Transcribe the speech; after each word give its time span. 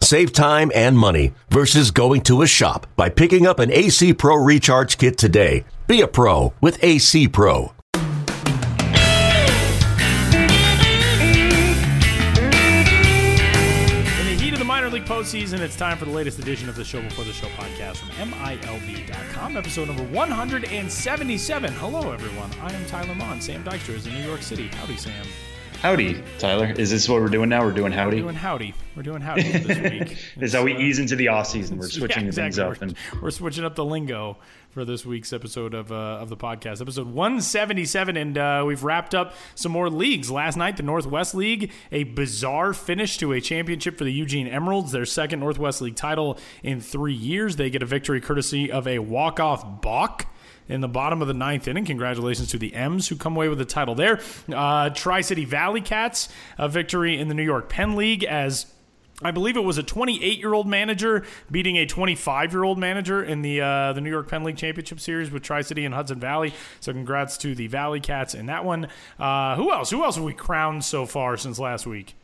Save 0.00 0.32
time 0.32 0.70
and 0.74 0.96
money 0.98 1.32
versus 1.50 1.90
going 1.90 2.20
to 2.22 2.42
a 2.42 2.46
shop 2.46 2.86
by 2.96 3.08
picking 3.08 3.46
up 3.46 3.58
an 3.58 3.72
AC 3.72 4.14
Pro 4.14 4.36
Recharge 4.36 4.98
Kit 4.98 5.18
today. 5.18 5.64
Be 5.86 6.00
a 6.00 6.06
pro 6.08 6.52
with 6.60 6.82
AC 6.82 7.28
Pro. 7.28 7.72
In 14.18 14.26
the 14.26 14.36
heat 14.38 14.52
of 14.52 14.58
the 14.58 14.64
minor 14.64 14.88
league 14.88 15.04
postseason, 15.04 15.60
it's 15.60 15.76
time 15.76 15.98
for 15.98 16.04
the 16.04 16.10
latest 16.10 16.38
edition 16.38 16.68
of 16.68 16.76
the 16.76 16.84
Show 16.84 17.02
Before 17.02 17.24
the 17.24 17.32
Show 17.32 17.48
podcast 17.48 17.96
from 17.96 18.10
MILB.com, 18.30 19.56
episode 19.56 19.88
number 19.88 20.04
177. 20.04 21.72
Hello, 21.72 22.12
everyone. 22.12 22.50
I 22.62 22.72
am 22.72 22.84
Tyler 22.86 23.14
Maun. 23.14 23.40
Sam 23.40 23.64
Dykstra 23.64 23.94
is 23.94 24.06
in 24.06 24.14
New 24.14 24.24
York 24.24 24.42
City. 24.42 24.68
Howdy, 24.68 24.96
Sam. 24.96 25.26
Howdy, 25.82 26.20
Tyler. 26.38 26.72
Is 26.76 26.90
this 26.90 27.08
what 27.08 27.20
we're 27.20 27.28
doing 27.28 27.48
now? 27.48 27.62
We're 27.64 27.70
doing 27.70 27.92
howdy. 27.92 28.16
We're 28.16 28.22
doing 28.22 28.34
howdy. 28.34 28.74
We're 28.96 29.02
doing 29.02 29.20
howdy 29.20 29.42
this 29.42 29.78
week. 30.08 30.18
is 30.40 30.54
how 30.54 30.64
we 30.64 30.74
ease 30.76 30.98
into 30.98 31.14
the 31.16 31.28
off 31.28 31.46
season. 31.46 31.78
We're 31.78 31.88
switching 31.88 32.24
Yeah, 32.26 32.32
things 32.32 32.58
up, 32.58 32.68
We're, 32.80 32.86
and 32.86 32.96
we're 33.22 33.30
switching 33.30 33.64
up 33.64 33.76
the 33.76 33.84
lingo 33.84 34.38
for 34.70 34.84
this 34.84 35.06
week's 35.06 35.32
episode 35.32 35.74
of 35.74 35.92
uh, 35.92 35.94
of 35.94 36.28
the 36.28 36.36
podcast, 36.36 36.80
episode 36.80 37.06
177, 37.06 38.16
and 38.16 38.36
uh, 38.38 38.64
we've 38.66 38.82
wrapped 38.82 39.14
up 39.14 39.34
some 39.54 39.70
more 39.70 39.88
leagues. 39.88 40.30
Last 40.30 40.56
night, 40.56 40.76
the 40.76 40.82
Northwest 40.82 41.34
League, 41.34 41.70
a 41.92 42.04
bizarre 42.04 42.72
finish 42.72 43.16
to 43.18 43.32
a 43.32 43.40
championship 43.40 43.96
for 43.98 44.04
the 44.04 44.12
Eugene 44.12 44.48
Emeralds, 44.48 44.90
their 44.92 45.04
second 45.06 45.38
Northwest 45.40 45.80
League 45.82 45.96
title 45.96 46.38
in 46.64 46.80
three 46.80 47.14
years. 47.14 47.56
They 47.56 47.70
get 47.70 47.82
a 47.82 47.86
victory 47.86 48.20
courtesy 48.20 48.72
of 48.72 48.88
a 48.88 48.98
walk 48.98 49.38
off 49.40 49.82
balk 49.82 50.26
in 50.68 50.80
the 50.80 50.88
bottom 50.88 51.22
of 51.22 51.28
the 51.28 51.34
ninth 51.34 51.68
inning. 51.68 51.84
Congratulations 51.84 52.48
to 52.50 52.58
the 52.58 52.74
M's 52.74 53.08
who 53.08 53.16
come 53.16 53.36
away 53.36 53.48
with 53.48 53.58
the 53.58 53.64
title 53.64 53.94
there. 53.94 54.20
Uh, 54.52 54.90
Tri 54.90 55.20
City 55.20 55.44
Valley 55.44 55.80
Cats, 55.80 56.28
a 56.58 56.68
victory 56.68 57.18
in 57.18 57.28
the 57.28 57.34
New 57.34 57.44
York 57.44 57.68
Penn 57.68 57.96
League 57.96 58.24
as. 58.24 58.66
I 59.22 59.30
believe 59.30 59.56
it 59.56 59.64
was 59.64 59.78
a 59.78 59.82
28 59.82 60.38
year 60.38 60.52
old 60.52 60.66
manager 60.66 61.24
beating 61.50 61.76
a 61.78 61.86
25 61.86 62.52
year 62.52 62.64
old 62.64 62.78
manager 62.78 63.24
in 63.24 63.40
the 63.40 63.62
uh, 63.62 63.94
the 63.94 64.02
New 64.02 64.10
York 64.10 64.28
Penn 64.28 64.44
League 64.44 64.58
Championship 64.58 65.00
Series 65.00 65.30
with 65.30 65.42
Tri 65.42 65.62
City 65.62 65.86
and 65.86 65.94
Hudson 65.94 66.20
Valley. 66.20 66.52
So 66.80 66.92
congrats 66.92 67.38
to 67.38 67.54
the 67.54 67.66
Valley 67.66 67.98
Cats 67.98 68.34
in 68.34 68.44
that 68.46 68.66
one. 68.66 68.88
Uh, 69.18 69.56
who 69.56 69.72
else? 69.72 69.88
Who 69.88 70.04
else 70.04 70.16
have 70.16 70.24
we 70.24 70.34
crowned 70.34 70.84
so 70.84 71.06
far 71.06 71.38
since 71.38 71.58
last 71.58 71.86
week? 71.86 72.14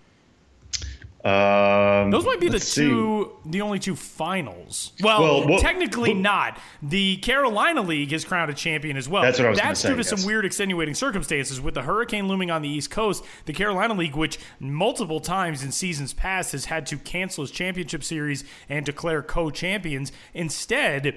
Um, 1.25 2.11
Those 2.11 2.25
might 2.25 2.41
be 2.41 2.49
the 2.49 2.55
let's 2.55 2.67
see. 2.67 2.83
two, 2.87 3.33
the 3.47 3.61
only 3.61 3.79
two 3.79 3.95
finals. 3.95 4.93
Well, 5.01 5.21
Well, 5.23 5.49
what- 5.49 5.61
technically 5.61 6.15
not. 6.15 6.59
The 6.83 7.19
Carolina 7.19 7.81
League 7.83 8.11
has 8.13 8.25
crowned 8.25 8.51
a 8.51 8.55
champion 8.55 8.97
as 8.97 9.09
well. 9.09 9.23
That's 9.23 9.39
what 9.39 9.47
I 9.47 9.51
was 9.51 9.59
That's 9.59 9.81
say, 9.81 9.91
due 9.91 9.97
to 9.97 10.05
some 10.05 10.25
weird 10.27 10.45
extenuating 10.45 10.95
circumstances 10.95 11.61
with 11.61 11.75
the 11.75 11.83
hurricane 11.83 12.27
looming 12.29 12.51
on 12.51 12.63
the 12.63 12.69
East 12.69 12.91
Coast. 12.91 13.25
The 13.47 13.53
Carolina 13.53 13.95
League, 13.95 14.17
which 14.17 14.39
multiple 14.59 15.21
times 15.21 15.63
in 15.63 15.71
seasons 15.71 16.13
past 16.13 16.53
has 16.53 16.65
had 16.67 16.87
to 16.87 16.97
cancel 16.99 17.45
its 17.45 17.53
championship 17.53 18.03
series 18.03 18.43
and 18.69 18.85
declare 18.85 19.23
co-champions, 19.23 20.11
instead 20.35 21.17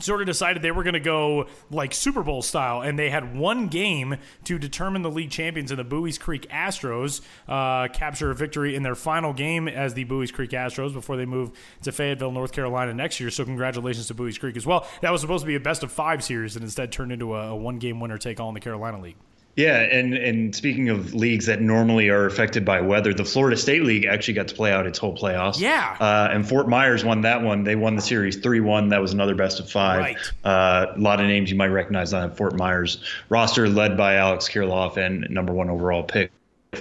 sort 0.00 0.20
of 0.20 0.26
decided 0.26 0.62
they 0.62 0.70
were 0.70 0.82
going 0.82 0.94
to 0.94 1.00
go 1.00 1.46
like 1.70 1.94
Super 1.94 2.22
Bowl 2.22 2.42
style, 2.42 2.80
and 2.82 2.98
they 2.98 3.10
had 3.10 3.36
one 3.36 3.68
game 3.68 4.16
to 4.44 4.58
determine 4.58 5.02
the 5.02 5.10
league 5.10 5.30
champions. 5.30 5.70
And 5.70 5.78
the 5.78 5.84
Buies 5.84 6.18
Creek 6.18 6.48
Astros 6.50 7.20
uh, 7.48 7.88
capture 7.88 8.30
a 8.30 8.34
victory 8.34 8.74
in 8.74 8.82
their 8.82 8.94
final 8.94 9.32
game 9.32 9.68
as 9.68 9.94
the 9.94 10.04
Buies 10.04 10.32
Creek 10.32 10.50
Astros 10.50 10.92
before 10.92 11.16
they 11.16 11.26
move 11.26 11.52
to 11.82 11.92
Fayetteville, 11.92 12.32
North 12.32 12.52
Carolina 12.52 12.94
next 12.94 13.20
year. 13.20 13.30
So 13.30 13.44
congratulations 13.44 14.06
to 14.08 14.14
Buies 14.14 14.38
Creek 14.38 14.56
as 14.56 14.66
well. 14.66 14.88
That 15.02 15.12
was 15.12 15.20
supposed 15.20 15.42
to 15.42 15.46
be 15.46 15.54
a 15.54 15.60
best 15.60 15.82
of 15.82 15.92
five 15.92 16.22
series, 16.24 16.56
and 16.56 16.64
instead 16.64 16.92
turned 16.92 17.12
into 17.12 17.34
a, 17.34 17.50
a 17.50 17.56
one 17.56 17.78
game 17.78 18.00
winner 18.00 18.18
take 18.18 18.40
all 18.40 18.48
in 18.48 18.54
the 18.54 18.60
Carolina 18.60 19.00
League. 19.00 19.16
Yeah, 19.58 19.80
and 19.80 20.14
and 20.14 20.54
speaking 20.54 20.88
of 20.88 21.14
leagues 21.14 21.46
that 21.46 21.60
normally 21.60 22.10
are 22.10 22.26
affected 22.26 22.64
by 22.64 22.80
weather, 22.80 23.12
the 23.12 23.24
Florida 23.24 23.56
State 23.56 23.82
League 23.82 24.04
actually 24.04 24.34
got 24.34 24.46
to 24.46 24.54
play 24.54 24.70
out 24.70 24.86
its 24.86 25.00
whole 25.00 25.16
playoffs. 25.16 25.58
Yeah. 25.58 25.96
Uh, 25.98 26.28
and 26.30 26.48
Fort 26.48 26.68
Myers 26.68 27.04
won 27.04 27.22
that 27.22 27.42
one. 27.42 27.64
They 27.64 27.74
won 27.74 27.96
the 27.96 28.02
series 28.02 28.36
three 28.36 28.60
one. 28.60 28.90
That 28.90 29.00
was 29.00 29.12
another 29.12 29.34
best 29.34 29.58
of 29.58 29.68
five. 29.68 29.98
Right. 29.98 30.16
Uh, 30.44 30.92
a 30.94 31.00
lot 31.00 31.20
of 31.20 31.26
names 31.26 31.50
you 31.50 31.56
might 31.56 31.72
recognize 31.72 32.12
on 32.12 32.36
Fort 32.36 32.56
Myers 32.56 33.02
roster, 33.30 33.68
led 33.68 33.96
by 33.96 34.14
Alex 34.14 34.48
Kirilloff 34.48 34.96
and 34.96 35.28
number 35.28 35.52
one 35.52 35.70
overall 35.70 36.04
pick. 36.04 36.30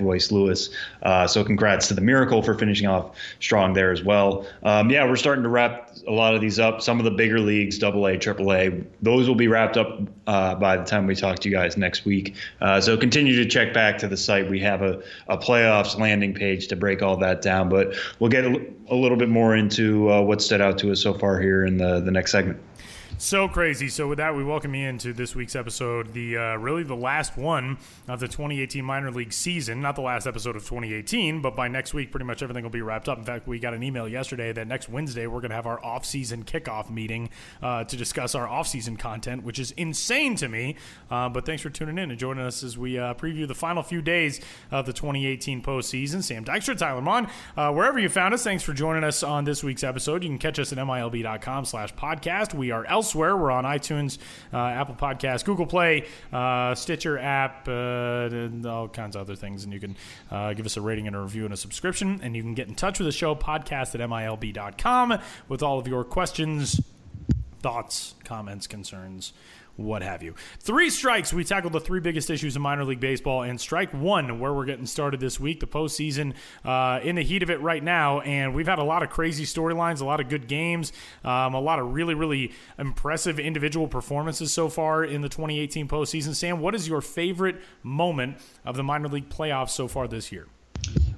Royce 0.01 0.31
Lewis. 0.31 0.69
Uh, 1.03 1.27
so 1.27 1.43
congrats 1.43 1.87
to 1.87 1.93
the 1.93 2.01
Miracle 2.01 2.41
for 2.41 2.53
finishing 2.53 2.87
off 2.87 3.15
strong 3.39 3.73
there 3.73 3.91
as 3.91 4.03
well. 4.03 4.45
Um, 4.63 4.89
yeah, 4.89 5.05
we're 5.05 5.15
starting 5.15 5.43
to 5.43 5.49
wrap 5.49 5.91
a 6.07 6.11
lot 6.11 6.35
of 6.35 6.41
these 6.41 6.59
up. 6.59 6.81
Some 6.81 6.99
of 6.99 7.05
the 7.05 7.11
bigger 7.11 7.39
leagues, 7.39 7.77
Double 7.77 8.05
A, 8.07 8.17
Triple 8.17 8.53
A, 8.53 8.83
those 9.01 9.27
will 9.27 9.35
be 9.35 9.47
wrapped 9.47 9.77
up 9.77 9.99
uh, 10.27 10.55
by 10.55 10.77
the 10.77 10.83
time 10.83 11.07
we 11.07 11.15
talk 11.15 11.39
to 11.39 11.49
you 11.49 11.55
guys 11.55 11.77
next 11.77 12.05
week. 12.05 12.35
Uh, 12.61 12.79
so 12.81 12.97
continue 12.97 13.35
to 13.35 13.45
check 13.45 13.73
back 13.73 13.97
to 13.99 14.07
the 14.07 14.17
site. 14.17 14.49
We 14.49 14.59
have 14.61 14.81
a, 14.81 15.01
a 15.27 15.37
playoffs 15.37 15.97
landing 15.97 16.33
page 16.33 16.67
to 16.67 16.75
break 16.75 17.01
all 17.01 17.17
that 17.17 17.41
down, 17.41 17.69
but 17.69 17.95
we'll 18.19 18.29
get 18.29 18.45
a, 18.45 18.65
a 18.89 18.95
little 18.95 19.17
bit 19.17 19.29
more 19.29 19.55
into 19.55 20.11
uh, 20.11 20.21
what 20.21 20.41
stood 20.41 20.61
out 20.61 20.77
to 20.79 20.91
us 20.91 21.01
so 21.01 21.13
far 21.13 21.39
here 21.39 21.65
in 21.65 21.77
the, 21.77 21.99
the 21.99 22.11
next 22.11 22.31
segment. 22.31 22.59
So 23.19 23.47
crazy. 23.47 23.89
So 23.89 24.07
with 24.07 24.19
that, 24.19 24.35
we 24.35 24.43
welcome 24.43 24.75
you 24.75 24.87
into 24.87 25.11
this 25.11 25.33
week's 25.33 25.55
episode, 25.55 26.13
the 26.13 26.37
uh, 26.37 26.55
really 26.57 26.83
the 26.83 26.95
last 26.95 27.35
one 27.35 27.79
of 28.07 28.19
the 28.19 28.27
2018 28.27 28.85
minor 28.85 29.09
league 29.09 29.33
season. 29.33 29.81
Not 29.81 29.95
the 29.95 30.03
last 30.03 30.27
episode 30.27 30.55
of 30.55 30.61
2018, 30.61 31.41
but 31.41 31.55
by 31.55 31.67
next 31.67 31.95
week, 31.95 32.11
pretty 32.11 32.27
much 32.27 32.43
everything 32.43 32.61
will 32.61 32.69
be 32.69 32.83
wrapped 32.83 33.09
up. 33.09 33.17
In 33.17 33.23
fact, 33.23 33.47
we 33.47 33.57
got 33.57 33.73
an 33.73 33.81
email 33.81 34.07
yesterday 34.07 34.51
that 34.51 34.67
next 34.67 34.87
Wednesday 34.87 35.25
we're 35.25 35.39
going 35.39 35.49
to 35.49 35.55
have 35.55 35.65
our 35.65 35.83
off-season 35.83 36.43
kickoff 36.43 36.91
meeting 36.91 37.31
uh, 37.63 37.85
to 37.85 37.97
discuss 37.97 38.35
our 38.35 38.47
off-season 38.47 38.97
content, 38.97 39.43
which 39.43 39.57
is 39.57 39.71
insane 39.71 40.35
to 40.35 40.47
me. 40.47 40.75
Uh, 41.09 41.27
but 41.27 41.43
thanks 41.43 41.63
for 41.63 41.71
tuning 41.71 41.97
in 41.97 42.11
and 42.11 42.19
joining 42.19 42.45
us 42.45 42.61
as 42.61 42.77
we 42.77 42.99
uh, 42.99 43.15
preview 43.15 43.47
the 43.47 43.55
final 43.55 43.81
few 43.81 44.03
days 44.03 44.39
of 44.69 44.85
the 44.85 44.93
2018 44.93 45.63
postseason. 45.63 46.21
Sam 46.21 46.45
Dykstra, 46.45 46.77
Tyler 46.77 47.01
Maun, 47.01 47.27
uh, 47.57 47.71
wherever 47.71 47.97
you 47.97 48.09
found 48.09 48.35
us, 48.35 48.43
thanks 48.43 48.63
for 48.63 48.73
joining 48.73 49.03
us 49.03 49.23
on 49.23 49.43
this 49.43 49.63
week's 49.63 49.83
episode. 49.83 50.21
You 50.21 50.29
can 50.29 50.37
catch 50.37 50.59
us 50.59 50.71
at 50.71 50.77
milb.com/podcast. 50.77 52.53
We 52.53 52.69
are 52.69 52.85
elsewhere. 52.85 53.06
We're 53.15 53.51
on 53.51 53.63
iTunes, 53.63 54.17
uh, 54.53 54.57
Apple 54.57 54.95
Podcasts, 54.95 55.43
Google 55.43 55.65
Play, 55.65 56.05
uh, 56.31 56.75
Stitcher 56.75 57.17
app, 57.17 57.67
uh, 57.67 57.71
and 57.71 58.65
all 58.65 58.87
kinds 58.87 59.15
of 59.15 59.21
other 59.21 59.35
things. 59.35 59.63
And 59.63 59.73
you 59.73 59.79
can 59.79 59.95
uh, 60.31 60.53
give 60.53 60.65
us 60.65 60.77
a 60.77 60.81
rating 60.81 61.07
and 61.07 61.15
a 61.15 61.19
review 61.19 61.45
and 61.45 61.53
a 61.53 61.57
subscription. 61.57 62.19
And 62.23 62.35
you 62.35 62.41
can 62.41 62.53
get 62.53 62.67
in 62.67 62.75
touch 62.75 62.99
with 62.99 63.07
the 63.07 63.11
show, 63.11 63.35
podcast 63.35 63.95
at 63.95 64.09
milb.com, 64.09 65.19
with 65.47 65.63
all 65.63 65.79
of 65.79 65.87
your 65.87 66.03
questions, 66.03 66.79
thoughts, 67.61 68.15
comments, 68.23 68.67
concerns, 68.67 69.33
what 69.77 70.01
have 70.01 70.21
you. 70.21 70.33
Three 70.59 70.89
strikes. 70.89 71.31
We 71.31 71.43
tackled 71.43 71.73
the 71.73 71.79
three 71.79 71.99
biggest 71.99 72.29
issues 72.29 72.55
in 72.55 72.61
minor 72.61 72.83
league 72.83 72.99
baseball, 72.99 73.43
and 73.43 73.61
strike 73.61 73.93
one, 73.93 74.39
where 74.39 74.53
we're 74.53 74.65
getting 74.65 74.85
started 74.85 75.19
this 75.19 75.39
week, 75.39 75.59
the 75.59 75.67
postseason, 75.67 76.33
uh, 76.65 76.99
in 77.03 77.15
the 77.15 77.21
heat 77.21 77.43
of 77.43 77.49
it 77.49 77.61
right 77.61 77.83
now. 77.83 78.19
And 78.21 78.53
we've 78.53 78.67
had 78.67 78.79
a 78.79 78.83
lot 78.83 79.03
of 79.03 79.09
crazy 79.09 79.45
storylines, 79.45 80.01
a 80.01 80.05
lot 80.05 80.19
of 80.19 80.29
good 80.29 80.47
games, 80.47 80.91
um, 81.23 81.53
a 81.53 81.61
lot 81.61 81.79
of 81.79 81.93
really, 81.93 82.15
really 82.15 82.51
impressive 82.77 83.39
individual 83.39 83.87
performances 83.87 84.51
so 84.51 84.67
far 84.67 85.03
in 85.03 85.21
the 85.21 85.29
2018 85.29 85.87
postseason. 85.87 86.35
Sam, 86.35 86.59
what 86.59 86.75
is 86.75 86.87
your 86.87 87.01
favorite 87.01 87.61
moment 87.83 88.37
of 88.65 88.75
the 88.75 88.83
minor 88.83 89.07
league 89.07 89.29
playoffs 89.29 89.69
so 89.69 89.87
far 89.87 90.07
this 90.07 90.31
year? 90.31 90.47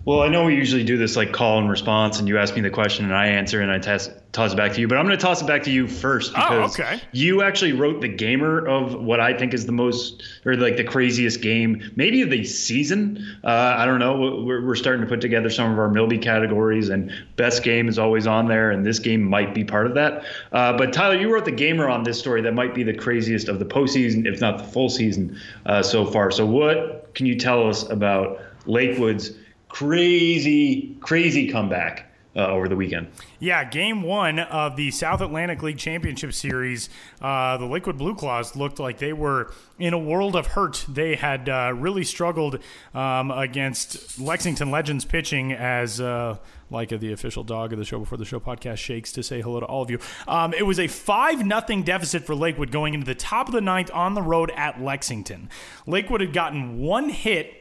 Well, 0.09 0.23
I 0.23 0.27
know 0.27 0.45
we 0.45 0.55
usually 0.55 0.83
do 0.83 0.97
this 0.97 1.15
like 1.15 1.33
call 1.33 1.59
and 1.59 1.69
response, 1.69 2.17
and 2.17 2.27
you 2.27 2.39
ask 2.39 2.55
me 2.55 2.61
the 2.61 2.71
question 2.71 3.05
and 3.05 3.13
I 3.13 3.27
answer 3.27 3.61
and 3.61 3.71
I 3.71 3.77
toss, 3.77 4.09
toss 4.31 4.53
it 4.53 4.55
back 4.55 4.73
to 4.73 4.81
you. 4.81 4.87
But 4.87 4.97
I'm 4.97 5.05
going 5.05 5.15
to 5.15 5.23
toss 5.23 5.43
it 5.43 5.45
back 5.45 5.61
to 5.65 5.71
you 5.71 5.87
first 5.87 6.33
Oh, 6.35 6.49
because 6.49 6.79
okay. 6.79 6.99
you 7.11 7.43
actually 7.43 7.73
wrote 7.73 8.01
the 8.01 8.07
gamer 8.07 8.65
of 8.67 8.95
what 8.95 9.19
I 9.19 9.37
think 9.37 9.53
is 9.53 9.67
the 9.67 9.71
most 9.71 10.23
or 10.47 10.55
like 10.55 10.77
the 10.77 10.83
craziest 10.83 11.43
game, 11.43 11.91
maybe 11.95 12.23
of 12.23 12.31
the 12.31 12.43
season. 12.43 13.23
Uh, 13.43 13.75
I 13.77 13.85
don't 13.85 13.99
know. 13.99 14.41
We're, 14.43 14.65
we're 14.65 14.73
starting 14.73 15.03
to 15.03 15.07
put 15.07 15.21
together 15.21 15.51
some 15.51 15.71
of 15.71 15.77
our 15.77 15.89
MiLBY 15.89 16.23
categories, 16.23 16.89
and 16.89 17.11
best 17.35 17.61
game 17.61 17.87
is 17.87 17.99
always 17.99 18.25
on 18.25 18.47
there, 18.47 18.71
and 18.71 18.83
this 18.83 18.97
game 18.97 19.21
might 19.21 19.53
be 19.53 19.63
part 19.63 19.85
of 19.85 19.93
that. 19.93 20.25
Uh, 20.51 20.75
but 20.75 20.91
Tyler, 20.91 21.17
you 21.17 21.31
wrote 21.31 21.45
the 21.45 21.51
gamer 21.51 21.87
on 21.87 22.01
this 22.01 22.17
story 22.17 22.41
that 22.41 22.55
might 22.55 22.73
be 22.73 22.81
the 22.81 22.95
craziest 22.95 23.47
of 23.47 23.59
the 23.59 23.65
postseason, 23.65 24.25
if 24.25 24.41
not 24.41 24.57
the 24.57 24.63
full 24.63 24.89
season 24.89 25.39
uh, 25.67 25.83
so 25.83 26.03
far. 26.03 26.31
So, 26.31 26.47
what 26.47 27.13
can 27.13 27.27
you 27.27 27.35
tell 27.35 27.69
us 27.69 27.87
about 27.87 28.41
Lakewood's? 28.65 29.33
Crazy, 29.69 30.97
crazy 30.99 31.49
comeback 31.49 32.09
uh, 32.35 32.47
over 32.47 32.67
the 32.67 32.75
weekend. 32.75 33.07
Yeah, 33.39 33.63
game 33.63 34.01
one 34.01 34.39
of 34.39 34.75
the 34.75 34.91
South 34.91 35.21
Atlantic 35.21 35.63
League 35.63 35.77
Championship 35.77 36.33
Series, 36.33 36.89
uh, 37.21 37.57
the 37.57 37.65
Lakewood 37.65 37.97
Blue 37.97 38.15
Claws 38.15 38.55
looked 38.55 38.79
like 38.79 38.97
they 38.97 39.13
were 39.13 39.51
in 39.77 39.93
a 39.93 39.97
world 39.97 40.35
of 40.35 40.47
hurt. 40.47 40.85
They 40.87 41.15
had 41.15 41.49
uh, 41.49 41.73
really 41.75 42.03
struggled 42.03 42.59
um, 42.93 43.31
against 43.31 44.19
Lexington 44.19 44.71
Legends 44.71 45.05
pitching 45.05 45.53
as. 45.53 46.01
Uh, 46.01 46.37
like 46.71 46.89
the 46.89 47.11
official 47.11 47.43
dog 47.43 47.73
of 47.73 47.79
the 47.79 47.85
show 47.85 47.97
before 47.97 48.19
the 48.19 48.25
show 48.25 48.39
podcast 48.39 48.77
shakes 48.77 49.11
to 49.13 49.23
say 49.23 49.41
hello 49.41 49.59
to 49.59 49.65
all 49.65 49.81
of 49.81 49.89
you. 49.89 49.97
Um, 50.27 50.53
it 50.53 50.61
was 50.61 50.79
a 50.79 50.85
five 50.85 51.43
nothing 51.43 51.81
deficit 51.81 52.27
for 52.27 52.35
Lakewood 52.35 52.69
going 52.69 52.93
into 52.93 53.07
the 53.07 53.15
top 53.15 53.47
of 53.47 53.55
the 53.55 53.61
ninth 53.61 53.89
on 53.91 54.13
the 54.13 54.21
road 54.21 54.51
at 54.55 54.79
Lexington. 54.79 55.49
Lakewood 55.87 56.21
had 56.21 56.31
gotten 56.31 56.77
one 56.77 57.09
hit 57.09 57.58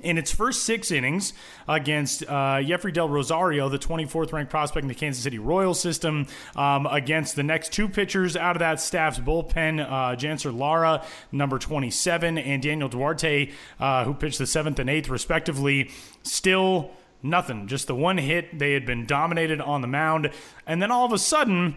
in 0.00 0.18
its 0.18 0.30
first 0.30 0.62
six 0.62 0.90
innings 0.90 1.32
against 1.66 2.22
uh, 2.24 2.58
Yefri 2.58 2.92
Del 2.92 3.08
Rosario, 3.08 3.68
the 3.68 3.78
24th 3.78 4.32
ranked 4.32 4.50
prospect 4.50 4.82
in 4.82 4.88
the 4.88 4.94
Kansas 4.94 5.22
City 5.22 5.38
Royals 5.38 5.80
system, 5.80 6.26
um, 6.56 6.86
against 6.86 7.36
the 7.36 7.42
next 7.42 7.72
two 7.72 7.88
pitchers 7.88 8.36
out 8.36 8.56
of 8.56 8.60
that 8.60 8.80
staff's 8.80 9.18
bullpen, 9.18 9.80
uh, 9.80 10.16
Janser 10.16 10.56
Lara, 10.56 11.04
number 11.32 11.58
27, 11.58 12.38
and 12.38 12.62
Daniel 12.62 12.88
Duarte, 12.88 13.50
uh, 13.80 14.04
who 14.04 14.14
pitched 14.14 14.38
the 14.38 14.46
seventh 14.46 14.78
and 14.78 14.88
eighth, 14.88 15.08
respectively. 15.08 15.90
Still 16.22 16.90
nothing, 17.22 17.66
just 17.66 17.86
the 17.86 17.94
one 17.94 18.18
hit. 18.18 18.58
They 18.58 18.72
had 18.74 18.86
been 18.86 19.06
dominated 19.06 19.60
on 19.60 19.80
the 19.80 19.88
mound. 19.88 20.30
And 20.66 20.80
then 20.80 20.90
all 20.90 21.04
of 21.04 21.12
a 21.12 21.18
sudden, 21.18 21.76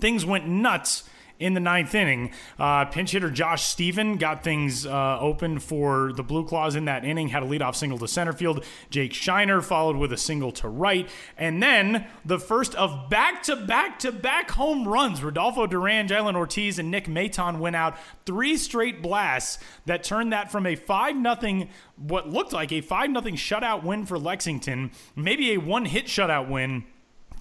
things 0.00 0.26
went 0.26 0.48
nuts 0.48 1.04
in 1.38 1.54
the 1.54 1.60
ninth 1.60 1.94
inning. 1.94 2.30
Uh, 2.58 2.84
pinch 2.84 3.10
hitter 3.12 3.30
Josh 3.30 3.64
Stephen 3.64 4.16
got 4.16 4.44
things 4.44 4.86
uh, 4.86 5.18
open 5.20 5.58
for 5.58 6.12
the 6.12 6.22
Blue 6.22 6.44
Claws 6.44 6.76
in 6.76 6.84
that 6.84 7.04
inning, 7.04 7.28
had 7.28 7.42
a 7.42 7.46
leadoff 7.46 7.74
single 7.74 7.98
to 7.98 8.08
center 8.08 8.32
field. 8.32 8.64
Jake 8.90 9.12
Scheiner 9.12 9.62
followed 9.62 9.96
with 9.96 10.12
a 10.12 10.16
single 10.16 10.52
to 10.52 10.68
right. 10.68 11.08
And 11.36 11.62
then 11.62 12.06
the 12.24 12.38
first 12.38 12.74
of 12.76 13.10
back 13.10 13.42
to 13.44 13.56
back 13.56 13.98
to 14.00 14.12
back 14.12 14.52
home 14.52 14.86
runs. 14.86 15.22
Rodolfo 15.22 15.66
Duran, 15.66 16.08
Jhailyn 16.08 16.36
Ortiz, 16.36 16.78
and 16.78 16.90
Nick 16.90 17.06
Maton 17.06 17.58
went 17.58 17.76
out 17.76 17.96
three 18.26 18.56
straight 18.56 19.02
blasts 19.02 19.58
that 19.86 20.04
turned 20.04 20.32
that 20.32 20.50
from 20.50 20.66
a 20.66 20.76
5 20.76 21.16
0, 21.40 21.68
what 21.96 22.28
looked 22.28 22.52
like 22.52 22.72
a 22.72 22.80
5 22.80 23.10
0 23.10 23.20
shutout 23.36 23.82
win 23.82 24.06
for 24.06 24.18
Lexington, 24.18 24.92
maybe 25.16 25.52
a 25.54 25.58
one 25.58 25.84
hit 25.84 26.06
shutout 26.06 26.48
win 26.48 26.84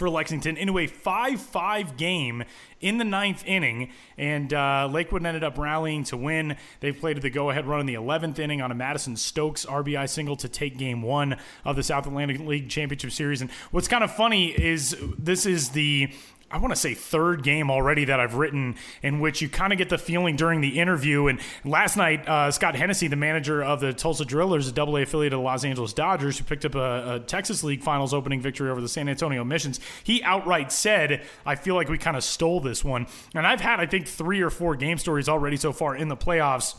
for 0.03 0.09
Lexington 0.09 0.57
into 0.57 0.77
a 0.79 0.88
5 0.88 1.39
5 1.39 1.95
game 1.95 2.44
in 2.81 2.97
the 2.97 3.05
ninth 3.05 3.41
inning. 3.45 3.89
And 4.17 4.53
uh, 4.53 4.89
Lakewood 4.91 5.25
ended 5.25 5.45
up 5.45 5.57
rallying 5.57 6.03
to 6.05 6.17
win. 6.17 6.57
They 6.81 6.91
played 6.91 7.21
the 7.21 7.29
go 7.29 7.50
ahead 7.50 7.65
run 7.65 7.79
in 7.79 7.85
the 7.85 7.94
11th 7.94 8.38
inning 8.38 8.61
on 8.61 8.69
a 8.69 8.75
Madison 8.75 9.15
Stokes 9.15 9.65
RBI 9.65 10.09
single 10.09 10.35
to 10.35 10.50
take 10.50 10.77
game 10.77 11.03
one 11.03 11.38
of 11.63 11.77
the 11.77 11.83
South 11.83 12.05
Atlantic 12.05 12.39
League 12.41 12.67
Championship 12.67 13.11
Series. 13.11 13.39
And 13.39 13.50
what's 13.71 13.88
kind 13.88 14.03
of 14.03 14.13
funny 14.13 14.50
is 14.50 14.97
this 15.17 15.45
is 15.45 15.69
the 15.69 16.11
I 16.53 16.57
want 16.57 16.71
to 16.71 16.79
say 16.79 16.94
third 16.94 17.41
game 17.41 17.71
already 17.71 18.05
that 18.05 18.19
I've 18.19 18.35
written 18.35 18.75
in 19.01 19.19
which 19.19 19.41
you 19.41 19.50
kind 19.50 19.73
of 19.73 19.79
get 19.79 19.89
the 19.89 19.97
feeling 19.97 20.35
during 20.35 20.61
the 20.61 20.79
interview. 20.79 21.25
And 21.25 21.39
last 21.65 21.97
night, 21.97 22.29
uh, 22.29 22.51
Scott 22.51 22.75
Hennessey, 22.75 23.07
the 23.07 23.15
manager 23.15 23.63
of 23.63 23.79
the 23.79 23.91
Tulsa 23.91 24.23
Drillers, 24.23 24.69
a 24.69 24.71
double 24.71 24.95
A 24.97 25.01
affiliate 25.01 25.33
of 25.33 25.39
the 25.39 25.44
Los 25.44 25.65
Angeles 25.65 25.94
Dodgers, 25.94 26.38
who 26.38 26.44
picked 26.44 26.63
up 26.63 26.75
a, 26.75 27.15
a, 27.15 27.19
Texas 27.21 27.63
League 27.63 27.81
Finals 27.81 28.13
opening 28.13 28.39
victory 28.39 28.69
over 28.69 28.81
the 28.81 28.88
San 28.88 29.09
Antonio 29.09 29.44
Missions, 29.44 29.79
he 30.03 30.21
outright 30.21 30.71
said, 30.71 31.25
I 31.44 31.55
feel 31.55 31.73
like 31.73 31.89
we 31.89 31.97
kind 31.97 32.15
of 32.15 32.23
stole 32.23 32.59
this 32.59 32.85
one. 32.85 33.07
And 33.33 33.47
I've 33.47 33.61
had, 33.61 33.79
I 33.79 33.88
think, 33.88 34.07
three 34.07 34.41
or 34.41 34.51
four 34.51 34.75
game 34.75 35.00
stories 35.00 35.27
already 35.27 35.57
so 35.57 35.73
far 35.73 35.95
in 35.95 36.07
the 36.07 36.17
playoffs 36.17 36.75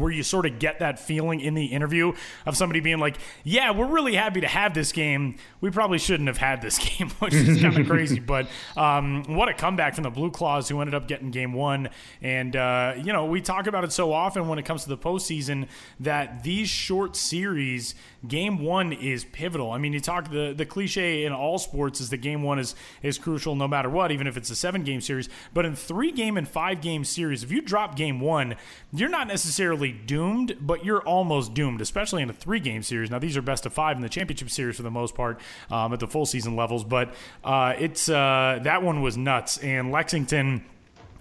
where 0.00 0.12
you 0.12 0.22
sort 0.22 0.46
of 0.46 0.58
get 0.58 0.78
that 0.78 0.98
feeling 0.98 1.40
in 1.40 1.54
the 1.54 1.66
interview 1.66 2.12
of 2.46 2.56
somebody 2.56 2.80
being 2.80 2.98
like, 2.98 3.16
"Yeah, 3.44 3.70
we're 3.72 3.86
really 3.86 4.14
happy 4.14 4.40
to 4.40 4.48
have 4.48 4.74
this 4.74 4.92
game. 4.92 5.36
We 5.60 5.70
probably 5.70 5.98
shouldn't 5.98 6.28
have 6.28 6.38
had 6.38 6.62
this 6.62 6.78
game," 6.98 7.10
which 7.18 7.34
is 7.34 7.60
kind 7.60 7.78
of 7.78 7.86
crazy. 7.88 8.20
But 8.20 8.48
um, 8.76 9.24
what 9.24 9.48
a 9.48 9.54
comeback 9.54 9.94
from 9.94 10.04
the 10.04 10.10
Blue 10.10 10.30
Claws, 10.30 10.68
who 10.68 10.80
ended 10.80 10.94
up 10.94 11.08
getting 11.08 11.30
game 11.30 11.52
one. 11.52 11.90
And 12.20 12.56
uh, 12.56 12.94
you 12.96 13.12
know, 13.12 13.26
we 13.26 13.40
talk 13.40 13.66
about 13.66 13.84
it 13.84 13.92
so 13.92 14.12
often 14.12 14.48
when 14.48 14.58
it 14.58 14.64
comes 14.64 14.84
to 14.84 14.88
the 14.88 14.98
postseason 14.98 15.68
that 16.00 16.42
these 16.42 16.68
short 16.68 17.16
series, 17.16 17.94
game 18.26 18.58
one 18.58 18.92
is 18.92 19.24
pivotal. 19.24 19.70
I 19.70 19.78
mean, 19.78 19.92
you 19.92 20.00
talk 20.00 20.30
the 20.30 20.52
the 20.56 20.66
cliche 20.66 21.24
in 21.24 21.32
all 21.32 21.58
sports 21.58 22.00
is 22.00 22.10
that 22.10 22.18
game 22.18 22.42
one 22.42 22.58
is 22.58 22.74
is 23.02 23.18
crucial 23.18 23.54
no 23.54 23.66
matter 23.66 23.90
what, 23.90 24.12
even 24.12 24.26
if 24.26 24.36
it's 24.36 24.50
a 24.50 24.56
seven 24.56 24.82
game 24.82 25.00
series. 25.00 25.28
But 25.52 25.64
in 25.64 25.74
three 25.74 26.12
game 26.12 26.36
and 26.36 26.48
five 26.48 26.80
game 26.80 27.04
series, 27.04 27.42
if 27.42 27.50
you 27.50 27.60
drop 27.60 27.96
game 27.96 28.20
one, 28.20 28.56
you're 28.92 29.08
not 29.08 29.26
necessarily 29.28 29.92
doomed, 29.92 30.56
but 30.60 30.84
you're 30.84 31.02
almost 31.02 31.54
doomed, 31.54 31.80
especially 31.80 32.22
in 32.22 32.30
a 32.30 32.34
three 32.34 32.60
game 32.60 32.82
series. 32.82 33.10
Now, 33.10 33.18
these 33.18 33.36
are 33.36 33.42
best 33.42 33.66
of 33.66 33.72
five 33.72 33.96
in 33.96 34.02
the 34.02 34.08
championship 34.08 34.50
series 34.50 34.76
for 34.76 34.82
the 34.82 34.90
most 34.90 35.14
part 35.14 35.40
um, 35.70 35.92
at 35.92 36.00
the 36.00 36.06
full 36.06 36.26
season 36.26 36.56
levels, 36.56 36.84
but 36.84 37.14
uh, 37.44 37.74
it's 37.78 38.08
uh, 38.08 38.60
that 38.62 38.82
one 38.82 39.02
was 39.02 39.16
nuts. 39.16 39.58
And 39.58 39.90
Lexington 39.90 40.64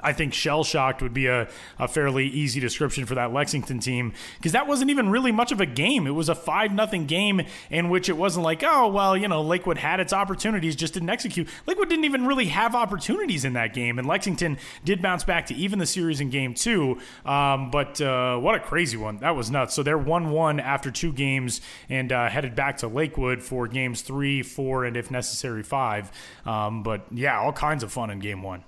I 0.02 0.14
think 0.14 0.34
shell 0.34 0.64
shocked 0.64 1.02
would 1.02 1.14
be 1.14 1.28
a, 1.28 1.48
a 1.80 1.88
fairly 1.88 2.28
easy 2.28 2.60
description 2.60 3.06
for 3.06 3.16
that 3.16 3.34
Lexington 3.34 3.80
team 3.80 4.14
because 4.38 4.52
that 4.52 4.68
wasn't 4.68 4.92
even 4.92 5.10
really 5.10 5.32
much 5.32 5.52
of 5.52 5.62
a 5.62 5.66
game. 5.66 6.08
It 6.08 6.12
was 6.12 6.30
a 6.30 6.36
5 6.36 6.74
nothing 6.74 7.06
game 7.06 7.42
in 7.70 7.90
which 7.90 8.10
it 8.10 8.18
wasn't 8.18 8.44
like, 8.44 8.64
oh, 8.66 8.88
well, 8.88 9.16
you 9.16 9.28
know, 9.28 9.42
Lakewood 9.42 9.78
had 9.78 10.00
its 10.00 10.14
opportunities, 10.14 10.76
just 10.76 10.94
didn't 10.94 11.10
execute. 11.10 11.48
Lakewood 11.66 11.90
didn't 11.90 12.06
even 12.06 12.26
really 12.26 12.46
have 12.46 12.76
opportunities 12.76 13.46
in 13.46 13.54
that 13.54 13.74
game, 13.74 14.00
and 14.00 14.08
Lexington 14.08 14.58
did 14.84 15.02
bounce 15.02 15.24
back 15.24 15.46
to 15.48 15.56
even 15.56 15.80
the 15.80 15.86
series 15.86 16.20
in 16.20 16.30
game 16.30 16.54
two. 16.54 17.00
Um, 17.26 17.72
but 17.72 18.00
uh, 18.02 18.38
what 18.38 18.56
a 18.56 18.60
crazy 18.60 18.98
one. 18.98 19.18
That 19.18 19.36
was 19.36 19.52
nuts. 19.52 19.74
So 19.74 19.84
they're 19.84 19.98
1 19.98 20.32
1 20.32 20.60
after 20.60 20.92
two 20.92 21.14
games 21.14 21.62
and 21.90 22.12
uh, 22.12 22.30
headed 22.30 22.56
back 22.56 22.78
to 22.78 22.88
Lakewood 22.88 23.42
for 23.42 23.68
games 23.68 24.02
three, 24.02 24.44
four, 24.44 24.86
and 24.86 24.98
if 24.98 25.12
necessary, 25.12 25.64
five. 25.64 26.12
Um, 26.46 26.84
but 26.84 27.06
yeah, 27.12 27.40
all 27.40 27.54
kinds 27.54 27.84
of 27.84 27.92
fun 27.92 28.10
in 28.10 28.20
game 28.20 28.44
one. 28.44 28.64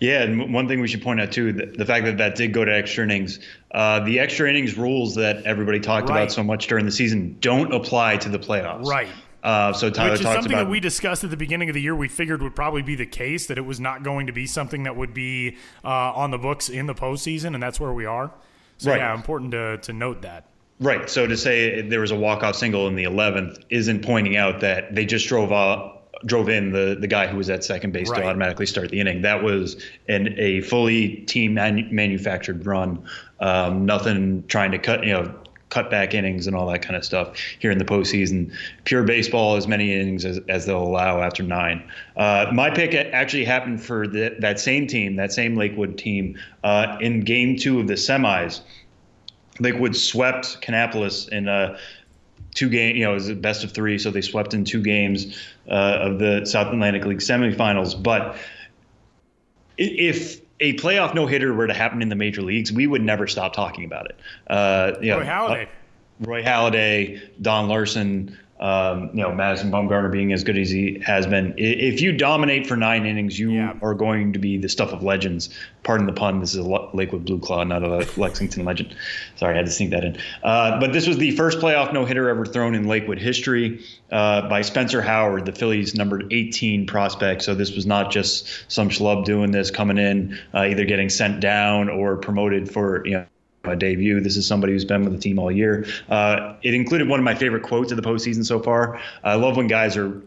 Yeah, 0.00 0.22
and 0.22 0.52
one 0.52 0.68
thing 0.68 0.80
we 0.80 0.88
should 0.88 1.02
point 1.02 1.20
out 1.20 1.32
too, 1.32 1.52
the, 1.52 1.66
the 1.66 1.84
fact 1.84 2.04
that 2.06 2.18
that 2.18 2.34
did 2.34 2.52
go 2.52 2.64
to 2.64 2.74
extra 2.74 3.04
innings, 3.04 3.40
uh, 3.72 4.00
the 4.00 4.20
extra 4.20 4.48
innings 4.48 4.76
rules 4.76 5.14
that 5.16 5.44
everybody 5.44 5.80
talked 5.80 6.08
right. 6.08 6.22
about 6.22 6.32
so 6.32 6.42
much 6.42 6.66
during 6.66 6.84
the 6.84 6.92
season 6.92 7.36
don't 7.40 7.72
apply 7.72 8.16
to 8.18 8.28
the 8.28 8.38
playoffs. 8.38 8.86
Right. 8.86 9.08
Uh, 9.42 9.72
so 9.72 9.90
Tyler 9.90 10.12
Which 10.12 10.20
is 10.20 10.26
something 10.26 10.52
about, 10.52 10.64
that 10.64 10.70
we 10.70 10.80
discussed 10.80 11.22
at 11.22 11.30
the 11.30 11.36
beginning 11.36 11.68
of 11.68 11.74
the 11.74 11.80
year. 11.80 11.94
We 11.94 12.08
figured 12.08 12.42
would 12.42 12.56
probably 12.56 12.82
be 12.82 12.96
the 12.96 13.06
case 13.06 13.46
that 13.46 13.58
it 13.58 13.64
was 13.64 13.78
not 13.78 14.02
going 14.02 14.26
to 14.26 14.32
be 14.32 14.44
something 14.44 14.82
that 14.84 14.96
would 14.96 15.14
be 15.14 15.56
uh, 15.84 15.88
on 15.88 16.32
the 16.32 16.38
books 16.38 16.68
in 16.68 16.86
the 16.86 16.94
postseason, 16.94 17.54
and 17.54 17.62
that's 17.62 17.78
where 17.78 17.92
we 17.92 18.06
are. 18.06 18.32
So 18.78 18.90
right. 18.90 18.98
yeah, 18.98 19.14
important 19.14 19.52
to 19.52 19.78
to 19.78 19.92
note 19.92 20.22
that. 20.22 20.48
Right. 20.80 21.08
So 21.08 21.26
to 21.26 21.36
say 21.36 21.80
there 21.82 22.00
was 22.00 22.10
a 22.10 22.16
walk 22.16 22.42
off 22.42 22.56
single 22.56 22.86
in 22.88 22.96
the 22.96 23.04
11th 23.04 23.62
isn't 23.70 24.04
pointing 24.04 24.36
out 24.36 24.60
that 24.60 24.94
they 24.94 25.06
just 25.06 25.26
drove 25.28 25.52
off 25.52 25.95
drove 26.24 26.48
in 26.48 26.72
the 26.72 26.96
the 26.98 27.06
guy 27.06 27.26
who 27.26 27.36
was 27.36 27.50
at 27.50 27.64
second 27.64 27.92
base 27.92 28.08
right. 28.08 28.20
to 28.20 28.26
automatically 28.26 28.66
start 28.66 28.90
the 28.90 29.00
inning. 29.00 29.22
That 29.22 29.42
was 29.42 29.82
an 30.08 30.34
a 30.38 30.60
fully 30.62 31.16
team 31.26 31.54
manu- 31.54 31.90
manufactured 31.90 32.64
run. 32.64 33.04
Um, 33.40 33.84
nothing 33.84 34.44
trying 34.48 34.72
to 34.72 34.78
cut 34.78 35.04
you 35.04 35.12
know 35.12 35.34
cut 35.68 35.90
back 35.90 36.14
innings 36.14 36.46
and 36.46 36.54
all 36.54 36.68
that 36.70 36.80
kind 36.80 36.96
of 36.96 37.04
stuff 37.04 37.36
here 37.58 37.70
in 37.70 37.78
the 37.78 37.84
postseason. 37.84 38.52
Pure 38.84 39.02
baseball, 39.02 39.56
as 39.56 39.66
many 39.66 39.92
innings 39.92 40.24
as, 40.24 40.38
as 40.48 40.64
they'll 40.64 40.82
allow 40.82 41.20
after 41.20 41.42
nine. 41.42 41.82
Uh, 42.16 42.46
my 42.52 42.70
pick 42.70 42.94
actually 42.94 43.44
happened 43.44 43.82
for 43.82 44.06
the, 44.06 44.36
that 44.38 44.60
same 44.60 44.86
team, 44.86 45.16
that 45.16 45.32
same 45.32 45.56
Lakewood 45.56 45.98
team, 45.98 46.38
uh, 46.62 46.96
in 47.00 47.20
game 47.20 47.56
two 47.56 47.80
of 47.80 47.88
the 47.88 47.94
semis. 47.94 48.60
Lakewood 49.58 49.96
swept 49.96 50.60
Kannapolis 50.60 51.28
in 51.30 51.48
a 51.48 51.76
two 52.56 52.68
game, 52.68 52.96
you 52.96 53.04
know, 53.04 53.12
it 53.12 53.14
was 53.14 53.28
a 53.28 53.34
best 53.34 53.62
of 53.62 53.70
three, 53.70 53.98
so 53.98 54.10
they 54.10 54.22
swept 54.22 54.54
in 54.54 54.64
two 54.64 54.82
games 54.82 55.38
uh, 55.68 55.98
of 56.00 56.18
the 56.18 56.44
South 56.44 56.72
Atlantic 56.72 57.04
League 57.04 57.18
semifinals. 57.18 58.02
But 58.02 58.36
if 59.78 60.40
a 60.58 60.74
playoff 60.74 61.14
no 61.14 61.26
hitter 61.26 61.52
were 61.54 61.66
to 61.66 61.74
happen 61.74 62.02
in 62.02 62.08
the 62.08 62.16
major 62.16 62.42
leagues, 62.42 62.72
we 62.72 62.86
would 62.86 63.02
never 63.02 63.26
stop 63.26 63.52
talking 63.52 63.84
about 63.84 64.06
it. 64.06 64.16
Uh, 64.48 64.92
you 65.00 65.12
Roy 65.12 65.20
know, 65.20 65.26
Halladay. 65.26 65.66
Uh, 65.66 65.68
Roy 66.20 66.42
Halladay, 66.42 67.20
Don 67.42 67.68
Larsen, 67.68 68.38
um, 68.58 69.10
you 69.12 69.22
know, 69.22 69.32
Madison 69.32 69.70
Bumgarner 69.70 70.10
being 70.10 70.32
as 70.32 70.42
good 70.42 70.56
as 70.56 70.70
he 70.70 71.00
has 71.04 71.26
been. 71.26 71.54
If 71.58 72.00
you 72.00 72.12
dominate 72.12 72.66
for 72.66 72.76
nine 72.76 73.04
innings, 73.04 73.38
you 73.38 73.50
yeah. 73.50 73.74
are 73.82 73.94
going 73.94 74.32
to 74.32 74.38
be 74.38 74.56
the 74.56 74.68
stuff 74.68 74.92
of 74.92 75.02
legends. 75.02 75.50
Pardon 75.82 76.06
the 76.06 76.12
pun. 76.12 76.40
This 76.40 76.54
is 76.54 76.56
a 76.56 76.62
Lakewood 76.62 77.26
Blue 77.26 77.38
Claw, 77.38 77.64
not 77.64 77.82
a 77.82 78.08
Lexington 78.20 78.64
legend. 78.64 78.94
Sorry, 79.36 79.54
I 79.54 79.56
had 79.56 79.66
to 79.66 79.72
sneak 79.72 79.90
that 79.90 80.04
in. 80.04 80.16
Uh, 80.42 80.80
but 80.80 80.92
this 80.92 81.06
was 81.06 81.18
the 81.18 81.32
first 81.32 81.58
playoff 81.58 81.92
no 81.92 82.04
hitter 82.04 82.28
ever 82.30 82.46
thrown 82.46 82.74
in 82.74 82.88
Lakewood 82.88 83.18
history 83.18 83.84
uh, 84.10 84.48
by 84.48 84.62
Spencer 84.62 85.02
Howard, 85.02 85.44
the 85.44 85.52
Phillies' 85.52 85.94
number 85.94 86.22
18 86.30 86.86
prospect. 86.86 87.42
So 87.42 87.54
this 87.54 87.74
was 87.74 87.84
not 87.84 88.10
just 88.10 88.70
some 88.72 88.88
schlub 88.88 89.24
doing 89.24 89.50
this, 89.50 89.70
coming 89.70 89.98
in, 89.98 90.38
uh, 90.54 90.62
either 90.62 90.84
getting 90.86 91.10
sent 91.10 91.40
down 91.40 91.90
or 91.90 92.16
promoted 92.16 92.70
for 92.70 93.06
you 93.06 93.12
know 93.12 93.26
debut. 93.74 94.20
This 94.20 94.36
is 94.36 94.46
somebody 94.46 94.72
who's 94.72 94.84
been 94.84 95.02
with 95.04 95.12
the 95.12 95.18
team 95.18 95.38
all 95.38 95.50
year. 95.50 95.86
Uh, 96.08 96.54
it 96.62 96.74
included 96.74 97.08
one 97.08 97.18
of 97.18 97.24
my 97.24 97.34
favorite 97.34 97.62
quotes 97.62 97.90
of 97.90 97.96
the 97.96 98.02
postseason 98.02 98.44
so 98.44 98.60
far. 98.60 99.00
I 99.24 99.34
love 99.34 99.56
when 99.56 99.66
guys 99.66 99.96
are 99.96 100.20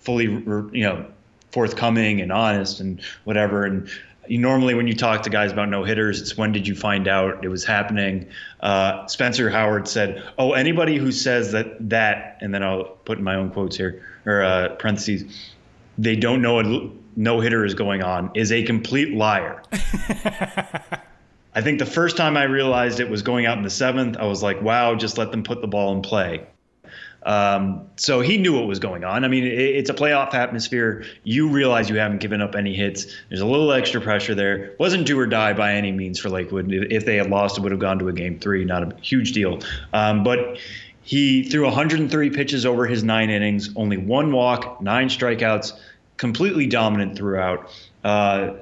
fully, 0.00 0.24
you 0.24 0.82
know, 0.82 1.06
forthcoming 1.50 2.20
and 2.20 2.32
honest 2.32 2.80
and 2.80 3.00
whatever. 3.24 3.64
And 3.64 3.88
you, 4.26 4.38
normally 4.38 4.74
when 4.74 4.86
you 4.86 4.94
talk 4.94 5.22
to 5.22 5.30
guys 5.30 5.52
about 5.52 5.68
no 5.68 5.84
hitters, 5.84 6.20
it's 6.20 6.36
when 6.36 6.52
did 6.52 6.66
you 6.66 6.74
find 6.74 7.08
out 7.08 7.44
it 7.44 7.48
was 7.48 7.64
happening? 7.64 8.28
Uh, 8.60 9.06
Spencer 9.06 9.50
Howard 9.50 9.86
said, 9.88 10.22
"Oh, 10.38 10.52
anybody 10.52 10.96
who 10.96 11.12
says 11.12 11.52
that 11.52 11.88
that," 11.90 12.38
and 12.40 12.54
then 12.54 12.62
I'll 12.62 12.84
put 12.84 13.18
in 13.18 13.24
my 13.24 13.34
own 13.34 13.50
quotes 13.50 13.76
here 13.76 14.02
or 14.24 14.42
uh, 14.42 14.68
parentheses, 14.76 15.52
they 15.98 16.16
don't 16.16 16.42
know 16.42 16.60
a 16.60 16.90
no 17.16 17.40
hitter 17.40 17.64
is 17.64 17.74
going 17.74 18.02
on 18.02 18.30
is 18.34 18.52
a 18.52 18.62
complete 18.62 19.14
liar. 19.14 19.62
I 21.54 21.60
think 21.60 21.78
the 21.78 21.86
first 21.86 22.16
time 22.16 22.36
I 22.36 22.44
realized 22.44 23.00
it 23.00 23.10
was 23.10 23.22
going 23.22 23.46
out 23.46 23.58
in 23.58 23.64
the 23.64 23.70
seventh, 23.70 24.16
I 24.16 24.24
was 24.24 24.42
like, 24.42 24.62
wow, 24.62 24.94
just 24.94 25.18
let 25.18 25.30
them 25.30 25.42
put 25.42 25.60
the 25.60 25.66
ball 25.66 25.94
in 25.94 26.02
play. 26.02 26.46
Um, 27.24 27.88
so 27.96 28.20
he 28.20 28.36
knew 28.36 28.54
what 28.54 28.66
was 28.66 28.80
going 28.80 29.04
on. 29.04 29.24
I 29.24 29.28
mean, 29.28 29.44
it, 29.44 29.52
it's 29.52 29.90
a 29.90 29.94
playoff 29.94 30.34
atmosphere. 30.34 31.04
You 31.22 31.48
realize 31.48 31.88
you 31.88 31.96
haven't 31.96 32.18
given 32.18 32.40
up 32.40 32.54
any 32.54 32.74
hits. 32.74 33.06
There's 33.28 33.40
a 33.40 33.46
little 33.46 33.70
extra 33.72 34.00
pressure 34.00 34.34
there. 34.34 34.74
Wasn't 34.78 35.06
do 35.06 35.18
or 35.18 35.26
die 35.26 35.52
by 35.52 35.74
any 35.74 35.92
means 35.92 36.18
for 36.18 36.30
Lakewood. 36.30 36.72
If 36.72 37.04
they 37.04 37.16
had 37.16 37.30
lost, 37.30 37.58
it 37.58 37.60
would 37.60 37.72
have 37.72 37.80
gone 37.80 37.98
to 38.00 38.08
a 38.08 38.12
game 38.12 38.40
three. 38.40 38.64
Not 38.64 38.82
a 38.82 38.96
huge 39.00 39.32
deal. 39.32 39.60
Um, 39.92 40.24
but 40.24 40.58
he 41.02 41.44
threw 41.44 41.64
103 41.64 42.30
pitches 42.30 42.66
over 42.66 42.86
his 42.86 43.04
nine 43.04 43.30
innings, 43.30 43.70
only 43.76 43.98
one 43.98 44.32
walk, 44.32 44.80
nine 44.80 45.08
strikeouts, 45.08 45.78
completely 46.16 46.66
dominant 46.66 47.16
throughout. 47.16 47.70
Uh, 48.02 48.54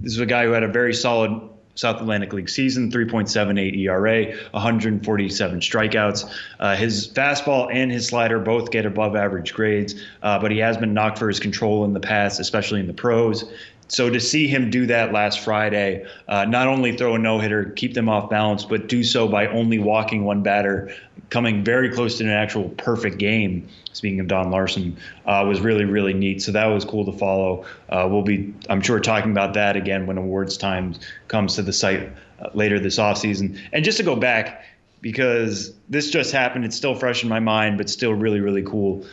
this 0.00 0.12
is 0.12 0.18
a 0.18 0.26
guy 0.26 0.44
who 0.44 0.52
had 0.52 0.64
a 0.64 0.68
very 0.68 0.94
solid 0.94 1.48
South 1.78 2.00
Atlantic 2.00 2.32
League 2.32 2.48
season, 2.48 2.90
3.78 2.90 3.78
ERA, 3.78 4.34
147 4.50 5.60
strikeouts. 5.60 6.28
Uh, 6.58 6.74
his 6.74 7.06
fastball 7.06 7.72
and 7.72 7.92
his 7.92 8.08
slider 8.08 8.40
both 8.40 8.72
get 8.72 8.84
above 8.84 9.14
average 9.14 9.54
grades, 9.54 9.94
uh, 10.24 10.40
but 10.40 10.50
he 10.50 10.58
has 10.58 10.76
been 10.76 10.92
knocked 10.92 11.20
for 11.20 11.28
his 11.28 11.38
control 11.38 11.84
in 11.84 11.92
the 11.92 12.00
past, 12.00 12.40
especially 12.40 12.80
in 12.80 12.88
the 12.88 12.92
pros. 12.92 13.44
So 13.88 14.10
to 14.10 14.20
see 14.20 14.46
him 14.46 14.68
do 14.68 14.86
that 14.86 15.12
last 15.12 15.40
Friday, 15.40 16.06
uh, 16.28 16.44
not 16.44 16.68
only 16.68 16.94
throw 16.96 17.14
a 17.14 17.18
no 17.18 17.38
hitter, 17.38 17.64
keep 17.70 17.94
them 17.94 18.08
off 18.08 18.28
balance, 18.28 18.64
but 18.64 18.86
do 18.86 19.02
so 19.02 19.26
by 19.26 19.46
only 19.46 19.78
walking 19.78 20.24
one 20.24 20.42
batter, 20.42 20.94
coming 21.30 21.64
very 21.64 21.90
close 21.90 22.18
to 22.18 22.24
an 22.24 22.30
actual 22.30 22.68
perfect 22.70 23.16
game. 23.16 23.66
Speaking 23.94 24.20
of 24.20 24.28
Don 24.28 24.50
Larsen, 24.50 24.96
uh, 25.24 25.44
was 25.48 25.60
really 25.60 25.86
really 25.86 26.12
neat. 26.12 26.42
So 26.42 26.52
that 26.52 26.66
was 26.66 26.84
cool 26.84 27.06
to 27.06 27.12
follow. 27.12 27.64
Uh, 27.88 28.06
we'll 28.10 28.22
be, 28.22 28.54
I'm 28.68 28.82
sure, 28.82 29.00
talking 29.00 29.30
about 29.30 29.54
that 29.54 29.74
again 29.74 30.06
when 30.06 30.18
awards 30.18 30.58
time 30.58 30.94
comes 31.28 31.54
to 31.56 31.62
the 31.62 31.72
site 31.72 32.12
uh, 32.40 32.50
later 32.52 32.78
this 32.78 32.98
offseason. 32.98 33.58
And 33.72 33.84
just 33.84 33.96
to 33.98 34.04
go 34.04 34.14
back, 34.14 34.64
because 35.00 35.72
this 35.88 36.10
just 36.10 36.30
happened, 36.30 36.66
it's 36.66 36.76
still 36.76 36.94
fresh 36.94 37.22
in 37.22 37.28
my 37.30 37.40
mind, 37.40 37.78
but 37.78 37.88
still 37.88 38.12
really 38.12 38.40
really 38.40 38.62
cool. 38.62 39.06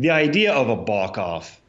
The 0.00 0.10
idea 0.10 0.52
of 0.52 0.68
a 0.68 0.76
balk 0.76 1.18
off. 1.18 1.60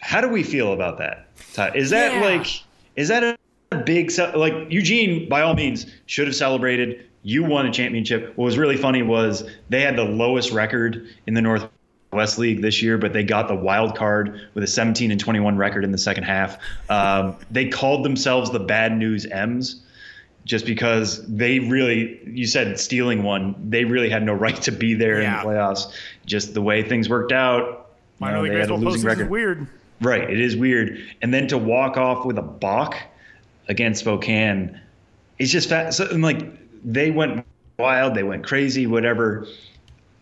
How 0.00 0.20
do 0.20 0.28
we 0.28 0.42
feel 0.42 0.72
about 0.72 0.98
that? 0.98 1.28
Is 1.74 1.90
that 1.90 2.14
yeah. 2.14 2.20
like 2.20 2.62
is 2.96 3.08
that 3.08 3.38
a 3.70 3.76
big 3.76 4.10
like 4.34 4.54
Eugene 4.70 5.28
by 5.28 5.42
all 5.42 5.54
means 5.54 5.86
should 6.06 6.26
have 6.26 6.36
celebrated. 6.36 7.04
You 7.22 7.44
won 7.44 7.66
a 7.66 7.72
championship. 7.72 8.32
What 8.36 8.44
was 8.44 8.58
really 8.58 8.76
funny 8.76 9.02
was 9.02 9.48
they 9.68 9.82
had 9.82 9.96
the 9.96 10.04
lowest 10.04 10.52
record 10.52 11.06
in 11.26 11.34
the 11.34 11.42
Northwest 11.42 12.38
League 12.38 12.62
this 12.62 12.80
year, 12.80 12.96
but 12.96 13.12
they 13.12 13.24
got 13.24 13.48
the 13.48 13.54
wild 13.54 13.96
card 13.96 14.48
with 14.54 14.64
a 14.64 14.68
17 14.68 15.10
and 15.10 15.20
21 15.20 15.56
record 15.56 15.84
in 15.84 15.92
the 15.92 15.98
second 15.98 16.24
half. 16.24 16.58
Um, 16.88 17.36
they 17.50 17.68
called 17.68 18.04
themselves 18.04 18.50
the 18.50 18.60
Bad 18.60 18.96
News 18.96 19.26
M's 19.26 19.82
just 20.44 20.64
because 20.64 21.26
they 21.28 21.58
really 21.58 22.20
you 22.24 22.46
said 22.46 22.80
stealing 22.80 23.22
one 23.22 23.54
they 23.68 23.84
really 23.84 24.08
had 24.08 24.22
no 24.22 24.32
right 24.32 24.60
to 24.62 24.72
be 24.72 24.94
there 24.94 25.20
yeah. 25.20 25.42
in 25.42 25.46
the 25.46 25.52
playoffs 25.52 25.92
just 26.24 26.54
the 26.54 26.62
way 26.62 26.82
things 26.82 27.06
worked 27.08 27.32
out 27.32 27.90
minor 28.18 28.40
league 28.40 28.52
baseball 28.52 28.78
postseason 28.78 29.20
is 29.20 29.28
weird 29.28 29.66
Right, 30.00 30.30
it 30.30 30.40
is 30.40 30.56
weird. 30.56 30.98
And 31.22 31.34
then 31.34 31.48
to 31.48 31.58
walk 31.58 31.96
off 31.96 32.24
with 32.24 32.38
a 32.38 32.42
balk 32.42 32.96
against 33.68 34.00
Spokane, 34.00 34.80
it's 35.38 35.50
just 35.50 35.68
fat. 35.68 35.94
So, 35.94 36.04
like 36.16 36.40
they 36.84 37.10
went 37.10 37.44
wild, 37.78 38.14
they 38.14 38.22
went 38.22 38.44
crazy, 38.44 38.86
whatever 38.86 39.46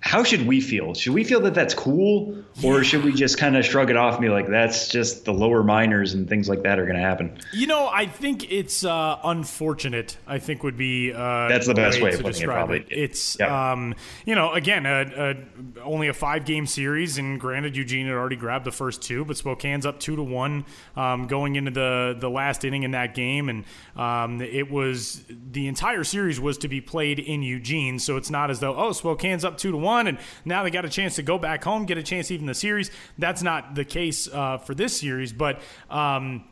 how 0.00 0.22
should 0.22 0.46
we 0.46 0.60
feel? 0.60 0.94
Should 0.94 1.14
we 1.14 1.24
feel 1.24 1.40
that 1.40 1.54
that's 1.54 1.74
cool, 1.74 2.36
or 2.62 2.84
should 2.84 3.02
we 3.02 3.12
just 3.12 3.38
kind 3.38 3.56
of 3.56 3.64
shrug 3.64 3.90
it 3.90 3.96
off 3.96 4.14
and 4.14 4.22
be 4.22 4.28
like, 4.28 4.46
that's 4.46 4.88
just 4.88 5.24
the 5.24 5.32
lower 5.32 5.64
minors 5.64 6.14
and 6.14 6.28
things 6.28 6.48
like 6.48 6.62
that 6.62 6.78
are 6.78 6.84
going 6.84 6.96
to 6.96 7.02
happen? 7.02 7.36
You 7.52 7.66
know, 7.66 7.88
I 7.88 8.06
think 8.06 8.50
it's 8.52 8.84
uh, 8.84 9.18
unfortunate. 9.24 10.16
I 10.26 10.38
think 10.38 10.62
would 10.62 10.76
be 10.76 11.12
uh, 11.12 11.48
that's 11.48 11.66
the 11.66 11.74
best 11.74 11.98
way, 11.98 12.10
way 12.10 12.14
of 12.14 12.22
putting 12.22 12.42
it. 12.42 12.46
Probably 12.46 12.78
it. 12.78 12.86
it's 12.90 13.36
yep. 13.40 13.50
um, 13.50 13.94
you 14.24 14.36
know 14.36 14.52
again 14.52 14.86
a, 14.86 15.00
a, 15.16 15.80
only 15.82 16.06
a 16.06 16.14
five 16.14 16.44
game 16.44 16.66
series, 16.66 17.18
and 17.18 17.40
granted 17.40 17.76
Eugene 17.76 18.06
had 18.06 18.14
already 18.14 18.36
grabbed 18.36 18.64
the 18.64 18.72
first 18.72 19.02
two, 19.02 19.24
but 19.24 19.36
Spokane's 19.36 19.86
up 19.86 19.98
two 19.98 20.14
to 20.14 20.22
one 20.22 20.66
um, 20.94 21.26
going 21.26 21.56
into 21.56 21.72
the 21.72 22.16
the 22.16 22.30
last 22.30 22.64
inning 22.64 22.84
in 22.84 22.92
that 22.92 23.14
game, 23.14 23.48
and 23.48 23.64
um, 23.96 24.40
it 24.40 24.70
was 24.70 25.24
the 25.28 25.66
entire 25.66 26.04
series 26.04 26.38
was 26.38 26.58
to 26.58 26.68
be 26.68 26.80
played 26.80 27.18
in 27.18 27.42
Eugene, 27.42 27.98
so 27.98 28.16
it's 28.16 28.30
not 28.30 28.52
as 28.52 28.60
though 28.60 28.76
oh 28.76 28.92
Spokane's 28.92 29.44
up 29.44 29.58
two 29.58 29.72
to 29.72 29.76
one 29.76 29.85
and 29.86 30.18
now 30.44 30.62
they 30.62 30.70
got 30.70 30.84
a 30.84 30.88
chance 30.88 31.16
to 31.16 31.22
go 31.22 31.38
back 31.38 31.64
home, 31.64 31.86
get 31.86 31.98
a 31.98 32.02
chance 32.02 32.30
even 32.30 32.46
the 32.46 32.54
series. 32.54 32.90
That's 33.18 33.42
not 33.42 33.74
the 33.74 33.84
case 33.84 34.28
uh, 34.28 34.58
for 34.58 34.74
this 34.74 35.00
series, 35.00 35.32
but 35.32 35.60
um, 35.90 36.44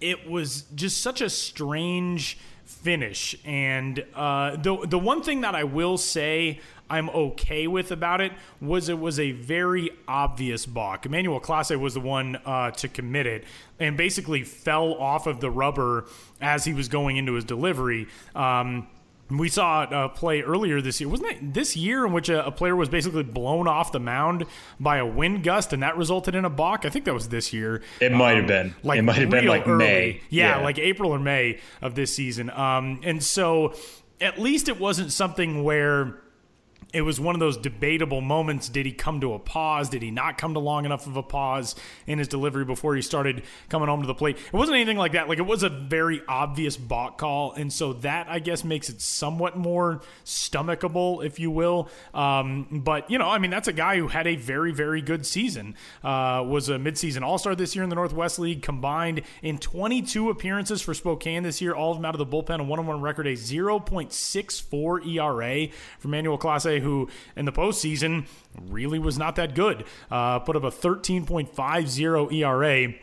it 0.00 0.28
was 0.28 0.62
just 0.74 1.00
such 1.00 1.20
a 1.20 1.30
strange 1.30 2.38
finish. 2.64 3.36
And 3.44 4.04
uh, 4.14 4.56
the 4.56 4.86
the 4.86 4.98
one 4.98 5.22
thing 5.22 5.42
that 5.42 5.54
I 5.54 5.64
will 5.64 5.98
say 5.98 6.60
I'm 6.88 7.08
okay 7.10 7.66
with 7.66 7.92
about 7.92 8.20
it 8.20 8.32
was 8.60 8.88
it 8.88 8.98
was 8.98 9.18
a 9.18 9.32
very 9.32 9.90
obvious 10.06 10.66
balk. 10.66 11.06
Emmanuel 11.06 11.40
Clase 11.40 11.78
was 11.78 11.94
the 11.94 12.00
one 12.00 12.36
uh, 12.44 12.70
to 12.72 12.88
commit 12.88 13.26
it 13.26 13.44
and 13.80 13.96
basically 13.96 14.42
fell 14.42 14.94
off 14.94 15.26
of 15.26 15.40
the 15.40 15.50
rubber 15.50 16.06
as 16.40 16.64
he 16.64 16.74
was 16.74 16.88
going 16.88 17.16
into 17.16 17.34
his 17.34 17.44
delivery. 17.44 18.06
Um, 18.34 18.86
we 19.30 19.48
saw 19.48 20.04
a 20.04 20.08
play 20.08 20.42
earlier 20.42 20.80
this 20.80 21.00
year. 21.00 21.08
Wasn't 21.08 21.30
it 21.30 21.54
this 21.54 21.76
year 21.76 22.04
in 22.06 22.12
which 22.12 22.28
a, 22.28 22.46
a, 22.46 22.50
player 22.50 22.76
was 22.76 22.88
basically 22.88 23.22
blown 23.22 23.66
off 23.66 23.90
the 23.90 24.00
mound 24.00 24.44
by 24.78 24.98
a 24.98 25.06
wind 25.06 25.42
gust 25.42 25.72
and 25.72 25.82
that 25.82 25.96
resulted 25.96 26.34
in 26.34 26.44
a 26.44 26.50
balk? 26.50 26.84
I 26.84 26.90
think 26.90 27.06
that 27.06 27.14
was 27.14 27.28
this 27.28 27.52
year. 27.52 27.82
It 28.00 28.12
might 28.12 28.32
um, 28.32 28.38
have 28.38 28.46
been. 28.46 28.74
Like 28.82 28.98
it 28.98 29.02
might 29.02 29.16
have 29.16 29.30
been 29.30 29.46
like 29.46 29.66
early. 29.66 29.78
May. 29.78 30.20
Yeah, 30.28 30.58
yeah, 30.58 30.64
like 30.64 30.78
April 30.78 31.10
or 31.10 31.18
May 31.18 31.60
of 31.80 31.94
this 31.94 32.14
season. 32.14 32.50
Um, 32.50 33.00
and 33.02 33.22
so 33.22 33.74
at 34.20 34.38
least 34.38 34.68
it 34.68 34.78
wasn't 34.78 35.10
something 35.10 35.64
where 35.64 36.20
it 36.94 37.02
was 37.02 37.18
one 37.18 37.34
of 37.34 37.40
those 37.40 37.56
debatable 37.56 38.20
moments. 38.20 38.68
Did 38.68 38.86
he 38.86 38.92
come 38.92 39.20
to 39.20 39.34
a 39.34 39.38
pause? 39.38 39.88
Did 39.88 40.02
he 40.02 40.12
not 40.12 40.38
come 40.38 40.54
to 40.54 40.60
long 40.60 40.84
enough 40.84 41.08
of 41.08 41.16
a 41.16 41.22
pause 41.22 41.74
in 42.06 42.18
his 42.18 42.28
delivery 42.28 42.64
before 42.64 42.94
he 42.94 43.02
started 43.02 43.42
coming 43.68 43.88
home 43.88 44.00
to 44.02 44.06
the 44.06 44.14
plate? 44.14 44.36
It 44.36 44.52
wasn't 44.52 44.76
anything 44.76 44.96
like 44.96 45.12
that. 45.12 45.28
Like 45.28 45.38
it 45.38 45.46
was 45.46 45.64
a 45.64 45.68
very 45.68 46.22
obvious 46.28 46.76
balk 46.76 47.18
call, 47.18 47.52
and 47.52 47.72
so 47.72 47.94
that 47.94 48.28
I 48.28 48.38
guess 48.38 48.62
makes 48.62 48.88
it 48.88 49.00
somewhat 49.00 49.58
more 49.58 50.02
stomachable, 50.24 51.24
if 51.24 51.40
you 51.40 51.50
will. 51.50 51.88
Um, 52.14 52.82
but 52.84 53.10
you 53.10 53.18
know, 53.18 53.28
I 53.28 53.38
mean, 53.38 53.50
that's 53.50 53.68
a 53.68 53.72
guy 53.72 53.96
who 53.96 54.06
had 54.06 54.28
a 54.28 54.36
very, 54.36 54.70
very 54.70 55.02
good 55.02 55.26
season. 55.26 55.74
Uh, 56.04 56.44
was 56.46 56.68
a 56.68 56.74
midseason 56.74 57.22
All 57.22 57.38
Star 57.38 57.56
this 57.56 57.74
year 57.74 57.82
in 57.82 57.90
the 57.90 57.96
Northwest 57.96 58.38
League, 58.38 58.62
combined 58.62 59.22
in 59.42 59.58
22 59.58 60.30
appearances 60.30 60.80
for 60.80 60.94
Spokane 60.94 61.42
this 61.42 61.60
year, 61.60 61.74
all 61.74 61.90
of 61.90 61.98
them 61.98 62.04
out 62.04 62.14
of 62.14 62.18
the 62.18 62.26
bullpen, 62.26 62.60
a 62.60 62.62
one-on-one 62.62 63.00
record, 63.00 63.26
a 63.26 63.32
0.64 63.32 65.06
ERA 65.06 65.68
for 65.98 66.08
Manuel 66.08 66.38
Clase 66.38 66.83
who 66.84 67.08
in 67.36 67.44
the 67.44 67.52
postseason 67.52 68.26
really 68.68 68.98
was 68.98 69.18
not 69.18 69.36
that 69.36 69.54
good. 69.54 69.84
Uh, 70.10 70.38
put 70.38 70.54
up 70.54 70.64
a 70.64 70.70
13.50 70.70 72.32
ERA 72.32 72.94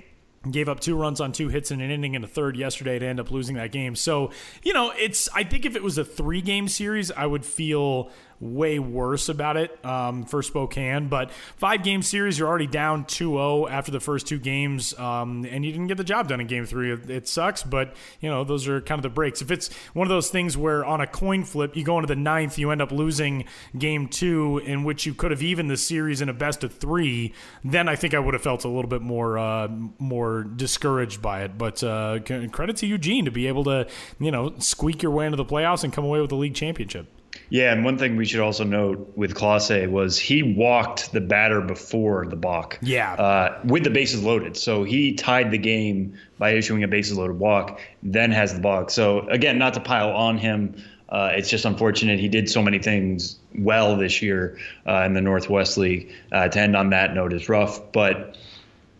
gave 0.49 0.67
up 0.67 0.79
two 0.79 0.95
runs 0.95 1.21
on 1.21 1.31
two 1.31 1.49
hits 1.49 1.69
in 1.69 1.81
an 1.81 1.91
inning 1.91 2.15
in 2.15 2.21
the 2.21 2.27
third 2.27 2.57
yesterday 2.57 2.97
to 2.97 3.05
end 3.05 3.19
up 3.19 3.29
losing 3.29 3.55
that 3.55 3.71
game. 3.71 3.95
So, 3.95 4.31
you 4.63 4.73
know, 4.73 4.91
it's 4.97 5.29
I 5.35 5.43
think 5.43 5.65
if 5.65 5.75
it 5.75 5.83
was 5.83 5.97
a 5.97 6.05
three 6.05 6.41
game 6.41 6.67
series, 6.67 7.11
I 7.11 7.27
would 7.27 7.45
feel 7.45 8.09
way 8.41 8.79
worse 8.79 9.29
about 9.29 9.55
it 9.55 9.85
um, 9.85 10.25
for 10.25 10.41
Spokane. 10.41 11.07
But 11.07 11.31
five 11.55 11.83
game 11.83 12.01
series, 12.01 12.39
you're 12.39 12.47
already 12.47 12.67
down 12.67 13.05
2 13.05 13.33
0 13.33 13.67
after 13.67 13.91
the 13.91 13.99
first 13.99 14.27
two 14.27 14.39
games, 14.39 14.97
um, 14.99 15.45
and 15.49 15.63
you 15.63 15.71
didn't 15.71 15.87
get 15.87 15.97
the 15.97 16.03
job 16.03 16.27
done 16.27 16.41
in 16.41 16.47
game 16.47 16.65
three. 16.65 16.91
It, 16.91 17.27
sucks, 17.27 17.61
but, 17.63 17.95
you 18.19 18.29
know, 18.29 18.43
those 18.43 18.67
are 18.67 18.81
kind 18.81 18.97
of 18.97 19.03
the 19.03 19.09
breaks. 19.09 19.41
If 19.41 19.51
it's 19.51 19.71
one 19.93 20.07
of 20.07 20.09
those 20.09 20.29
things 20.29 20.57
where 20.57 20.83
on 20.83 20.99
a 20.99 21.07
coin 21.07 21.43
flip, 21.43 21.77
you 21.77 21.83
go 21.83 21.97
into 21.97 22.07
the 22.07 22.15
ninth, 22.15 22.57
you 22.57 22.71
end 22.71 22.81
up 22.81 22.91
losing 22.91 23.45
game 23.77 24.07
two, 24.07 24.57
in 24.65 24.83
which 24.83 25.05
you 25.05 25.13
could 25.13 25.31
have 25.31 25.43
even 25.43 25.67
the 25.67 25.77
series 25.77 26.19
in 26.19 26.27
a 26.27 26.33
best 26.33 26.63
of 26.63 26.73
three, 26.73 27.33
then 27.63 27.87
I 27.87 27.95
think 27.95 28.13
I 28.13 28.19
would 28.19 28.33
have 28.33 28.43
felt 28.43 28.65
a 28.65 28.67
little 28.67 28.89
bit 28.89 29.01
more, 29.01 29.37
uh, 29.37 29.67
more 29.99 30.43
discouraged 30.43 31.21
by 31.21 31.43
it. 31.43 31.57
But 31.57 31.83
uh, 31.83 32.19
credit 32.51 32.77
to 32.77 32.87
Eugene 32.87 33.25
to 33.25 33.31
be 33.31 33.47
able 33.47 33.63
to, 33.65 33.87
you 34.19 34.31
know, 34.31 34.55
squeak 34.57 35.03
your 35.03 35.11
way 35.11 35.25
into 35.25 35.37
the 35.37 35.45
playoffs 35.45 35.83
and 35.83 35.93
come 35.93 36.03
away 36.03 36.19
with 36.19 36.31
the 36.31 36.35
league 36.35 36.55
championship. 36.55 37.07
Yeah, 37.51 37.73
and 37.73 37.83
one 37.83 37.97
thing 37.97 38.15
we 38.15 38.23
should 38.23 38.39
also 38.39 38.63
note 38.63 39.11
with 39.17 39.35
Clase 39.35 39.91
was 39.91 40.17
he 40.17 40.41
walked 40.41 41.11
the 41.11 41.19
batter 41.19 41.59
before 41.59 42.25
the 42.25 42.37
balk. 42.37 42.79
Yeah. 42.81 43.13
Uh, 43.13 43.59
with 43.65 43.83
the 43.83 43.89
bases 43.89 44.23
loaded. 44.23 44.55
So 44.55 44.85
he 44.85 45.15
tied 45.15 45.51
the 45.51 45.57
game 45.57 46.17
by 46.39 46.51
issuing 46.51 46.81
a 46.85 46.87
bases 46.87 47.17
loaded 47.17 47.37
walk, 47.39 47.81
then 48.03 48.31
has 48.31 48.53
the 48.53 48.61
balk. 48.61 48.89
So 48.89 49.27
again, 49.27 49.59
not 49.59 49.73
to 49.73 49.81
pile 49.81 50.11
on 50.11 50.37
him. 50.37 50.81
Uh, 51.09 51.31
it's 51.33 51.49
just 51.49 51.65
unfortunate 51.65 52.21
he 52.21 52.29
did 52.29 52.49
so 52.49 52.61
many 52.61 52.79
things 52.79 53.37
well 53.53 53.97
this 53.97 54.21
year 54.21 54.57
uh, 54.87 55.01
in 55.01 55.13
the 55.13 55.19
Northwest 55.19 55.77
League. 55.77 56.09
Uh, 56.31 56.47
to 56.47 56.57
end 56.57 56.77
on 56.77 56.91
that 56.91 57.13
note 57.13 57.33
is 57.33 57.49
rough, 57.49 57.91
but 57.91 58.37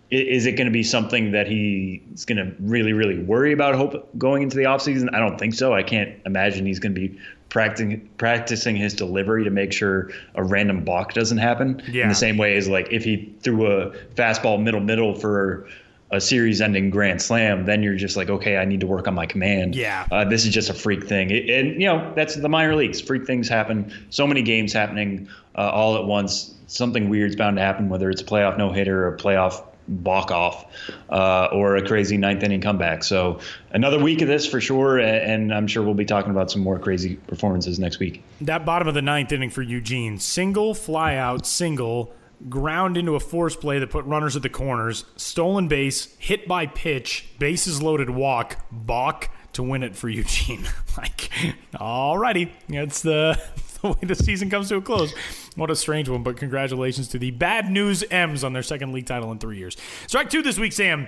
is 0.10 0.46
it 0.46 0.58
going 0.58 0.68
to 0.68 0.74
be 0.74 0.84
something 0.84 1.32
that 1.32 1.48
he's 1.48 2.26
going 2.26 2.38
to 2.38 2.54
really, 2.60 2.92
really 2.92 3.18
worry 3.18 3.54
about 3.54 3.76
hope 3.76 4.10
going 4.18 4.44
into 4.44 4.58
the 4.58 4.64
offseason? 4.64 5.08
I 5.16 5.20
don't 5.20 5.38
think 5.38 5.54
so. 5.54 5.74
I 5.74 5.84
can't 5.84 6.20
imagine 6.26 6.66
he's 6.66 6.80
going 6.80 6.94
to 6.94 7.00
be 7.00 7.18
practicing 7.52 8.10
practicing 8.18 8.78
his 8.78 8.94
delivery 8.94 9.44
to 9.44 9.50
make 9.52 9.74
sure 9.74 10.10
a 10.36 10.44
random 10.44 10.84
balk 10.84 11.14
doesn't 11.14 11.38
happen. 11.38 11.84
Yeah. 11.92 12.04
In 12.04 12.10
the 12.10 12.16
same 12.16 12.38
way 12.38 12.56
as 12.56 12.68
like 12.68 12.88
if 12.92 13.04
he 13.04 13.32
threw 13.42 13.68
a 13.68 13.92
fastball 14.16 14.60
middle 14.60 14.80
middle 14.80 15.14
for 15.14 15.68
a 16.14 16.20
series-ending 16.20 16.90
grand 16.90 17.22
slam, 17.22 17.66
then 17.66 17.84
you're 17.84 17.96
just 17.96 18.18
like, 18.18 18.30
okay, 18.30 18.58
I 18.58 18.66
need 18.66 18.82
to 18.82 18.88
work 18.88 19.08
on 19.08 19.14
my 19.14 19.26
command. 19.26 19.76
Yeah. 19.76 20.06
Uh, 20.12 20.26
this 20.26 20.46
is 20.46 20.54
just 20.54 20.70
a 20.70 20.74
freak 20.74 21.08
thing, 21.08 21.30
it, 21.30 21.50
and 21.50 21.80
you 21.80 21.88
know 21.88 22.12
that's 22.16 22.36
the 22.36 22.50
minor 22.50 22.76
leagues. 22.76 23.00
Freak 23.00 23.28
things 23.28 23.48
happen. 23.48 23.94
So 24.10 24.26
many 24.26 24.42
games 24.42 24.74
happening 24.74 25.30
uh, 25.56 25.70
all 25.70 25.98
at 25.98 26.06
once. 26.06 26.56
Something 26.68 27.10
weird's 27.10 27.36
bound 27.36 27.58
to 27.58 27.62
happen, 27.62 27.90
whether 27.90 28.10
it's 28.10 28.22
a 28.22 28.26
playoff 28.26 28.58
no 28.58 28.72
hitter 28.72 29.08
or 29.08 29.14
a 29.14 29.18
playoff 29.18 29.66
balk 29.92 30.32
off 30.32 30.66
uh, 31.10 31.50
or 31.52 31.76
a 31.76 31.86
crazy 31.86 32.18
ninth 32.18 32.44
inning 32.44 32.62
comeback. 32.62 33.04
So 33.04 33.40
another 33.72 34.00
week 34.00 34.22
of 34.22 34.28
this 34.28 34.48
for 34.48 34.62
sure, 34.62 34.98
and 35.00 35.54
I'm 35.54 35.68
sure 35.68 35.84
we'll 35.84 35.94
be 35.94 36.06
talking 36.06 36.32
about 36.32 36.50
some 36.50 36.62
more 36.62 36.80
crazy 36.80 37.16
performances 37.28 37.78
next 37.80 38.00
week. 38.00 38.24
That 38.42 38.66
bottom 38.66 38.88
of 38.88 38.94
the 38.94 39.02
ninth 39.02 39.32
inning 39.32 39.50
for 39.50 39.62
Eugene, 39.62 40.18
single 40.18 40.74
fly 40.74 41.16
out, 41.16 41.46
single 41.46 42.14
ground 42.50 42.98
into 42.98 43.16
a 43.16 43.20
force 43.20 43.56
play 43.56 43.80
that 43.80 43.90
put 43.90 44.06
runners 44.06 44.36
at 44.36 44.42
the 44.42 44.50
corners, 44.50 45.06
stolen 45.16 45.68
base, 45.68 46.16
hit 46.18 46.48
by 46.48 46.66
pitch, 46.66 47.30
bases 47.38 47.82
loaded 47.82 48.10
walk, 48.10 48.58
balk 48.72 49.30
to 49.54 49.64
win 49.64 49.84
it 49.84 49.96
for 49.96 50.10
Eugene. 50.10 50.64
like, 50.98 51.30
alrighty, 51.74 52.50
it's 52.70 53.02
the, 53.02 53.40
the 53.84 53.90
way 53.90 53.98
the 54.02 54.16
season 54.16 54.50
comes 54.50 54.70
to 54.70 54.76
a 54.76 54.82
close. 54.82 55.14
What 55.56 55.72
a 55.72 55.76
strange 55.76 56.10
one, 56.10 56.24
but 56.24 56.38
congratulations 56.38 57.08
to 57.10 57.20
the 57.20 57.32
Bad 57.32 57.70
News 57.70 58.04
M's 58.10 58.44
on 58.44 58.54
their 58.54 58.64
second 58.64 58.94
league 58.94 59.06
title 59.06 59.32
in 59.32 59.40
three 59.40 59.58
years. 59.58 59.78
Strike 60.08 60.30
two 60.30 60.42
this 60.42 60.60
week, 60.60 60.74
Sam 60.74 61.08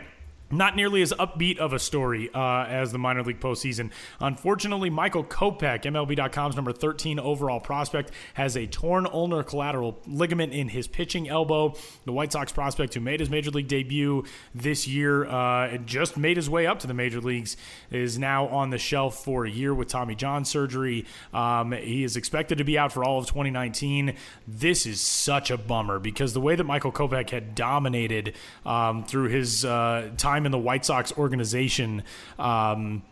not 0.58 0.76
nearly 0.76 1.02
as 1.02 1.12
upbeat 1.14 1.58
of 1.58 1.74
a 1.74 1.80
story 1.80 2.30
uh, 2.34 2.66
as 2.66 2.92
the 2.92 2.98
minor 2.98 3.24
league 3.24 3.40
postseason. 3.40 3.92
Unfortunately, 4.20 4.90
Michael 4.90 5.24
Kopech, 5.24 5.84
MLB.com's 5.84 6.56
number 6.56 6.72
13 6.72 7.20
overall 7.20 7.60
prospect, 7.60 8.12
has 8.34 8.56
a 8.56 8.68
torn 8.68 9.08
ulnar 9.08 9.44
collateral 9.44 10.00
ligament 10.08 10.54
in 10.54 10.70
his 10.70 10.88
pitching 10.88 11.30
elbow. 11.30 11.74
The 12.06 12.12
White 12.12 12.32
Sox 12.32 12.52
prospect, 12.52 12.94
who 12.94 13.00
made 13.00 13.20
his 13.20 13.30
major 13.30 13.52
league 13.52 13.68
debut 13.68 14.24
this 14.54 14.88
year 14.88 15.26
uh, 15.26 15.68
and 15.68 15.88
just 15.88 16.18
made 16.18 16.38
his 16.38 16.50
way 16.50 16.68
up 16.68 16.80
to 16.80 16.88
the 16.88 16.94
major 16.94 17.22
leagues, 17.22 17.58
is 17.92 18.18
now 18.18 18.48
on 18.48 18.70
the 18.70 18.78
shelf 18.78 19.24
for 19.24 19.46
a 19.46 19.50
year 19.50 19.74
with 19.74 19.88
Tommy 19.88 20.16
John 20.16 20.46
surgery. 20.46 21.06
Um, 21.34 21.72
he 21.72 22.04
is 22.04 22.16
expected 22.18 22.58
to 22.60 22.64
be 22.64 22.78
out 22.78 22.92
for 22.92 23.04
all 23.04 23.20
of 23.20 23.26
2019. 23.26 24.16
This 24.48 24.86
is 24.86 25.02
such 25.02 25.52
a 25.52 25.58
bummer 25.58 26.00
because 26.00 26.34
the 26.34 26.42
way 26.42 26.56
that 26.56 26.64
Michael 26.64 26.92
Kopech 26.92 27.30
had 27.30 27.56
dominated 27.56 28.36
um, 28.66 29.04
through 29.04 29.30
his 29.30 29.66
uh, 29.66 30.10
time 30.18 30.43
time 30.44 30.46
in 30.46 30.52
the 30.52 30.58
White 30.58 30.86
Sox 30.86 31.14
organization, 31.18 32.04
um, 32.38 33.04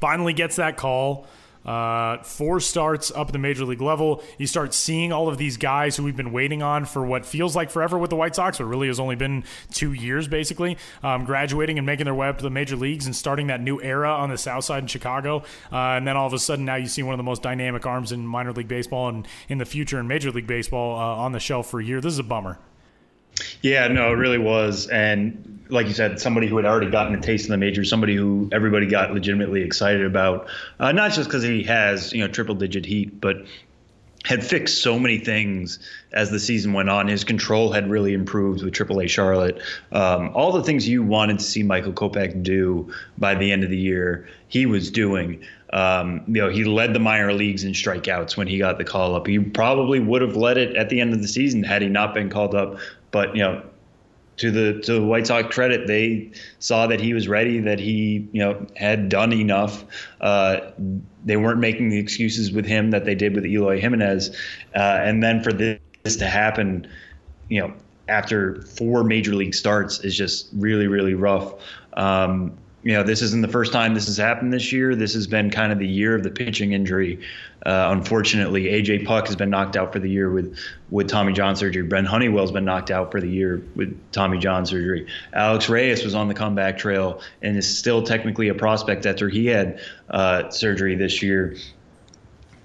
finally 0.00 0.32
gets 0.32 0.56
that 0.56 0.76
call. 0.76 1.26
Uh, 1.64 2.20
four 2.24 2.58
starts 2.58 3.12
up 3.12 3.28
at 3.28 3.32
the 3.32 3.38
major 3.38 3.64
league 3.64 3.80
level. 3.80 4.20
You 4.36 4.48
start 4.48 4.74
seeing 4.74 5.12
all 5.12 5.28
of 5.28 5.38
these 5.38 5.56
guys 5.56 5.96
who 5.96 6.02
we've 6.02 6.16
been 6.16 6.32
waiting 6.32 6.60
on 6.60 6.86
for 6.86 7.06
what 7.06 7.24
feels 7.24 7.54
like 7.54 7.70
forever 7.70 7.96
with 7.98 8.10
the 8.10 8.16
White 8.16 8.34
Sox, 8.34 8.58
but 8.58 8.64
really 8.64 8.88
has 8.88 8.98
only 8.98 9.14
been 9.14 9.44
two 9.70 9.92
years 9.92 10.26
basically, 10.26 10.76
um, 11.04 11.24
graduating 11.24 11.78
and 11.78 11.86
making 11.86 12.06
their 12.06 12.16
way 12.16 12.26
up 12.26 12.38
to 12.38 12.42
the 12.42 12.50
major 12.50 12.74
leagues 12.74 13.06
and 13.06 13.14
starting 13.14 13.46
that 13.46 13.60
new 13.60 13.80
era 13.80 14.10
on 14.10 14.28
the 14.28 14.38
South 14.38 14.64
Side 14.64 14.82
in 14.82 14.88
Chicago. 14.88 15.44
Uh, 15.70 15.94
and 15.94 16.04
then 16.04 16.16
all 16.16 16.26
of 16.26 16.32
a 16.32 16.38
sudden, 16.40 16.64
now 16.64 16.74
you 16.74 16.86
see 16.86 17.04
one 17.04 17.14
of 17.14 17.18
the 17.18 17.22
most 17.22 17.42
dynamic 17.42 17.86
arms 17.86 18.10
in 18.10 18.26
minor 18.26 18.52
league 18.52 18.66
baseball 18.66 19.08
and 19.08 19.28
in 19.48 19.58
the 19.58 19.64
future 19.64 20.00
in 20.00 20.08
Major 20.08 20.32
League 20.32 20.48
Baseball 20.48 20.98
uh, 20.98 21.22
on 21.22 21.30
the 21.30 21.38
shelf 21.38 21.70
for 21.70 21.78
a 21.78 21.84
year. 21.84 22.00
This 22.00 22.14
is 22.14 22.18
a 22.18 22.24
bummer. 22.24 22.58
Yeah, 23.62 23.88
no, 23.88 24.12
it 24.12 24.16
really 24.16 24.38
was. 24.38 24.88
And 24.88 25.64
like 25.68 25.86
you 25.86 25.94
said, 25.94 26.20
somebody 26.20 26.46
who 26.46 26.56
had 26.56 26.66
already 26.66 26.90
gotten 26.90 27.14
a 27.14 27.20
taste 27.20 27.46
in 27.46 27.50
the 27.50 27.58
majors, 27.58 27.88
somebody 27.88 28.14
who 28.14 28.48
everybody 28.52 28.86
got 28.86 29.12
legitimately 29.12 29.62
excited 29.62 30.04
about, 30.04 30.48
uh, 30.78 30.92
not 30.92 31.12
just 31.12 31.28
because 31.28 31.42
he 31.42 31.62
has, 31.64 32.12
you 32.12 32.20
know, 32.20 32.28
triple 32.28 32.54
digit 32.54 32.84
heat, 32.84 33.20
but 33.20 33.36
had 34.24 34.44
fixed 34.44 34.82
so 34.82 34.98
many 34.98 35.18
things 35.18 35.78
as 36.12 36.30
the 36.30 36.38
season 36.38 36.72
went 36.72 36.88
on. 36.88 37.08
His 37.08 37.24
control 37.24 37.72
had 37.72 37.90
really 37.90 38.12
improved 38.12 38.62
with 38.62 38.72
AAA 38.72 39.08
Charlotte. 39.08 39.60
Um, 39.90 40.30
all 40.34 40.52
the 40.52 40.62
things 40.62 40.86
you 40.86 41.02
wanted 41.02 41.40
to 41.40 41.44
see 41.44 41.62
Michael 41.62 41.92
Kopech 41.92 42.42
do 42.42 42.92
by 43.18 43.34
the 43.34 43.50
end 43.50 43.64
of 43.64 43.70
the 43.70 43.78
year, 43.78 44.28
he 44.46 44.66
was 44.66 44.90
doing. 44.90 45.42
Um, 45.72 46.22
you 46.28 46.34
know, 46.34 46.50
he 46.50 46.64
led 46.64 46.94
the 46.94 47.00
minor 47.00 47.32
leagues 47.32 47.64
in 47.64 47.72
strikeouts 47.72 48.36
when 48.36 48.46
he 48.46 48.58
got 48.58 48.78
the 48.78 48.84
call 48.84 49.16
up. 49.16 49.26
He 49.26 49.38
probably 49.38 49.98
would 49.98 50.22
have 50.22 50.36
led 50.36 50.58
it 50.58 50.76
at 50.76 50.88
the 50.88 51.00
end 51.00 51.14
of 51.14 51.22
the 51.22 51.28
season 51.28 51.64
had 51.64 51.82
he 51.82 51.88
not 51.88 52.14
been 52.14 52.28
called 52.28 52.54
up. 52.54 52.78
But 53.12 53.36
you 53.36 53.42
know, 53.42 53.62
to 54.38 54.50
the 54.50 54.80
to 54.80 54.94
the 54.94 55.02
White 55.02 55.28
Sox 55.28 55.54
credit, 55.54 55.86
they 55.86 56.32
saw 56.58 56.88
that 56.88 57.00
he 57.00 57.14
was 57.14 57.28
ready, 57.28 57.60
that 57.60 57.78
he 57.78 58.28
you 58.32 58.40
know 58.40 58.66
had 58.76 59.08
done 59.08 59.32
enough. 59.32 59.84
Uh, 60.20 60.72
they 61.24 61.36
weren't 61.36 61.60
making 61.60 61.90
the 61.90 61.98
excuses 61.98 62.50
with 62.50 62.66
him 62.66 62.90
that 62.90 63.04
they 63.04 63.14
did 63.14 63.34
with 63.36 63.46
Eloy 63.46 63.80
Jimenez, 63.80 64.36
uh, 64.74 64.78
and 64.78 65.22
then 65.22 65.42
for 65.42 65.52
this 65.52 66.16
to 66.16 66.26
happen, 66.26 66.88
you 67.48 67.60
know, 67.60 67.72
after 68.08 68.62
four 68.62 69.04
major 69.04 69.34
league 69.34 69.54
starts 69.54 70.00
is 70.00 70.16
just 70.16 70.48
really 70.54 70.88
really 70.88 71.14
rough. 71.14 71.54
Um, 71.92 72.58
you 72.82 72.92
know, 72.92 73.02
this 73.02 73.22
isn't 73.22 73.42
the 73.42 73.48
first 73.48 73.72
time 73.72 73.94
this 73.94 74.06
has 74.06 74.16
happened 74.16 74.52
this 74.52 74.72
year. 74.72 74.96
This 74.96 75.14
has 75.14 75.26
been 75.26 75.50
kind 75.50 75.72
of 75.72 75.78
the 75.78 75.86
year 75.86 76.16
of 76.16 76.24
the 76.24 76.30
pitching 76.30 76.72
injury. 76.72 77.20
Uh, 77.64 77.88
unfortunately, 77.90 78.64
AJ 78.64 79.06
Puk 79.06 79.26
has 79.28 79.36
been 79.36 79.50
knocked 79.50 79.76
out 79.76 79.92
for 79.92 80.00
the 80.00 80.10
year 80.10 80.30
with 80.30 80.58
with 80.90 81.08
Tommy 81.08 81.32
John 81.32 81.54
surgery. 81.54 81.82
Brent 81.82 82.08
Honeywell's 82.08 82.50
been 82.50 82.64
knocked 82.64 82.90
out 82.90 83.12
for 83.12 83.20
the 83.20 83.28
year 83.28 83.62
with 83.76 83.96
Tommy 84.10 84.38
John 84.38 84.66
surgery. 84.66 85.06
Alex 85.32 85.68
Reyes 85.68 86.02
was 86.02 86.14
on 86.14 86.26
the 86.26 86.34
comeback 86.34 86.76
trail 86.76 87.22
and 87.40 87.56
is 87.56 87.78
still 87.78 88.02
technically 88.02 88.48
a 88.48 88.54
prospect 88.54 89.06
after 89.06 89.28
he 89.28 89.46
had 89.46 89.80
uh, 90.10 90.50
surgery 90.50 90.96
this 90.96 91.22
year. 91.22 91.56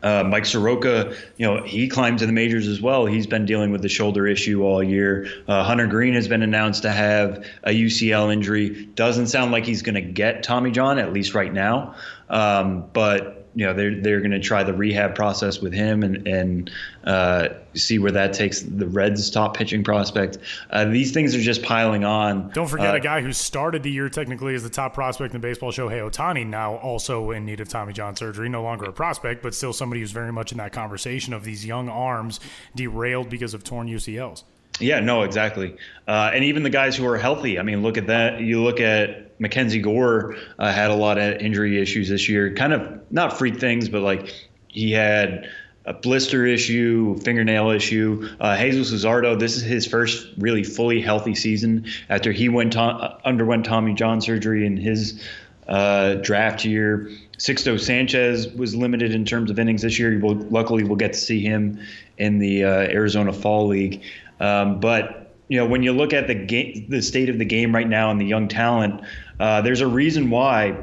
Uh, 0.07 0.23
Mike 0.23 0.45
Soroka, 0.45 1.13
you 1.35 1.45
know, 1.45 1.63
he 1.63 1.89
climbed 1.89 2.19
to 2.19 2.25
the 2.25 2.31
majors 2.31 2.65
as 2.67 2.81
well. 2.81 3.05
He's 3.05 3.27
been 3.27 3.45
dealing 3.45 3.71
with 3.71 3.81
the 3.81 3.89
shoulder 3.89 4.25
issue 4.25 4.63
all 4.63 4.81
year. 4.81 5.27
Uh, 5.49 5.65
Hunter 5.65 5.87
Greene 5.87 6.13
has 6.13 6.29
been 6.29 6.43
announced 6.43 6.83
to 6.83 6.91
have 6.91 7.45
a 7.63 7.71
UCL 7.71 8.31
injury. 8.31 8.85
Doesn't 8.85 9.27
sound 9.27 9.51
like 9.51 9.65
he's 9.65 9.81
going 9.81 9.95
to 9.95 10.01
get 10.01 10.43
Tommy 10.43 10.71
John, 10.71 10.97
at 10.97 11.11
least 11.11 11.33
right 11.33 11.51
now. 11.51 11.95
Um, 12.29 12.85
but 12.93 13.36
you 13.57 13.65
know 13.65 13.73
they're 13.73 13.99
they're 13.99 14.19
going 14.19 14.31
to 14.31 14.39
try 14.39 14.61
the 14.61 14.73
rehab 14.73 15.15
process 15.15 15.59
with 15.59 15.73
him 15.73 16.03
and 16.03 16.27
and 16.27 16.69
uh, 17.05 17.49
see 17.73 17.97
where 17.97 18.11
that 18.11 18.31
takes 18.31 18.61
the 18.61 18.85
Reds' 18.85 19.31
top 19.31 19.57
pitching 19.57 19.83
prospect. 19.83 20.37
Uh, 20.69 20.85
these 20.85 21.11
things 21.11 21.33
are 21.33 21.41
just 21.41 21.63
piling 21.63 22.03
on. 22.03 22.51
Don't 22.51 22.67
forget 22.67 22.93
uh, 22.93 22.97
a 22.97 22.99
guy 22.99 23.21
who 23.21 23.33
started 23.33 23.81
the 23.81 23.89
year 23.89 24.09
technically 24.09 24.53
as 24.53 24.61
the 24.61 24.69
top 24.69 24.93
prospect 24.93 25.33
in 25.33 25.41
baseball, 25.41 25.71
Shohei 25.71 26.07
Ohtani, 26.07 26.45
now 26.45 26.75
also 26.75 27.31
in 27.31 27.45
need 27.45 27.59
of 27.59 27.67
Tommy 27.67 27.93
John 27.93 28.15
surgery. 28.15 28.47
No 28.47 28.61
longer 28.61 28.85
a 28.85 28.93
prospect, 28.93 29.41
but 29.41 29.55
still 29.55 29.73
somebody 29.73 30.01
who's 30.01 30.11
very 30.11 30.31
much 30.31 30.51
in 30.51 30.59
that 30.59 30.71
conversation 30.71 31.33
of 31.33 31.43
these 31.43 31.65
young 31.65 31.89
arms 31.89 32.39
derailed 32.75 33.27
because 33.27 33.55
of 33.55 33.63
torn 33.63 33.87
UCLs. 33.87 34.43
Yeah, 34.79 34.99
no, 34.99 35.23
exactly. 35.23 35.75
Uh, 36.07 36.29
and 36.31 36.43
even 36.43 36.61
the 36.61 36.69
guys 36.69 36.95
who 36.95 37.07
are 37.07 37.17
healthy. 37.17 37.57
I 37.57 37.63
mean, 37.63 37.81
look 37.81 37.97
at 37.97 38.05
that. 38.05 38.39
You 38.39 38.61
look 38.63 38.79
at 38.79 39.26
Mackenzie 39.39 39.81
Gore 39.81 40.35
uh, 40.57 40.71
had 40.71 40.89
a 40.91 40.95
lot 40.95 41.17
of 41.17 41.35
injury 41.39 41.81
issues 41.81 42.09
this 42.09 42.27
year. 42.27 42.53
Kind 42.53 42.73
of 42.73 43.11
not 43.11 43.37
freak 43.37 43.59
things, 43.59 43.89
but 43.89 44.01
like 44.01 44.33
he 44.67 44.91
had 44.91 45.49
a 45.85 45.93
blister 45.93 46.45
issue, 46.45 47.17
fingernail 47.19 47.69
issue. 47.69 48.27
Uh, 48.39 48.57
Jesus 48.57 48.91
this 49.39 49.55
is 49.55 49.61
his 49.61 49.87
first 49.87 50.27
really 50.37 50.63
fully 50.63 51.01
healthy 51.01 51.33
season 51.33 51.85
after 52.09 52.31
he 52.31 52.49
went 52.49 52.73
to- 52.73 53.17
underwent 53.23 53.65
Tommy 53.65 53.93
John 53.93 54.19
surgery 54.19 54.65
in 54.65 54.75
his 54.75 55.23
uh, 55.67 56.15
draft 56.15 56.65
year. 56.65 57.09
Sixto 57.37 57.79
Sanchez 57.79 58.47
was 58.49 58.75
limited 58.75 59.13
in 59.13 59.23
terms 59.23 59.49
of 59.49 59.59
innings 59.59 59.83
this 59.83 59.97
year. 59.97 60.19
Will, 60.19 60.35
luckily, 60.35 60.83
we'll 60.83 60.97
get 60.97 61.13
to 61.13 61.19
see 61.19 61.41
him 61.41 61.79
in 62.17 62.39
the 62.39 62.63
uh, 62.63 62.69
Arizona 62.69 63.31
Fall 63.31 63.67
League. 63.67 64.01
Um, 64.39 64.79
but 64.79 65.35
you 65.47 65.57
know, 65.57 65.65
when 65.65 65.83
you 65.83 65.93
look 65.93 66.13
at 66.13 66.27
the 66.27 66.35
game, 66.35 66.87
the 66.89 67.01
state 67.01 67.29
of 67.29 67.37
the 67.37 67.45
game 67.45 67.73
right 67.73 67.87
now 67.87 68.11
and 68.11 68.19
the 68.19 68.25
young 68.25 68.47
talent, 68.47 69.01
uh, 69.39 69.61
there's 69.61 69.81
a 69.81 69.87
reason 69.87 70.29
why, 70.29 70.77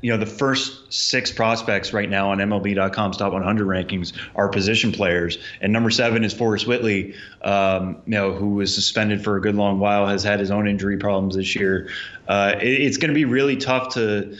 you 0.00 0.12
know, 0.12 0.16
the 0.16 0.26
first 0.26 0.92
six 0.92 1.32
prospects 1.32 1.92
right 1.92 2.08
now 2.08 2.30
on 2.30 2.38
MLB.com's 2.38 3.16
top 3.16 3.32
100 3.32 3.66
rankings 3.66 4.12
are 4.34 4.48
position 4.48 4.92
players, 4.92 5.38
and 5.60 5.72
number 5.72 5.90
seven 5.90 6.24
is 6.24 6.32
Forrest 6.32 6.66
Whitley, 6.66 7.14
um, 7.42 7.96
you 8.06 8.12
know, 8.12 8.32
who 8.32 8.50
was 8.50 8.74
suspended 8.74 9.24
for 9.24 9.36
a 9.36 9.40
good 9.40 9.54
long 9.54 9.78
while, 9.80 10.06
has 10.06 10.22
had 10.22 10.40
his 10.40 10.50
own 10.50 10.68
injury 10.68 10.96
problems 10.96 11.36
this 11.36 11.56
year. 11.56 11.88
Uh, 12.28 12.54
it, 12.60 12.66
it's 12.66 12.96
going 12.96 13.10
to 13.10 13.14
be 13.14 13.24
really 13.24 13.56
tough 13.56 13.94
to 13.94 14.36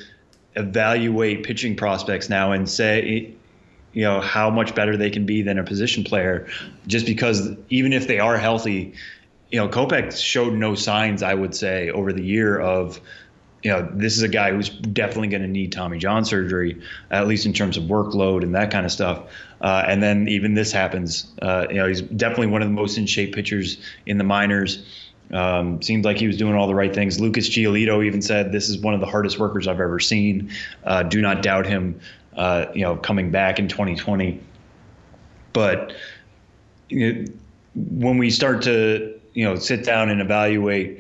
evaluate 0.57 1.45
pitching 1.45 1.77
prospects 1.77 2.29
now 2.29 2.53
and 2.53 2.69
say 2.69 3.35
you 3.93 4.03
know 4.03 4.21
how 4.21 4.51
much 4.51 4.75
better 4.75 4.97
they 4.97 5.11
can 5.11 5.25
be 5.25 5.43
than 5.43 5.59
a 5.59 5.65
position 5.65 6.05
player 6.05 6.47
just 6.87 7.07
because 7.07 7.51
even 7.71 7.93
if 7.93 8.07
they 8.07 8.19
are 8.19 8.37
healthy 8.37 8.95
you 9.57 9.63
know, 9.63 9.69
Kopech 9.71 10.23
showed 10.23 10.53
no 10.53 10.75
signs, 10.75 11.23
I 11.23 11.33
would 11.33 11.55
say, 11.55 11.89
over 11.89 12.13
the 12.13 12.23
year 12.23 12.59
of, 12.61 13.01
you 13.63 13.71
know, 13.71 13.89
this 13.91 14.15
is 14.15 14.23
a 14.23 14.29
guy 14.29 14.51
who's 14.51 14.69
definitely 14.69 15.29
going 15.29 15.41
to 15.41 15.49
need 15.49 15.73
Tommy 15.73 15.97
John 15.97 16.27
surgery, 16.27 16.79
at 17.11 17.27
least 17.27 17.47
in 17.47 17.55
terms 17.55 17.79
of 17.79 17.85
workload 17.85 18.43
and 18.43 18.55
that 18.55 18.71
kind 18.71 18.85
of 18.85 18.93
stuff. 18.93 19.23
Uh, 19.63 19.83
and 19.87 20.03
then 20.03 20.29
even 20.29 20.53
this 20.53 20.73
happens. 20.73 21.33
Uh, 21.41 21.67
you 21.71 21.77
know, 21.77 21.89
he's 21.89 22.03
definitely 22.03 22.49
one 22.49 22.61
of 22.61 22.69
the 22.69 22.75
most 22.75 22.99
in 22.99 23.07
shape 23.07 23.35
pitchers 23.35 23.79
in 24.05 24.19
the 24.19 24.25
minors. 24.25 24.85
Um, 25.33 25.81
seemed 25.81 26.05
like 26.05 26.19
he 26.19 26.27
was 26.27 26.37
doing 26.37 26.55
all 26.55 26.67
the 26.67 26.75
right 26.75 26.95
things. 26.95 27.19
Lucas 27.19 27.49
Giolito 27.49 28.05
even 28.05 28.21
said, 28.21 28.53
"This 28.53 28.69
is 28.69 28.77
one 28.79 28.93
of 28.93 29.01
the 29.01 29.07
hardest 29.07 29.39
workers 29.39 29.67
I've 29.67 29.81
ever 29.81 30.01
seen. 30.01 30.51
Uh, 30.85 31.03
do 31.03 31.23
not 31.23 31.41
doubt 31.41 31.67
him. 31.67 31.99
Uh, 32.37 32.67
you 32.75 32.83
know, 32.83 32.97
coming 32.97 33.31
back 33.31 33.59
in 33.59 33.69
2020." 33.69 34.39
But 35.55 35.95
you 36.91 37.13
know, 37.13 37.25
when 37.75 38.19
we 38.19 38.31
start 38.31 38.61
to 38.65 39.17
you 39.37 39.45
know 39.45 39.55
sit 39.55 39.85
down 39.85 40.09
and 40.09 40.21
evaluate 40.21 40.99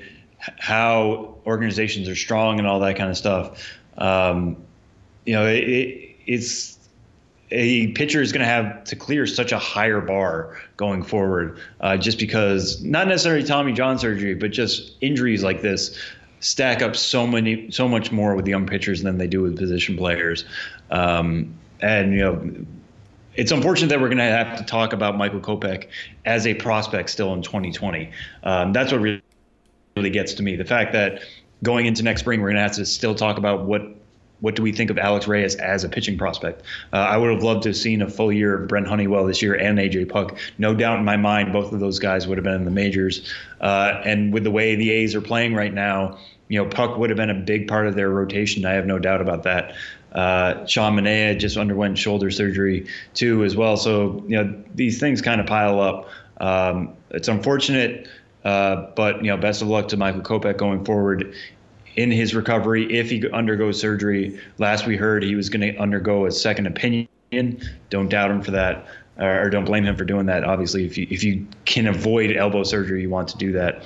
how 0.58 1.34
organizations 1.46 2.06
are 2.08 2.14
strong 2.14 2.58
and 2.58 2.68
all 2.68 2.78
that 2.80 2.96
kind 2.96 3.10
of 3.10 3.16
stuff, 3.16 3.76
um, 3.96 4.56
you 5.24 5.32
know, 5.32 5.46
it, 5.46 5.64
it, 5.64 6.16
it's 6.26 6.78
a 7.50 7.88
pitcher 7.92 8.20
is 8.20 8.32
going 8.32 8.44
to 8.44 8.50
have 8.50 8.84
to 8.84 8.94
clear 8.94 9.26
such 9.26 9.52
a 9.52 9.58
higher 9.58 10.00
bar 10.00 10.60
going 10.76 11.02
forward, 11.02 11.58
uh, 11.80 11.96
just 11.96 12.18
because 12.18 12.82
not 12.84 13.08
necessarily 13.08 13.42
Tommy 13.42 13.72
John 13.72 13.98
surgery, 13.98 14.34
but 14.34 14.50
just 14.50 14.92
injuries 15.00 15.42
like 15.42 15.62
this 15.62 15.98
stack 16.40 16.82
up 16.82 16.94
so 16.94 17.26
many, 17.26 17.70
so 17.70 17.88
much 17.88 18.12
more 18.12 18.34
with 18.34 18.46
young 18.46 18.66
pitchers 18.66 19.02
than 19.02 19.16
they 19.16 19.26
do 19.26 19.40
with 19.40 19.56
position 19.56 19.96
players. 19.96 20.44
Um, 20.90 21.56
and 21.80 22.12
you 22.12 22.18
know, 22.18 22.66
it's 23.36 23.52
unfortunate 23.52 23.88
that 23.88 24.00
we're 24.00 24.08
going 24.08 24.18
to 24.18 24.24
have 24.24 24.56
to 24.58 24.64
talk 24.64 24.92
about 24.92 25.16
Michael 25.16 25.40
Kopech 25.40 25.88
as 26.24 26.46
a 26.46 26.54
prospect 26.54 27.10
still 27.10 27.32
in 27.34 27.42
2020. 27.42 28.10
Um, 28.42 28.72
that's 28.72 28.92
what 28.92 29.00
really, 29.00 29.22
gets 30.10 30.34
to 30.34 30.42
me. 30.42 30.56
The 30.56 30.64
fact 30.64 30.92
that 30.92 31.22
going 31.62 31.86
into 31.86 32.02
next 32.02 32.20
spring, 32.20 32.40
we're 32.40 32.48
going 32.48 32.56
to 32.56 32.62
have 32.62 32.72
to 32.72 32.84
still 32.84 33.14
talk 33.14 33.38
about 33.38 33.64
what 33.64 33.82
what 34.40 34.54
do 34.54 34.62
we 34.62 34.70
think 34.70 34.90
of 34.90 34.98
Alex 34.98 35.26
Reyes 35.26 35.54
as 35.56 35.82
a 35.82 35.88
pitching 35.88 36.18
prospect? 36.18 36.62
Uh, 36.92 36.96
I 36.96 37.16
would 37.16 37.32
have 37.32 37.42
loved 37.42 37.62
to 37.62 37.70
have 37.70 37.76
seen 37.76 38.02
a 38.02 38.10
full 38.10 38.30
year 38.30 38.62
of 38.62 38.68
Brent 38.68 38.86
Honeywell 38.86 39.24
this 39.24 39.40
year 39.40 39.54
and 39.54 39.78
AJ 39.78 40.10
Puk. 40.10 40.36
No 40.58 40.74
doubt 40.74 40.98
in 40.98 41.06
my 41.06 41.16
mind, 41.16 41.54
both 41.54 41.72
of 41.72 41.80
those 41.80 41.98
guys 41.98 42.26
would 42.26 42.36
have 42.36 42.44
been 42.44 42.56
in 42.56 42.64
the 42.66 42.70
majors. 42.70 43.32
Uh, 43.62 44.00
and 44.04 44.34
with 44.34 44.44
the 44.44 44.50
way 44.50 44.74
the 44.74 44.90
A's 44.90 45.14
are 45.14 45.22
playing 45.22 45.54
right 45.54 45.72
now, 45.72 46.18
you 46.48 46.62
know, 46.62 46.68
Puk 46.68 46.96
would 46.98 47.10
have 47.10 47.16
been 47.16 47.30
a 47.30 47.34
big 47.34 47.66
part 47.66 47.86
of 47.86 47.94
their 47.94 48.10
rotation. 48.10 48.64
I 48.64 48.72
have 48.72 48.86
no 48.86 48.98
doubt 48.98 49.20
about 49.20 49.42
that. 49.44 49.74
Uh, 50.16 50.64
Sean 50.66 50.96
Manaea 50.96 51.38
just 51.38 51.58
underwent 51.58 51.98
shoulder 51.98 52.30
surgery 52.30 52.86
too, 53.14 53.44
as 53.44 53.54
well. 53.54 53.76
So 53.76 54.24
you 54.26 54.42
know, 54.42 54.62
these 54.74 54.98
things 54.98 55.20
kind 55.20 55.40
of 55.40 55.46
pile 55.46 55.78
up. 55.78 56.08
Um, 56.40 56.94
it's 57.10 57.28
unfortunate. 57.28 58.08
Uh, 58.46 58.90
but 58.94 59.24
you 59.24 59.30
know, 59.30 59.36
best 59.36 59.60
of 59.60 59.68
luck 59.68 59.88
to 59.88 59.96
Michael 59.96 60.22
Kopech 60.22 60.56
going 60.56 60.84
forward 60.84 61.34
in 61.96 62.10
his 62.10 62.34
recovery 62.34 62.96
if 62.96 63.10
he 63.10 63.28
undergoes 63.30 63.80
surgery. 63.80 64.40
Last 64.58 64.86
we 64.86 64.96
heard, 64.96 65.22
he 65.22 65.34
was 65.34 65.50
going 65.50 65.72
to 65.72 65.76
undergo 65.78 66.26
a 66.26 66.30
second 66.30 66.66
opinion. 66.66 67.08
Don't 67.90 68.08
doubt 68.08 68.30
him 68.30 68.42
for 68.42 68.52
that, 68.52 68.86
or 69.18 69.50
don't 69.50 69.64
blame 69.64 69.84
him 69.84 69.96
for 69.96 70.04
doing 70.04 70.26
that. 70.26 70.44
Obviously, 70.44 70.86
if 70.86 70.96
you 70.96 71.08
if 71.10 71.24
you 71.24 71.46
can 71.64 71.88
avoid 71.88 72.36
elbow 72.36 72.62
surgery, 72.62 73.02
you 73.02 73.10
want 73.10 73.28
to 73.28 73.36
do 73.36 73.52
that. 73.52 73.82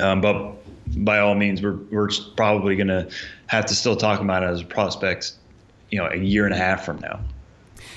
Um, 0.00 0.20
but 0.22 0.56
by 0.96 1.18
all 1.18 1.34
means, 1.34 1.60
we're 1.60 1.76
we're 1.90 2.08
probably 2.36 2.74
going 2.74 2.88
to 2.88 3.10
have 3.56 3.66
to 3.66 3.74
still 3.74 3.96
talk 3.96 4.20
about 4.20 4.42
it 4.42 4.46
as 4.46 4.62
prospects, 4.62 5.38
you 5.90 5.98
know, 5.98 6.08
a 6.10 6.16
year 6.16 6.44
and 6.44 6.54
a 6.54 6.58
half 6.58 6.84
from 6.84 6.98
now. 7.00 7.20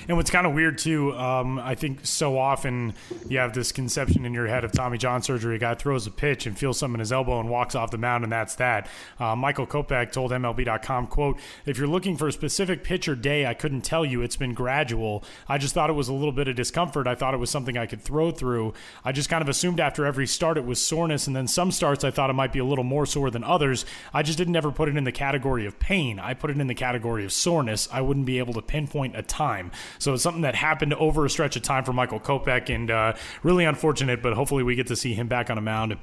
And 0.08 0.18
what's 0.18 0.30
kind 0.30 0.46
of 0.46 0.54
weird 0.54 0.78
too, 0.78 1.14
um, 1.16 1.60
I 1.60 1.76
think 1.76 2.06
so 2.06 2.38
often 2.38 2.94
you 3.28 3.40
have 3.40 3.54
this 3.54 3.72
conception 3.72 4.26
in 4.26 4.34
your 4.34 4.48
head 4.48 4.64
of 4.64 4.72
Tommy 4.72 4.98
John 4.98 5.22
surgery. 5.22 5.56
A 5.56 5.60
guy 5.60 5.74
throws 5.74 6.06
a 6.06 6.12
pitch 6.12 6.46
and 6.46 6.58
feels 6.58 6.78
something 6.78 6.96
in 6.96 7.00
his 7.00 7.12
elbow 7.12 7.40
and 7.40 7.50
walks 7.50 7.76
off 7.76 7.92
the 7.92 7.98
mound, 7.98 8.24
and 8.24 8.32
that's 8.32 8.56
that. 8.56 8.88
Uh, 9.20 9.36
Michael 9.36 9.66
Kopech 9.66 10.12
told 10.12 10.32
MLB.com, 10.32 11.08
"quote 11.08 11.40
If 11.66 11.78
you're 11.78 11.88
looking 11.88 12.18
for 12.18 12.28
a 12.28 12.32
specific 12.32 12.84
pitch 12.84 13.08
or 13.08 13.16
day, 13.16 13.46
I 13.46 13.54
couldn't 13.54 13.82
tell 13.82 14.06
you. 14.06 14.22
It's 14.22 14.36
been 14.36 14.54
gradual. 14.54 15.24
I 15.50 15.58
just 15.58 15.74
thought 15.74 15.90
it 15.90 15.94
was 15.94 16.08
a 16.08 16.14
little 16.14 16.32
bit 16.32 16.48
of 16.48 16.56
discomfort. 16.56 17.08
I 17.08 17.16
thought 17.16 17.34
it 17.34 17.38
was 17.38 17.50
something 17.50 17.78
I 17.78 17.86
could 17.86 18.02
throw 18.02 18.32
through. 18.32 18.74
I 19.04 19.12
just 19.12 19.30
kind 19.30 19.42
of 19.42 19.50
assumed 19.50 19.80
after 19.80 20.06
every 20.06 20.28
start 20.28 20.58
it 20.58 20.66
was 20.66 20.86
soreness, 20.86 21.28
and 21.28 21.36
then 21.36 21.48
some 21.48 21.72
starts 21.72 22.04
I 22.04 22.12
thought 22.12 22.30
it 22.30 22.34
might 22.34 22.54
be 22.54 22.60
a 22.60 22.66
little 22.66 22.84
more 22.84 23.06
sore 23.06 23.32
than 23.32 23.44
others. 23.44 23.86
I 24.14 24.22
just 24.22 24.38
didn't 24.38 24.56
ever 24.56 24.72
put 24.72 24.90
it 24.90 24.98
in 24.98 25.04
the 25.04 25.12
category 25.12 25.66
of 25.66 25.80
pain. 25.80 26.20
I 26.20 26.34
put 26.34 26.52
it 26.52 26.60
in 26.60 26.68
the 26.68 26.76
category 26.76 27.26
of 27.26 27.34
soreness. 27.34 27.88
I 27.92 28.02
wouldn't 28.02 28.26
be 28.26 28.38
able 28.38 28.54
to 28.54 28.62
pinpoint 28.62 29.16
a 29.16 29.22
time." 29.22 29.72
So 30.00 30.14
it's 30.14 30.24
something 30.24 30.42
that 30.44 30.56
happened 30.56 30.94
over 30.96 31.26
a 31.26 31.30
stretch 31.30 31.56
of 31.56 31.62
time 31.62 31.84
for 31.84 31.94
Michael 31.94 32.20
Kopech, 32.20 32.74
and 32.74 32.92
uh, 32.92 33.14
really 33.44 33.66
unfortunate. 33.66 34.22
But 34.22 34.34
hopefully, 34.34 34.64
we 34.64 34.76
get 34.76 34.88
to 34.88 34.96
see 34.96 35.14
him 35.14 35.28
back 35.28 35.50
on 35.50 35.58
a 35.58 35.62
mound 35.62 35.98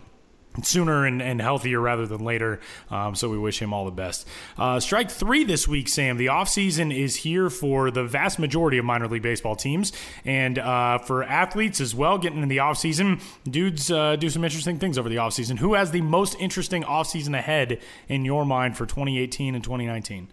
sooner 0.63 1.07
and, 1.07 1.23
and 1.23 1.41
healthier 1.41 1.81
rather 1.81 2.07
than 2.07 2.23
later. 2.25 2.61
Um, 2.91 3.15
so 3.15 3.29
we 3.29 3.39
wish 3.39 3.61
him 3.61 3.73
all 3.73 3.85
the 3.85 3.91
best. 3.91 4.29
Uh, 4.59 4.81
strike 4.81 5.11
three 5.11 5.45
this 5.45 5.67
week, 5.67 5.89
Sam. 5.89 6.17
The 6.17 6.27
offseason 6.27 6.95
is 6.95 7.17
here 7.17 7.49
for 7.49 7.91
the 7.91 8.05
vast 8.05 8.39
majority 8.39 8.79
of 8.79 8.85
minor 8.85 9.09
league 9.09 9.23
baseball 9.23 9.57
teams 9.57 9.93
and 10.25 10.59
uh, 10.59 10.99
for 10.99 11.25
athletes 11.25 11.81
as 11.81 11.95
well. 11.95 12.19
Getting 12.19 12.43
in 12.43 12.49
the 12.49 12.59
offseason, 12.59 13.23
dudes 13.49 13.91
uh, 13.91 14.17
do 14.17 14.29
some 14.29 14.45
interesting 14.45 14.79
things 14.79 14.99
over 14.99 15.09
the 15.09 15.17
offseason. 15.17 15.59
Who 15.59 15.75
has 15.75 15.91
the 15.91 16.03
most 16.03 16.37
interesting 16.39 16.83
offseason 16.83 17.37
ahead 17.37 17.81
in 18.09 18.25
your 18.25 18.45
mind 18.45 18.77
for 18.77 18.85
2018 18.85 19.55
and 19.55 19.65
2019? 19.65 20.29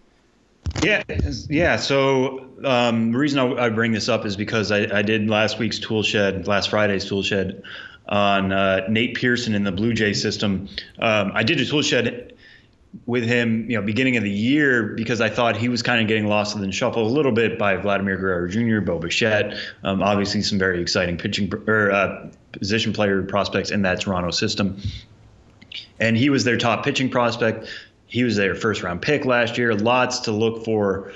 Yeah, 0.82 1.02
yeah. 1.48 1.76
So 1.76 2.46
um, 2.64 3.12
the 3.12 3.18
reason 3.18 3.38
I, 3.38 3.66
I, 3.66 3.68
bring 3.68 3.92
this 3.92 4.08
up 4.08 4.24
is 4.24 4.36
because 4.36 4.70
I, 4.70 4.98
I, 4.98 5.02
did 5.02 5.28
last 5.28 5.58
week's 5.58 5.78
tool 5.78 6.02
shed, 6.02 6.46
last 6.46 6.70
Friday's 6.70 7.04
tool 7.04 7.22
shed 7.22 7.62
on 8.08 8.52
uh, 8.52 8.86
Nate 8.88 9.14
Pearson 9.14 9.54
in 9.54 9.64
the 9.64 9.72
Blue 9.72 9.92
Jay 9.92 10.14
system. 10.14 10.68
Um, 10.98 11.32
I 11.34 11.42
did 11.42 11.60
a 11.60 11.66
tool 11.66 11.82
shed 11.82 12.34
with 13.06 13.24
him, 13.24 13.70
you 13.70 13.76
know, 13.76 13.82
beginning 13.82 14.16
of 14.16 14.24
the 14.24 14.30
year 14.30 14.94
because 14.96 15.20
I 15.20 15.28
thought 15.28 15.56
he 15.56 15.68
was 15.68 15.82
kind 15.82 16.00
of 16.00 16.08
getting 16.08 16.26
lost 16.26 16.56
in 16.56 16.62
the 16.62 16.72
shuffle 16.72 17.06
a 17.06 17.08
little 17.08 17.32
bit 17.32 17.58
by 17.58 17.76
Vladimir 17.76 18.16
Guerrero 18.16 18.48
Jr., 18.48 18.80
Bo 18.80 18.98
Bichette. 18.98 19.56
Um, 19.84 20.02
obviously, 20.02 20.42
some 20.42 20.58
very 20.58 20.80
exciting 20.80 21.16
pitching 21.16 21.52
or 21.66 21.90
uh, 21.90 22.30
position 22.52 22.92
player 22.92 23.22
prospects 23.22 23.70
in 23.70 23.82
that 23.82 24.00
Toronto 24.00 24.30
system. 24.30 24.80
And 26.00 26.16
he 26.16 26.30
was 26.30 26.44
their 26.44 26.56
top 26.56 26.84
pitching 26.84 27.10
prospect 27.10 27.68
he 28.10 28.24
was 28.24 28.36
their 28.36 28.54
first 28.54 28.82
round 28.82 29.00
pick 29.00 29.24
last 29.24 29.56
year. 29.56 29.74
Lots 29.74 30.20
to 30.20 30.32
look 30.32 30.64
for, 30.64 31.12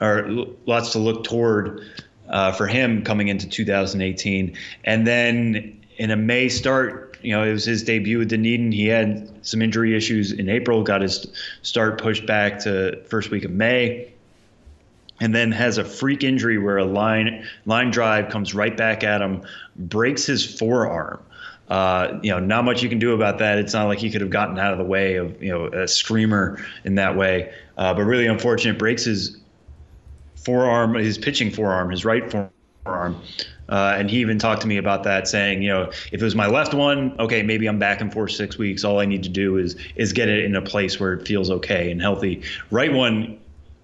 or 0.00 0.28
lots 0.66 0.92
to 0.92 0.98
look 0.98 1.24
toward 1.24 1.86
uh, 2.28 2.52
for 2.52 2.66
him 2.66 3.04
coming 3.04 3.28
into 3.28 3.48
2018. 3.48 4.56
And 4.84 5.06
then 5.06 5.80
in 5.96 6.10
a 6.10 6.16
May 6.16 6.48
start, 6.48 7.16
you 7.22 7.32
know, 7.32 7.44
it 7.44 7.52
was 7.52 7.64
his 7.64 7.84
debut 7.84 8.18
with 8.18 8.28
Dunedin. 8.28 8.72
He 8.72 8.88
had 8.88 9.46
some 9.46 9.62
injury 9.62 9.96
issues 9.96 10.32
in 10.32 10.48
April, 10.48 10.82
got 10.82 11.00
his 11.00 11.26
start 11.62 12.00
pushed 12.00 12.26
back 12.26 12.58
to 12.60 13.00
first 13.04 13.30
week 13.30 13.44
of 13.44 13.52
May. 13.52 14.12
And 15.20 15.32
then 15.32 15.52
has 15.52 15.78
a 15.78 15.84
freak 15.84 16.24
injury 16.24 16.58
where 16.58 16.78
a 16.78 16.84
line 16.84 17.46
line 17.64 17.92
drive 17.92 18.30
comes 18.30 18.54
right 18.54 18.76
back 18.76 19.04
at 19.04 19.22
him, 19.22 19.42
breaks 19.76 20.26
his 20.26 20.58
forearm. 20.58 21.20
Uh, 21.68 22.18
you 22.22 22.30
know, 22.30 22.38
not 22.38 22.64
much 22.64 22.82
you 22.82 22.88
can 22.88 22.98
do 22.98 23.14
about 23.14 23.38
that. 23.38 23.58
It's 23.58 23.72
not 23.72 23.86
like 23.86 23.98
he 23.98 24.10
could 24.10 24.20
have 24.20 24.30
gotten 24.30 24.58
out 24.58 24.72
of 24.72 24.78
the 24.78 24.84
way 24.84 25.14
of 25.14 25.42
you 25.42 25.50
know 25.50 25.66
a 25.66 25.88
screamer 25.88 26.62
in 26.84 26.96
that 26.96 27.16
way. 27.16 27.52
Uh, 27.78 27.94
but 27.94 28.02
really 28.02 28.26
unfortunate, 28.26 28.78
breaks 28.78 29.04
his 29.04 29.38
forearm, 30.36 30.94
his 30.94 31.18
pitching 31.18 31.50
forearm, 31.50 31.90
his 31.90 32.04
right 32.04 32.30
forearm. 32.30 33.20
Uh, 33.68 33.94
and 33.96 34.10
he 34.10 34.18
even 34.18 34.38
talked 34.38 34.60
to 34.60 34.66
me 34.66 34.76
about 34.76 35.04
that, 35.04 35.26
saying, 35.26 35.62
you 35.62 35.68
know, 35.70 35.84
if 35.84 36.14
it 36.14 36.22
was 36.22 36.34
my 36.34 36.46
left 36.46 36.74
one, 36.74 37.18
okay, 37.18 37.42
maybe 37.42 37.66
I'm 37.66 37.78
back 37.78 38.00
in 38.00 38.10
four 38.10 38.28
six 38.28 38.58
weeks. 38.58 38.84
All 38.84 38.98
I 38.98 39.06
need 39.06 39.22
to 39.22 39.28
do 39.30 39.56
is 39.56 39.76
is 39.96 40.12
get 40.12 40.28
it 40.28 40.44
in 40.44 40.54
a 40.56 40.62
place 40.62 41.00
where 41.00 41.14
it 41.14 41.26
feels 41.26 41.50
okay 41.50 41.90
and 41.90 42.00
healthy. 42.02 42.42
Right 42.70 42.92
one, 42.92 43.38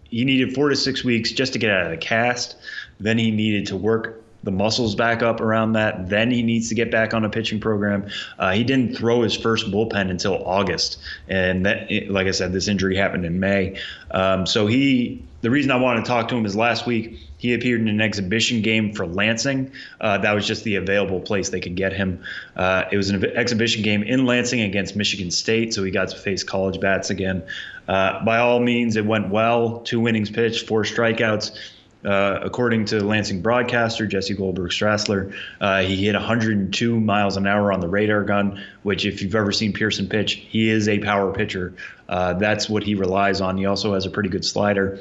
he 0.05 0.25
needed 0.25 0.55
four 0.55 0.69
to 0.69 0.77
six 0.77 1.05
weeks 1.05 1.33
just 1.33 1.53
to 1.55 1.59
get 1.59 1.71
out 1.71 1.85
of 1.85 1.91
the 1.91 1.97
cast. 1.97 2.57
Then 3.01 3.17
he 3.17 3.31
needed 3.31 3.67
to 3.69 3.77
work 3.77 4.23
the 4.45 4.51
muscles 4.51 4.95
back 4.95 5.23
up 5.23 5.41
around 5.41 5.73
that. 5.73 6.09
Then 6.09 6.31
he 6.31 6.43
needs 6.43 6.69
to 6.69 6.75
get 6.75 6.91
back 6.91 7.15
on 7.15 7.25
a 7.25 7.29
pitching 7.29 7.61
program. 7.61 8.09
Uh, 8.39 8.53
he 8.53 8.65
didn't 8.65 8.97
throw 8.97 9.23
his 9.23 9.37
first 9.37 9.71
bullpen 9.71 10.11
until 10.11 10.43
August, 10.47 10.99
and 11.29 11.67
that, 11.67 11.91
like 12.09 12.27
I 12.27 12.33
said, 12.33 12.53
this 12.53 12.69
injury 12.69 12.97
happened 12.97 13.25
in 13.25 13.41
May. 13.41 13.81
Um, 14.11 14.47
so 14.47 14.67
he, 14.67 15.25
the 15.41 15.51
reason 15.51 15.71
I 15.71 15.77
wanted 15.77 16.05
to 16.05 16.09
talk 16.09 16.29
to 16.29 16.37
him 16.37 16.47
is 16.47 16.55
last 16.55 16.87
week 16.87 17.19
he 17.39 17.55
appeared 17.55 17.81
in 17.81 17.89
an 17.89 18.01
exhibition 18.01 18.63
game 18.63 18.93
for 18.93 19.07
Lansing. 19.07 19.73
Uh, 20.01 20.19
that 20.19 20.35
was 20.35 20.47
just 20.47 20.65
the 20.65 20.77
available 20.77 21.21
place 21.21 21.49
they 21.49 21.61
could 21.61 21.77
get 21.77 21.93
him. 21.93 22.23
Uh, 22.57 22.85
it 22.91 22.97
was 22.97 23.11
an 23.11 23.25
exhibition 23.25 23.83
game 23.83 24.03
in 24.03 24.27
Lansing 24.27 24.61
against 24.61 24.97
Michigan 24.97 25.31
State, 25.31 25.73
so 25.73 25.85
he 25.85 25.91
got 25.91 26.09
to 26.09 26.17
face 26.17 26.43
college 26.43 26.81
bats 26.81 27.11
again. 27.11 27.45
Uh, 27.87 28.23
by 28.25 28.39
all 28.39 28.61
means, 28.61 28.97
it 28.97 29.07
went 29.07 29.31
well. 29.31 29.81
Two 29.81 30.07
innings 30.09 30.31
pitched, 30.31 30.67
four 30.67 30.83
strikeouts. 30.83 31.57
Uh, 32.05 32.39
according 32.43 32.85
to 32.85 33.03
Lansing 33.03 33.43
broadcaster 33.43 34.07
Jesse 34.07 34.35
Goldberg 34.35 34.71
Strassler, 34.71 35.35
uh, 35.61 35.83
he 35.83 36.05
hit 36.05 36.15
102 36.15 37.01
miles 37.01 37.37
an 37.37 37.47
hour 37.47 37.73
on 37.73 37.81
the 37.81 37.89
radar 37.89 38.23
gun, 38.23 38.63
which, 38.85 39.05
if 39.05 39.21
you've 39.21 39.35
ever 39.35 39.51
seen 39.51 39.73
Pearson 39.73 40.09
pitch, 40.09 40.35
he 40.35 40.71
is 40.71 40.89
a 40.89 41.01
power 41.01 41.33
pitcher. 41.33 41.75
Uh, 42.09 42.35
that's 42.35 42.69
what 42.69 42.85
he 42.85 42.95
relies 42.95 43.41
on. 43.41 43.57
He 43.57 43.67
also 43.67 43.95
has 43.95 44.07
a 44.07 44.11
pretty 44.11 44.29
good 44.29 44.45
slider 44.45 45.01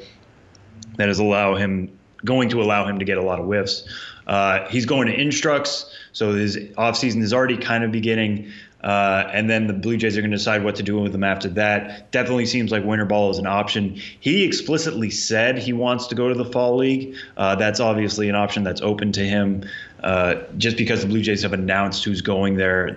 that 0.96 1.08
is 1.08 1.20
allow 1.20 1.54
him 1.54 1.96
going 2.24 2.48
to 2.48 2.60
allow 2.60 2.86
him 2.86 2.98
to 2.98 3.04
get 3.04 3.16
a 3.16 3.22
lot 3.22 3.38
of 3.38 3.46
whiffs. 3.46 3.84
Uh, 4.26 4.68
he's 4.68 4.84
going 4.84 5.06
to 5.06 5.18
instructs, 5.18 5.90
so 6.12 6.34
his 6.34 6.56
offseason 6.56 7.22
is 7.22 7.32
already 7.32 7.56
kind 7.56 7.84
of 7.84 7.92
beginning. 7.92 8.52
Uh, 8.82 9.28
and 9.32 9.50
then 9.50 9.66
the 9.66 9.72
Blue 9.72 9.96
Jays 9.96 10.16
are 10.16 10.20
going 10.20 10.30
to 10.30 10.36
decide 10.36 10.62
what 10.62 10.76
to 10.76 10.82
do 10.82 11.00
with 11.00 11.14
him 11.14 11.24
after 11.24 11.48
that. 11.50 12.12
Definitely 12.12 12.46
seems 12.46 12.70
like 12.70 12.84
winter 12.84 13.04
ball 13.04 13.30
is 13.30 13.38
an 13.38 13.46
option. 13.46 14.00
He 14.20 14.44
explicitly 14.44 15.10
said 15.10 15.58
he 15.58 15.72
wants 15.72 16.08
to 16.08 16.14
go 16.14 16.28
to 16.28 16.34
the 16.34 16.44
fall 16.44 16.76
league. 16.76 17.16
Uh, 17.36 17.56
that's 17.56 17.80
obviously 17.80 18.28
an 18.28 18.36
option 18.36 18.62
that's 18.62 18.80
open 18.80 19.12
to 19.12 19.24
him. 19.24 19.64
Uh, 20.02 20.36
just 20.56 20.76
because 20.76 21.02
the 21.02 21.08
Blue 21.08 21.22
Jays 21.22 21.42
have 21.42 21.52
announced 21.52 22.04
who's 22.04 22.22
going 22.22 22.56
there, 22.56 22.96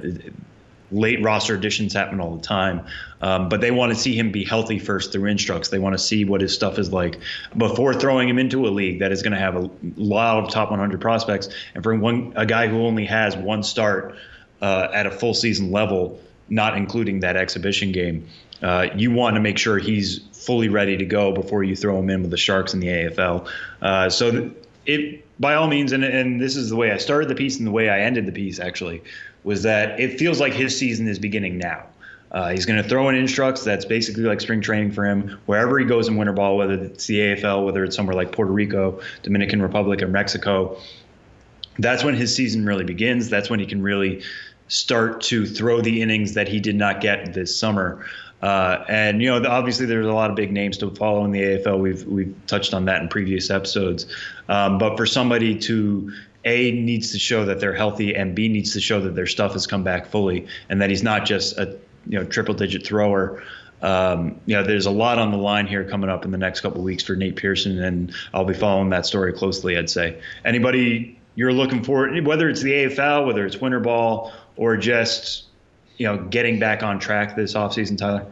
late 0.91 1.24
roster 1.24 1.56
additions 1.56 1.94
happen 1.94 2.20
all 2.20 2.36
the 2.36 2.41
time. 2.41 2.86
Um, 3.22 3.50
but 3.50 3.62
they 3.62 3.72
want 3.72 3.94
to 3.94 4.00
see 4.00 4.15
him 4.15 4.32
be 4.32 4.44
healthy 4.44 4.78
first 4.78 5.12
through 5.12 5.30
instructs. 5.30 5.70
They 5.70 5.80
want 5.80 5.94
to 5.94 6.00
see 6.00 6.26
what 6.26 6.41
his 6.41 6.54
stuff 6.54 6.78
is 6.78 6.91
like 6.91 7.20
before 7.58 7.94
throwing 7.94 8.28
him 8.30 8.38
into 8.38 8.67
a 8.67 8.70
league 8.70 9.00
that 9.00 9.12
is 9.12 9.22
going 9.22 9.34
to 9.34 9.39
have 9.39 9.56
a 9.56 9.70
lot 9.96 10.44
of 10.44 10.52
top 10.52 10.70
100 10.70 11.02
prospects. 11.02 11.50
And 11.74 11.84
for 11.84 11.96
one, 11.96 12.34
a 12.36 12.46
guy 12.46 12.67
who 12.67 12.82
only 12.82 13.06
has 13.06 13.36
one 13.36 13.63
start 13.63 14.15
uh, 14.62 14.88
at 14.93 15.06
a 15.06 15.12
full 15.12 15.34
season 15.34 15.71
level, 15.71 16.19
not 16.50 16.78
including 16.78 17.19
that 17.21 17.36
exhibition 17.36 17.91
game, 17.91 18.28
uh, 18.62 18.88
you 18.95 19.12
want 19.12 19.36
to 19.36 19.41
make 19.41 19.58
sure 19.58 19.78
he's 19.78 20.19
fully 20.34 20.69
ready 20.69 20.97
to 20.97 21.06
go 21.06 21.32
before 21.32 21.63
you 21.63 21.76
throw 21.76 21.97
him 22.00 22.10
in 22.10 22.21
with 22.21 22.32
the 22.32 22.38
Sharks 22.38 22.74
in 22.74 22.80
the 22.80 22.88
AFL. 22.88 23.47
Uh, 23.82 24.10
so 24.10 24.52
it, 24.86 25.26
by 25.39 25.56
all 25.56 25.67
means, 25.67 25.91
and, 25.91 26.04
and 26.04 26.39
this 26.39 26.56
is 26.56 26.69
the 26.69 26.76
way 26.76 26.91
I 26.91 26.97
started 26.97 27.30
the 27.30 27.36
piece 27.36 27.58
and 27.58 27.65
the 27.65 27.71
way 27.71 27.89
I 27.89 28.02
ended 28.02 28.26
the 28.26 28.32
piece 28.32 28.60
actually, 28.60 29.04
was 29.43 29.63
that 29.63 30.00
it 30.00 30.19
feels 30.19 30.39
like 30.39 30.54
his 30.54 30.78
season 30.78 31.08
is 31.08 31.17
beginning 31.17 31.58
now. 31.58 31.86
Uh, 32.32 32.50
he's 32.50 32.65
going 32.65 32.82
to 32.82 32.88
throw 32.88 33.10
in 33.10 33.15
instructs. 33.15 33.63
That's 33.63 33.84
basically 33.84 34.24
like 34.24 34.39
spring 34.39 34.62
training 34.62 34.91
for 34.91 35.06
him. 35.06 35.39
Wherever 35.47 35.78
he 35.78 35.86
goes 35.86 36.08
in 36.08 36.15
winter 36.15 36.32
ball, 36.32 36.58
whether 36.58 36.76
it's 36.76 37.06
the 37.06 37.19
AFL, 37.19 37.65
whether 37.65 37.84
it's 37.84 37.95
somewhere 37.95 38.15
like 38.15 38.32
Puerto 38.32 38.52
Rico, 38.52 39.02
Dominican 39.24 39.62
Republic, 39.62 40.02
or 40.02 40.08
Mexico, 40.08 40.78
that's 41.78 42.04
when 42.04 42.15
his 42.15 42.34
season 42.34 42.65
really 42.65 42.86
begins. 42.86 43.30
That's 43.30 43.50
when 43.50 43.60
he 43.60 43.65
can 43.65 43.82
really 43.82 44.24
start 44.71 45.19
to 45.19 45.45
throw 45.45 45.81
the 45.81 46.01
innings 46.01 46.34
that 46.34 46.47
he 46.47 46.60
did 46.60 46.75
not 46.75 47.01
get 47.01 47.34
this 47.34 47.53
summer. 47.53 48.05
Uh, 48.41 48.84
and 48.88 49.21
you 49.21 49.29
know, 49.29 49.45
obviously, 49.47 49.86
there's 49.86 50.07
a 50.07 50.13
lot 50.13 50.29
of 50.29 50.36
big 50.36 50.51
names 50.51 50.77
to 50.77 50.89
follow 50.91 51.25
in 51.25 51.31
the 51.31 51.41
AFL. 51.41 51.79
We've 51.79 52.05
we've 52.05 52.36
touched 52.47 52.73
on 52.73 52.86
that 52.86 53.01
in 53.01 53.10
previous 53.10 53.51
episodes. 53.51 54.07
Um, 54.49 54.77
but 54.77 54.97
for 54.97 55.05
somebody 55.05 55.57
to 55.60 56.12
a 56.45 56.71
needs 56.71 57.12
to 57.12 57.19
show 57.19 57.45
that 57.45 57.60
they're 57.60 57.75
healthy, 57.75 58.15
and 58.15 58.34
B 58.34 58.47
needs 58.47 58.73
to 58.73 58.81
show 58.81 58.99
that 59.01 59.13
their 59.13 59.27
stuff 59.27 59.53
has 59.53 59.67
come 59.67 59.84
back 59.84 60.07
fully, 60.07 60.47
and 60.69 60.81
that 60.81 60.89
he's 60.89 61.03
not 61.03 61.25
just 61.25 61.57
a 61.57 61.77
you 62.07 62.17
know 62.17 62.23
triple 62.23 62.55
digit 62.55 62.86
thrower. 62.86 63.43
Um, 63.81 64.39
you 64.45 64.55
know, 64.55 64.63
there's 64.63 64.86
a 64.86 64.91
lot 64.91 65.19
on 65.19 65.31
the 65.31 65.38
line 65.38 65.67
here 65.67 65.84
coming 65.84 66.10
up 66.10 66.23
in 66.23 66.31
the 66.31 66.38
next 66.38 66.62
couple 66.62 66.81
weeks 66.81 67.03
for 67.03 67.15
Nate 67.15 67.36
Pearson, 67.36 67.84
and 67.84 68.13
I'll 68.34 68.45
be 68.45 68.53
following 68.53 68.89
that 68.91 69.05
story 69.05 69.34
closely. 69.34 69.77
I'd 69.77 69.89
say 69.89 70.19
anybody 70.45 71.19
you're 71.36 71.53
looking 71.53 71.84
for, 71.84 72.10
whether 72.21 72.49
it's 72.49 72.62
the 72.62 72.71
AFL, 72.71 73.25
whether 73.25 73.45
it's 73.45 73.57
winter 73.57 73.79
ball, 73.79 74.34
or 74.62 74.78
just 74.78 75.45
you 75.97 76.06
know 76.06 76.24
getting 76.26 76.60
back 76.60 76.84
on 76.84 77.00
track 77.00 77.36
this 77.36 77.56
offseason, 77.56 77.97
Tyler. 77.97 78.26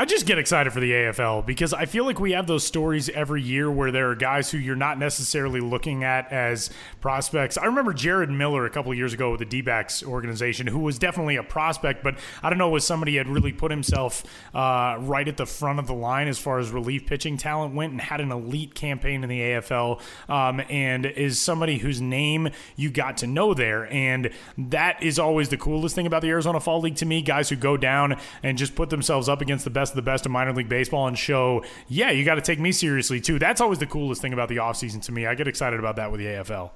I 0.00 0.06
just 0.06 0.24
get 0.24 0.38
excited 0.38 0.72
for 0.72 0.80
the 0.80 0.92
AFL 0.92 1.44
because 1.44 1.74
I 1.74 1.84
feel 1.84 2.06
like 2.06 2.18
we 2.18 2.32
have 2.32 2.46
those 2.46 2.64
stories 2.64 3.10
every 3.10 3.42
year 3.42 3.70
where 3.70 3.92
there 3.92 4.08
are 4.08 4.14
guys 4.14 4.50
who 4.50 4.56
you're 4.56 4.74
not 4.74 4.98
necessarily 4.98 5.60
looking 5.60 6.04
at 6.04 6.32
as 6.32 6.70
prospects. 7.02 7.58
I 7.58 7.66
remember 7.66 7.92
Jared 7.92 8.30
Miller 8.30 8.64
a 8.64 8.70
couple 8.70 8.94
years 8.94 9.12
ago 9.12 9.32
with 9.32 9.40
the 9.40 9.44
D 9.44 9.60
backs 9.60 10.02
organization, 10.02 10.66
who 10.66 10.78
was 10.78 10.98
definitely 10.98 11.36
a 11.36 11.42
prospect, 11.42 12.02
but 12.02 12.16
I 12.42 12.48
don't 12.48 12.58
know, 12.58 12.70
was 12.70 12.86
somebody 12.86 13.18
had 13.18 13.28
really 13.28 13.52
put 13.52 13.70
himself 13.70 14.24
uh, 14.54 14.96
right 15.00 15.28
at 15.28 15.36
the 15.36 15.44
front 15.44 15.78
of 15.78 15.86
the 15.86 15.92
line 15.92 16.28
as 16.28 16.38
far 16.38 16.58
as 16.58 16.70
relief 16.70 17.04
pitching 17.04 17.36
talent 17.36 17.74
went 17.74 17.92
and 17.92 18.00
had 18.00 18.22
an 18.22 18.32
elite 18.32 18.74
campaign 18.74 19.22
in 19.22 19.28
the 19.28 19.38
AFL 19.38 20.00
um, 20.30 20.62
and 20.70 21.04
is 21.04 21.38
somebody 21.38 21.76
whose 21.76 22.00
name 22.00 22.48
you 22.74 22.88
got 22.88 23.18
to 23.18 23.26
know 23.26 23.52
there. 23.52 23.84
And 23.92 24.30
that 24.56 25.02
is 25.02 25.18
always 25.18 25.50
the 25.50 25.58
coolest 25.58 25.94
thing 25.94 26.06
about 26.06 26.22
the 26.22 26.30
Arizona 26.30 26.58
Fall 26.58 26.80
League 26.80 26.96
to 26.96 27.04
me 27.04 27.20
guys 27.20 27.50
who 27.50 27.56
go 27.56 27.76
down 27.76 28.18
and 28.42 28.56
just 28.56 28.74
put 28.74 28.88
themselves 28.88 29.28
up 29.28 29.42
against 29.42 29.64
the 29.64 29.70
best 29.70 29.89
best 29.90 29.98
of 29.98 30.04
the 30.04 30.10
best 30.10 30.26
of 30.26 30.32
minor 30.32 30.52
league 30.52 30.68
baseball 30.68 31.08
and 31.08 31.18
show, 31.18 31.64
yeah, 31.88 32.10
you 32.10 32.24
got 32.24 32.36
to 32.36 32.40
take 32.40 32.60
me 32.60 32.72
seriously 32.72 33.20
too. 33.20 33.38
That's 33.38 33.60
always 33.60 33.78
the 33.78 33.86
coolest 33.86 34.22
thing 34.22 34.32
about 34.32 34.48
the 34.48 34.56
offseason 34.56 35.02
to 35.02 35.12
me. 35.12 35.26
I 35.26 35.34
get 35.34 35.48
excited 35.48 35.80
about 35.80 35.96
that 35.96 36.10
with 36.12 36.20
the 36.20 36.26
AFL. 36.26 36.70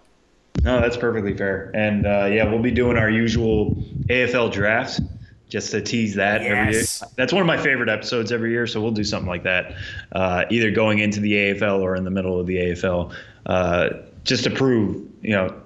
No, 0.62 0.80
that's 0.80 0.96
perfectly 0.96 1.36
fair. 1.36 1.70
And 1.74 2.06
uh, 2.06 2.26
yeah, 2.26 2.48
we'll 2.48 2.62
be 2.62 2.70
doing 2.70 2.96
our 2.96 3.10
usual 3.10 3.74
AFL 4.08 4.52
draft 4.52 5.00
just 5.48 5.70
to 5.72 5.80
tease 5.80 6.14
that 6.14 6.42
yes. 6.42 6.50
every 6.50 6.72
year. 6.72 7.12
That's 7.16 7.32
one 7.32 7.40
of 7.40 7.46
my 7.46 7.58
favorite 7.58 7.88
episodes 7.88 8.32
every 8.32 8.50
year. 8.50 8.66
So 8.66 8.80
we'll 8.80 8.90
do 8.90 9.04
something 9.04 9.28
like 9.28 9.44
that, 9.44 9.76
uh, 10.12 10.44
either 10.50 10.70
going 10.70 10.98
into 10.98 11.20
the 11.20 11.32
AFL 11.32 11.80
or 11.80 11.96
in 11.96 12.04
the 12.04 12.10
middle 12.10 12.40
of 12.40 12.46
the 12.46 12.56
AFL, 12.56 13.14
uh, 13.46 13.90
just 14.24 14.44
to 14.44 14.50
prove, 14.50 15.06
you 15.22 15.30
know, 15.30 15.60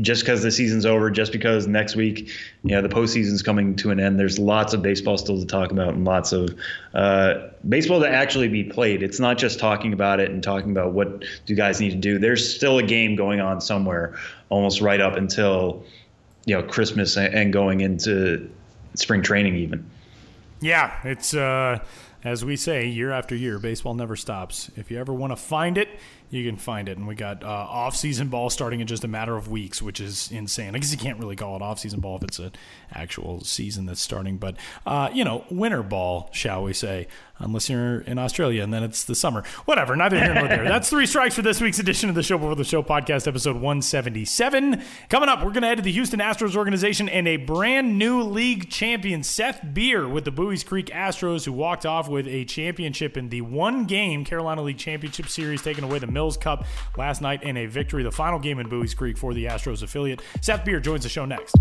just 0.00 0.22
because 0.22 0.42
the 0.42 0.50
season's 0.50 0.86
over, 0.86 1.10
just 1.10 1.32
because 1.32 1.66
next 1.66 1.96
week, 1.96 2.30
you 2.62 2.70
know, 2.70 2.82
the 2.82 2.88
postseason's 2.88 3.42
coming 3.42 3.76
to 3.76 3.90
an 3.90 4.00
end. 4.00 4.18
There's 4.18 4.38
lots 4.38 4.72
of 4.72 4.82
baseball 4.82 5.18
still 5.18 5.38
to 5.38 5.46
talk 5.46 5.70
about 5.70 5.94
and 5.94 6.04
lots 6.04 6.32
of 6.32 6.54
uh, 6.94 7.48
baseball 7.68 8.00
to 8.00 8.08
actually 8.08 8.48
be 8.48 8.64
played. 8.64 9.02
It's 9.02 9.20
not 9.20 9.38
just 9.38 9.58
talking 9.58 9.92
about 9.92 10.20
it 10.20 10.30
and 10.30 10.42
talking 10.42 10.70
about 10.70 10.92
what 10.92 11.24
do 11.46 11.54
guys 11.54 11.80
need 11.80 11.90
to 11.90 11.96
do. 11.96 12.18
There's 12.18 12.54
still 12.54 12.78
a 12.78 12.82
game 12.82 13.16
going 13.16 13.40
on 13.40 13.60
somewhere, 13.60 14.18
almost 14.48 14.80
right 14.80 15.00
up 15.00 15.16
until 15.16 15.84
you 16.46 16.54
know 16.54 16.62
Christmas 16.62 17.16
and 17.16 17.52
going 17.52 17.80
into 17.80 18.50
spring 18.94 19.22
training 19.22 19.56
even. 19.56 19.88
Yeah, 20.60 20.94
it's 21.04 21.34
uh, 21.34 21.78
as 22.24 22.44
we 22.44 22.56
say 22.56 22.86
year 22.86 23.10
after 23.10 23.34
year, 23.34 23.58
baseball 23.58 23.94
never 23.94 24.16
stops. 24.16 24.70
If 24.76 24.90
you 24.90 24.98
ever 24.98 25.12
want 25.12 25.32
to 25.32 25.36
find 25.36 25.78
it 25.78 25.88
you 26.30 26.48
can 26.48 26.56
find 26.56 26.88
it. 26.88 26.96
And 26.96 27.06
we 27.06 27.14
got 27.14 27.42
uh, 27.42 27.46
off-season 27.46 28.28
ball 28.28 28.50
starting 28.50 28.80
in 28.80 28.86
just 28.86 29.04
a 29.04 29.08
matter 29.08 29.36
of 29.36 29.48
weeks, 29.48 29.82
which 29.82 30.00
is 30.00 30.30
insane. 30.30 30.74
I 30.74 30.78
guess 30.78 30.92
you 30.92 30.98
can't 30.98 31.18
really 31.18 31.36
call 31.36 31.56
it 31.56 31.62
off-season 31.62 32.00
ball 32.00 32.16
if 32.16 32.24
it's 32.24 32.38
an 32.38 32.52
actual 32.92 33.40
season 33.42 33.86
that's 33.86 34.00
starting, 34.00 34.38
but 34.38 34.56
uh, 34.86 35.10
you 35.12 35.24
know, 35.24 35.44
winter 35.50 35.82
ball, 35.82 36.30
shall 36.32 36.62
we 36.62 36.72
say? 36.72 37.08
unless 37.40 37.68
you're 37.68 38.00
in 38.02 38.18
Australia 38.18 38.62
and 38.62 38.72
then 38.72 38.82
it's 38.82 39.04
the 39.04 39.14
summer. 39.14 39.42
Whatever, 39.64 39.96
neither 39.96 40.18
here 40.18 40.34
nor 40.34 40.46
there. 40.46 40.64
That's 40.64 40.88
three 40.88 41.06
strikes 41.06 41.34
for 41.34 41.42
this 41.42 41.60
week's 41.60 41.78
edition 41.78 42.08
of 42.08 42.14
the 42.14 42.22
Show 42.22 42.38
Before 42.38 42.54
the 42.54 42.64
Show 42.64 42.82
podcast, 42.82 43.26
episode 43.26 43.56
177. 43.56 44.82
Coming 45.08 45.28
up, 45.28 45.38
we're 45.38 45.50
going 45.50 45.62
to 45.62 45.68
head 45.68 45.78
to 45.78 45.82
the 45.82 45.92
Houston 45.92 46.20
Astros 46.20 46.54
organization 46.54 47.08
and 47.08 47.26
a 47.26 47.36
brand 47.36 47.98
new 47.98 48.22
league 48.22 48.70
champion, 48.70 49.22
Seth 49.22 49.60
Beer, 49.72 50.06
with 50.06 50.24
the 50.24 50.30
Buies 50.30 50.64
Creek 50.64 50.86
Astros, 50.86 51.44
who 51.44 51.52
walked 51.52 51.86
off 51.86 52.08
with 52.08 52.28
a 52.28 52.44
championship 52.44 53.16
in 53.16 53.30
the 53.30 53.40
one 53.40 53.86
game 53.86 54.24
Carolina 54.24 54.62
League 54.62 54.78
Championship 54.78 55.28
Series, 55.28 55.62
taking 55.62 55.84
away 55.84 55.98
the 55.98 56.06
Mills 56.20 56.36
Cup 56.36 56.66
last 56.98 57.22
night 57.22 57.42
in 57.42 57.56
a 57.56 57.64
victory, 57.64 58.02
the 58.02 58.12
final 58.12 58.38
game 58.38 58.58
in 58.58 58.68
Buies 58.68 58.94
Creek 58.94 59.16
for 59.16 59.32
the 59.32 59.46
Astros 59.46 59.82
affiliate. 59.82 60.20
Seth 60.42 60.66
Beer 60.66 60.78
joins 60.78 61.04
the 61.04 61.08
show 61.08 61.24
next. 61.24 61.56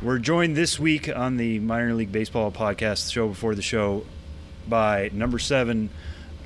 We're 0.00 0.20
joined 0.20 0.56
this 0.56 0.78
week 0.78 1.08
on 1.08 1.36
the 1.36 1.58
Minor 1.58 1.94
League 1.94 2.12
Baseball 2.12 2.52
podcast, 2.52 3.10
show 3.10 3.26
before 3.26 3.56
the 3.56 3.62
show, 3.62 4.04
by 4.68 5.10
number 5.12 5.40
seven 5.40 5.90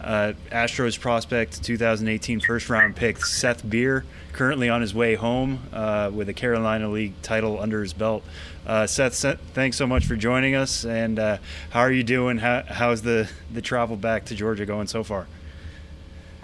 uh, 0.02 0.32
Astros 0.50 0.98
prospect, 0.98 1.62
2018 1.62 2.40
first 2.40 2.68
round 2.68 2.96
pick, 2.96 3.24
Seth 3.24 3.68
Beer, 3.68 4.04
currently 4.32 4.68
on 4.68 4.80
his 4.80 4.94
way 4.94 5.14
home 5.14 5.62
uh, 5.72 6.10
with 6.12 6.28
a 6.28 6.32
Carolina 6.32 6.88
League 6.88 7.14
title 7.22 7.60
under 7.60 7.82
his 7.82 7.92
belt. 7.92 8.24
Uh, 8.66 8.86
Seth, 8.86 9.14
Seth, 9.14 9.40
thanks 9.54 9.76
so 9.76 9.86
much 9.86 10.06
for 10.06 10.16
joining 10.16 10.54
us. 10.54 10.84
And 10.84 11.18
uh, 11.18 11.38
how 11.70 11.80
are 11.80 11.92
you 11.92 12.02
doing? 12.02 12.38
How, 12.38 12.62
how's 12.66 13.02
the, 13.02 13.28
the 13.52 13.62
travel 13.62 13.96
back 13.96 14.26
to 14.26 14.34
Georgia 14.34 14.66
going 14.66 14.86
so 14.86 15.04
far? 15.04 15.26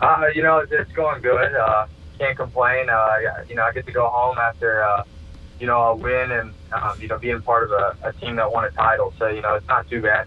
Uh, 0.00 0.26
you 0.34 0.42
know, 0.42 0.58
it's 0.70 0.92
going 0.92 1.22
good. 1.22 1.54
Uh, 1.54 1.86
can't 2.18 2.36
complain. 2.36 2.86
you 3.48 3.54
know, 3.54 3.62
I 3.62 3.72
get 3.72 3.86
to 3.86 3.92
go 3.92 4.08
home 4.08 4.38
after 4.38 5.04
you 5.60 5.66
know, 5.66 5.80
a 5.80 5.94
win 5.94 6.30
and, 6.30 6.52
um, 6.72 7.00
you 7.00 7.08
know, 7.08 7.18
being 7.18 7.40
part 7.42 7.64
of 7.64 7.70
a, 7.72 7.96
a, 8.02 8.12
team 8.14 8.36
that 8.36 8.50
won 8.52 8.64
a 8.64 8.70
title. 8.70 9.12
So, 9.18 9.28
you 9.28 9.40
know, 9.40 9.54
it's 9.54 9.66
not 9.66 9.88
too 9.88 10.02
bad. 10.02 10.26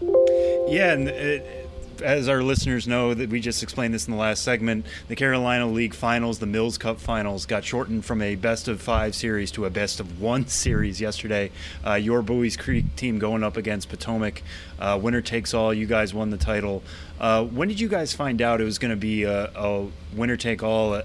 Yeah, 0.00 0.92
and 0.92 1.08
it, 1.08 1.57
as 2.02 2.28
our 2.28 2.42
listeners 2.42 2.86
know, 2.86 3.14
that 3.14 3.30
we 3.30 3.40
just 3.40 3.62
explained 3.62 3.94
this 3.94 4.06
in 4.06 4.12
the 4.12 4.18
last 4.18 4.42
segment, 4.42 4.86
the 5.08 5.16
Carolina 5.16 5.66
League 5.66 5.94
Finals, 5.94 6.38
the 6.38 6.46
Mills 6.46 6.78
Cup 6.78 7.00
Finals, 7.00 7.46
got 7.46 7.64
shortened 7.64 8.04
from 8.04 8.22
a 8.22 8.34
best 8.34 8.68
of 8.68 8.80
five 8.80 9.14
series 9.14 9.50
to 9.52 9.64
a 9.64 9.70
best 9.70 10.00
of 10.00 10.20
one 10.20 10.46
series 10.46 11.00
yesterday. 11.00 11.50
Uh, 11.86 11.94
your 11.94 12.22
Buies 12.22 12.56
Creek 12.56 12.96
team 12.96 13.18
going 13.18 13.42
up 13.42 13.56
against 13.56 13.88
Potomac, 13.88 14.42
uh, 14.78 14.98
winner 15.00 15.20
takes 15.20 15.54
all. 15.54 15.72
You 15.72 15.86
guys 15.86 16.14
won 16.14 16.30
the 16.30 16.36
title. 16.36 16.82
Uh, 17.20 17.44
when 17.44 17.68
did 17.68 17.80
you 17.80 17.88
guys 17.88 18.12
find 18.12 18.40
out 18.40 18.60
it 18.60 18.64
was 18.64 18.78
going 18.78 18.90
to 18.92 18.96
be 18.96 19.24
a, 19.24 19.50
a 19.54 19.88
winner 20.14 20.36
take 20.36 20.62
all, 20.62 21.02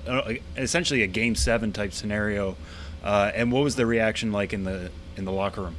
essentially 0.58 1.02
a 1.04 1.08
game 1.08 1.36
seven 1.36 1.72
type 1.72 1.94
scenario? 1.94 2.56
Uh, 3.04 3.32
and 3.36 3.52
what 3.52 3.64
was 3.64 3.76
the 3.76 3.86
reaction 3.86 4.32
like 4.32 4.54
in 4.54 4.64
the 4.64 4.90
in 5.18 5.26
the 5.26 5.32
locker 5.32 5.62
room? 5.62 5.76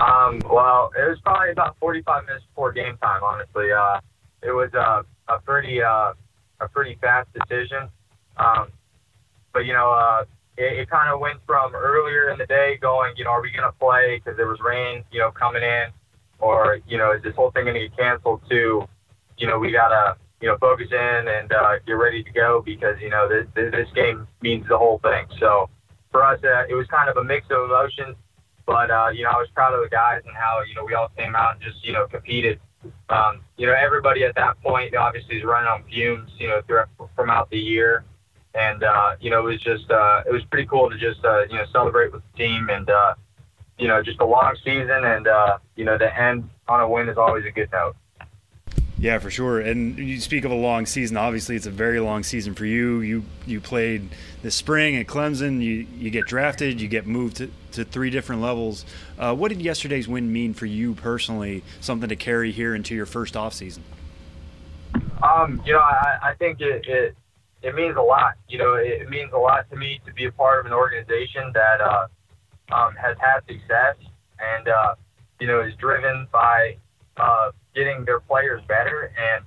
Um, 0.00 0.40
well, 0.44 0.90
it 0.96 1.08
was 1.08 1.18
probably 1.24 1.50
about 1.50 1.76
45 1.78 2.26
minutes 2.26 2.44
before 2.46 2.72
game 2.72 2.96
time. 2.98 3.22
Honestly, 3.22 3.72
uh, 3.72 4.00
it 4.42 4.52
was 4.52 4.70
uh, 4.74 5.02
a 5.28 5.38
pretty 5.40 5.82
uh, 5.82 6.12
a 6.60 6.68
pretty 6.68 6.98
fast 7.00 7.28
decision. 7.32 7.88
Um, 8.36 8.68
but 9.52 9.64
you 9.64 9.72
know, 9.72 9.90
uh, 9.90 10.24
it, 10.58 10.80
it 10.80 10.90
kind 10.90 11.12
of 11.12 11.20
went 11.20 11.40
from 11.46 11.74
earlier 11.74 12.30
in 12.30 12.38
the 12.38 12.46
day 12.46 12.78
going, 12.80 13.14
you 13.16 13.24
know, 13.24 13.30
are 13.30 13.42
we 13.42 13.50
going 13.50 13.64
to 13.64 13.78
play 13.78 14.20
because 14.22 14.36
there 14.36 14.48
was 14.48 14.60
rain, 14.60 15.02
you 15.10 15.18
know, 15.18 15.30
coming 15.30 15.62
in, 15.62 15.86
or 16.40 16.78
you 16.86 16.98
know, 16.98 17.12
is 17.12 17.22
this 17.22 17.34
whole 17.34 17.50
thing 17.50 17.64
going 17.64 17.74
to 17.74 17.88
get 17.88 17.96
canceled? 17.96 18.42
To, 18.50 18.86
you 19.38 19.46
know, 19.46 19.58
we 19.58 19.72
gotta 19.72 20.16
you 20.40 20.48
know 20.48 20.56
focus 20.60 20.88
in 20.90 21.28
and 21.28 21.52
uh, 21.52 21.78
get 21.86 21.92
ready 21.92 22.22
to 22.22 22.30
go 22.32 22.62
because 22.64 22.96
you 23.00 23.08
know 23.08 23.28
this 23.28 23.46
this 23.54 23.88
game 23.94 24.26
means 24.42 24.66
the 24.68 24.76
whole 24.76 24.98
thing. 24.98 25.26
So 25.40 25.70
for 26.12 26.22
us, 26.22 26.38
uh, 26.44 26.64
it 26.68 26.74
was 26.74 26.86
kind 26.88 27.08
of 27.08 27.16
a 27.16 27.24
mix 27.24 27.46
of 27.50 27.64
emotions. 27.64 28.16
But 28.66 28.90
uh, 28.90 29.10
you 29.14 29.24
know, 29.24 29.30
I 29.30 29.36
was 29.36 29.48
proud 29.54 29.74
of 29.74 29.80
the 29.82 29.88
guys 29.88 30.22
and 30.26 30.34
how 30.36 30.60
you 30.68 30.74
know 30.74 30.84
we 30.84 30.94
all 30.94 31.10
came 31.16 31.34
out 31.36 31.54
and 31.54 31.62
just 31.62 31.84
you 31.84 31.92
know 31.92 32.06
competed. 32.06 32.60
Um, 33.08 33.40
you 33.56 33.66
know, 33.66 33.72
everybody 33.72 34.24
at 34.24 34.34
that 34.34 34.60
point 34.60 34.94
obviously 34.94 35.36
is 35.36 35.44
running 35.44 35.68
on 35.68 35.84
fumes. 35.84 36.30
You 36.38 36.48
know, 36.48 36.60
throughout, 36.66 36.88
throughout 37.14 37.50
the 37.50 37.58
year, 37.58 38.04
and 38.54 38.82
uh, 38.82 39.16
you 39.20 39.30
know 39.30 39.40
it 39.40 39.50
was 39.52 39.60
just 39.60 39.90
uh, 39.90 40.22
it 40.26 40.32
was 40.32 40.42
pretty 40.50 40.66
cool 40.66 40.90
to 40.90 40.98
just 40.98 41.24
uh, 41.24 41.42
you 41.42 41.54
know 41.54 41.64
celebrate 41.72 42.12
with 42.12 42.22
the 42.32 42.38
team 42.38 42.68
and 42.70 42.90
uh, 42.90 43.14
you 43.78 43.86
know 43.86 44.02
just 44.02 44.20
a 44.20 44.26
long 44.26 44.56
season 44.64 45.04
and 45.04 45.28
uh, 45.28 45.58
you 45.76 45.84
know 45.84 45.96
the 45.96 46.18
end 46.18 46.48
on 46.68 46.80
a 46.80 46.88
win 46.88 47.08
is 47.08 47.16
always 47.16 47.44
a 47.44 47.50
good 47.50 47.70
note. 47.72 47.94
Yeah, 48.98 49.18
for 49.18 49.30
sure. 49.30 49.60
And 49.60 49.98
you 49.98 50.20
speak 50.20 50.44
of 50.44 50.50
a 50.50 50.56
long 50.56 50.86
season. 50.86 51.18
Obviously, 51.18 51.54
it's 51.54 51.66
a 51.66 51.70
very 51.70 52.00
long 52.00 52.22
season 52.22 52.54
for 52.54 52.64
you. 52.64 53.00
You 53.00 53.24
you 53.44 53.60
played 53.60 54.08
this 54.42 54.54
spring 54.54 54.96
at 54.96 55.06
Clemson. 55.06 55.62
You 55.62 55.86
you 55.98 56.10
get 56.10 56.26
drafted. 56.26 56.80
You 56.80 56.88
get 56.88 57.06
moved 57.06 57.36
to, 57.36 57.50
to 57.72 57.84
three 57.84 58.08
different 58.08 58.40
levels. 58.40 58.86
Uh, 59.18 59.34
what 59.34 59.48
did 59.48 59.60
yesterday's 59.60 60.08
win 60.08 60.32
mean 60.32 60.54
for 60.54 60.64
you 60.64 60.94
personally? 60.94 61.62
Something 61.80 62.08
to 62.08 62.16
carry 62.16 62.52
here 62.52 62.74
into 62.74 62.94
your 62.94 63.04
first 63.04 63.36
off 63.36 63.52
season. 63.52 63.84
Um, 65.22 65.62
you 65.66 65.72
know, 65.72 65.80
I, 65.80 66.18
I 66.22 66.34
think 66.38 66.60
it, 66.60 66.86
it 66.86 67.16
it 67.62 67.74
means 67.74 67.96
a 67.96 68.02
lot. 68.02 68.34
You 68.48 68.58
know, 68.58 68.74
it, 68.74 69.10
means 69.10 69.30
a 69.34 69.38
lot 69.38 69.68
to 69.70 69.76
me 69.76 70.00
to 70.06 70.12
be 70.12 70.24
a 70.24 70.32
part 70.32 70.60
of 70.60 70.66
an 70.66 70.72
organization 70.72 71.50
that 71.52 71.80
uh, 71.82 72.06
um, 72.72 72.94
has 72.94 73.16
had 73.18 73.40
success 73.46 73.96
and 74.38 74.68
uh, 74.68 74.94
you 75.38 75.46
know 75.46 75.60
is 75.60 75.74
driven 75.74 76.28
by 76.32 76.76
uh, 77.16 77.50
getting 77.76 78.04
their 78.04 78.20
players 78.20 78.62
better. 78.66 79.12
And 79.16 79.44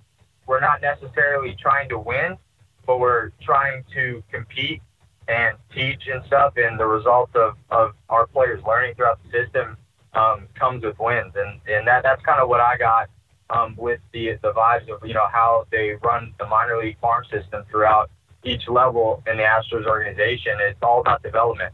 we're 0.47 0.61
not 0.61 0.81
necessarily 0.81 1.57
trying 1.59 1.89
to 1.89 1.99
win, 1.99 2.37
but 2.85 2.99
we're 2.99 3.31
trying 3.41 3.83
to 3.95 4.23
compete 4.31 4.81
and 5.27 5.57
teach 5.75 6.07
and 6.07 6.23
stuff. 6.25 6.53
And 6.55 6.79
the 6.79 6.85
result 6.85 7.35
of, 7.35 7.57
of 7.69 7.91
our 8.07 8.25
players 8.27 8.63
learning 8.65 8.95
throughout 8.95 9.19
the 9.23 9.31
system 9.31 9.75
um, 10.13 10.47
comes 10.55 10.83
with 10.83 10.97
wins. 10.99 11.33
And, 11.35 11.59
and 11.67 11.87
that, 11.87 12.03
that's 12.03 12.21
kind 12.21 12.39
of 12.39 12.47
what 12.47 12.61
I 12.61 12.77
got 12.77 13.09
um, 13.49 13.75
with 13.77 13.99
the, 14.13 14.37
the 14.41 14.53
vibes 14.53 14.87
of, 14.89 15.05
you 15.05 15.13
know, 15.13 15.27
how 15.31 15.65
they 15.71 15.95
run 16.03 16.33
the 16.39 16.47
minor 16.47 16.77
league 16.77 16.99
farm 16.99 17.23
system 17.31 17.63
throughout 17.69 18.09
each 18.43 18.67
level 18.69 19.21
in 19.27 19.37
the 19.37 19.43
Astros 19.43 19.85
organization. 19.85 20.53
It's 20.61 20.79
all 20.81 21.01
about 21.01 21.21
development. 21.23 21.73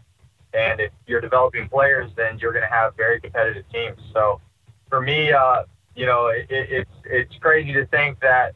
And 0.54 0.80
if 0.80 0.92
you're 1.06 1.22
developing 1.22 1.68
players, 1.68 2.12
then 2.16 2.40
you're 2.40 2.54
going 2.54 2.64
to 2.64 2.74
have 2.74 2.96
very 2.96 3.20
competitive 3.20 3.66
teams. 3.72 4.00
So 4.14 4.42
for 4.90 5.02
me, 5.02 5.32
uh, 5.32 5.64
you 5.96 6.06
know, 6.06 6.28
it, 6.28 6.46
it, 6.50 6.70
it's 6.72 6.92
it's 7.06 7.36
crazy 7.40 7.74
to 7.74 7.86
think 7.88 8.20
that 8.20 8.56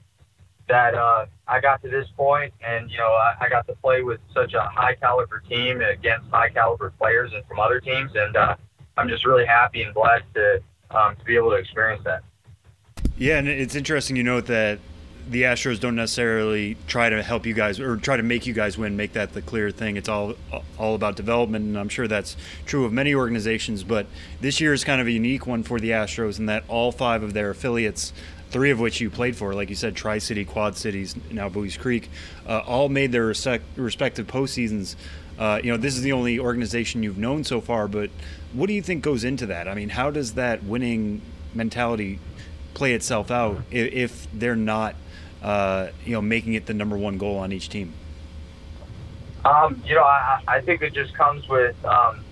that 0.67 0.93
uh, 0.93 1.25
I 1.47 1.59
got 1.59 1.81
to 1.83 1.89
this 1.89 2.07
point, 2.15 2.53
and 2.65 2.89
you 2.91 2.97
know, 2.97 3.11
I, 3.11 3.35
I 3.41 3.49
got 3.49 3.67
to 3.67 3.75
play 3.75 4.03
with 4.03 4.19
such 4.33 4.53
a 4.53 4.61
high 4.61 4.95
caliber 4.95 5.41
team 5.49 5.81
against 5.81 6.29
high 6.29 6.49
caliber 6.49 6.91
players 6.99 7.31
and 7.33 7.43
from 7.45 7.59
other 7.59 7.79
teams, 7.79 8.11
and 8.15 8.35
uh, 8.35 8.55
I'm 8.97 9.09
just 9.09 9.25
really 9.25 9.45
happy 9.45 9.81
and 9.81 9.93
blessed 9.93 10.25
to 10.35 10.61
um, 10.91 11.15
to 11.15 11.23
be 11.25 11.35
able 11.35 11.51
to 11.51 11.55
experience 11.55 12.03
that. 12.05 12.23
Yeah, 13.17 13.37
and 13.37 13.47
it's 13.47 13.75
interesting 13.75 14.15
you 14.15 14.23
note 14.23 14.45
that 14.45 14.79
the 15.29 15.43
Astros 15.43 15.79
don't 15.79 15.95
necessarily 15.95 16.77
try 16.87 17.09
to 17.09 17.21
help 17.21 17.45
you 17.45 17.53
guys 17.53 17.79
or 17.79 17.97
try 17.97 18.17
to 18.17 18.23
make 18.23 18.45
you 18.45 18.53
guys 18.53 18.77
win. 18.77 18.95
Make 18.97 19.13
that 19.13 19.33
the 19.33 19.41
clear 19.41 19.71
thing. 19.71 19.97
It's 19.97 20.09
all 20.09 20.35
all 20.77 20.95
about 20.95 21.15
development, 21.15 21.65
and 21.65 21.77
I'm 21.77 21.89
sure 21.89 22.07
that's 22.07 22.35
true 22.65 22.85
of 22.85 22.93
many 22.93 23.13
organizations. 23.13 23.83
But 23.83 24.07
this 24.41 24.59
year 24.59 24.73
is 24.73 24.83
kind 24.83 25.01
of 25.01 25.07
a 25.07 25.11
unique 25.11 25.45
one 25.45 25.63
for 25.63 25.79
the 25.79 25.91
Astros 25.91 26.39
in 26.39 26.45
that 26.47 26.63
all 26.67 26.91
five 26.91 27.23
of 27.23 27.33
their 27.33 27.49
affiliates, 27.49 28.13
three 28.49 28.71
of 28.71 28.79
which 28.79 29.01
you 29.01 29.09
played 29.09 29.35
for, 29.35 29.53
like 29.53 29.69
you 29.69 29.75
said, 29.75 29.95
Tri 29.95 30.17
City, 30.17 30.45
Quad 30.45 30.75
Cities, 30.75 31.15
now 31.31 31.49
Buies 31.49 31.77
Creek, 31.77 32.09
uh, 32.47 32.59
all 32.59 32.89
made 32.89 33.11
their 33.11 33.25
respective 33.25 34.27
postseasons. 34.27 34.95
Uh, 35.37 35.59
you 35.63 35.71
know, 35.71 35.77
this 35.77 35.95
is 35.95 36.01
the 36.01 36.11
only 36.11 36.37
organization 36.37 37.01
you've 37.01 37.17
known 37.17 37.43
so 37.43 37.61
far, 37.61 37.87
but 37.87 38.09
what 38.51 38.67
do 38.67 38.73
you 38.73 38.81
think 38.81 39.03
goes 39.03 39.23
into 39.23 39.45
that? 39.45 39.67
I 39.67 39.73
mean, 39.73 39.89
how 39.89 40.11
does 40.11 40.33
that 40.33 40.63
winning 40.63 41.21
mentality 41.53 42.19
play 42.73 42.93
itself 42.93 43.31
out 43.31 43.61
if 43.71 44.27
they're 44.33 44.55
not 44.55 44.95
uh, 45.41 45.87
you 46.05 46.13
know, 46.13 46.21
making 46.21 46.53
it 46.53 46.65
the 46.65 46.73
number 46.73 46.97
one 46.97 47.17
goal 47.17 47.37
on 47.37 47.51
each 47.51 47.69
team? 47.69 47.93
Um, 49.45 49.81
you 49.85 49.95
know, 49.95 50.03
I, 50.03 50.41
I 50.47 50.61
think 50.61 50.81
it 50.81 50.93
just 50.93 51.13
comes 51.13 51.47
with, 51.47 51.75
um, 51.85 52.23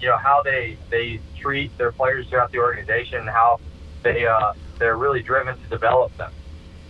you 0.00 0.08
know, 0.08 0.16
how 0.16 0.42
they 0.42 0.78
they 0.90 1.20
treat 1.40 1.76
their 1.78 1.92
players 1.92 2.28
throughout 2.28 2.52
the 2.52 2.58
organization, 2.58 3.18
and 3.20 3.28
how 3.28 3.60
they 4.02 4.26
uh, 4.26 4.52
they're 4.78 4.96
really 4.96 5.22
driven 5.22 5.58
to 5.60 5.68
develop 5.68 6.16
them. 6.16 6.32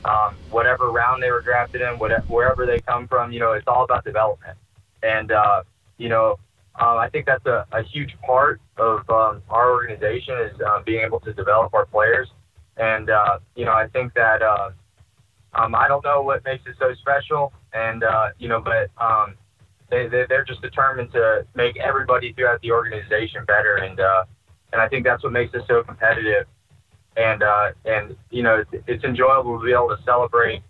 Um, 0.04 0.36
whatever 0.50 0.90
round 0.90 1.22
they 1.22 1.30
were 1.30 1.40
drafted 1.40 1.80
in, 1.80 1.98
whatever, 1.98 2.26
wherever 2.26 2.66
they 2.66 2.80
come 2.80 3.08
from, 3.08 3.32
you 3.32 3.40
know, 3.40 3.52
it's 3.52 3.66
all 3.66 3.84
about 3.84 4.04
development. 4.04 4.58
And 5.02 5.32
uh, 5.32 5.62
you 5.96 6.10
know, 6.10 6.38
uh, 6.78 6.96
I 6.96 7.08
think 7.08 7.24
that's 7.24 7.46
a, 7.46 7.66
a 7.72 7.82
huge 7.82 8.14
part 8.26 8.60
of 8.76 9.08
um, 9.08 9.42
our 9.48 9.72
organization 9.72 10.38
is 10.40 10.60
uh, 10.60 10.82
being 10.82 11.02
able 11.04 11.20
to 11.20 11.32
develop 11.32 11.72
our 11.72 11.86
players. 11.86 12.28
And 12.76 13.08
uh, 13.08 13.38
you 13.54 13.64
know, 13.64 13.72
I 13.72 13.86
think 13.86 14.12
that 14.14 14.42
uh, 14.42 14.70
um, 15.54 15.74
I 15.74 15.88
don't 15.88 16.04
know 16.04 16.22
what 16.22 16.44
makes 16.44 16.64
it 16.66 16.76
so 16.78 16.92
special, 16.94 17.52
and 17.72 18.02
uh, 18.02 18.28
you 18.38 18.48
know, 18.48 18.60
but 18.60 18.90
um, 19.02 19.34
they, 19.90 20.08
they 20.08 20.24
they're 20.28 20.44
just 20.44 20.62
determined 20.62 21.12
to 21.12 21.46
make 21.54 21.76
everybody 21.76 22.32
throughout 22.32 22.60
the 22.62 22.72
organization 22.72 23.44
better, 23.44 23.76
and 23.76 24.00
uh, 24.00 24.24
and 24.72 24.80
I 24.80 24.88
think 24.88 25.04
that's 25.04 25.22
what 25.22 25.32
makes 25.32 25.54
it 25.54 25.62
so 25.68 25.82
competitive, 25.82 26.46
and 27.16 27.42
uh, 27.42 27.72
and 27.84 28.16
you 28.30 28.42
know, 28.42 28.64
it's, 28.72 28.84
it's 28.86 29.04
enjoyable 29.04 29.58
to 29.58 29.64
be 29.64 29.72
able 29.72 29.88
to 29.88 30.02
celebrate, 30.04 30.62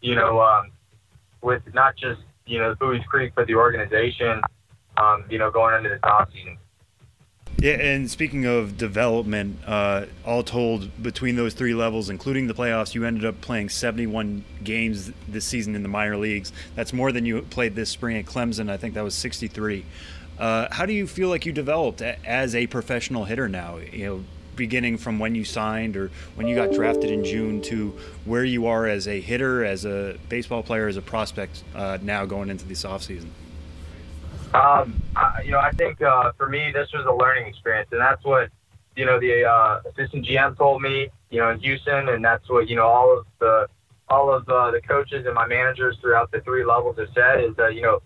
you 0.00 0.14
know, 0.14 0.40
um, 0.40 0.72
with 1.42 1.62
not 1.72 1.96
just 1.96 2.20
you 2.46 2.58
know 2.58 2.74
Buies 2.74 3.04
Creek, 3.06 3.32
but 3.36 3.46
the 3.46 3.54
organization, 3.54 4.40
um, 4.96 5.24
you 5.30 5.38
know, 5.38 5.50
going 5.50 5.76
into 5.76 5.90
the 5.90 6.08
off 6.08 6.28
season. 6.32 6.58
Yeah, 7.58 7.74
and 7.74 8.10
speaking 8.10 8.44
of 8.44 8.76
development, 8.76 9.58
uh, 9.66 10.06
all 10.24 10.42
told, 10.42 11.02
between 11.02 11.36
those 11.36 11.54
three 11.54 11.72
levels, 11.72 12.10
including 12.10 12.46
the 12.46 12.54
playoffs, 12.54 12.94
you 12.94 13.04
ended 13.04 13.24
up 13.24 13.40
playing 13.40 13.70
71 13.70 14.44
games 14.62 15.12
this 15.28 15.44
season 15.44 15.74
in 15.74 15.82
the 15.82 15.88
minor 15.88 16.16
leagues. 16.16 16.52
That's 16.74 16.92
more 16.92 17.10
than 17.10 17.24
you 17.24 17.40
played 17.42 17.74
this 17.74 17.88
spring 17.90 18.18
at 18.18 18.26
Clemson. 18.26 18.68
I 18.68 18.76
think 18.76 18.94
that 18.94 19.04
was 19.04 19.14
63. 19.14 19.84
Uh, 20.38 20.66
how 20.72 20.84
do 20.84 20.92
you 20.92 21.06
feel 21.06 21.28
like 21.28 21.46
you 21.46 21.52
developed 21.52 22.02
as 22.02 22.54
a 22.54 22.66
professional 22.66 23.24
hitter 23.24 23.48
now? 23.48 23.76
You 23.76 24.06
know, 24.06 24.24
beginning 24.56 24.98
from 24.98 25.18
when 25.18 25.34
you 25.34 25.44
signed 25.44 25.96
or 25.96 26.10
when 26.34 26.46
you 26.46 26.54
got 26.54 26.72
drafted 26.72 27.10
in 27.10 27.24
June 27.24 27.60
to 27.62 27.98
where 28.24 28.44
you 28.44 28.66
are 28.66 28.86
as 28.86 29.08
a 29.08 29.20
hitter, 29.20 29.64
as 29.64 29.84
a 29.84 30.18
baseball 30.28 30.62
player, 30.62 30.88
as 30.88 30.96
a 30.96 31.02
prospect 31.02 31.62
uh, 31.74 31.98
now 32.02 32.26
going 32.26 32.50
into 32.50 32.64
this 32.64 32.84
offseason? 32.84 33.28
Um, 34.54 35.02
I, 35.16 35.42
you 35.44 35.50
know, 35.50 35.58
I 35.58 35.72
think 35.72 36.00
uh, 36.00 36.30
for 36.38 36.48
me, 36.48 36.70
this 36.72 36.88
was 36.92 37.04
a 37.06 37.12
learning 37.12 37.46
experience, 37.48 37.88
and 37.90 38.00
that's 38.00 38.24
what 38.24 38.50
you 38.94 39.04
know 39.04 39.18
the 39.18 39.44
uh, 39.44 39.80
assistant 39.90 40.24
GM 40.26 40.56
told 40.56 40.80
me. 40.80 41.08
You 41.30 41.40
know, 41.40 41.50
in 41.50 41.58
Houston, 41.60 42.08
and 42.08 42.24
that's 42.24 42.48
what 42.48 42.68
you 42.68 42.76
know 42.76 42.86
all 42.86 43.18
of 43.18 43.26
the 43.40 43.66
all 44.08 44.32
of 44.32 44.48
uh, 44.48 44.70
the 44.70 44.80
coaches 44.80 45.26
and 45.26 45.34
my 45.34 45.46
managers 45.46 45.96
throughout 46.00 46.30
the 46.30 46.40
three 46.42 46.64
levels 46.64 46.96
have 46.98 47.08
said 47.14 47.42
is 47.42 47.56
that 47.56 47.74
you 47.74 47.82
know 47.82 48.00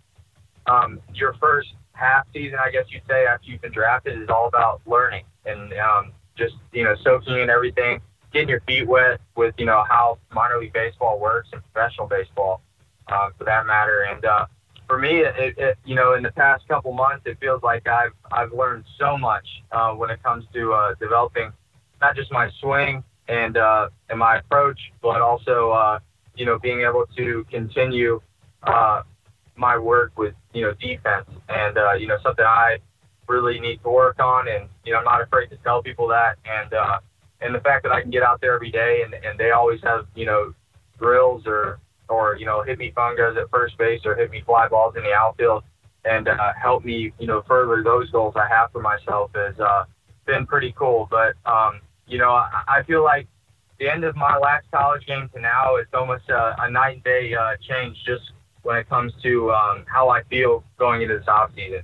um, 0.67 1.01
your 1.15 1.35
first 1.35 1.69
half 1.93 2.27
season, 2.33 2.59
I 2.65 2.71
guess 2.71 2.85
you'd 2.89 3.03
say, 3.09 3.27
after 3.27 3.51
you've 3.51 3.61
been 3.61 3.73
drafted, 3.73 4.23
is 4.23 4.29
all 4.29 4.49
about 4.49 4.81
learning 4.87 5.25
and 5.45 5.73
um, 5.75 6.13
just 6.37 6.55
you 6.73 6.85
know 6.85 6.95
soaking 7.05 7.39
in 7.39 7.51
everything, 7.51 8.01
getting 8.33 8.49
your 8.49 8.61
feet 8.63 8.87
wet 8.87 9.21
with 9.37 9.55
you 9.59 9.67
know 9.67 9.85
how 9.87 10.19
minor 10.33 10.59
league 10.59 10.73
baseball 10.73 11.21
works 11.21 11.51
and 11.53 11.63
professional 11.73 12.07
baseball, 12.07 12.63
uh, 13.09 13.29
for 13.37 13.45
that 13.45 13.67
matter, 13.67 14.03
and 14.03 14.25
uh, 14.25 14.47
for 14.89 14.99
me, 14.99 15.21
it, 15.21 15.55
it, 15.59 15.79
you 15.85 15.95
know, 15.95 16.15
in 16.15 16.23
the 16.23 16.33
past 16.33 16.67
couple 16.67 16.93
months, 16.93 17.23
it 17.27 17.39
feels 17.39 17.63
like 17.63 17.87
I've 17.87 18.13
I've 18.33 18.53
learned 18.53 18.85
so 18.99 19.19
much 19.19 19.47
uh, 19.71 19.93
when 19.93 20.11
it 20.11 20.23
comes 20.23 20.45
to 20.55 20.73
uh, 20.73 20.95
developing 20.99 21.53
not 22.01 22.17
just 22.17 22.33
my 22.33 22.51
swing 22.61 23.05
and 23.29 23.59
uh, 23.59 23.91
and 24.09 24.19
my 24.19 24.39
approach, 24.39 24.81
but 25.03 25.21
also 25.21 25.71
uh, 25.71 25.99
you 26.35 26.47
know 26.47 26.59
being 26.59 26.81
able 26.81 27.05
to 27.19 27.45
continue 27.51 28.21
uh, 28.63 29.03
my 29.57 29.77
work 29.77 30.13
with 30.17 30.35
you 30.55 30.63
know 30.63 30.73
defense. 30.81 31.29
And 31.51 31.77
uh, 31.77 31.93
you 31.93 32.07
know 32.07 32.17
something 32.23 32.45
I 32.45 32.79
really 33.29 33.61
need 33.61 33.83
to 33.83 33.91
work 33.91 34.19
on, 34.19 34.49
and 34.49 34.71
you 34.87 34.93
know 34.93 35.01
I'm 35.01 35.05
not 35.05 35.21
afraid 35.21 35.51
to 35.51 35.57
tell 35.59 35.83
people 35.83 36.09
that, 36.09 36.37
and 36.47 36.73
and 37.43 37.55
the 37.55 37.61
fact 37.61 37.83
that 37.83 37.93
I 37.93 38.01
can 38.01 38.11
get 38.11 38.23
out 38.23 38.41
there 38.41 38.55
every 38.55 38.71
day, 38.71 39.03
and 39.05 39.13
and 39.13 39.39
they 39.39 39.51
always 39.51 39.83
have 39.83 40.07
you 40.15 40.25
know 40.25 40.55
drills 40.99 41.43
or 41.47 41.79
or 42.09 42.37
you 42.37 42.47
know 42.47 42.63
hit 42.63 42.79
me 42.79 42.93
fungos 42.97 43.41
at 43.41 43.51
first 43.51 43.77
base 43.79 44.01
or 44.05 44.15
hit 44.15 44.31
me 44.31 44.43
fly 44.45 44.69
balls 44.69 44.95
in 44.97 45.03
the 45.03 45.13
outfield 45.13 45.65
and 46.05 46.29
uh, 46.29 46.53
help 46.61 46.85
me 46.85 47.13
you 47.19 47.27
know 47.27 47.43
further 47.47 47.83
those 47.83 48.11
goals 48.11 48.35
I 48.37 48.49
have 48.49 48.73
for 48.73 48.81
myself 48.81 49.31
has 49.35 49.59
uh, 49.59 49.85
been 50.27 50.47
pretty 50.47 50.73
cool. 50.77 51.09
But 51.11 51.35
um, 51.47 51.81
you 52.07 52.19
know 52.19 52.31
I, 52.31 52.63
I 52.69 52.83
feel 52.83 53.05
like 53.05 53.27
the 53.79 53.89
end 53.89 54.05
of 54.05 54.17
my 54.17 54.37
last 54.37 54.67
college 54.73 55.07
game 55.07 55.29
to 55.35 55.41
now 55.41 55.77
it's 55.77 55.93
almost 55.95 56.29
a, 56.29 56.57
a 56.63 56.71
night 56.71 56.97
and 56.97 57.05
day 57.05 57.35
uh, 57.35 57.57
change 57.61 57.97
just 58.05 58.33
when 58.63 58.77
it 58.77 58.89
comes 58.89 59.13
to 59.23 59.53
um, 59.53 59.85
how 59.87 60.09
I 60.09 60.23
feel 60.25 60.65
going 60.79 61.03
into 61.03 61.19
this 61.19 61.27
offseason. 61.27 61.83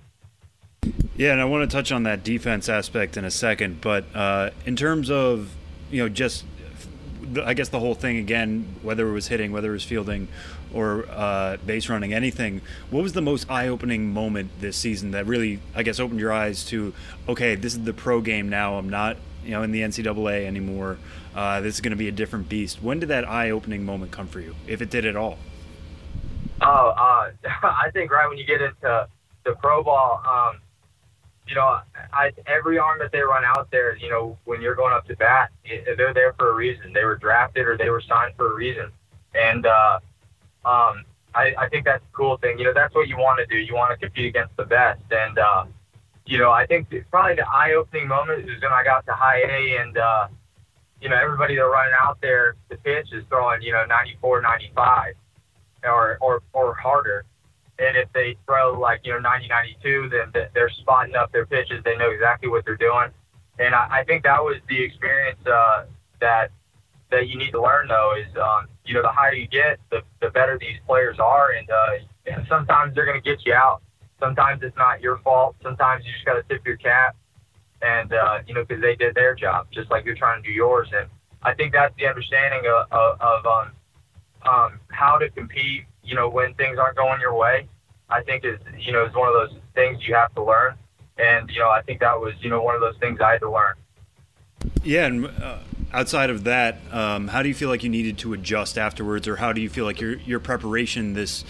Yeah, 1.16 1.32
and 1.32 1.40
I 1.40 1.44
want 1.44 1.68
to 1.68 1.74
touch 1.74 1.92
on 1.92 2.02
that 2.02 2.24
defense 2.24 2.68
aspect 2.68 3.16
in 3.16 3.24
a 3.24 3.30
second, 3.30 3.80
but 3.80 4.04
uh, 4.14 4.50
in 4.66 4.74
terms 4.76 5.10
of 5.10 5.54
you 5.90 6.02
know 6.02 6.08
just 6.08 6.44
I 7.44 7.54
guess 7.54 7.68
the 7.68 7.80
whole 7.80 7.94
thing 7.94 8.16
again, 8.16 8.76
whether 8.82 9.08
it 9.08 9.12
was 9.12 9.28
hitting, 9.28 9.52
whether 9.52 9.70
it 9.70 9.72
was 9.72 9.84
fielding, 9.84 10.28
or 10.72 11.06
uh, 11.10 11.56
base 11.64 11.88
running, 11.88 12.12
anything. 12.12 12.60
What 12.90 13.02
was 13.02 13.12
the 13.12 13.22
most 13.22 13.50
eye-opening 13.50 14.12
moment 14.12 14.50
this 14.60 14.76
season 14.76 15.12
that 15.12 15.26
really, 15.26 15.60
I 15.74 15.82
guess, 15.82 16.00
opened 16.00 16.20
your 16.20 16.32
eyes 16.32 16.64
to, 16.66 16.92
okay, 17.28 17.54
this 17.54 17.74
is 17.74 17.84
the 17.84 17.92
pro 17.92 18.20
game 18.20 18.48
now. 18.48 18.76
I'm 18.76 18.88
not, 18.88 19.16
you 19.44 19.52
know, 19.52 19.62
in 19.62 19.72
the 19.72 19.82
NCAA 19.82 20.46
anymore. 20.46 20.98
Uh, 21.34 21.60
this 21.60 21.74
is 21.74 21.80
going 21.80 21.90
to 21.90 21.96
be 21.96 22.08
a 22.08 22.12
different 22.12 22.48
beast. 22.48 22.82
When 22.82 23.00
did 23.00 23.08
that 23.08 23.28
eye-opening 23.28 23.84
moment 23.84 24.10
come 24.10 24.26
for 24.26 24.40
you, 24.40 24.54
if 24.66 24.82
it 24.82 24.90
did 24.90 25.04
at 25.04 25.16
all? 25.16 25.38
Oh, 26.60 26.88
uh, 26.88 27.30
I 27.62 27.90
think 27.92 28.10
right 28.10 28.28
when 28.28 28.38
you 28.38 28.44
get 28.44 28.60
into 28.60 29.08
the 29.44 29.54
pro 29.54 29.82
ball, 29.82 30.22
um, 30.28 30.60
you 31.46 31.54
know, 31.54 31.80
I, 32.12 32.32
every 32.46 32.78
arm 32.78 32.98
that 33.00 33.12
they 33.12 33.20
run 33.20 33.44
out 33.44 33.70
there, 33.70 33.96
you 33.96 34.08
know, 34.08 34.38
when 34.44 34.62
you're 34.62 34.74
going 34.74 34.94
up 34.94 35.06
to 35.08 35.16
bat, 35.16 35.50
they're 35.64 36.14
there 36.14 36.32
for 36.34 36.50
a 36.50 36.54
reason. 36.54 36.92
They 36.92 37.04
were 37.04 37.16
drafted 37.16 37.66
or 37.66 37.76
they 37.76 37.90
were 37.90 38.00
signed 38.00 38.34
for 38.36 38.52
a 38.52 38.54
reason. 38.54 38.90
And 39.34 39.66
uh, 39.66 40.00
um, 40.64 41.04
I, 41.34 41.54
I 41.58 41.68
think 41.68 41.84
that's 41.84 42.02
a 42.02 42.16
cool 42.16 42.38
thing. 42.38 42.58
You 42.58 42.64
know, 42.64 42.72
that's 42.72 42.94
what 42.94 43.08
you 43.08 43.18
want 43.18 43.40
to 43.40 43.46
do. 43.46 43.56
You 43.56 43.74
want 43.74 43.90
to 43.90 44.06
compete 44.06 44.26
against 44.26 44.56
the 44.56 44.64
best. 44.64 45.02
And, 45.10 45.38
uh, 45.38 45.64
you 46.24 46.38
know, 46.38 46.50
I 46.50 46.66
think 46.66 46.88
probably 47.10 47.34
the 47.34 47.46
eye-opening 47.46 48.08
moment 48.08 48.48
is 48.48 48.62
when 48.62 48.72
I 48.72 48.82
got 48.82 49.04
to 49.06 49.12
high 49.12 49.40
A 49.40 49.82
and, 49.82 49.98
uh, 49.98 50.28
you 51.02 51.10
know, 51.10 51.16
everybody 51.16 51.56
that 51.56 51.62
running 51.62 51.92
out 52.00 52.18
there, 52.22 52.56
the 52.70 52.76
pitch 52.76 53.08
is 53.12 53.24
throwing, 53.28 53.60
you 53.60 53.72
know, 53.72 53.84
94, 53.84 54.40
95 54.40 55.14
or, 55.84 56.16
or, 56.22 56.42
or 56.54 56.74
harder. 56.74 57.26
And 57.78 57.96
if 57.96 58.12
they 58.12 58.36
throw 58.46 58.78
like, 58.78 59.00
you 59.04 59.12
know, 59.12 59.18
90, 59.18 59.48
92, 59.48 60.10
then 60.10 60.48
they're 60.54 60.70
spotting 60.70 61.16
up 61.16 61.32
their 61.32 61.46
pitches. 61.46 61.82
They 61.84 61.96
know 61.96 62.10
exactly 62.10 62.48
what 62.48 62.64
they're 62.64 62.76
doing. 62.76 63.10
And 63.58 63.74
I, 63.74 64.00
I 64.00 64.04
think 64.04 64.22
that 64.24 64.42
was 64.42 64.56
the 64.68 64.82
experience 64.82 65.38
uh, 65.46 65.84
that 66.20 66.50
that 67.10 67.28
you 67.28 67.38
need 67.38 67.52
to 67.52 67.62
learn, 67.62 67.88
though, 67.88 68.14
is, 68.18 68.36
um, 68.36 68.66
you 68.84 68.94
know, 68.94 69.02
the 69.02 69.08
higher 69.08 69.34
you 69.34 69.46
get, 69.46 69.78
the, 69.90 70.02
the 70.20 70.30
better 70.30 70.58
these 70.58 70.78
players 70.86 71.18
are. 71.18 71.50
And, 71.52 71.70
uh, 71.70 72.44
sometimes 72.48 72.94
they're 72.94 73.04
going 73.04 73.20
to 73.20 73.30
get 73.30 73.44
you 73.46 73.54
out. 73.54 73.82
Sometimes 74.18 74.62
it's 74.62 74.76
not 74.76 75.00
your 75.00 75.18
fault. 75.18 75.54
Sometimes 75.62 76.04
you 76.04 76.12
just 76.12 76.24
got 76.24 76.34
to 76.34 76.42
tip 76.42 76.66
your 76.66 76.76
cap. 76.76 77.14
And, 77.82 78.12
uh, 78.12 78.38
you 78.46 78.54
know, 78.54 78.64
because 78.64 78.82
they 78.82 78.96
did 78.96 79.14
their 79.14 79.34
job, 79.34 79.66
just 79.70 79.90
like 79.90 80.04
you're 80.04 80.16
trying 80.16 80.42
to 80.42 80.48
do 80.48 80.52
yours. 80.52 80.88
And 80.92 81.08
I 81.42 81.54
think 81.54 81.72
that's 81.72 81.94
the 81.96 82.06
understanding 82.06 82.62
of, 82.66 82.90
of, 82.90 83.20
of 83.20 83.46
um, 83.46 83.72
um, 84.48 84.80
how 84.88 85.18
to 85.18 85.28
compete 85.30 85.84
you 86.04 86.14
know, 86.14 86.28
when 86.28 86.54
things 86.54 86.78
aren't 86.78 86.96
going 86.96 87.20
your 87.20 87.34
way, 87.34 87.68
I 88.08 88.22
think 88.22 88.44
is, 88.44 88.58
you 88.78 88.92
know, 88.92 89.04
is 89.06 89.14
one 89.14 89.28
of 89.28 89.34
those 89.34 89.58
things 89.74 90.06
you 90.06 90.14
have 90.14 90.34
to 90.34 90.42
learn. 90.42 90.74
And, 91.16 91.50
you 91.50 91.60
know, 91.60 91.70
I 91.70 91.82
think 91.82 92.00
that 92.00 92.18
was, 92.20 92.34
you 92.40 92.50
know, 92.50 92.62
one 92.62 92.74
of 92.74 92.80
those 92.80 92.96
things 92.98 93.20
I 93.20 93.32
had 93.32 93.40
to 93.40 93.50
learn. 93.50 93.74
Yeah. 94.82 95.06
And 95.06 95.26
uh, 95.26 95.58
outside 95.92 96.30
of 96.30 96.44
that, 96.44 96.78
um, 96.92 97.28
how 97.28 97.42
do 97.42 97.48
you 97.48 97.54
feel 97.54 97.68
like 97.68 97.82
you 97.82 97.88
needed 97.88 98.18
to 98.18 98.32
adjust 98.32 98.76
afterwards, 98.76 99.28
or 99.28 99.36
how 99.36 99.52
do 99.52 99.60
you 99.60 99.70
feel 99.70 99.84
like 99.84 100.00
your, 100.00 100.14
your 100.14 100.40
preparation 100.40 101.14
this 101.14 101.44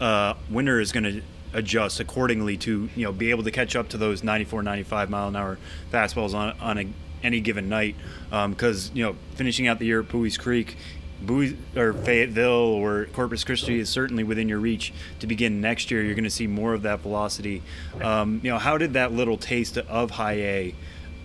uh, 0.00 0.34
winter 0.50 0.80
is 0.80 0.92
going 0.92 1.04
to 1.04 1.22
adjust 1.52 2.00
accordingly 2.00 2.56
to, 2.56 2.88
you 2.96 3.04
know, 3.04 3.12
be 3.12 3.30
able 3.30 3.44
to 3.44 3.50
catch 3.50 3.76
up 3.76 3.88
to 3.90 3.98
those 3.98 4.24
94, 4.24 4.62
95 4.62 5.10
mile 5.10 5.28
an 5.28 5.36
hour 5.36 5.58
fastballs 5.92 6.34
on, 6.34 6.58
on 6.58 6.78
a, 6.78 6.88
any 7.22 7.40
given 7.40 7.68
night? 7.68 7.94
Because, 8.30 8.90
um, 8.90 8.96
you 8.96 9.04
know, 9.04 9.16
finishing 9.34 9.68
out 9.68 9.78
the 9.78 9.84
year 9.84 10.00
at 10.00 10.08
Buies 10.08 10.38
Creek, 10.38 10.76
Bowie 11.22 11.56
or 11.76 11.92
Fayetteville 11.92 12.50
or 12.50 13.06
Corpus 13.06 13.44
Christi 13.44 13.78
is 13.78 13.88
certainly 13.88 14.24
within 14.24 14.48
your 14.48 14.58
reach 14.58 14.92
to 15.20 15.26
begin 15.26 15.60
next 15.60 15.90
year. 15.90 16.02
You're 16.02 16.14
going 16.14 16.24
to 16.24 16.30
see 16.30 16.46
more 16.46 16.74
of 16.74 16.82
that 16.82 17.00
velocity. 17.00 17.62
Um, 18.00 18.40
you 18.42 18.50
know, 18.50 18.58
how 18.58 18.78
did 18.78 18.92
that 18.94 19.12
little 19.12 19.36
taste 19.36 19.78
of 19.78 20.12
high 20.12 20.40
A 20.40 20.74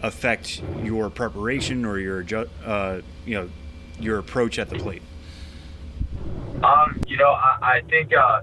affect 0.01 0.61
your 0.83 1.09
preparation 1.09 1.85
or 1.85 1.99
your 1.99 2.25
uh, 2.63 3.01
you 3.25 3.35
know 3.35 3.49
your 3.99 4.19
approach 4.19 4.59
at 4.59 4.69
the 4.69 4.77
plate? 4.77 5.01
Um, 6.63 6.99
you 7.07 7.17
know, 7.17 7.31
I, 7.31 7.57
I 7.61 7.81
think 7.89 8.15
uh, 8.15 8.41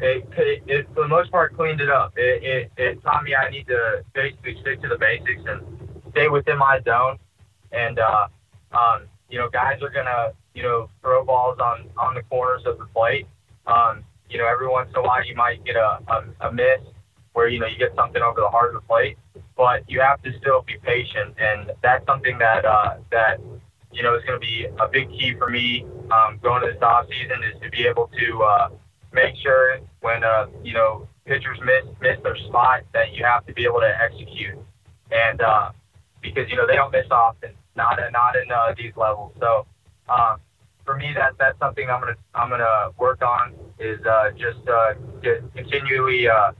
it, 0.00 0.26
it, 0.36 0.62
it, 0.66 0.88
for 0.94 1.02
the 1.02 1.08
most 1.08 1.30
part 1.30 1.56
cleaned 1.56 1.80
it 1.80 1.90
up. 1.90 2.12
It, 2.16 2.42
it, 2.42 2.72
it 2.76 3.02
taught 3.02 3.24
me 3.24 3.34
I 3.34 3.50
need 3.50 3.66
to 3.68 4.04
basically 4.12 4.58
stick 4.60 4.82
to 4.82 4.88
the 4.88 4.98
basics 4.98 5.42
and 5.46 5.62
stay 6.10 6.28
within 6.28 6.58
my 6.58 6.80
zone. 6.82 7.18
And 7.72 7.98
uh, 7.98 8.28
um, 8.72 9.02
you 9.28 9.38
know, 9.38 9.48
guys 9.48 9.82
are 9.82 9.90
gonna 9.90 10.32
you 10.54 10.62
know, 10.62 10.88
throw 11.02 11.24
balls 11.24 11.58
on, 11.58 11.88
on 11.96 12.14
the 12.14 12.22
corners 12.22 12.62
of 12.66 12.78
the 12.78 12.86
plate. 12.86 13.26
Um, 13.66 14.04
you 14.30 14.38
know, 14.38 14.46
every 14.46 14.68
once 14.68 14.90
in 14.90 14.96
a 14.96 15.02
while 15.02 15.24
you 15.24 15.34
might 15.34 15.64
get 15.64 15.76
a, 15.76 15.98
a, 16.08 16.48
a 16.48 16.52
miss 16.52 16.80
where, 17.32 17.48
you 17.48 17.58
know, 17.58 17.66
you 17.66 17.76
get 17.76 17.94
something 17.94 18.22
over 18.22 18.40
the 18.40 18.48
heart 18.48 18.74
of 18.74 18.80
the 18.80 18.86
plate, 18.86 19.18
but 19.56 19.88
you 19.88 20.00
have 20.00 20.22
to 20.22 20.32
still 20.38 20.62
be 20.62 20.76
patient. 20.82 21.34
And 21.38 21.72
that's 21.82 22.06
something 22.06 22.38
that, 22.38 22.64
uh, 22.64 22.96
that, 23.10 23.40
you 23.92 24.02
know, 24.02 24.16
is 24.16 24.24
going 24.24 24.40
to 24.40 24.46
be 24.46 24.66
a 24.78 24.88
big 24.88 25.10
key 25.10 25.34
for 25.34 25.50
me 25.50 25.84
um, 26.10 26.38
going 26.42 26.62
to 26.62 26.72
this 26.72 26.82
off 26.82 27.06
season 27.08 27.42
is 27.42 27.60
to 27.60 27.70
be 27.70 27.86
able 27.86 28.08
to 28.18 28.42
uh, 28.42 28.68
make 29.12 29.34
sure 29.42 29.78
when, 30.00 30.22
uh, 30.24 30.46
you 30.62 30.74
know, 30.74 31.08
pitchers 31.26 31.58
miss, 31.64 31.84
miss 32.00 32.18
their 32.22 32.36
spot 32.36 32.82
that 32.92 33.12
you 33.12 33.24
have 33.24 33.44
to 33.46 33.52
be 33.52 33.64
able 33.64 33.80
to 33.80 34.02
execute. 34.02 34.58
And, 35.10 35.40
uh, 35.40 35.70
because, 36.22 36.48
you 36.50 36.56
know, 36.56 36.66
they 36.66 36.76
don't 36.76 36.92
miss 36.92 37.06
often, 37.10 37.50
not, 37.76 37.98
not 38.12 38.36
in 38.36 38.50
uh, 38.50 38.74
these 38.78 38.92
levels. 38.96 39.32
So, 39.40 39.66
um, 40.08 40.40
for 40.84 40.96
me, 40.96 41.12
that 41.14 41.34
that's 41.38 41.58
something 41.58 41.88
I'm 41.88 42.00
gonna 42.00 42.16
I'm 42.34 42.50
gonna 42.50 42.90
work 42.98 43.22
on 43.22 43.54
is 43.78 44.04
uh, 44.04 44.30
just 44.32 44.68
uh, 44.68 44.94
continually 45.54 46.28
uh, 46.28 46.52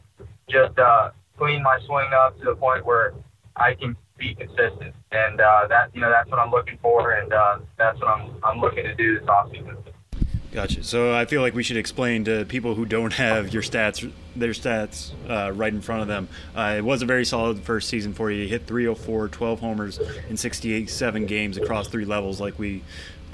just 0.49 0.79
uh, 0.79 1.11
clean 1.39 1.63
my 1.63 1.79
swing 1.87 2.11
up 2.13 2.39
to 2.39 2.45
the 2.45 2.55
point 2.55 2.85
where 2.85 3.15
I 3.57 3.75
can 3.75 3.97
be 4.17 4.35
consistent, 4.35 4.95
and 5.13 5.41
uh, 5.41 5.67
that 5.69 5.95
you 5.95 6.01
know 6.01 6.11
that's 6.11 6.31
what 6.31 6.39
I'm 6.39 6.51
looking 6.51 6.79
for, 6.81 7.13
and 7.13 7.33
uh, 7.33 7.59
that's 7.77 8.01
what 8.01 8.09
I'm 8.09 8.31
I'm 8.43 8.61
looking 8.61 8.85
to 8.85 8.95
do 8.95 9.19
this 9.19 9.27
offseason. 9.27 9.77
Gotcha. 10.55 10.85
So 10.85 11.13
I 11.13 11.25
feel 11.25 11.41
like 11.41 11.53
we 11.53 11.65
should 11.65 11.77
explain 11.77 12.27
to 12.27 12.45
people 12.45 12.77
who 12.77 12.87
don't 12.87 13.13
have 13.13 13.53
your 13.53 13.61
stats, 13.61 14.09
their 14.37 14.53
stats 14.53 15.11
uh, 15.29 15.51
right 15.51 15.73
in 15.73 15.81
front 15.81 16.03
of 16.03 16.07
them. 16.07 16.29
Uh, 16.55 16.75
it 16.77 16.85
was 16.85 17.03
a 17.03 17.07
very 17.07 17.25
solid 17.25 17.59
first 17.59 17.89
season 17.89 18.15
for 18.15 18.31
you. 18.31 18.43
You 18.43 18.49
hit 18.49 18.65
304, 18.69 19.31
12 19.31 19.59
homers 19.59 19.99
in 20.29 20.37
68, 20.37 20.89
seven 20.89 21.27
games 21.27 21.57
across 21.57 21.89
three 21.89 22.05
levels, 22.05 22.41
like 22.41 22.57
we 22.57 22.85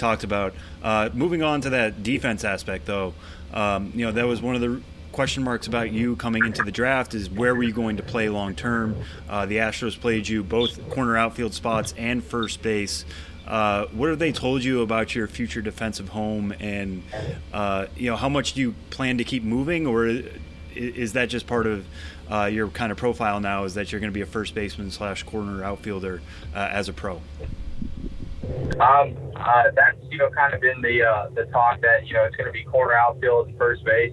talked 0.00 0.24
about. 0.24 0.54
Uh, 0.82 1.10
moving 1.12 1.42
on 1.42 1.60
to 1.60 1.70
that 1.70 2.02
defense 2.02 2.42
aspect, 2.42 2.86
though, 2.86 3.14
um, 3.52 3.92
you 3.94 4.04
know 4.04 4.12
that 4.12 4.26
was 4.26 4.42
one 4.42 4.56
of 4.56 4.60
the 4.60 4.82
question 5.12 5.42
marks 5.42 5.66
about 5.66 5.90
you 5.90 6.16
coming 6.16 6.44
into 6.44 6.62
the 6.62 6.70
draft 6.70 7.14
is 7.14 7.28
where 7.28 7.54
were 7.54 7.62
you 7.62 7.72
going 7.72 7.96
to 7.96 8.02
play 8.02 8.28
long 8.28 8.54
term? 8.54 8.96
Uh, 9.28 9.46
the 9.46 9.56
Astros 9.56 10.00
played 10.00 10.26
you 10.26 10.42
both 10.42 10.88
corner 10.90 11.16
outfield 11.16 11.52
spots 11.52 11.94
and 11.96 12.22
first 12.24 12.62
base. 12.62 13.04
Uh, 13.46 13.86
what 13.86 14.08
have 14.08 14.18
they 14.18 14.30
told 14.30 14.62
you 14.62 14.80
about 14.82 15.14
your 15.14 15.26
future 15.26 15.60
defensive 15.60 16.10
home, 16.10 16.54
and 16.60 17.02
uh, 17.52 17.86
you 17.96 18.10
know 18.10 18.16
how 18.16 18.28
much 18.28 18.54
do 18.54 18.60
you 18.60 18.74
plan 18.90 19.18
to 19.18 19.24
keep 19.24 19.42
moving, 19.42 19.86
or 19.86 20.22
is 20.74 21.14
that 21.14 21.26
just 21.26 21.46
part 21.46 21.66
of 21.66 21.84
uh, 22.30 22.44
your 22.44 22.68
kind 22.68 22.92
of 22.92 22.98
profile 22.98 23.40
now? 23.40 23.64
Is 23.64 23.74
that 23.74 23.90
you're 23.90 24.00
going 24.00 24.12
to 24.12 24.14
be 24.14 24.20
a 24.20 24.26
first 24.26 24.54
baseman 24.54 24.90
slash 24.90 25.24
corner 25.24 25.64
outfielder 25.64 26.22
uh, 26.54 26.68
as 26.70 26.88
a 26.88 26.92
pro? 26.92 27.20
Um, 28.80 29.16
uh, 29.36 29.64
that's 29.74 29.98
you 30.10 30.18
know 30.18 30.30
kind 30.30 30.54
of 30.54 30.60
been 30.60 30.80
the 30.82 31.02
uh, 31.02 31.28
the 31.34 31.44
talk 31.52 31.80
that 31.82 32.06
you 32.06 32.14
know 32.14 32.24
it's 32.24 32.36
going 32.36 32.46
to 32.46 32.52
be 32.52 32.64
corner 32.64 32.94
outfield 32.94 33.48
and 33.48 33.58
first 33.58 33.84
base. 33.84 34.12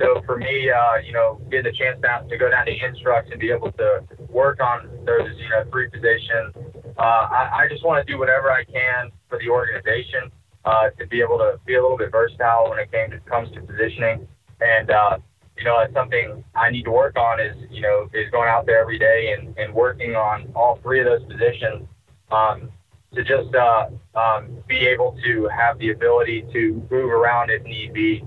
So 0.00 0.22
for 0.26 0.36
me, 0.36 0.70
uh, 0.70 0.96
you 1.04 1.12
know, 1.12 1.40
getting 1.50 1.70
the 1.70 1.76
chance 1.76 2.00
down 2.02 2.28
to 2.28 2.36
go 2.36 2.50
down 2.50 2.66
to 2.66 2.72
instructs 2.72 3.30
and 3.30 3.38
be 3.38 3.50
able 3.52 3.70
to 3.72 4.02
work 4.28 4.60
on 4.60 4.88
those 5.06 5.30
you 5.38 5.48
know 5.50 5.64
three 5.70 5.88
positions, 5.88 6.54
uh, 6.98 7.28
I, 7.30 7.64
I 7.64 7.68
just 7.68 7.84
want 7.84 8.04
to 8.04 8.12
do 8.12 8.18
whatever 8.18 8.50
I 8.50 8.64
can 8.64 9.10
for 9.28 9.38
the 9.38 9.48
organization 9.48 10.30
uh, 10.64 10.90
to 10.98 11.06
be 11.06 11.20
able 11.20 11.38
to 11.38 11.60
be 11.64 11.74
a 11.74 11.82
little 11.82 11.98
bit 11.98 12.10
versatile 12.10 12.70
when 12.70 12.78
it 12.78 12.90
came 12.90 13.10
to, 13.10 13.20
comes 13.20 13.52
to 13.54 13.60
positioning. 13.60 14.26
And 14.60 14.90
uh, 14.90 15.18
you 15.56 15.64
know, 15.64 15.78
it's 15.80 15.94
something 15.94 16.42
I 16.54 16.70
need 16.70 16.84
to 16.84 16.90
work 16.90 17.16
on 17.16 17.38
is 17.40 17.54
you 17.70 17.82
know 17.82 18.08
is 18.12 18.30
going 18.30 18.48
out 18.48 18.66
there 18.66 18.80
every 18.80 18.98
day 18.98 19.34
and, 19.38 19.56
and 19.56 19.72
working 19.72 20.16
on 20.16 20.50
all 20.54 20.78
three 20.82 21.00
of 21.00 21.06
those 21.06 21.22
positions. 21.24 21.86
Um, 22.30 22.70
to 23.14 23.24
just 23.24 23.54
uh, 23.54 23.88
um, 24.14 24.56
be 24.68 24.86
able 24.86 25.16
to 25.24 25.48
have 25.48 25.78
the 25.78 25.90
ability 25.90 26.44
to 26.52 26.86
move 26.90 27.10
around 27.10 27.50
if 27.50 27.62
need 27.64 27.92
be. 27.92 28.24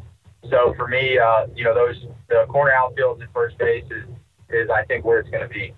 So 0.49 0.73
for 0.75 0.87
me, 0.87 1.17
uh, 1.17 1.47
you 1.55 1.63
know, 1.63 1.73
those 1.73 2.05
the 2.29 2.45
corner 2.49 2.71
outfields 2.71 3.21
and 3.21 3.29
first 3.33 3.57
base 3.57 3.85
is, 3.85 4.05
is 4.49 4.69
I 4.69 4.83
think 4.85 5.05
where 5.05 5.19
it's 5.19 5.29
going 5.29 5.47
to 5.47 5.53
be. 5.53 5.73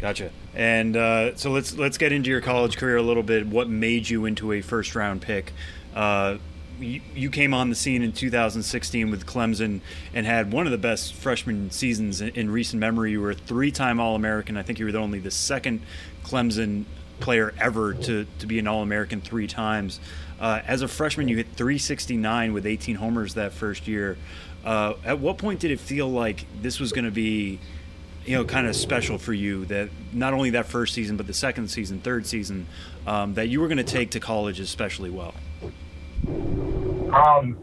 Gotcha. 0.00 0.30
And 0.54 0.96
uh, 0.96 1.36
so 1.36 1.50
let's 1.50 1.74
let's 1.74 1.98
get 1.98 2.12
into 2.12 2.30
your 2.30 2.40
college 2.40 2.76
career 2.76 2.96
a 2.96 3.02
little 3.02 3.22
bit. 3.22 3.46
What 3.46 3.68
made 3.68 4.08
you 4.08 4.24
into 4.24 4.52
a 4.52 4.60
first 4.60 4.94
round 4.94 5.22
pick? 5.22 5.52
Uh, 5.94 6.38
you, 6.78 7.30
came 7.30 7.54
on 7.54 7.70
the 7.70 7.76
scene 7.76 8.02
in 8.02 8.12
2016 8.12 9.10
with 9.10 9.26
Clemson 9.26 9.80
and 10.12 10.26
had 10.26 10.52
one 10.52 10.66
of 10.66 10.72
the 10.72 10.78
best 10.78 11.14
freshman 11.14 11.70
seasons 11.70 12.20
in, 12.20 12.30
in 12.30 12.50
recent 12.50 12.80
memory. 12.80 13.12
You 13.12 13.20
were 13.20 13.30
a 13.30 13.34
three 13.34 13.70
time 13.70 14.00
All 14.00 14.14
American. 14.16 14.56
I 14.56 14.62
think 14.62 14.78
you 14.78 14.84
were 14.84 14.92
the 14.92 14.98
only 14.98 15.20
the 15.20 15.30
second 15.30 15.82
Clemson 16.24 16.84
player 17.20 17.54
ever 17.60 17.94
to, 17.94 18.26
to 18.38 18.46
be 18.46 18.58
an 18.58 18.66
All 18.66 18.82
American 18.82 19.20
three 19.20 19.46
times. 19.46 20.00
Uh, 20.40 20.60
as 20.66 20.82
a 20.82 20.88
freshman, 20.88 21.28
you 21.28 21.36
hit 21.36 21.46
369 21.54 22.52
with 22.52 22.66
18 22.66 22.96
homers 22.96 23.34
that 23.34 23.52
first 23.52 23.86
year. 23.86 24.16
Uh, 24.64 24.94
at 25.04 25.18
what 25.18 25.38
point 25.38 25.60
did 25.60 25.70
it 25.70 25.80
feel 25.80 26.08
like 26.08 26.46
this 26.60 26.80
was 26.80 26.92
going 26.92 27.04
to 27.04 27.10
be, 27.10 27.58
you 28.24 28.36
know, 28.36 28.44
kind 28.44 28.66
of 28.66 28.74
special 28.74 29.18
for 29.18 29.32
you 29.32 29.64
that 29.66 29.90
not 30.12 30.32
only 30.32 30.50
that 30.50 30.66
first 30.66 30.94
season, 30.94 31.16
but 31.16 31.26
the 31.26 31.34
second 31.34 31.68
season, 31.68 32.00
third 32.00 32.26
season, 32.26 32.66
um, 33.06 33.34
that 33.34 33.48
you 33.48 33.60
were 33.60 33.68
going 33.68 33.78
to 33.78 33.84
take 33.84 34.10
to 34.12 34.20
college 34.20 34.60
especially 34.60 35.10
well? 35.10 35.34
Um, 37.12 37.56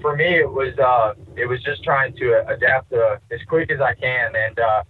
for 0.00 0.14
me, 0.16 0.38
it 0.38 0.50
was 0.50 0.78
uh, 0.78 1.14
it 1.36 1.46
was 1.46 1.62
just 1.62 1.82
trying 1.82 2.14
to 2.16 2.44
adapt 2.48 2.92
uh, 2.92 3.16
as 3.30 3.40
quick 3.48 3.70
as 3.70 3.80
I 3.80 3.94
can, 3.94 4.36
and 4.36 4.58
uh, 4.58 4.84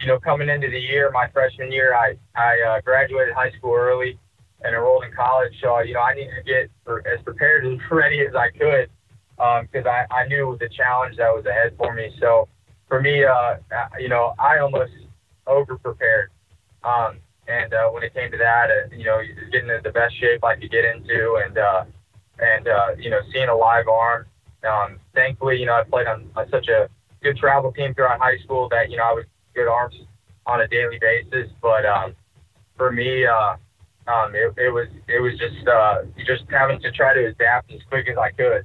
you 0.00 0.06
know, 0.06 0.18
coming 0.18 0.48
into 0.48 0.70
the 0.70 0.78
year, 0.78 1.10
my 1.10 1.28
freshman 1.28 1.72
year, 1.72 1.94
I 1.94 2.16
I 2.34 2.60
uh, 2.60 2.80
graduated 2.80 3.34
high 3.34 3.50
school 3.52 3.74
early 3.74 4.18
and 4.62 4.74
enrolled 4.74 5.04
in 5.04 5.12
college. 5.12 5.52
So 5.60 5.80
you 5.80 5.94
know, 5.94 6.00
I 6.00 6.14
needed 6.14 6.34
to 6.36 6.42
get 6.42 6.70
for, 6.84 7.06
as 7.06 7.22
prepared 7.22 7.64
and 7.64 7.80
ready 7.90 8.20
as 8.20 8.34
I 8.34 8.50
could 8.50 8.90
because 9.36 9.86
um, 9.86 9.88
I, 9.88 10.06
I 10.10 10.26
knew 10.26 10.56
the 10.60 10.68
challenge 10.68 11.16
that 11.16 11.30
was 11.30 11.46
ahead 11.46 11.74
for 11.76 11.94
me. 11.94 12.10
So 12.18 12.48
for 12.88 13.00
me, 13.00 13.24
uh, 13.24 13.56
you 14.00 14.08
know, 14.08 14.34
I 14.38 14.58
almost 14.58 14.92
over 15.46 15.78
prepared. 15.78 16.30
Um, 16.82 17.18
and 17.46 17.72
uh, 17.72 17.88
when 17.88 18.02
it 18.02 18.12
came 18.14 18.30
to 18.30 18.36
that, 18.38 18.70
uh, 18.70 18.94
you 18.94 19.04
know, 19.04 19.20
getting 19.50 19.70
in 19.70 19.80
the 19.82 19.90
best 19.90 20.18
shape 20.20 20.44
I 20.44 20.56
could 20.56 20.70
get 20.70 20.84
into, 20.84 21.40
and 21.44 21.56
uh, 21.56 21.84
and 22.38 22.68
uh, 22.68 22.88
you 22.98 23.10
know, 23.10 23.20
seeing 23.32 23.48
a 23.48 23.54
live 23.54 23.88
arm. 23.88 24.26
Um, 24.68 24.98
thankfully, 25.14 25.58
you 25.58 25.66
know, 25.66 25.74
I 25.74 25.84
played 25.84 26.06
on, 26.08 26.30
on 26.36 26.50
such 26.50 26.68
a 26.68 26.88
good 27.22 27.36
travel 27.36 27.72
team 27.72 27.94
throughout 27.94 28.20
high 28.20 28.38
school 28.38 28.68
that 28.70 28.90
you 28.90 28.96
know 28.96 29.04
I 29.04 29.12
was 29.12 29.24
good 29.58 29.68
arms 29.68 29.94
on 30.46 30.60
a 30.60 30.68
daily 30.68 30.98
basis. 30.98 31.50
But 31.60 31.84
um, 31.84 32.14
for 32.76 32.92
me, 32.92 33.26
uh, 33.26 33.56
um, 34.06 34.34
it, 34.34 34.54
it 34.56 34.72
was 34.72 34.88
it 35.06 35.20
was 35.20 35.38
just 35.38 35.68
uh, 35.68 36.02
just 36.26 36.44
having 36.50 36.80
to 36.80 36.90
try 36.92 37.14
to 37.14 37.26
adapt 37.26 37.72
as 37.72 37.80
quick 37.88 38.08
as 38.08 38.16
I 38.16 38.30
could. 38.30 38.64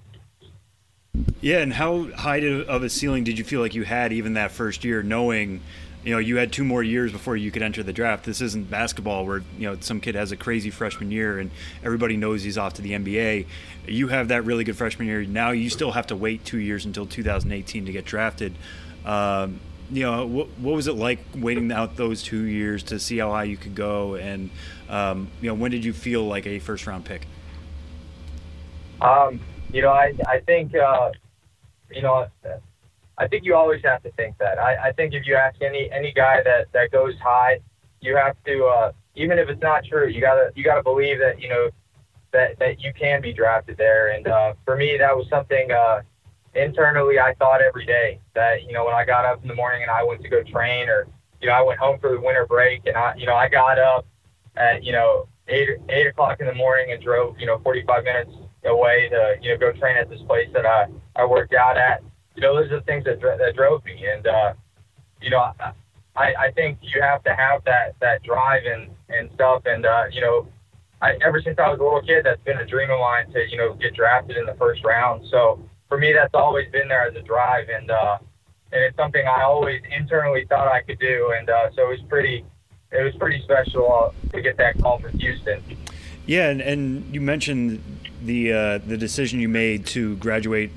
Yeah, 1.42 1.60
and 1.60 1.74
how 1.74 2.10
high 2.12 2.38
of 2.38 2.84
a 2.84 2.90
ceiling 2.90 3.24
did 3.24 3.38
you 3.38 3.44
feel 3.44 3.60
like 3.60 3.76
you 3.76 3.84
had 3.84 4.14
even 4.14 4.34
that 4.34 4.52
first 4.52 4.86
year, 4.86 5.04
knowing 5.04 5.60
you 6.04 6.14
know 6.14 6.20
you 6.20 6.38
had 6.38 6.54
two 6.54 6.64
more 6.64 6.82
years 6.82 7.12
before 7.12 7.36
you 7.36 7.52
could 7.52 7.62
enter 7.62 7.84
the 7.84 7.92
draft. 7.92 8.24
This 8.24 8.40
isn't 8.40 8.70
basketball 8.70 9.26
where 9.26 9.44
you 9.58 9.70
know 9.70 9.78
some 9.82 10.00
kid 10.00 10.16
has 10.16 10.32
a 10.32 10.38
crazy 10.38 10.70
freshman 10.70 11.12
year 11.12 11.40
and 11.40 11.52
everybody 11.84 12.16
knows 12.16 12.44
he's 12.44 12.58
off 12.58 12.76
to 12.76 12.82
the 12.82 12.92
NBA. 12.92 13.46
You 13.88 14.08
have 14.08 14.30
that 14.30 14.46
really 14.46 14.64
good 14.64 14.78
freshman 14.78 15.08
year. 15.08 15.26
Now 15.26 15.52
you 15.52 15.70
still 15.70 15.92
have 15.92 16.08
to 16.08 16.16
wait 16.16 16.46
two 16.46 16.60
years 16.60 16.86
until 16.86 17.06
2018 17.06 17.86
to 17.86 17.92
get 17.92 18.06
drafted. 18.06 18.56
Um, 19.06 19.60
you 19.96 20.04
know 20.04 20.26
what, 20.26 20.48
what, 20.60 20.76
was 20.76 20.88
it 20.88 20.94
like 20.94 21.20
waiting 21.36 21.72
out 21.72 21.96
those 21.96 22.24
two 22.24 22.44
years 22.44 22.84
to 22.84 23.00
see 23.00 23.18
how 23.18 23.32
high 23.32 23.44
you 23.44 23.58
could 23.58 23.76
go 23.76 24.16
and 24.16 24.50
um, 24.90 25.28
you 25.42 25.48
know 25.48 25.54
when 25.54 25.72
did 25.72 25.86
you 25.86 25.94
feel 25.94 26.26
like 26.26 26.46
a 26.46 26.60
first 26.60 26.88
round 26.88 27.06
pick 27.06 27.28
um, 29.02 29.40
you 29.72 29.82
know 29.82 29.92
i, 29.92 30.14
I 30.28 30.40
think 30.40 30.76
uh, 30.76 31.12
you 31.92 32.02
know 32.02 32.28
I 33.18 33.28
think 33.28 33.46
you 33.46 33.56
always 33.56 33.82
have 33.84 34.02
to 34.04 34.12
think 34.14 34.38
that. 34.40 34.60
I, 34.60 34.90
I 34.90 34.92
think 34.92 35.14
if 35.14 35.26
you 35.28 35.36
ask 35.36 35.62
any 35.62 35.90
any 35.92 36.12
guy 36.12 36.42
that 36.44 36.72
that 36.74 36.92
goes 36.92 37.14
high, 37.20 37.60
you 38.02 38.16
have 38.16 38.36
to 38.46 38.66
uh, 38.66 38.92
even 39.16 39.38
if 39.38 39.50
it's 39.50 39.62
not 39.62 39.86
true, 39.86 40.08
you 40.08 40.20
gotta 40.20 40.52
you 40.56 40.64
gotta 40.64 40.84
believe 40.84 41.20
that 41.20 41.40
you 41.40 41.50
know 41.50 41.70
that 42.32 42.58
that 42.60 42.82
you 42.82 42.92
can 42.94 43.22
be 43.22 43.32
drafted 43.32 43.78
there. 43.78 44.10
And 44.10 44.28
uh, 44.28 44.54
for 44.66 44.76
me, 44.76 44.98
that 44.98 45.16
was 45.16 45.28
something 45.30 45.72
uh, 45.72 46.02
internally 46.56 47.20
I 47.20 47.34
thought 47.36 47.62
every 47.62 47.86
day 47.86 48.20
that 48.36 48.64
you 48.64 48.74
know 48.74 48.86
when 48.86 48.94
I 48.94 49.06
got 49.06 49.26
up 49.26 49.42
in 49.42 49.48
the 49.48 49.56
morning 49.56 49.82
and 49.82 49.92
I 49.92 50.04
went 50.04 50.22
to 50.22 50.30
go 50.30 50.44
train, 50.44 50.90
or 50.90 51.08
you 51.42 51.48
know 51.48 51.54
I 51.54 51.62
went 51.62 51.80
home 51.80 52.00
for 52.00 52.12
the 52.12 52.20
winter 52.20 52.46
break 52.46 52.86
and 52.86 52.96
I 52.96 53.16
you 53.16 53.26
know 53.26 53.36
I 53.36 53.50
got 53.50 53.80
up 53.80 54.06
at 54.56 54.84
you 54.84 54.92
know 54.92 55.28
eight 55.48 55.70
eight 55.90 56.08
o'clock 56.08 56.40
in 56.40 56.48
the 56.48 56.54
morning 56.54 56.92
and 56.92 57.04
drove 57.04 57.40
you 57.40 57.46
know 57.46 57.60
45 57.60 58.04
minutes 58.04 58.32
away 58.66 59.10
to 59.10 59.36
you 59.42 59.52
know 59.52 59.58
go 59.58 59.72
train 59.74 59.98
at 59.98 60.10
this 60.10 60.22
place 60.22 60.50
that 60.54 60.66
I 60.66 60.88
I 61.16 61.26
worked 61.26 61.54
out 61.54 61.78
at. 61.78 62.02
You 62.36 62.42
know, 62.42 62.56
those 62.56 62.72
are 62.72 62.80
the 62.80 62.86
things 62.86 63.06
that 63.06 63.22
that 63.22 63.56
drove 63.56 63.86
me, 63.86 64.06
and 64.08 64.26
uh, 64.26 64.54
you 65.22 65.30
know, 65.30 65.52
I 65.60 65.74
I 66.16 66.52
think 66.56 66.80
you 66.82 67.02
have 67.02 67.24
to 67.24 67.36
have 67.36 67.64
that 67.66 67.96
that 68.02 68.24
drive 68.24 68.64
and 68.66 68.90
and 69.10 69.30
stuff, 69.36 69.64
and 69.66 69.86
uh, 69.86 70.06
you 70.12 70.22
know, 70.22 70.48
I 71.02 71.18
ever 71.26 71.42
since 71.42 71.60
I 71.60 71.70
was 71.70 71.80
a 71.80 71.84
little 71.84 72.02
kid, 72.02 72.26
that's 72.26 72.42
been 72.44 72.58
a 72.58 72.66
dream 72.66 72.90
of 72.90 73.00
mine 73.00 73.32
to 73.34 73.50
you 73.50 73.58
know 73.58 73.74
get 73.74 73.94
drafted 73.94 74.38
in 74.38 74.46
the 74.46 74.56
first 74.56 74.84
round. 74.84 75.26
So 75.30 75.60
for 75.94 76.00
me, 76.00 76.12
that's 76.12 76.34
always 76.34 76.68
been 76.72 76.88
there 76.88 77.08
as 77.08 77.16
a 77.16 77.22
drive, 77.22 77.70
and 77.70 77.92
uh, 77.92 78.18
and 78.72 78.82
it's 78.82 78.98
something 78.98 79.24
I 79.28 79.44
always 79.44 79.80
internally 79.96 80.44
thought 80.50 80.68
I 80.68 80.82
could 80.82 80.98
do, 80.98 81.32
and 81.38 81.48
uh, 81.48 81.70
so 81.76 81.84
it 81.84 82.00
was 82.00 82.02
pretty 82.10 82.44
it 82.92 83.04
was 83.04 83.14
pretty 83.18 83.40
special 83.44 83.94
uh, 83.94 84.32
to 84.36 84.42
get 84.42 84.58
that 84.58 84.82
call 84.82 84.98
from 84.98 85.12
Houston. 85.20 85.62
Yeah, 86.26 86.50
and, 86.50 86.62
and 86.62 87.14
you 87.14 87.22
mentioned 87.22 87.84
the 88.24 88.54
uh, 88.54 88.78
the 88.80 88.98
decision 88.98 89.40
you 89.40 89.50
made 89.50 89.86
to 89.88 90.16
graduate 90.16 90.72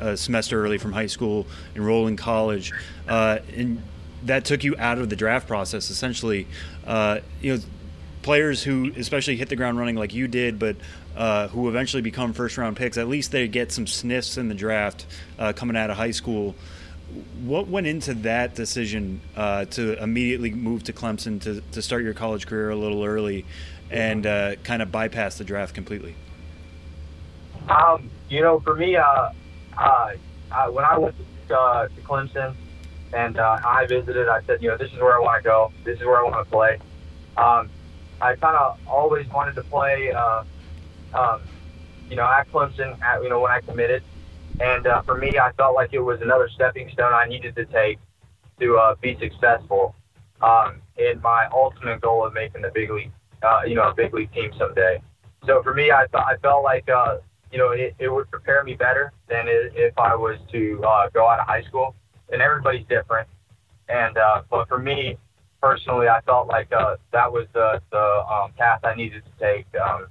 a 0.00 0.16
semester 0.16 0.64
early 0.64 0.78
from 0.78 0.92
high 0.92 1.06
school, 1.06 1.46
enroll 1.76 2.08
in 2.08 2.16
college, 2.16 2.72
uh, 3.06 3.38
and 3.56 3.80
that 4.24 4.44
took 4.44 4.64
you 4.64 4.74
out 4.80 4.98
of 4.98 5.10
the 5.10 5.16
draft 5.16 5.46
process. 5.46 5.90
Essentially, 5.90 6.48
uh, 6.84 7.20
you 7.40 7.54
know, 7.54 7.62
players 8.22 8.64
who 8.64 8.90
especially 8.96 9.36
hit 9.36 9.48
the 9.48 9.54
ground 9.54 9.78
running 9.78 9.94
like 9.94 10.12
you 10.12 10.26
did, 10.26 10.58
but 10.58 10.74
uh, 11.16 11.48
who 11.48 11.68
eventually 11.68 12.02
become 12.02 12.32
first 12.32 12.58
round 12.58 12.76
picks, 12.76 12.98
at 12.98 13.08
least 13.08 13.32
they 13.32 13.48
get 13.48 13.72
some 13.72 13.86
sniffs 13.86 14.36
in 14.36 14.48
the 14.48 14.54
draft 14.54 15.06
uh, 15.38 15.52
coming 15.52 15.76
out 15.76 15.90
of 15.90 15.96
high 15.96 16.10
school. 16.10 16.54
What 17.44 17.68
went 17.68 17.86
into 17.86 18.14
that 18.14 18.54
decision 18.54 19.20
uh, 19.36 19.64
to 19.66 20.00
immediately 20.02 20.50
move 20.50 20.84
to 20.84 20.92
Clemson 20.92 21.40
to, 21.42 21.60
to 21.72 21.82
start 21.82 22.02
your 22.02 22.14
college 22.14 22.46
career 22.46 22.70
a 22.70 22.76
little 22.76 23.04
early 23.04 23.46
and 23.90 24.26
uh, 24.26 24.56
kind 24.64 24.82
of 24.82 24.90
bypass 24.90 25.38
the 25.38 25.44
draft 25.44 25.74
completely? 25.74 26.14
Um, 27.68 28.10
you 28.28 28.40
know, 28.42 28.60
for 28.60 28.74
me, 28.74 28.96
uh, 28.96 29.30
uh, 29.76 30.12
when 30.70 30.84
I 30.84 30.98
went 30.98 31.14
to, 31.48 31.58
uh, 31.58 31.88
to 31.88 32.00
Clemson 32.02 32.54
and 33.12 33.38
uh, 33.38 33.58
I 33.64 33.86
visited, 33.86 34.28
I 34.28 34.42
said, 34.42 34.62
you 34.62 34.68
know, 34.68 34.76
this 34.76 34.92
is 34.92 34.98
where 34.98 35.14
I 35.14 35.20
want 35.20 35.42
to 35.42 35.48
go. 35.48 35.72
This 35.84 35.98
is 35.98 36.04
where 36.04 36.18
I 36.18 36.22
want 36.22 36.44
to 36.44 36.50
play. 36.50 36.78
Um, 37.36 37.70
I 38.20 38.34
kind 38.36 38.56
of 38.56 38.78
always 38.86 39.28
wanted 39.28 39.54
to 39.56 39.62
play, 39.62 40.12
uh, 40.12 40.44
um, 41.16 41.40
you 42.10 42.16
know, 42.16 42.24
at 42.24 42.50
Clemson, 42.52 43.00
at, 43.02 43.22
you 43.22 43.28
know, 43.28 43.40
when 43.40 43.50
I 43.50 43.60
committed. 43.60 44.02
And 44.60 44.86
uh, 44.86 45.02
for 45.02 45.16
me, 45.16 45.38
I 45.38 45.52
felt 45.52 45.74
like 45.74 45.90
it 45.92 45.98
was 46.00 46.20
another 46.22 46.48
stepping 46.54 46.90
stone 46.90 47.12
I 47.12 47.26
needed 47.26 47.56
to 47.56 47.64
take 47.66 47.98
to 48.60 48.76
uh, 48.78 48.94
be 49.00 49.16
successful 49.20 49.94
um, 50.40 50.80
in 50.96 51.20
my 51.20 51.46
ultimate 51.52 52.00
goal 52.00 52.26
of 52.26 52.32
making 52.32 52.62
the 52.62 52.70
big 52.72 52.90
league, 52.90 53.12
uh, 53.42 53.62
you 53.66 53.74
know, 53.74 53.88
a 53.88 53.94
big 53.94 54.14
league 54.14 54.32
team 54.32 54.50
someday. 54.58 55.02
So 55.44 55.62
for 55.62 55.74
me, 55.74 55.90
I, 55.90 56.06
th- 56.06 56.24
I 56.24 56.36
felt 56.42 56.64
like 56.64 56.88
uh, 56.88 57.18
you 57.52 57.58
know, 57.58 57.70
it, 57.70 57.94
it 57.98 58.08
would 58.08 58.30
prepare 58.30 58.64
me 58.64 58.74
better 58.74 59.12
than 59.28 59.48
it, 59.48 59.72
if 59.74 59.98
I 59.98 60.14
was 60.14 60.38
to 60.52 60.82
uh, 60.84 61.08
go 61.10 61.26
out 61.26 61.40
of 61.40 61.46
high 61.46 61.62
school. 61.62 61.94
And 62.32 62.42
everybody's 62.42 62.86
different. 62.88 63.28
And 63.88 64.18
uh, 64.18 64.42
but 64.50 64.66
for 64.68 64.78
me 64.78 65.16
personally, 65.62 66.08
I 66.08 66.20
felt 66.22 66.48
like 66.48 66.72
uh, 66.72 66.96
that 67.12 67.32
was 67.32 67.46
the 67.52 67.80
the 67.92 68.24
um, 68.28 68.52
path 68.58 68.80
I 68.82 68.94
needed 68.94 69.22
to 69.24 69.44
take 69.44 69.66
um, 69.80 70.08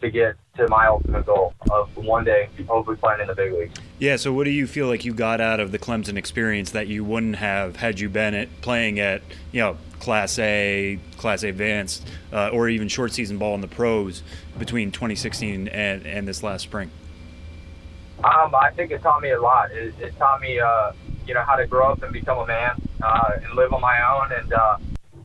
to 0.00 0.10
get 0.10 0.36
to 0.56 0.66
my 0.68 0.86
ultimate 0.86 1.26
goal 1.26 1.54
of 1.70 1.94
one 1.96 2.24
day 2.24 2.48
hopefully 2.66 2.96
playing 2.96 3.20
in 3.20 3.26
the 3.26 3.34
big 3.34 3.52
leagues. 3.52 3.74
Yeah. 3.98 4.16
So 4.16 4.32
what 4.32 4.44
do 4.44 4.50
you 4.50 4.66
feel 4.66 4.86
like 4.86 5.04
you 5.04 5.12
got 5.12 5.40
out 5.40 5.60
of 5.60 5.72
the 5.72 5.78
Clemson 5.78 6.16
experience 6.16 6.70
that 6.70 6.86
you 6.86 7.04
wouldn't 7.04 7.36
have 7.36 7.76
had 7.76 8.00
you 8.00 8.08
been 8.08 8.34
at 8.34 8.60
playing 8.60 8.98
at 8.98 9.22
you 9.52 9.60
know 9.60 9.76
Class 10.00 10.38
A, 10.38 10.98
Class 11.18 11.42
A 11.44 11.48
Advanced, 11.48 12.08
uh, 12.32 12.48
or 12.48 12.68
even 12.68 12.88
short 12.88 13.12
season 13.12 13.38
ball 13.38 13.54
in 13.54 13.60
the 13.60 13.68
pros 13.68 14.22
between 14.58 14.90
2016 14.90 15.68
and, 15.68 16.06
and 16.06 16.26
this 16.26 16.42
last 16.42 16.62
spring? 16.62 16.90
Um, 18.24 18.54
I 18.54 18.70
think 18.74 18.90
it 18.90 19.02
taught 19.02 19.22
me 19.22 19.30
a 19.30 19.40
lot. 19.40 19.70
It, 19.70 19.94
it 19.98 20.16
taught 20.18 20.40
me, 20.40 20.58
uh, 20.58 20.92
you 21.26 21.34
know, 21.34 21.42
how 21.42 21.56
to 21.56 21.66
grow 21.66 21.92
up 21.92 22.02
and 22.02 22.12
become 22.12 22.38
a 22.38 22.46
man 22.46 22.72
uh, 23.02 23.30
and 23.42 23.54
live 23.54 23.72
on 23.72 23.80
my 23.80 23.98
own 24.02 24.32
and, 24.32 24.52
uh, 24.52 24.76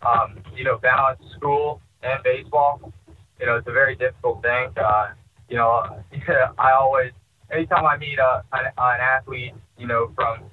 um, 0.02 0.38
you 0.56 0.64
know, 0.64 0.78
balance 0.78 1.20
school 1.36 1.82
and 2.04 2.22
baseball. 2.24 2.94
You 3.40 3.46
know, 3.46 3.56
it's 3.58 3.68
a 3.68 3.72
very 3.72 3.96
difficult 3.96 4.42
thing. 4.42 4.70
Uh, 4.78 5.10
you 5.50 5.58
know, 5.58 6.02
I 6.58 6.72
always, 6.72 7.12
anytime 7.52 7.86
I 7.86 7.98
meet 7.98 8.20
a, 8.20 8.44
an, 8.54 8.66
an 8.78 9.00
athlete, 9.02 9.54
you 9.78 9.88
know, 9.88 10.12
from 10.16 10.44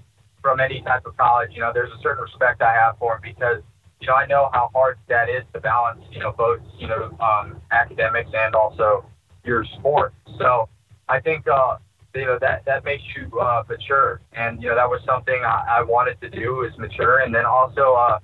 from 0.42 0.58
any 0.58 0.82
type 0.82 1.06
of 1.06 1.16
college, 1.16 1.50
you 1.54 1.60
know, 1.60 1.70
there's 1.72 1.92
a 1.92 2.02
certain 2.02 2.24
respect 2.24 2.62
I 2.62 2.74
have 2.74 2.98
for 2.98 3.14
him 3.14 3.20
because 3.22 3.62
you 4.02 4.08
know, 4.08 4.14
I 4.14 4.26
know 4.26 4.50
how 4.52 4.68
hard 4.74 4.98
that 5.08 5.28
is 5.28 5.44
to 5.54 5.60
balance, 5.60 6.02
you 6.10 6.18
know, 6.18 6.32
both, 6.32 6.60
you 6.76 6.88
know, 6.88 7.16
um, 7.20 7.62
academics 7.70 8.30
and 8.34 8.52
also 8.54 9.04
your 9.44 9.64
sport. 9.78 10.12
So 10.38 10.68
I 11.08 11.20
think, 11.20 11.46
uh, 11.46 11.76
you 12.12 12.26
know, 12.26 12.36
that, 12.40 12.64
that 12.66 12.84
makes 12.84 13.04
you 13.16 13.38
uh, 13.38 13.62
mature. 13.68 14.20
And, 14.32 14.60
you 14.60 14.68
know, 14.68 14.74
that 14.74 14.90
was 14.90 15.00
something 15.06 15.40
I, 15.44 15.78
I 15.78 15.82
wanted 15.82 16.20
to 16.20 16.28
do 16.28 16.62
is 16.62 16.76
mature. 16.78 17.20
And 17.20 17.32
then 17.32 17.46
also, 17.46 17.94
uh, 17.94 18.18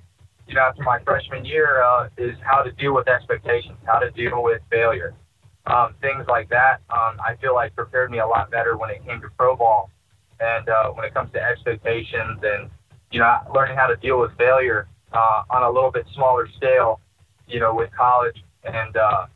you 0.49 0.55
know, 0.55 0.61
after 0.61 0.81
my 0.81 0.99
freshman 1.05 1.45
year, 1.45 1.83
uh, 1.83 2.09
is 2.17 2.35
how 2.41 2.63
to 2.63 2.71
deal 2.71 2.95
with 2.95 3.07
expectations, 3.07 3.77
how 3.85 3.99
to 3.99 4.09
deal 4.11 4.41
with 4.41 4.61
failure. 4.71 5.13
Um, 5.67 5.93
things 6.01 6.25
like 6.27 6.49
that, 6.49 6.81
um, 6.89 7.19
I 7.23 7.35
feel 7.39 7.53
like 7.53 7.75
prepared 7.75 8.09
me 8.09 8.17
a 8.17 8.25
lot 8.25 8.49
better 8.49 8.75
when 8.75 8.89
it 8.89 9.05
came 9.05 9.21
to 9.21 9.29
pro 9.37 9.55
ball 9.55 9.91
and 10.39 10.67
uh, 10.67 10.89
when 10.89 11.05
it 11.05 11.13
comes 11.13 11.31
to 11.33 11.39
expectations 11.41 12.39
and, 12.41 12.71
you 13.11 13.19
know, 13.19 13.37
learning 13.53 13.77
how 13.77 13.85
to 13.85 13.95
deal 13.97 14.19
with 14.19 14.35
failure 14.37 14.87
uh, 15.13 15.43
on 15.51 15.61
a 15.61 15.69
little 15.69 15.91
bit 15.91 16.05
smaller 16.15 16.47
scale, 16.57 16.99
you 17.47 17.59
know, 17.59 17.75
with 17.75 17.91
college, 17.95 18.43
and 18.63 18.97
uh, 18.97 19.27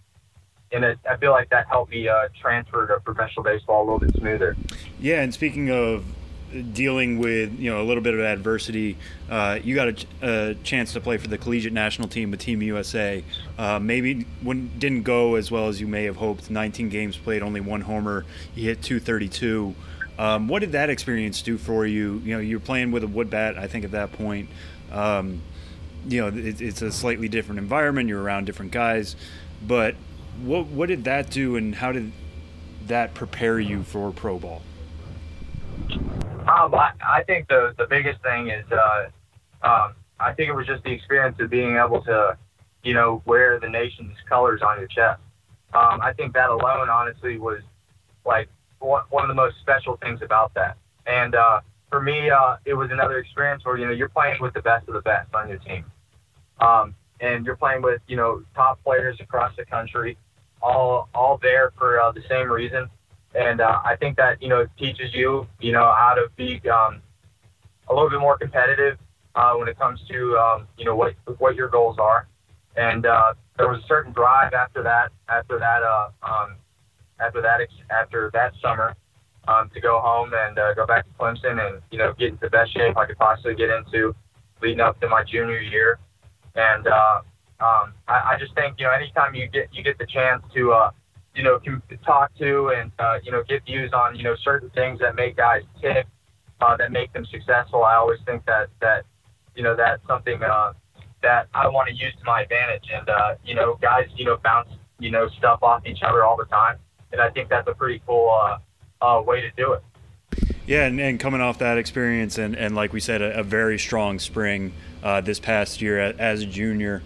and 0.72 0.84
it, 0.84 0.98
I 1.08 1.18
feel 1.18 1.32
like 1.32 1.50
that 1.52 1.68
helped 1.68 1.92
me 1.92 2.08
uh, 2.08 2.30
transfer 2.42 2.88
to 2.88 3.00
professional 3.02 3.44
baseball 3.44 3.82
a 3.82 3.86
little 3.86 4.00
bit 4.00 4.16
smoother. 4.18 4.56
Yeah, 5.00 5.22
and 5.22 5.34
speaking 5.34 5.70
of 5.70 6.06
dealing 6.74 7.20
with 7.20 7.58
you 7.60 7.70
know 7.70 7.82
a 7.82 7.86
little 7.86 8.04
bit 8.04 8.14
of 8.14 8.20
adversity, 8.20 8.98
uh, 9.30 9.60
you 9.64 9.76
got 9.76 9.88
a, 9.88 10.06
a, 10.22 10.56
chance 10.64 10.94
to 10.94 11.02
play 11.02 11.18
for 11.18 11.28
the 11.28 11.38
collegiate 11.38 11.74
national 11.74 12.08
team 12.08 12.32
with 12.32 12.40
Team 12.40 12.62
USA. 12.62 13.24
Uh, 13.58 13.80
maybe 13.80 14.26
when 14.42 14.72
didn't 14.80 15.04
go 15.04 15.36
as 15.36 15.52
well 15.52 15.68
as 15.68 15.82
you 15.82 15.88
may 15.88 16.04
have 16.04 16.18
hoped. 16.18 16.50
19 16.50 16.90
games 16.90 17.18
played, 17.18 17.42
only 17.42 17.62
one 17.62 17.82
homer. 17.82 18.26
You 18.56 18.64
hit 18.66 18.82
232. 18.82 19.76
Um, 20.20 20.48
what 20.48 20.60
did 20.60 20.74
that 20.74 20.90
experience 20.90 21.42
do 21.42 21.58
for 21.58 21.86
you? 21.86 22.22
You 22.24 22.36
know, 22.36 22.40
you're 22.40 22.60
playing 22.60 22.92
with 22.92 23.04
a 23.04 23.08
wood 23.08 23.30
bat. 23.30 23.58
I 23.58 23.68
think 23.68 23.86
at 23.86 23.92
that 23.92 24.12
point. 24.12 24.50
Um, 24.92 25.42
you 26.08 26.22
know 26.22 26.28
it, 26.28 26.62
it's 26.62 26.82
a 26.82 26.92
slightly 26.92 27.28
different 27.28 27.60
environment. 27.60 28.10
You're 28.10 28.22
around 28.22 28.46
different 28.46 28.72
guys, 28.72 29.16
but 29.66 29.96
what 30.42 30.68
what 30.68 30.90
did 30.90 31.06
that 31.06 31.30
do, 31.30 31.56
and 31.56 31.76
how 31.76 31.92
did 31.92 32.12
that 32.88 33.14
prepare 33.14 33.60
you 33.60 33.84
for 33.84 34.12
pro 34.12 34.38
ball? 34.40 34.62
Um, 36.48 36.76
I, 36.76 36.92
I 37.02 37.24
think 37.24 37.48
the 37.48 37.74
the 37.78 37.86
biggest 37.90 38.22
thing 38.22 38.50
is, 38.50 38.66
uh, 38.72 39.06
um, 39.66 39.94
I 40.20 40.34
think 40.34 40.50
it 40.50 40.54
was 40.54 40.68
just 40.68 40.84
the 40.84 40.92
experience 40.92 41.38
of 41.40 41.50
being 41.50 41.78
able 41.78 42.02
to, 42.04 42.38
you 42.84 42.94
know, 42.94 43.22
wear 43.26 43.60
the 43.60 43.70
nation's 43.70 44.16
colors 44.28 44.62
on 44.62 44.80
your 44.80 44.88
chest. 44.88 45.22
Um, 45.74 46.02
I 46.02 46.14
think 46.14 46.34
that 46.34 46.50
alone, 46.50 46.90
honestly, 46.90 47.38
was 47.38 47.62
like 48.26 48.50
one, 48.80 49.04
one 49.10 49.24
of 49.24 49.30
the 49.30 49.34
most 49.34 49.56
special 49.62 49.98
things 49.98 50.22
about 50.22 50.54
that. 50.56 50.78
And 51.06 51.34
uh, 51.34 51.62
for 51.90 52.02
me, 52.02 52.30
uh, 52.30 52.58
it 52.66 52.74
was 52.74 52.90
another 52.92 53.20
experience 53.20 53.64
where 53.66 53.78
you 53.78 53.86
know 53.86 53.92
you're 53.92 54.10
playing 54.10 54.38
with 54.42 54.54
the 54.54 54.62
best 54.62 54.88
of 54.88 54.94
the 54.94 55.02
best 55.02 55.34
on 55.34 55.48
your 55.48 55.60
team, 55.60 55.86
um, 56.60 56.96
and 57.22 57.46
you're 57.46 57.56
playing 57.56 57.82
with 57.82 58.02
you 58.08 58.18
know 58.18 58.44
top 58.54 58.84
players 58.84 59.18
across 59.22 59.56
the 59.56 59.66
country, 59.66 60.18
all 60.62 61.08
all 61.16 61.40
there 61.42 61.72
for 61.78 62.02
uh, 62.02 62.12
the 62.12 62.24
same 62.30 62.52
reason. 62.52 62.90
And 63.36 63.62
uh, 63.62 63.80
I 63.84 63.96
think 63.96 64.18
that 64.18 64.42
you 64.42 64.50
know 64.50 64.62
it 64.62 64.70
teaches 64.78 65.14
you 65.14 65.48
you 65.60 65.72
know 65.72 65.94
how 65.98 66.14
to 66.14 66.28
be 66.36 66.62
um, 66.70 67.02
a 67.90 67.94
little 67.94 68.10
bit 68.10 68.20
more 68.20 68.38
competitive 68.38 68.98
uh, 69.36 69.54
when 69.54 69.68
it 69.68 69.78
comes 69.78 70.00
to 70.10 70.38
um, 70.38 70.68
you 70.78 70.86
know 70.86 70.96
what 70.96 71.14
what 71.40 71.56
your 71.56 71.70
goals 71.70 71.98
are. 72.00 72.28
And 72.76 73.06
uh, 73.06 73.34
there 73.58 73.68
was 73.68 73.82
a 73.84 73.88
certain 73.88 74.14
drive 74.14 74.54
after 74.54 74.84
that 74.84 75.12
after 75.30 75.58
that 75.60 75.84
uh, 75.84 76.10
um, 76.22 76.56
after 77.20 77.42
that 77.42 77.60
after 77.90 78.30
that 78.34 78.54
summer 78.62 78.96
um, 79.48 79.70
to 79.74 79.82
go 79.82 80.00
home 80.00 80.32
and 80.34 80.58
uh, 80.58 80.74
go 80.74 80.86
back 80.86 81.06
to 81.06 81.12
Clemson 81.20 81.60
and 81.66 81.82
you 81.92 81.98
know 81.98 82.14
get 82.18 82.30
into 82.30 82.42
the 82.42 82.50
best 82.50 82.74
shape 82.74 82.98
I 82.98 83.06
could 83.06 83.18
possibly 83.18 83.56
get 83.56 83.70
into 83.70 84.16
leading 84.62 84.80
up 84.80 85.00
to 85.02 85.10
my 85.10 85.24
junior 85.24 85.60
year. 85.60 86.00
And 86.56 86.88
uh, 86.88 87.22
um, 87.60 87.94
I, 88.08 88.34
I 88.34 88.38
just 88.40 88.54
think 88.56 88.76
you 88.78 88.86
know 88.86 88.92
anytime 88.92 89.34
you 89.34 89.48
get 89.48 89.70
you 89.74 89.84
get 89.84 89.98
the 89.98 90.06
chance 90.06 90.44
to 90.54 90.72
you 91.36 91.44
know 91.44 91.60
can 91.60 91.82
talk 92.06 92.36
to 92.38 92.70
and 92.70 92.92
uh, 93.00 93.20
you 93.24 93.32
know 93.32 93.44
get 93.44 93.66
views 93.66 93.92
on 93.94 94.16
you 94.16 94.24
know 94.24 94.36
certain 94.44 94.70
things 94.72 95.00
that 95.00 95.16
make 95.16 95.38
guys 95.38 95.64
tick, 95.82 96.06
uh, 96.62 96.78
that 96.78 96.92
make 96.92 97.12
them 97.14 97.26
successful. 97.26 97.84
I 97.84 97.96
always 97.96 98.20
think 98.26 98.46
that 98.46 98.70
that 98.82 99.06
you 99.56 99.64
know 99.64 99.76
that's 99.76 100.06
something 100.08 100.42
uh, 100.42 100.74
that 101.22 101.48
I 101.54 101.68
want 101.68 101.90
to 101.90 101.96
use 101.96 102.14
to 102.20 102.26
my 102.26 102.42
advantage. 102.42 102.90
And 102.94 103.10
uh, 103.10 103.36
you 103.46 103.56
know 103.56 103.78
guys 103.82 104.08
you 104.16 104.26
know 104.26 104.38
bounce 104.44 104.70
you 105.00 105.12
know 105.12 105.28
stuff 105.38 105.60
off 105.64 105.86
each 105.86 106.04
other 106.04 106.24
all 106.24 106.38
the 106.38 106.46
time, 106.46 106.78
and 107.12 107.22
I 107.22 107.30
think 107.30 107.50
that's 107.50 107.68
a 107.68 107.74
pretty 107.74 108.02
cool. 108.06 108.30
Uh, 108.30 108.58
uh, 109.04 109.22
way 109.22 109.42
to 109.42 109.52
do 109.52 109.74
it. 109.74 109.84
Yeah, 110.66 110.86
and, 110.86 111.00
and, 111.00 111.20
coming 111.20 111.42
off 111.42 111.60
that 111.60 111.78
experience, 111.78 112.38
and, 112.38 112.56
and 112.56 112.74
like 112.74 112.94
we 112.94 113.00
said, 113.00 113.22
a, 113.22 113.40
a 113.40 113.44
very 113.44 113.78
strong 113.78 114.18
spring 114.18 114.74
uh, 115.04 115.22
this 115.22 115.40
past 115.40 115.82
year 115.82 116.00
as 116.00 116.42
a 116.42 116.46
junior, 116.46 117.04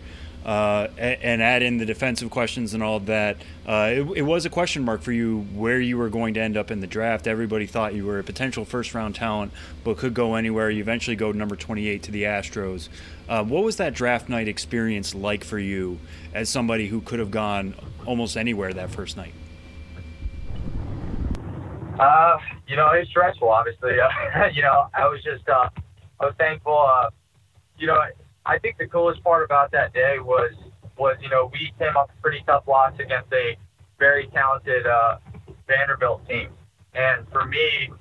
uh, 0.48 0.88
and, 0.98 1.42
add 1.42 1.62
in 1.62 1.78
the 1.78 1.86
defensive 1.86 2.30
questions 2.30 2.74
and 2.74 2.82
all 2.82 3.02
that, 3.02 3.36
uh, 3.68 3.90
it, 3.92 4.20
it, 4.20 4.22
was 4.22 4.46
a 4.46 4.50
question 4.50 4.82
mark 4.82 5.02
for 5.02 5.12
you 5.12 5.42
where 5.54 5.78
you 5.78 5.98
were 5.98 6.08
going 6.08 6.34
to 6.34 6.40
end 6.40 6.56
up 6.56 6.72
in 6.72 6.80
the 6.80 6.88
draft. 6.88 7.28
Everybody 7.28 7.66
thought 7.66 7.94
you 7.94 8.06
were 8.06 8.20
a 8.20 8.24
potential 8.24 8.64
first 8.64 8.94
round 8.94 9.14
talent, 9.14 9.52
but 9.84 9.98
could 9.98 10.14
go 10.14 10.36
anywhere. 10.36 10.70
You 10.70 10.80
eventually 10.80 11.18
go 11.18 11.34
number 11.34 11.58
28 11.58 12.02
to 12.04 12.12
the 12.12 12.24
Astros. 12.24 12.88
Uh, 13.28 13.44
what 13.44 13.66
was 13.66 13.76
that 13.76 13.94
draft 13.94 14.30
night 14.30 14.48
experience 14.48 15.14
like 15.14 15.44
for 15.44 15.60
you 15.60 16.00
as 16.34 16.48
somebody 16.48 16.88
who 16.88 17.02
could 17.02 17.20
have 17.20 17.30
gone 17.30 17.76
almost 18.06 18.38
anywhere 18.38 18.72
that 18.72 18.90
first 18.90 19.18
night? 19.18 19.34
Uh, 22.00 22.38
you 22.70 22.78
know, 22.78 22.92
it's 22.92 23.10
stressful, 23.10 23.50
obviously. 23.50 23.92
You 24.54 24.62
know, 24.62 24.88
I 24.94 25.08
was 25.10 25.22
just, 25.24 25.48
uh, 25.50 25.68
I 26.22 26.26
was 26.26 26.36
thankful. 26.38 26.88
Uh, 26.90 27.10
you 27.78 27.88
know, 27.88 28.00
I 28.48 28.58
think 28.60 28.78
the 28.78 28.88
coolest 28.88 29.24
part 29.24 29.44
about 29.44 29.72
that 29.72 29.94
day 29.94 30.20
was, 30.20 30.54
was 30.98 31.18
you 31.22 31.30
know, 31.30 31.50
we 31.52 31.74
came 31.78 31.96
off 31.96 32.10
a 32.18 32.22
pretty 32.22 32.44
tough 32.48 32.68
loss 32.68 32.94
against 32.94 33.32
a 33.34 33.58
very 34.00 34.28
talented 34.28 34.88
uh, 34.88 35.18
Vanderbilt 35.68 36.28
team, 36.28 36.50
and 36.94 37.28
for 37.32 37.46
me, 37.46 37.92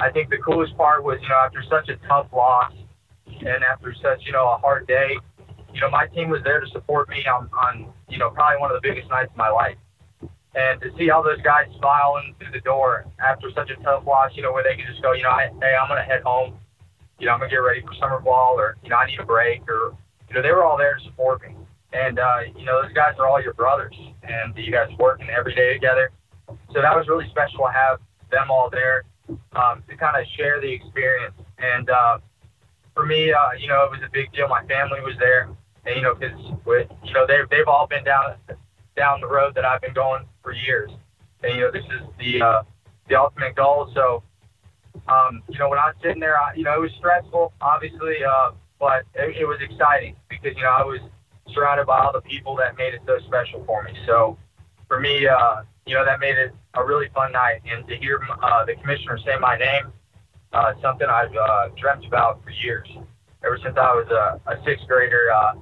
I 0.00 0.10
think 0.10 0.30
the 0.30 0.38
coolest 0.38 0.76
part 0.76 1.04
was, 1.04 1.18
you 1.22 1.28
know, 1.28 1.36
after 1.36 1.62
such 1.68 1.88
a 1.88 1.96
tough 2.06 2.26
loss 2.32 2.72
and 3.26 3.64
after 3.64 3.94
such, 3.94 4.24
you 4.26 4.32
know, 4.32 4.48
a 4.48 4.58
hard 4.58 4.86
day, 4.86 5.18
you 5.72 5.80
know, 5.80 5.90
my 5.90 6.06
team 6.06 6.28
was 6.28 6.42
there 6.44 6.60
to 6.60 6.66
support 6.68 7.08
me 7.08 7.24
on, 7.26 7.48
on, 7.52 7.92
you 8.08 8.18
know, 8.18 8.30
probably 8.30 8.60
one 8.60 8.70
of 8.70 8.80
the 8.80 8.88
biggest 8.88 9.08
nights 9.10 9.30
of 9.30 9.36
my 9.36 9.50
life. 9.50 9.76
And 10.54 10.80
to 10.80 10.90
see 10.96 11.10
all 11.10 11.22
those 11.22 11.40
guys 11.42 11.66
smiling 11.78 12.34
through 12.38 12.52
the 12.52 12.60
door 12.60 13.06
after 13.20 13.50
such 13.52 13.70
a 13.70 13.76
tough 13.82 14.04
loss, 14.06 14.32
you 14.34 14.42
know, 14.42 14.52
where 14.52 14.64
they 14.64 14.76
can 14.76 14.86
just 14.86 15.02
go, 15.02 15.12
you 15.12 15.22
know, 15.22 15.36
hey, 15.36 15.74
I'm 15.80 15.88
to 15.88 16.02
head 16.02 16.22
home. 16.22 16.58
You 17.18 17.26
know, 17.26 17.32
I'm 17.32 17.40
to 17.40 17.48
get 17.48 17.56
ready 17.56 17.80
for 17.82 17.94
summer 17.94 18.20
ball 18.20 18.54
or, 18.58 18.76
you 18.82 18.90
know, 18.90 18.96
I 18.96 19.06
need 19.06 19.18
a 19.18 19.24
break 19.24 19.68
or, 19.68 19.96
you 20.28 20.34
know, 20.34 20.42
they 20.42 20.52
were 20.52 20.64
all 20.64 20.76
there 20.76 20.96
to 20.96 21.04
support 21.04 21.42
me. 21.42 21.54
And, 21.92 22.18
uh, 22.18 22.40
you 22.56 22.64
know, 22.64 22.82
those 22.82 22.92
guys 22.92 23.14
are 23.18 23.26
all 23.26 23.42
your 23.42 23.54
brothers 23.54 23.94
and 24.22 24.56
you 24.56 24.70
guys 24.70 24.90
working 24.98 25.28
every 25.30 25.54
day 25.54 25.72
together. 25.72 26.10
So 26.72 26.80
that 26.80 26.94
was 26.96 27.08
really 27.08 27.28
special 27.30 27.66
to 27.66 27.72
have 27.72 28.00
them 28.30 28.50
all 28.50 28.70
there 28.70 29.04
um, 29.56 29.82
to 29.88 29.96
kind 29.96 30.20
of 30.20 30.26
share 30.36 30.60
the 30.60 30.70
experience. 30.70 31.34
And 31.58 31.88
uh, 31.90 32.18
for 32.94 33.06
me, 33.06 33.32
uh, 33.32 33.52
you 33.58 33.68
know, 33.68 33.84
it 33.84 33.90
was 33.90 34.00
a 34.06 34.10
big 34.12 34.32
deal. 34.32 34.48
My 34.48 34.64
family 34.66 35.00
was 35.00 35.16
there. 35.18 35.48
And, 35.86 35.96
you 35.96 36.02
know, 36.02 36.14
because, 36.14 36.38
with 36.66 36.88
you 37.02 37.14
know, 37.14 37.26
they've, 37.26 37.48
they've 37.48 37.68
all 37.68 37.86
been 37.86 38.04
down 38.04 38.36
down 38.98 39.20
the 39.20 39.26
road 39.26 39.54
that 39.54 39.64
I've 39.64 39.80
been 39.80 39.94
going 39.94 40.24
for 40.42 40.52
years. 40.52 40.90
And 41.42 41.54
you 41.54 41.60
know, 41.62 41.70
this 41.70 41.84
is 41.84 42.02
the 42.18 42.42
uh, 42.42 42.62
the 43.08 43.14
ultimate 43.14 43.54
goal. 43.54 43.90
So, 43.94 44.22
um, 45.08 45.42
you 45.48 45.58
know, 45.58 45.68
when 45.68 45.78
I 45.78 45.86
was 45.86 45.96
sitting 46.02 46.20
there, 46.20 46.38
I, 46.38 46.54
you 46.54 46.64
know, 46.64 46.74
it 46.74 46.80
was 46.80 46.92
stressful, 46.98 47.52
obviously, 47.60 48.24
uh, 48.24 48.52
but 48.78 49.04
it, 49.14 49.36
it 49.36 49.44
was 49.44 49.58
exciting 49.60 50.16
because 50.28 50.56
you 50.56 50.62
know 50.62 50.70
I 50.70 50.84
was 50.84 51.00
surrounded 51.52 51.86
by 51.86 51.98
all 51.98 52.12
the 52.12 52.20
people 52.20 52.56
that 52.56 52.76
made 52.76 52.94
it 52.94 53.00
so 53.06 53.18
special 53.26 53.64
for 53.64 53.82
me. 53.82 53.92
So, 54.06 54.38
for 54.86 55.00
me, 55.00 55.26
uh, 55.26 55.62
you 55.86 55.94
know, 55.94 56.04
that 56.04 56.20
made 56.20 56.36
it 56.36 56.54
a 56.74 56.84
really 56.84 57.08
fun 57.14 57.32
night. 57.32 57.60
And 57.70 57.86
to 57.88 57.96
hear 57.96 58.20
uh, 58.42 58.64
the 58.64 58.74
commissioner 58.76 59.18
say 59.18 59.36
my 59.40 59.56
name, 59.56 59.92
uh, 60.52 60.74
something 60.82 61.06
I've 61.08 61.34
uh, 61.34 61.68
dreamt 61.76 62.04
about 62.06 62.42
for 62.44 62.50
years. 62.50 62.88
Ever 63.44 63.58
since 63.62 63.76
I 63.76 63.94
was 63.94 64.08
a, 64.10 64.40
a 64.50 64.62
sixth 64.64 64.86
grader, 64.86 65.30
uh, 65.32 65.54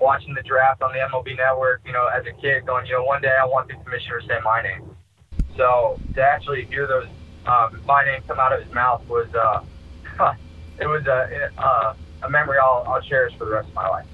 watching 0.00 0.34
the 0.34 0.42
draft 0.42 0.82
on 0.82 0.92
the 0.92 0.98
MLB 0.98 1.36
Network, 1.36 1.82
you 1.84 1.92
know, 1.92 2.06
as 2.06 2.24
a 2.26 2.32
kid, 2.40 2.66
going, 2.66 2.86
you 2.86 2.94
know, 2.94 3.04
one 3.04 3.22
day 3.22 3.34
I 3.40 3.44
want 3.44 3.68
the 3.68 3.74
commissioner 3.74 4.20
to 4.20 4.26
say 4.26 4.38
my 4.44 4.62
name. 4.62 4.90
So 5.56 5.98
to 6.14 6.22
actually 6.22 6.64
hear 6.66 6.86
those 6.86 7.08
um, 7.48 7.80
my 7.86 8.04
name 8.04 8.22
come 8.26 8.38
out 8.38 8.52
of 8.52 8.62
his 8.62 8.72
mouth 8.72 9.06
was 9.08 9.28
uh, 9.34 9.62
it 10.80 10.86
was 10.86 11.06
a, 11.06 11.50
a, 11.58 11.96
a 12.24 12.30
memory 12.30 12.58
I'll, 12.58 12.84
I'll 12.86 13.00
cherish 13.00 13.34
for 13.36 13.46
the 13.46 13.52
rest 13.52 13.68
of 13.68 13.74
my 13.74 13.88
life. 13.88 14.06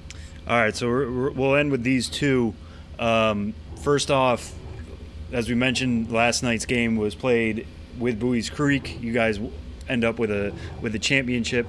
All 0.46 0.56
right, 0.56 0.74
so 0.74 0.88
we 0.88 1.30
will 1.30 1.54
end 1.54 1.70
with 1.70 1.82
these 1.82 2.08
two. 2.08 2.54
Um, 2.98 3.54
first 3.82 4.10
off, 4.10 4.54
as 5.32 5.48
we 5.48 5.54
mentioned, 5.54 6.12
last 6.12 6.42
night's 6.42 6.66
game 6.66 6.96
was 6.96 7.14
played 7.14 7.66
with 7.98 8.20
Buies 8.20 8.50
Creek. 8.50 8.98
You 9.00 9.12
guys 9.12 9.40
end 9.88 10.04
up 10.04 10.18
with 10.18 10.30
a 10.30 10.54
with 10.80 10.94
a 10.94 10.98
championship 10.98 11.66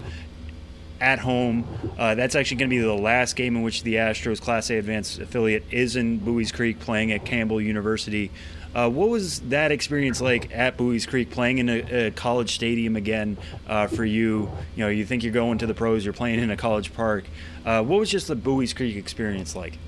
at 1.02 1.20
home. 1.20 1.66
Uh, 1.98 2.16
that's 2.16 2.36
actually 2.36 2.58
going 2.58 2.70
to 2.70 2.76
be 2.76 2.82
the 2.82 2.94
last 2.94 3.36
game 3.36 3.56
in 3.56 3.64
which 3.64 3.84
the 3.84 3.96
Astros 3.96 4.40
Class 4.40 4.70
A 4.70 4.78
Advanced 4.78 5.20
affiliate 5.20 5.64
is 5.72 5.96
in 5.96 6.20
Buies 6.20 6.52
Creek 6.52 6.80
playing 6.80 7.12
at 7.12 7.26
Campbell 7.26 7.62
University. 7.62 8.32
Uh, 8.76 8.90
what 8.90 9.08
was 9.10 9.40
that 9.40 9.72
experience 9.72 10.20
like 10.20 10.54
at 10.54 10.76
Buies 10.76 11.08
Creek, 11.08 11.32
playing 11.32 11.60
in 11.60 11.70
a, 11.70 12.08
a 12.08 12.12
college 12.12 12.54
stadium 12.54 12.98
again 12.98 13.38
uh, 13.68 13.88
for 13.88 14.04
you? 14.04 14.52
You 14.76 14.84
know, 14.84 14.90
you 14.90 15.06
think 15.06 15.24
you're 15.24 15.32
going 15.32 15.58
to 15.60 15.66
the 15.66 15.74
pros, 15.74 16.04
you're 16.04 16.14
playing 16.14 16.40
in 16.40 16.52
a 16.52 16.58
college 16.58 16.94
park. 16.94 17.24
Uh, 17.66 17.82
what 17.82 18.00
was 18.00 18.12
just 18.12 18.28
the 18.28 18.36
Buies 18.36 18.76
Creek 18.76 18.98
experience 18.98 19.56
like? 19.56 19.80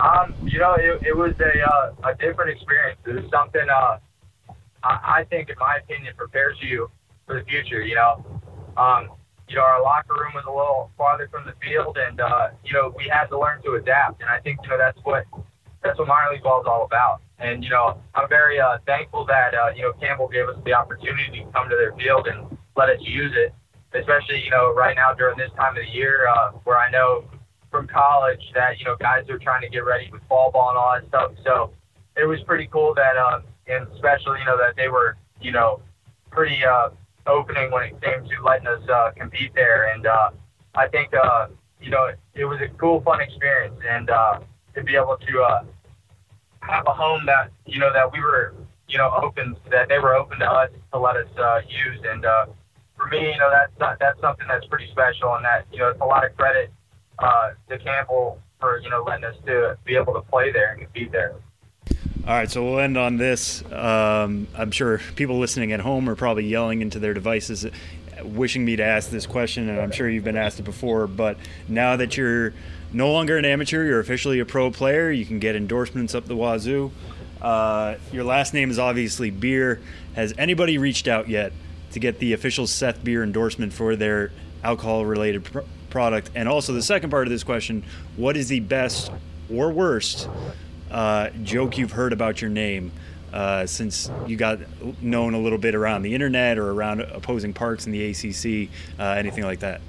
Um, 0.00 0.34
you 0.42 0.58
know, 0.58 0.74
it, 0.74 1.02
it 1.06 1.14
was 1.14 1.34
a, 1.40 1.70
uh, 1.70 2.10
a 2.10 2.14
different 2.14 2.50
experience. 2.50 2.98
It 3.04 3.22
was 3.22 3.30
something 3.30 3.68
uh, 3.68 3.98
I, 4.82 5.18
I 5.18 5.26
think, 5.28 5.50
in 5.50 5.56
my 5.58 5.76
opinion, 5.76 6.14
prepares 6.16 6.56
you 6.62 6.90
for 7.26 7.38
the 7.38 7.44
future. 7.44 7.82
You 7.82 7.96
know, 7.96 8.24
um, 8.78 9.10
you 9.48 9.56
know, 9.56 9.62
our 9.62 9.82
locker 9.82 10.14
room 10.14 10.32
was 10.34 10.44
a 10.46 10.50
little 10.50 10.90
farther 10.96 11.28
from 11.30 11.44
the 11.44 11.54
field, 11.60 11.98
and 11.98 12.20
uh, 12.20 12.48
you 12.64 12.72
know, 12.72 12.94
we 12.96 13.06
had 13.12 13.26
to 13.26 13.38
learn 13.38 13.60
to 13.64 13.74
adapt. 13.74 14.22
And 14.22 14.30
I 14.30 14.40
think 14.40 14.60
you 14.62 14.70
know 14.70 14.78
that's 14.78 14.98
what 15.02 15.24
that's 15.82 15.98
what 15.98 16.08
minor 16.08 16.32
league 16.32 16.42
ball 16.42 16.60
is 16.60 16.66
all 16.66 16.84
about. 16.84 17.20
And 17.38 17.62
you 17.62 17.70
know, 17.70 18.00
I'm 18.14 18.28
very 18.28 18.60
uh, 18.60 18.78
thankful 18.86 19.24
that 19.26 19.54
uh, 19.54 19.70
you 19.74 19.82
know 19.82 19.92
Campbell 19.94 20.28
gave 20.28 20.48
us 20.48 20.56
the 20.64 20.74
opportunity 20.74 21.44
to 21.44 21.52
come 21.52 21.68
to 21.68 21.76
their 21.76 21.92
field 21.92 22.26
and 22.26 22.56
let 22.76 22.88
us 22.88 22.98
use 23.00 23.32
it. 23.36 23.54
Especially 23.94 24.42
you 24.44 24.50
know 24.50 24.74
right 24.74 24.94
now 24.96 25.14
during 25.14 25.38
this 25.38 25.50
time 25.56 25.76
of 25.76 25.82
the 25.82 25.90
year, 25.90 26.28
uh, 26.28 26.50
where 26.64 26.78
I 26.78 26.90
know 26.90 27.24
from 27.70 27.86
college 27.86 28.42
that 28.54 28.78
you 28.78 28.84
know 28.84 28.96
guys 28.96 29.28
are 29.30 29.38
trying 29.38 29.62
to 29.62 29.68
get 29.68 29.84
ready 29.84 30.08
with 30.10 30.22
fall 30.28 30.50
ball 30.50 30.70
and 30.70 30.78
all 30.78 30.94
that 30.94 31.08
stuff. 31.08 31.32
So 31.44 31.72
it 32.16 32.24
was 32.24 32.40
pretty 32.42 32.68
cool 32.72 32.94
that, 32.94 33.16
uh, 33.16 33.40
and 33.66 33.86
especially 33.94 34.40
you 34.40 34.46
know 34.46 34.58
that 34.58 34.76
they 34.76 34.88
were 34.88 35.16
you 35.40 35.52
know 35.52 35.80
pretty 36.30 36.64
uh, 36.64 36.90
opening 37.28 37.70
when 37.70 37.84
it 37.84 38.00
came 38.00 38.24
to 38.24 38.42
letting 38.44 38.66
us 38.66 38.82
uh, 38.88 39.10
compete 39.16 39.52
there. 39.54 39.92
And 39.92 40.06
uh, 40.06 40.30
I 40.74 40.88
think, 40.88 41.12
uh, 41.14 41.48
you 41.80 41.90
know, 41.90 42.06
it, 42.06 42.18
it 42.34 42.44
was 42.44 42.60
a 42.60 42.68
cool, 42.78 43.00
fun 43.02 43.20
experience. 43.20 43.76
And 43.88 44.10
uh, 44.10 44.40
to 44.78 44.84
be 44.84 44.96
able 44.96 45.16
to 45.16 45.42
uh, 45.42 45.64
have 46.60 46.86
a 46.86 46.92
home 46.92 47.26
that, 47.26 47.50
you 47.66 47.78
know, 47.78 47.92
that 47.92 48.12
we 48.12 48.20
were, 48.20 48.54
you 48.88 48.98
know, 48.98 49.10
open, 49.22 49.56
that 49.70 49.88
they 49.88 49.98
were 49.98 50.14
open 50.14 50.38
to 50.38 50.50
us 50.50 50.70
to 50.92 50.98
let 50.98 51.16
us 51.16 51.28
uh, 51.38 51.60
use. 51.68 52.00
And 52.04 52.24
uh, 52.24 52.46
for 52.96 53.06
me, 53.08 53.32
you 53.32 53.38
know, 53.38 53.50
that's, 53.50 53.98
that's 53.98 54.20
something 54.20 54.46
that's 54.48 54.66
pretty 54.66 54.88
special. 54.90 55.34
And 55.34 55.44
that, 55.44 55.66
you 55.72 55.78
know, 55.78 55.88
it's 55.88 56.00
a 56.00 56.04
lot 56.04 56.24
of 56.24 56.36
credit 56.36 56.70
uh, 57.18 57.50
to 57.68 57.78
Campbell 57.78 58.40
for, 58.60 58.80
you 58.80 58.90
know, 58.90 59.04
letting 59.06 59.24
us 59.24 59.36
to 59.46 59.76
be 59.84 59.96
able 59.96 60.14
to 60.14 60.22
play 60.22 60.52
there 60.52 60.72
and 60.72 60.80
compete 60.80 61.12
there. 61.12 61.34
All 62.26 62.34
right, 62.34 62.50
so 62.50 62.62
we'll 62.62 62.80
end 62.80 62.98
on 62.98 63.16
this. 63.16 63.64
Um, 63.72 64.48
I'm 64.54 64.70
sure 64.70 65.00
people 65.16 65.38
listening 65.38 65.72
at 65.72 65.80
home 65.80 66.08
are 66.10 66.14
probably 66.14 66.44
yelling 66.44 66.82
into 66.82 66.98
their 66.98 67.14
devices, 67.14 67.66
wishing 68.22 68.64
me 68.66 68.76
to 68.76 68.82
ask 68.82 69.10
this 69.10 69.26
question, 69.26 69.70
and 69.70 69.80
I'm 69.80 69.90
sure 69.90 70.10
you've 70.10 70.24
been 70.24 70.36
asked 70.36 70.60
it 70.60 70.64
before. 70.64 71.06
But 71.06 71.38
now 71.68 71.96
that 71.96 72.18
you're 72.18 72.52
no 72.92 73.12
longer 73.12 73.36
an 73.36 73.44
amateur, 73.44 73.84
you're 73.84 74.00
officially 74.00 74.38
a 74.38 74.44
pro 74.44 74.70
player. 74.70 75.10
You 75.10 75.26
can 75.26 75.38
get 75.38 75.56
endorsements 75.56 76.14
up 76.14 76.26
the 76.26 76.36
wazoo. 76.36 76.90
Uh, 77.40 77.96
your 78.12 78.24
last 78.24 78.54
name 78.54 78.70
is 78.70 78.78
obviously 78.78 79.30
Beer. 79.30 79.80
Has 80.14 80.34
anybody 80.38 80.78
reached 80.78 81.06
out 81.06 81.28
yet 81.28 81.52
to 81.92 82.00
get 82.00 82.18
the 82.18 82.32
official 82.32 82.66
Seth 82.66 83.02
Beer 83.04 83.22
endorsement 83.22 83.72
for 83.72 83.94
their 83.94 84.32
alcohol-related 84.64 85.44
pr- 85.44 85.60
product? 85.90 86.30
And 86.34 86.48
also, 86.48 86.72
the 86.72 86.82
second 86.82 87.10
part 87.10 87.26
of 87.26 87.30
this 87.30 87.44
question: 87.44 87.84
What 88.16 88.36
is 88.36 88.48
the 88.48 88.60
best 88.60 89.12
or 89.52 89.70
worst 89.70 90.28
uh, 90.90 91.30
joke 91.42 91.78
you've 91.78 91.92
heard 91.92 92.12
about 92.12 92.40
your 92.40 92.50
name 92.50 92.90
uh, 93.32 93.66
since 93.66 94.10
you 94.26 94.36
got 94.36 94.58
known 95.02 95.34
a 95.34 95.38
little 95.38 95.58
bit 95.58 95.74
around 95.74 96.02
the 96.02 96.14
internet 96.14 96.58
or 96.58 96.70
around 96.70 97.02
opposing 97.02 97.52
parks 97.52 97.86
in 97.86 97.92
the 97.92 98.10
ACC, 98.10 98.70
uh, 98.98 99.02
anything 99.12 99.44
like 99.44 99.60
that? 99.60 99.80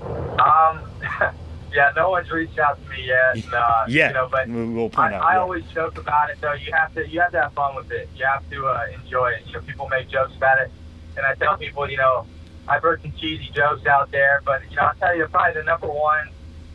Um, 0.00 0.80
yeah, 1.76 1.92
no 1.94 2.08
one's 2.08 2.30
reached 2.30 2.58
out 2.58 2.82
to 2.82 2.90
me 2.90 3.06
yet. 3.06 3.34
And, 3.34 3.54
uh, 3.54 3.84
yeah, 3.86 4.08
you 4.08 4.14
know, 4.14 4.28
but 4.30 4.48
we'll 4.48 4.88
point 4.88 5.12
I, 5.12 5.16
out. 5.16 5.22
I 5.22 5.34
yeah. 5.34 5.40
always 5.40 5.64
joke 5.66 5.98
about 5.98 6.30
it 6.30 6.38
though. 6.40 6.54
You 6.54 6.72
have 6.72 6.94
to 6.94 7.06
you 7.06 7.20
have 7.20 7.32
to 7.32 7.42
have 7.42 7.52
fun 7.52 7.76
with 7.76 7.90
it. 7.90 8.08
You 8.16 8.24
have 8.24 8.48
to 8.50 8.66
uh, 8.66 8.86
enjoy 8.94 9.32
it. 9.32 9.46
You 9.46 9.52
know, 9.52 9.60
people 9.60 9.86
make 9.88 10.08
jokes 10.08 10.34
about 10.36 10.58
it, 10.60 10.70
and 11.16 11.26
I 11.26 11.34
tell 11.34 11.58
people, 11.58 11.88
you 11.90 11.98
know, 11.98 12.26
I've 12.66 12.82
heard 12.82 13.02
some 13.02 13.12
cheesy 13.12 13.50
jokes 13.54 13.86
out 13.86 14.10
there, 14.10 14.40
but 14.44 14.62
you 14.70 14.76
know, 14.76 14.82
I'll 14.84 14.94
tell 14.94 15.14
you, 15.14 15.26
probably 15.26 15.60
the 15.60 15.64
number 15.64 15.88
one 15.88 16.30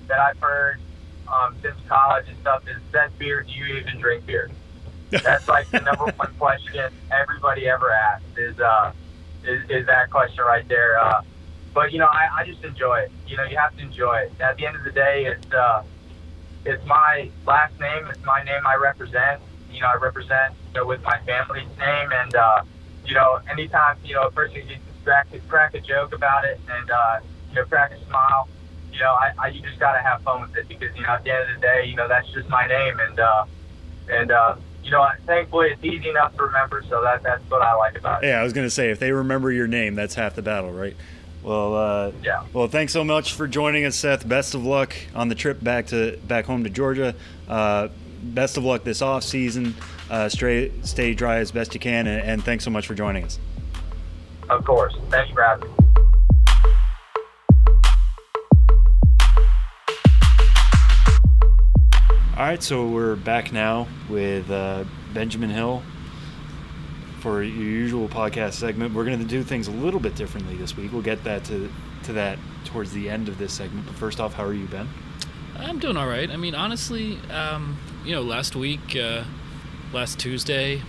that 0.07 0.19
I've 0.19 0.37
heard 0.37 0.79
um, 1.27 1.55
since 1.63 1.75
college 1.89 2.27
and 2.29 2.37
stuff 2.39 2.63
is, 2.67 2.77
"Seth 2.91 3.17
beer? 3.17 3.41
Do 3.41 3.51
you 3.51 3.77
even 3.77 3.99
drink 3.99 4.27
beer?" 4.27 4.51
That's 5.09 5.47
like 5.47 5.67
the 5.71 5.79
number 5.79 6.05
one 6.05 6.33
question 6.39 6.91
everybody 7.11 7.67
ever 7.67 7.91
asks 7.91 8.37
is 8.37 8.59
uh, 8.59 8.93
is, 9.43 9.67
is 9.67 9.85
that 9.87 10.11
question 10.11 10.43
right 10.43 10.67
there. 10.67 10.99
Uh, 10.99 11.23
but 11.73 11.91
you 11.91 11.99
know, 11.99 12.07
I, 12.07 12.29
I 12.39 12.45
just 12.45 12.63
enjoy 12.63 12.99
it. 12.99 13.11
You 13.27 13.37
know, 13.37 13.43
you 13.43 13.57
have 13.57 13.75
to 13.77 13.81
enjoy 13.81 14.19
it. 14.19 14.33
At 14.39 14.57
the 14.57 14.65
end 14.65 14.75
of 14.75 14.83
the 14.83 14.91
day, 14.91 15.25
it's 15.25 15.53
uh, 15.53 15.83
it's 16.65 16.85
my 16.85 17.29
last 17.45 17.79
name. 17.79 18.07
It's 18.09 18.23
my 18.25 18.43
name 18.43 18.65
I 18.65 18.75
represent. 18.75 19.41
You 19.71 19.81
know, 19.81 19.87
I 19.87 19.95
represent 19.95 20.53
you 20.73 20.79
know 20.79 20.85
with 20.85 21.01
my 21.03 21.19
family's 21.25 21.69
name, 21.79 22.11
and 22.11 22.35
uh, 22.35 22.63
you 23.05 23.15
know, 23.15 23.39
anytime 23.49 23.97
you 24.03 24.15
know 24.15 24.23
a 24.23 24.31
person 24.31 24.61
can 24.67 24.79
crack 25.03 25.27
crack 25.47 25.73
a 25.73 25.79
joke 25.79 26.13
about 26.13 26.45
it 26.45 26.59
and 26.69 26.91
uh, 26.91 27.19
you 27.49 27.55
know 27.55 27.65
crack 27.65 27.91
a 27.91 28.05
smile, 28.05 28.47
you 28.91 28.99
know, 28.99 29.13
I, 29.13 29.31
I 29.37 29.47
you 29.47 29.61
just 29.61 29.79
gotta 29.79 29.99
have 29.99 30.21
fun 30.21 30.41
with 30.41 30.55
it 30.57 30.67
because 30.67 30.95
you 30.95 31.03
know 31.03 31.09
at 31.09 31.23
the 31.23 31.31
end 31.31 31.49
of 31.49 31.55
the 31.55 31.61
day, 31.61 31.85
you 31.85 31.95
know 31.95 32.07
that's 32.07 32.29
just 32.31 32.49
my 32.49 32.67
name, 32.67 32.99
and 32.99 33.19
uh, 33.19 33.45
and 34.09 34.31
uh, 34.31 34.55
you 34.83 34.91
know, 34.91 35.07
thankfully 35.25 35.69
it's 35.69 35.83
easy 35.83 36.09
enough 36.09 36.35
to 36.35 36.43
remember. 36.43 36.83
So 36.89 37.01
that 37.01 37.23
that's 37.23 37.49
what 37.49 37.61
I 37.61 37.73
like 37.75 37.97
about 37.97 38.23
it. 38.23 38.27
Yeah, 38.27 38.39
I 38.39 38.43
was 38.43 38.53
to 38.53 38.69
say 38.69 38.89
if 38.89 38.99
they 38.99 39.11
remember 39.11 39.51
your 39.51 39.67
name, 39.67 39.95
that's 39.95 40.15
half 40.15 40.35
the 40.35 40.41
battle, 40.41 40.71
right? 40.71 40.95
Well, 41.43 41.75
uh, 41.75 42.11
Yeah. 42.23 42.43
Well, 42.53 42.67
thanks 42.67 42.93
so 42.93 43.03
much 43.03 43.33
for 43.33 43.47
joining 43.47 43.85
us, 43.85 43.95
Seth. 43.95 44.27
Best 44.27 44.53
of 44.53 44.63
luck 44.65 44.93
on 45.15 45.27
the 45.27 45.35
trip 45.35 45.63
back 45.63 45.87
to 45.87 46.17
back 46.27 46.45
home 46.45 46.63
to 46.63 46.69
Georgia. 46.69 47.15
Uh, 47.47 47.87
best 48.23 48.57
of 48.57 48.63
luck 48.63 48.83
this 48.83 49.01
off 49.01 49.23
season. 49.23 49.75
Uh, 50.09 50.29
stay 50.29 50.71
stay 50.83 51.13
dry 51.13 51.37
as 51.37 51.51
best 51.51 51.73
you 51.73 51.79
can, 51.79 52.05
and, 52.07 52.21
and 52.21 52.43
thanks 52.43 52.63
so 52.63 52.69
much 52.71 52.85
for 52.85 52.93
joining 52.93 53.23
us. 53.23 53.39
Of 54.49 54.65
course. 54.65 54.95
Thank 55.09 55.29
you 55.29 55.35
for 55.35 55.43
having 55.43 55.69
me. 55.71 55.75
All 62.37 62.47
right, 62.47 62.63
so 62.63 62.87
we're 62.87 63.15
back 63.17 63.51
now 63.51 63.87
with 64.09 64.49
uh, 64.49 64.85
Benjamin 65.13 65.49
Hill 65.49 65.83
for 67.21 67.43
your 67.43 67.63
usual 67.63 68.09
podcast 68.09 68.53
segment. 68.53 68.93
We're 68.93 69.05
going 69.05 69.19
to 69.19 69.25
do 69.25 69.43
things 69.43 69.67
a 69.67 69.71
little 69.71 69.99
bit 69.99 70.15
differently 70.15 70.55
this 70.55 70.75
week. 70.75 70.91
We'll 70.91 71.01
get 71.01 71.23
that 71.23 71.43
to 71.45 71.71
to 72.03 72.13
that 72.13 72.39
towards 72.65 72.91
the 72.91 73.09
end 73.09 73.29
of 73.29 73.37
this 73.37 73.53
segment. 73.53 73.85
But 73.85 73.95
first 73.95 74.19
off, 74.19 74.33
how 74.33 74.43
are 74.43 74.53
you, 74.53 74.65
Ben? 74.65 74.89
I'm 75.55 75.77
doing 75.77 75.97
all 75.97 76.07
right. 76.07 76.29
I 76.29 76.35
mean, 76.37 76.55
honestly, 76.55 77.19
um, 77.29 77.77
you 78.03 78.15
know, 78.15 78.23
last 78.23 78.55
week, 78.55 78.95
uh, 78.95 79.23
last 79.93 80.19
Tuesday, 80.19 80.81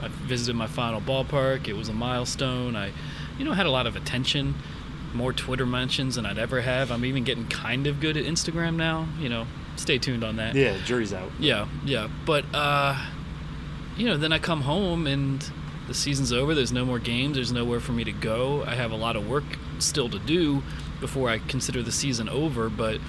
I 0.00 0.08
visited 0.08 0.54
my 0.54 0.68
final 0.68 1.00
ballpark. 1.00 1.66
It 1.66 1.72
was 1.72 1.88
a 1.88 1.92
milestone. 1.92 2.76
I, 2.76 2.92
you 3.38 3.44
know, 3.44 3.52
had 3.52 3.66
a 3.66 3.70
lot 3.70 3.88
of 3.88 3.96
attention, 3.96 4.54
more 5.12 5.32
Twitter 5.32 5.66
mentions 5.66 6.14
than 6.14 6.26
I'd 6.26 6.38
ever 6.38 6.60
have. 6.60 6.92
I'm 6.92 7.04
even 7.04 7.24
getting 7.24 7.48
kind 7.48 7.88
of 7.88 7.98
good 7.98 8.16
at 8.16 8.24
Instagram 8.24 8.76
now. 8.76 9.08
You 9.18 9.28
know, 9.28 9.46
stay 9.74 9.98
tuned 9.98 10.22
on 10.22 10.36
that. 10.36 10.54
Yeah, 10.54 10.76
jury's 10.84 11.12
out. 11.12 11.32
Yeah, 11.40 11.66
yeah. 11.84 12.08
But 12.24 12.44
uh, 12.54 13.04
you 13.96 14.06
know, 14.06 14.16
then 14.16 14.32
I 14.32 14.38
come 14.38 14.62
home 14.62 15.06
and 15.06 15.48
the 15.86 15.94
season's 15.94 16.32
over. 16.32 16.54
There's 16.54 16.72
no 16.72 16.84
more 16.84 16.98
games. 16.98 17.36
There's 17.36 17.52
nowhere 17.52 17.80
for 17.80 17.92
me 17.92 18.04
to 18.04 18.12
go. 18.12 18.64
I 18.64 18.74
have 18.74 18.92
a 18.92 18.96
lot 18.96 19.16
of 19.16 19.28
work 19.28 19.44
still 19.78 20.08
to 20.10 20.18
do 20.18 20.62
before 21.00 21.28
I 21.28 21.38
consider 21.38 21.82
the 21.82 21.92
season 21.92 22.28
over. 22.28 22.68
But 22.68 23.00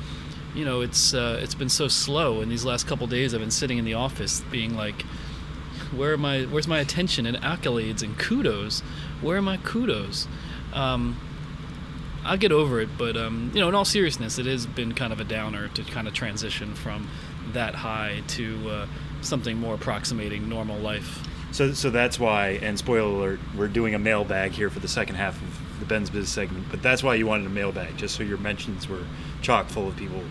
you 0.53 0.63
know, 0.65 0.81
it's 0.81 1.13
uh, 1.13 1.39
it's 1.41 1.55
been 1.55 1.69
so 1.69 1.88
slow. 1.88 2.41
And 2.41 2.51
these 2.51 2.65
last 2.65 2.88
couple 2.88 3.07
days, 3.07 3.33
I've 3.33 3.41
been 3.41 3.51
sitting 3.51 3.77
in 3.77 3.85
the 3.85 3.95
office, 3.95 4.41
being 4.51 4.75
like, 4.75 5.01
"Where 5.95 6.13
are 6.13 6.17
my 6.17 6.43
Where's 6.43 6.67
my 6.67 6.79
attention 6.79 7.25
and 7.25 7.38
accolades 7.38 8.01
and 8.01 8.17
kudos? 8.17 8.81
Where 9.21 9.38
are 9.38 9.41
my 9.41 9.57
kudos?" 9.57 10.27
Um, 10.73 11.19
I'll 12.23 12.38
get 12.38 12.51
over 12.51 12.79
it, 12.81 12.89
but 12.97 13.15
um, 13.15 13.51
you 13.53 13.61
know, 13.61 13.69
in 13.69 13.75
all 13.75 13.85
seriousness, 13.85 14.38
it 14.38 14.45
has 14.45 14.65
been 14.65 14.93
kind 14.93 15.13
of 15.13 15.19
a 15.19 15.23
downer 15.23 15.69
to 15.69 15.83
kind 15.83 16.07
of 16.07 16.13
transition 16.13 16.75
from 16.75 17.09
that 17.53 17.75
high 17.75 18.21
to 18.27 18.69
uh, 18.69 18.88
something 19.28 19.57
more 19.59 19.75
approximating 19.75 20.49
normal 20.49 20.78
life. 20.80 21.23
So, 21.51 21.73
so 21.73 21.89
that's 21.89 22.19
why, 22.19 22.59
and 22.61 22.78
spoiler 22.78 23.07
alert, 23.09 23.39
we're 23.55 23.67
doing 23.67 23.95
a 23.95 23.99
mailbag 23.99 24.51
here 24.51 24.69
for 24.69 24.80
the 24.80 24.88
second 24.88 25.15
half 25.15 25.41
of 25.41 25.80
the 25.80 25.86
Ben's 25.86 26.09
Biz 26.09 26.30
segment. 26.30 26.65
But 26.69 26.82
that's 26.82 27.03
why 27.03 27.15
you 27.15 27.25
wanted 27.28 27.47
a 27.47 27.49
mailbag, 27.49 27.97
just 27.97 28.15
so 28.15 28.23
your 28.23 28.38
mentions 28.38 28.88
were 28.88 29.03
chock 29.41 29.67
full 29.67 29.88
of 29.88 29.95
people. 29.95 30.21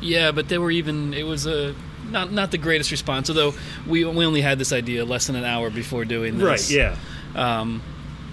Yeah, 0.00 0.32
but 0.32 0.48
they 0.48 0.58
were 0.58 0.70
even. 0.70 1.14
It 1.14 1.24
was 1.24 1.46
a 1.46 1.74
not 2.10 2.32
not 2.32 2.50
the 2.50 2.58
greatest 2.58 2.90
response. 2.90 3.28
Although 3.30 3.54
we 3.86 4.04
we 4.04 4.24
only 4.24 4.40
had 4.40 4.58
this 4.58 4.72
idea 4.72 5.04
less 5.04 5.26
than 5.26 5.36
an 5.36 5.44
hour 5.44 5.70
before 5.70 6.04
doing 6.04 6.38
this. 6.38 6.70
Right? 6.70 6.70
Yeah. 6.70 6.96
Um, 7.34 7.82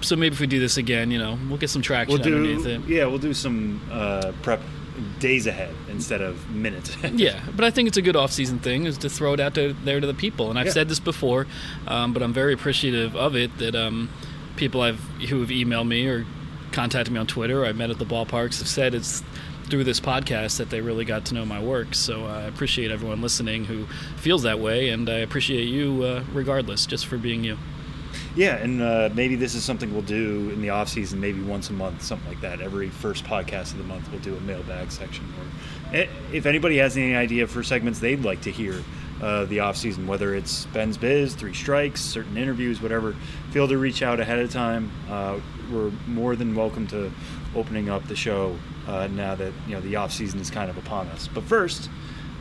so 0.01 0.16
maybe 0.16 0.34
if 0.34 0.39
we 0.39 0.47
do 0.47 0.60
this 0.60 0.78
again, 0.78 1.10
you 1.12 1.18
know, 1.18 1.38
we'll 1.47 1.58
get 1.58 1.70
some 1.70 1.82
traction 1.82 2.14
We'll 2.14 2.24
do. 2.24 2.36
underneath 2.36 2.66
it. 2.66 2.82
Yeah, 2.88 3.06
we'll 3.06 3.18
do 3.18 3.34
some 3.34 3.82
uh, 3.91 4.32
prep 4.43 4.62
days 5.20 5.48
ahead 5.48 5.74
instead 5.89 6.22
of 6.22 6.50
minutes. 6.50 6.96
Yeah, 7.04 7.39
but 7.56 7.64
I 7.66 7.72
think 7.72 7.88
it's 7.88 7.98
a 7.98 8.02
good 8.02 8.16
off-season 8.16 8.60
thing 8.60 8.86
is 8.86 8.98
to 9.00 9.10
throw 9.10 9.34
it 9.34 9.39
out 9.39 9.56
to, 9.56 9.74
there 9.84 10.00
to 10.00 10.08
the 10.08 10.14
people. 10.14 10.50
And 10.50 10.58
I've 10.60 10.68
Yeah. 10.68 10.72
said 10.74 10.89
this 10.89 11.00
before, 11.00 11.48
um, 11.88 12.14
but 12.14 12.22
I'm 12.24 12.34
very 12.34 12.54
appreciative 12.54 13.16
of 13.16 13.36
it 13.36 13.58
that 13.58 13.76
um, 13.76 14.10
people 14.56 14.82
I've 14.82 15.00
who 15.30 15.39
have 15.41 15.50
emailed 15.50 15.88
me 15.88 16.08
or 16.08 16.26
contacted 16.72 17.14
me 17.14 17.20
on 17.20 17.28
Twitter 17.28 17.64
or 17.64 17.66
I 17.66 17.72
met 17.74 17.89
at 17.89 18.00
the 18.00 18.06
ballparks 18.06 18.60
have 18.60 18.68
said 18.68 18.93
it's 18.93 19.24
through 19.70 19.84
this 19.84 20.00
podcast 20.00 20.58
that 20.58 20.70
they 20.70 20.80
really 20.82 21.06
got 21.06 21.26
to 21.26 21.34
know 21.34 21.46
my 21.46 21.60
work. 21.62 21.96
So 21.96 22.26
I 22.26 22.43
appreciate 22.43 22.91
everyone 22.91 23.22
listening 23.22 23.66
who 23.66 23.86
feels 24.18 24.43
that 24.43 24.60
way, 24.60 24.89
and 24.89 25.10
I 25.10 25.20
appreciate 25.20 25.66
you 25.68 26.04
uh, 26.04 26.24
regardless, 26.34 26.86
just 26.86 27.06
for 27.08 27.18
being 27.18 27.43
you. 27.43 27.58
Yeah, 28.36 28.57
and 28.57 28.81
uh, 28.81 29.09
maybe 29.13 29.38
this 29.38 29.55
is 29.55 29.63
something 29.63 29.93
we'll 29.93 30.01
do 30.01 30.49
in 30.49 30.61
the 30.61 30.69
off 30.69 30.89
season, 30.89 31.21
maybe 31.21 31.41
once 31.41 31.69
a 31.69 31.73
month, 31.73 32.01
something 32.01 32.27
like 32.27 32.41
that. 32.41 32.59
Every 32.59 32.89
first 32.89 33.23
podcast 33.23 33.71
of 33.71 33.77
the 33.77 33.86
month, 33.86 34.11
we'll 34.11 34.19
do 34.19 34.36
a 34.36 34.41
mailbag 34.41 34.91
section. 34.91 35.25
Or 35.39 35.95
eh, 35.95 36.07
if 36.33 36.45
anybody 36.45 36.77
has 36.79 36.97
any 36.97 37.15
idea 37.15 37.47
for 37.47 37.63
segments 37.63 37.99
they'd 37.99 38.25
like 38.25 38.41
to 38.41 38.51
hear 38.51 38.83
uh, 39.21 39.45
the 39.45 39.61
off 39.61 39.77
season, 39.77 40.05
whether 40.05 40.36
it's 40.36 40.65
Ben's 40.67 40.97
Biz, 40.97 41.36
Three 41.36 41.53
Strikes, 41.53 42.01
certain 42.01 42.36
interviews, 42.36 42.81
whatever, 42.81 43.15
feel 43.51 43.69
to 43.69 43.77
reach 43.77 44.01
out 44.01 44.19
ahead 44.19 44.39
of 44.39 44.51
time. 44.51 44.91
Uh, 45.09 45.39
we're 45.71 45.91
more 46.05 46.36
than 46.36 46.55
welcome 46.55 46.88
to 46.88 47.11
opening 47.55 47.89
up 47.89 48.05
the 48.07 48.17
show 48.17 48.57
uh, 48.86 49.07
now 49.07 49.36
that 49.36 49.53
you 49.65 49.75
know 49.75 49.81
the 49.81 49.95
off 49.95 50.11
season 50.11 50.41
is 50.41 50.51
kind 50.51 50.69
of 50.69 50.77
upon 50.77 51.07
us. 51.07 51.29
But 51.33 51.45
first, 51.45 51.89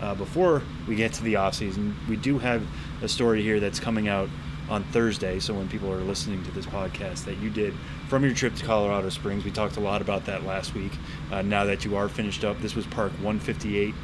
uh, 0.03 0.17
before 0.17 0.63
we 0.89 0.97
get 0.97 1.13
to 1.15 1.23
the 1.23 1.37
off 1.37 1.55
season, 1.55 1.97
we 2.09 2.17
do 2.17 2.41
have 2.41 2.67
a 3.01 3.09
story 3.09 3.43
here 3.43 3.61
that's 3.61 3.79
coming 3.79 4.09
out 4.09 4.29
on 4.69 4.85
Thursday. 4.85 5.39
So 5.41 5.55
when 5.55 5.69
people 5.69 5.93
are 5.93 6.01
listening 6.01 6.43
to 6.45 6.51
this 6.53 6.67
podcast, 6.67 7.25
that 7.25 7.39
you 7.39 7.51
did 7.51 7.75
from 8.09 8.25
your 8.25 8.35
trip 8.35 8.55
to 8.57 8.65
Colorado 8.65 9.09
Springs, 9.11 9.45
we 9.45 9.51
talked 9.51 9.77
a 9.77 9.81
lot 9.81 10.01
about 10.01 10.25
that 10.27 10.45
last 10.45 10.75
week. 10.75 10.93
Uh, 11.31 11.43
now 11.43 11.65
that 11.65 11.85
you 11.85 11.97
are 11.97 12.09
finished 12.09 12.45
up, 12.45 12.61
this 12.61 12.75
was 12.75 12.87
Park 12.87 13.13
158 13.13 13.95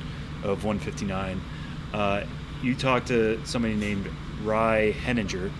of 0.45 0.65
159. 0.65 1.41
Uh, 1.93 2.25
you 2.63 2.75
talked 2.75 3.09
to 3.09 3.41
somebody 3.45 3.75
named 3.75 4.09
Rai 4.45 4.93
Henniger, 4.93 5.51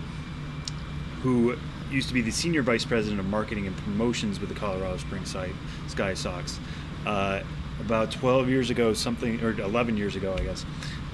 who 1.21 1.57
used 1.91 2.07
to 2.07 2.13
be 2.13 2.21
the 2.21 2.31
senior 2.31 2.61
vice 2.61 2.85
president 2.85 3.19
of 3.19 3.25
marketing 3.25 3.67
and 3.67 3.75
promotions 3.77 4.39
with 4.39 4.49
the 4.49 4.55
Colorado 4.55 4.97
Springs 4.97 5.31
site, 5.31 5.53
Sky 5.87 6.13
Sox. 6.13 6.59
Uh, 7.05 7.41
about 7.79 8.11
12 8.11 8.47
years 8.47 8.69
ago, 8.69 8.93
something, 8.93 9.41
or 9.43 9.59
11 9.59 9.97
years 9.97 10.15
ago, 10.15 10.35
I 10.37 10.43
guess, 10.43 10.65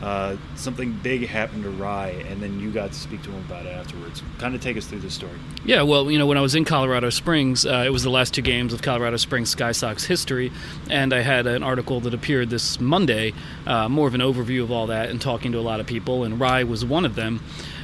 uh, 0.02 0.38
something 0.56 0.92
big 0.92 1.26
happened 1.26 1.64
to 1.64 1.72
Rai, 1.72 2.22
and 2.22 2.42
then 2.42 2.60
you 2.60 2.72
got 2.72 2.92
to 2.92 3.00
speak 3.00 3.24
to 3.24 3.32
him 3.32 3.44
about 3.46 3.66
it 3.66 3.70
afterwards. 3.70 4.22
Kind 4.38 4.54
of 4.54 4.62
take 4.62 4.78
us 4.78 4.86
through 4.86 5.00
the 5.00 5.10
story. 5.10 5.40
Yeah, 5.66 5.82
well, 5.82 6.12
you 6.12 6.20
know, 6.20 6.28
when 6.28 6.38
I 6.38 6.42
was 6.42 6.54
in 6.54 6.66
Colorado 6.66 7.10
Springs, 7.10 7.66
uh, 7.66 7.84
it 7.86 7.90
was 7.90 8.04
the 8.04 8.12
last 8.12 8.34
two 8.34 8.44
games 8.44 8.74
of 8.74 8.82
Colorado 8.84 9.18
Springs 9.18 9.50
Sky 9.50 9.72
Sox 9.72 10.06
history, 10.06 10.52
and 10.90 11.14
I 11.14 11.22
had 11.22 11.48
an 11.48 11.64
article 11.64 12.00
that 12.02 12.14
appeared 12.14 12.52
this 12.52 12.80
Monday, 12.80 13.34
uh, 13.66 13.90
more 13.90 14.08
of 14.08 14.14
an 14.14 14.22
overview 14.22 14.62
of 14.62 14.72
all 14.72 14.88
that, 14.88 15.10
and 15.10 15.20
talking 15.20 15.52
to 15.54 15.58
a 15.58 15.62
lot 15.62 15.80
of 15.80 15.88
people, 15.88 16.24
and 16.24 16.40
Rai 16.40 16.64
was 16.64 16.86
one 16.86 17.06
of 17.06 17.16
them. 17.16 17.42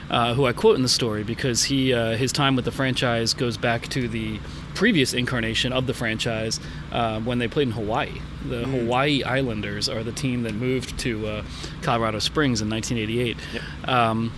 Uh, 0.10 0.36
who 0.36 0.46
I 0.46 0.54
quote 0.54 0.76
in 0.76 0.84
the 0.84 0.90
story 0.90 1.24
because 1.24 1.64
he 1.64 1.92
uh, 1.92 2.18
his 2.18 2.32
time 2.32 2.56
with 2.56 2.66
the 2.66 2.72
franchise 2.72 3.34
goes 3.34 3.58
back 3.58 3.88
to 3.88 4.08
the 4.08 4.38
previous 4.74 5.14
incarnation 5.14 5.74
of 5.74 5.88
the 5.88 5.94
franchise 5.94 6.60
uh, 6.92 7.20
when 7.22 7.40
they 7.40 7.48
played 7.48 7.68
in 7.68 7.74
Hawaii. 7.74 8.22
The 8.48 8.64
mm. 8.64 8.72
Hawaii 8.72 9.24
Islanders 9.24 9.90
are 9.90 10.04
the 10.04 10.12
team 10.12 10.44
that 10.44 10.54
moved 10.54 10.98
to 11.00 11.28
uh, 11.28 11.44
Colorado 11.82 12.20
Springs 12.20 12.62
in 12.62 12.70
1988. 12.70 13.38
Yep. 13.54 13.88
Um, 13.88 14.34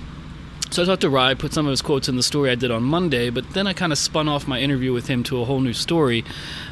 so 0.72 0.84
I 0.84 0.86
talked 0.86 1.02
to 1.02 1.10
Rai, 1.10 1.36
put 1.36 1.54
some 1.54 1.68
of 1.68 1.72
his 1.72 1.82
quotes 1.82 2.10
in 2.10 2.16
the 2.18 2.24
story 2.24 2.50
I 2.50 2.56
did 2.56 2.72
on 2.72 2.84
Monday, 2.84 3.30
but 3.30 3.50
then 3.52 3.66
I 3.68 3.74
kind 3.74 3.92
of 3.92 3.98
spun 3.98 4.28
off 4.28 4.48
my 4.48 4.60
interview 4.60 4.94
with 4.94 5.08
him 5.08 5.24
to 5.24 5.42
a 5.42 5.46
whole 5.46 5.62
new 5.62 5.74
story 5.74 6.26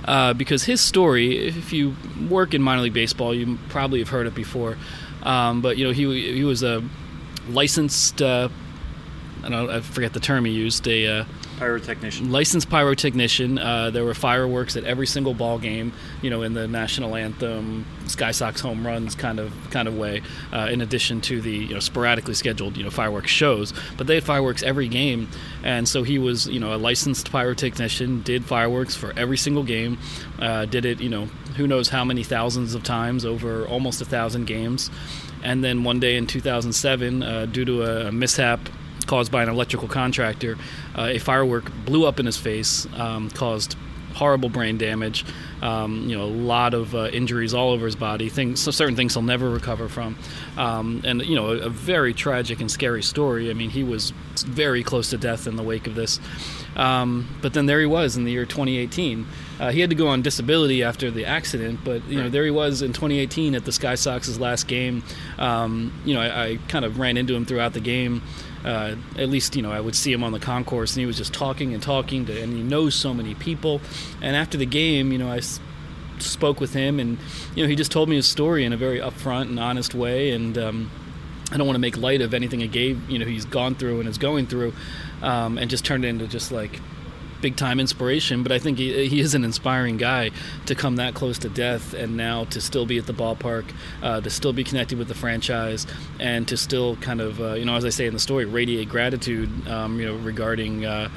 uh, 0.05 0.33
because 0.33 0.63
his 0.63 0.81
story, 0.81 1.47
if 1.47 1.71
you 1.71 1.95
work 2.29 2.53
in 2.53 2.61
minor 2.61 2.81
league 2.81 2.93
baseball, 2.93 3.33
you 3.33 3.57
probably 3.69 3.99
have 3.99 4.09
heard 4.09 4.27
it 4.27 4.35
before. 4.35 4.77
Um, 5.21 5.61
but 5.61 5.77
you 5.77 5.85
know, 5.85 5.91
he 5.91 6.33
he 6.33 6.43
was 6.43 6.63
a 6.63 6.83
licensed 7.47 8.21
uh, 8.21 8.49
I 9.43 9.49
don't 9.49 9.67
know, 9.67 9.73
I 9.73 9.81
forget 9.81 10.13
the 10.13 10.19
term 10.19 10.45
he 10.45 10.51
used. 10.51 10.87
A 10.87 11.07
uh, 11.07 11.25
pyrotechnician, 11.63 12.31
licensed 12.31 12.69
pyrotechnician. 12.69 13.59
Uh, 13.63 13.89
there 13.89 14.03
were 14.03 14.13
fireworks 14.13 14.75
at 14.75 14.83
every 14.83 15.07
single 15.07 15.33
ball 15.33 15.57
game. 15.59 15.93
You 16.21 16.29
know, 16.29 16.41
in 16.41 16.53
the 16.53 16.67
national 16.67 17.15
anthem, 17.15 17.85
Sky 18.07 18.31
Sox 18.31 18.59
home 18.59 18.85
runs 18.85 19.15
kind 19.15 19.39
of 19.39 19.53
kind 19.71 19.87
of 19.87 19.97
way. 19.97 20.21
Uh, 20.51 20.67
in 20.71 20.81
addition 20.81 21.21
to 21.21 21.41
the 21.41 21.51
you 21.51 21.73
know 21.73 21.79
sporadically 21.79 22.33
scheduled 22.33 22.75
you 22.75 22.83
know 22.83 22.89
fireworks 22.89 23.31
shows, 23.31 23.73
but 23.97 24.07
they 24.07 24.15
had 24.15 24.23
fireworks 24.23 24.63
every 24.63 24.87
game, 24.87 25.29
and 25.63 25.87
so 25.87 26.03
he 26.03 26.19
was 26.19 26.47
you 26.47 26.59
know 26.59 26.73
a 26.73 26.77
licensed 26.77 27.31
pyrotechnician. 27.31 28.23
Did 28.23 28.43
fireworks 28.43 28.95
for 28.95 29.13
every 29.17 29.37
single 29.37 29.63
game. 29.63 29.97
Uh, 30.39 30.65
did 30.65 30.85
it 30.85 30.99
you 30.99 31.09
know 31.09 31.29
who 31.55 31.67
knows 31.67 31.89
how 31.89 32.03
many 32.03 32.23
thousands 32.23 32.75
of 32.75 32.83
times 32.83 33.25
over 33.25 33.65
almost 33.67 34.01
a 34.01 34.05
thousand 34.05 34.45
games. 34.45 34.89
And 35.43 35.63
then 35.63 35.83
one 35.83 35.99
day 35.99 36.15
in 36.15 36.25
2007, 36.25 37.21
uh, 37.21 37.45
due 37.47 37.65
to 37.65 37.83
a 37.83 38.11
mishap 38.11 38.59
caused 39.05 39.31
by 39.31 39.43
an 39.43 39.49
electrical 39.49 39.87
contractor. 39.87 40.57
Uh, 40.97 41.09
a 41.11 41.19
firework 41.19 41.71
blew 41.85 42.05
up 42.05 42.19
in 42.19 42.25
his 42.25 42.37
face, 42.37 42.87
um, 42.95 43.29
caused 43.29 43.75
horrible 44.13 44.49
brain 44.49 44.77
damage. 44.77 45.25
Um, 45.61 46.07
you 46.07 46.17
know, 46.17 46.23
a 46.23 46.25
lot 46.25 46.73
of 46.73 46.93
uh, 46.93 47.07
injuries 47.07 47.53
all 47.53 47.71
over 47.71 47.85
his 47.85 47.95
body. 47.95 48.29
Things, 48.29 48.61
so 48.61 48.71
certain 48.71 48.95
things 48.95 49.13
he'll 49.13 49.23
never 49.23 49.49
recover 49.49 49.89
from, 49.89 50.17
um, 50.57 51.01
and 51.03 51.21
you 51.23 51.35
know, 51.35 51.51
a, 51.51 51.57
a, 51.59 51.69
very 51.69 52.13
tragic 52.13 52.59
and 52.59 52.69
scary 52.69 53.01
story. 53.01 53.49
I 53.49 53.53
mean, 53.53 53.69
he 53.69 53.83
was 53.83 54.11
very 54.45 54.83
close 54.83 55.09
to 55.11 55.17
death 55.17 55.47
in 55.47 55.55
the 55.55 55.63
wake 55.63 55.87
of 55.87 55.95
this. 55.95 56.19
Um, 56.75 57.37
but 57.41 57.53
then 57.53 57.65
there 57.65 57.79
he 57.79 57.85
was 57.85 58.17
in 58.17 58.23
the 58.23 58.31
year 58.31 58.45
2018. 58.45 59.25
Uh, 59.59 59.71
he 59.71 59.79
had 59.79 59.89
to 59.91 59.95
go 59.95 60.07
on 60.07 60.21
disability 60.21 60.83
after 60.83 61.11
the 61.11 61.25
accident, 61.25 61.79
but 61.83 62.05
you 62.07 62.21
know, 62.21 62.29
there 62.29 62.43
he 62.43 62.51
was 62.51 62.81
in 62.81 62.93
2018 62.93 63.55
at 63.55 63.63
the 63.63 63.71
Sky 63.71 63.95
Sox's 63.95 64.39
last 64.39 64.67
game. 64.67 65.03
Um, 65.37 65.93
you 66.03 66.13
know, 66.13 66.21
I, 66.21 66.45
I 66.45 66.59
kind 66.67 66.83
of 66.83 66.99
ran 66.99 67.15
into 67.15 67.35
him 67.35 67.45
throughout 67.45 67.73
the 67.73 67.79
game 67.79 68.21
uh, 68.65 68.95
at 69.17 69.29
least 69.29 69.55
you 69.55 69.61
know 69.61 69.71
I 69.71 69.79
would 69.79 69.95
see 69.95 70.11
him 70.11 70.23
on 70.23 70.31
the 70.31 70.39
concourse, 70.39 70.93
and 70.93 70.99
he 71.01 71.05
was 71.05 71.17
just 71.17 71.33
talking 71.33 71.73
and 71.73 71.81
talking 71.81 72.25
to, 72.25 72.41
and 72.41 72.53
he 72.53 72.63
knows 72.63 72.95
so 72.95 73.13
many 73.13 73.35
people. 73.35 73.81
And 74.21 74.35
after 74.35 74.57
the 74.57 74.65
game, 74.65 75.11
you 75.11 75.17
know, 75.17 75.29
I 75.29 75.37
s- 75.37 75.59
spoke 76.19 76.59
with 76.59 76.73
him, 76.73 76.99
and 76.99 77.17
you 77.55 77.63
know, 77.63 77.69
he 77.69 77.75
just 77.75 77.91
told 77.91 78.09
me 78.09 78.15
his 78.15 78.27
story 78.27 78.65
in 78.65 78.73
a 78.73 78.77
very 78.77 78.99
upfront 78.99 79.43
and 79.43 79.59
honest 79.59 79.93
way, 79.93 80.31
and. 80.31 80.57
Um, 80.57 80.91
I 81.51 81.57
don't 81.57 81.67
want 81.67 81.75
to 81.75 81.81
make 81.81 81.97
light 81.97 82.21
of 82.21 82.33
anything 82.33 82.61
he 82.61 82.67
gave, 82.67 83.07
you 83.07 83.19
know, 83.19 83.25
he's 83.27 83.45
gone 83.45 83.75
through 83.75 83.99
and 83.99 84.09
is 84.09 84.17
going 84.17 84.47
through, 84.47 84.73
um, 85.21 85.59
and 85.59 85.69
just 85.69 85.85
turned 85.85 86.03
into 86.03 86.25
just 86.25 86.51
like 86.51 86.79
big 87.43 87.57
time 87.57 87.77
inspiration, 87.77 88.41
but 88.41 88.53
I 88.53 88.57
think 88.57 88.77
he, 88.77 89.05
he 89.07 89.19
is 89.19 89.35
an 89.35 89.43
inspiring 89.43 89.97
guy 89.97 90.31
to 90.65 90.73
come 90.73 90.95
that 90.95 91.13
close 91.13 91.37
to 91.39 91.49
death 91.49 91.93
and 91.93 92.15
now 92.15 92.45
to 92.45 92.61
still 92.61 92.85
be 92.85 92.97
at 92.97 93.05
the 93.05 93.13
ballpark, 93.13 93.65
uh, 94.01 94.21
to 94.21 94.29
still 94.29 94.53
be 94.53 94.63
connected 94.63 94.97
with 94.97 95.09
the 95.09 95.13
franchise, 95.13 95.85
and 96.21 96.47
to 96.47 96.55
still 96.55 96.95
kind 96.95 97.19
of, 97.19 97.41
uh, 97.41 97.53
you 97.55 97.65
know, 97.65 97.75
as 97.75 97.83
I 97.83 97.89
say 97.89 98.07
in 98.07 98.13
the 98.13 98.19
story, 98.19 98.45
radiate 98.45 98.87
gratitude, 98.87 99.67
um, 99.67 99.99
you 99.99 100.07
know, 100.07 100.15
regarding. 100.15 100.85
Uh, 100.85 101.09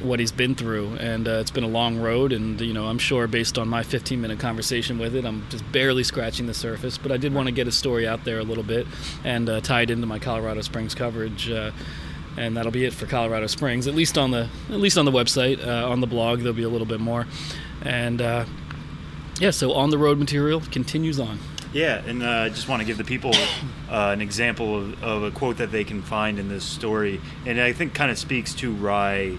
what 0.00 0.18
he's 0.18 0.32
been 0.32 0.54
through, 0.54 0.96
and 0.98 1.28
uh, 1.28 1.32
it's 1.32 1.50
been 1.50 1.62
a 1.62 1.68
long 1.68 2.00
road. 2.00 2.32
And 2.32 2.58
you 2.58 2.72
know, 2.72 2.86
I'm 2.86 2.96
sure 2.96 3.26
based 3.26 3.58
on 3.58 3.68
my 3.68 3.82
15 3.82 4.18
minute 4.18 4.40
conversation 4.40 4.98
with 4.98 5.14
it, 5.14 5.26
I'm 5.26 5.46
just 5.50 5.70
barely 5.72 6.04
scratching 6.04 6.46
the 6.46 6.54
surface. 6.54 6.96
But 6.96 7.12
I 7.12 7.18
did 7.18 7.34
want 7.34 7.48
to 7.48 7.52
get 7.52 7.66
his 7.66 7.76
story 7.76 8.08
out 8.08 8.24
there 8.24 8.38
a 8.38 8.42
little 8.42 8.64
bit 8.64 8.86
and 9.24 9.46
uh, 9.50 9.60
tie 9.60 9.82
it 9.82 9.90
into 9.90 10.06
my 10.06 10.18
Colorado 10.18 10.62
Springs 10.62 10.94
coverage. 10.94 11.50
Uh, 12.36 12.40
and 12.40 12.56
that'll 12.56 12.72
be 12.72 12.84
it 12.84 12.92
for 12.92 13.06
Colorado 13.06 13.46
Springs. 13.46 13.86
At 13.86 13.94
least 13.94 14.16
on 14.16 14.30
the 14.30 14.48
at 14.68 14.80
least 14.80 14.98
on 14.98 15.04
the 15.04 15.12
website, 15.12 15.64
uh, 15.64 15.88
on 15.88 16.00
the 16.00 16.06
blog, 16.06 16.40
there'll 16.40 16.52
be 16.52 16.62
a 16.62 16.68
little 16.68 16.86
bit 16.86 17.00
more. 17.00 17.26
And 17.82 18.20
uh, 18.20 18.44
yeah, 19.38 19.50
so 19.50 19.72
on 19.72 19.90
the 19.90 19.98
road 19.98 20.18
material 20.18 20.60
continues 20.60 21.18
on. 21.18 21.38
Yeah, 21.72 22.04
and 22.04 22.24
I 22.24 22.46
uh, 22.46 22.48
just 22.48 22.68
want 22.68 22.80
to 22.80 22.86
give 22.86 22.98
the 22.98 23.04
people 23.04 23.32
uh, 23.88 24.10
an 24.12 24.20
example 24.20 24.76
of, 24.76 25.04
of, 25.04 25.22
a 25.22 25.30
quote 25.30 25.58
that 25.58 25.70
they 25.70 25.84
can 25.84 26.02
find 26.02 26.40
in 26.40 26.48
this 26.48 26.64
story, 26.64 27.20
and 27.46 27.60
I 27.60 27.72
think 27.72 27.94
kind 27.94 28.10
of 28.10 28.18
speaks 28.18 28.54
to 28.54 28.72
Rai. 28.74 29.38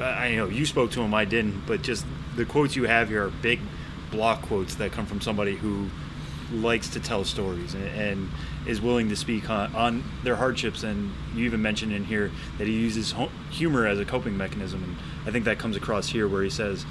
I 0.00 0.36
know 0.36 0.46
you 0.46 0.66
spoke 0.66 0.92
to 0.92 1.02
him, 1.02 1.12
I 1.12 1.24
didn't, 1.24 1.66
but 1.66 1.82
just 1.82 2.06
the 2.36 2.44
quotes 2.44 2.76
you 2.76 2.84
have 2.84 3.08
here 3.08 3.26
are 3.26 3.30
big 3.30 3.58
block 4.12 4.42
quotes 4.42 4.76
that 4.76 4.92
come 4.92 5.06
from 5.06 5.20
somebody 5.20 5.56
who 5.56 5.88
likes 6.52 6.88
to 6.90 7.00
tell 7.00 7.24
stories 7.24 7.74
and, 7.74 7.84
and 7.84 8.30
is 8.66 8.80
willing 8.80 9.08
to 9.08 9.16
speak 9.16 9.50
on, 9.50 9.74
on, 9.74 10.04
their 10.22 10.36
hardships. 10.36 10.82
And 10.82 11.12
you 11.34 11.44
even 11.44 11.62
mentioned 11.62 11.92
in 11.92 12.04
here 12.04 12.30
that 12.58 12.66
he 12.66 12.72
uses 12.72 13.14
humor 13.50 13.86
as 13.86 13.98
a 13.98 14.04
coping 14.04 14.36
mechanism, 14.36 14.82
and 14.82 14.96
I 15.26 15.30
think 15.30 15.44
that 15.44 15.58
comes 15.58 15.76
across 15.76 16.08
here 16.08 16.28
where 16.28 16.42
he 16.42 16.50
says, 16.50 16.84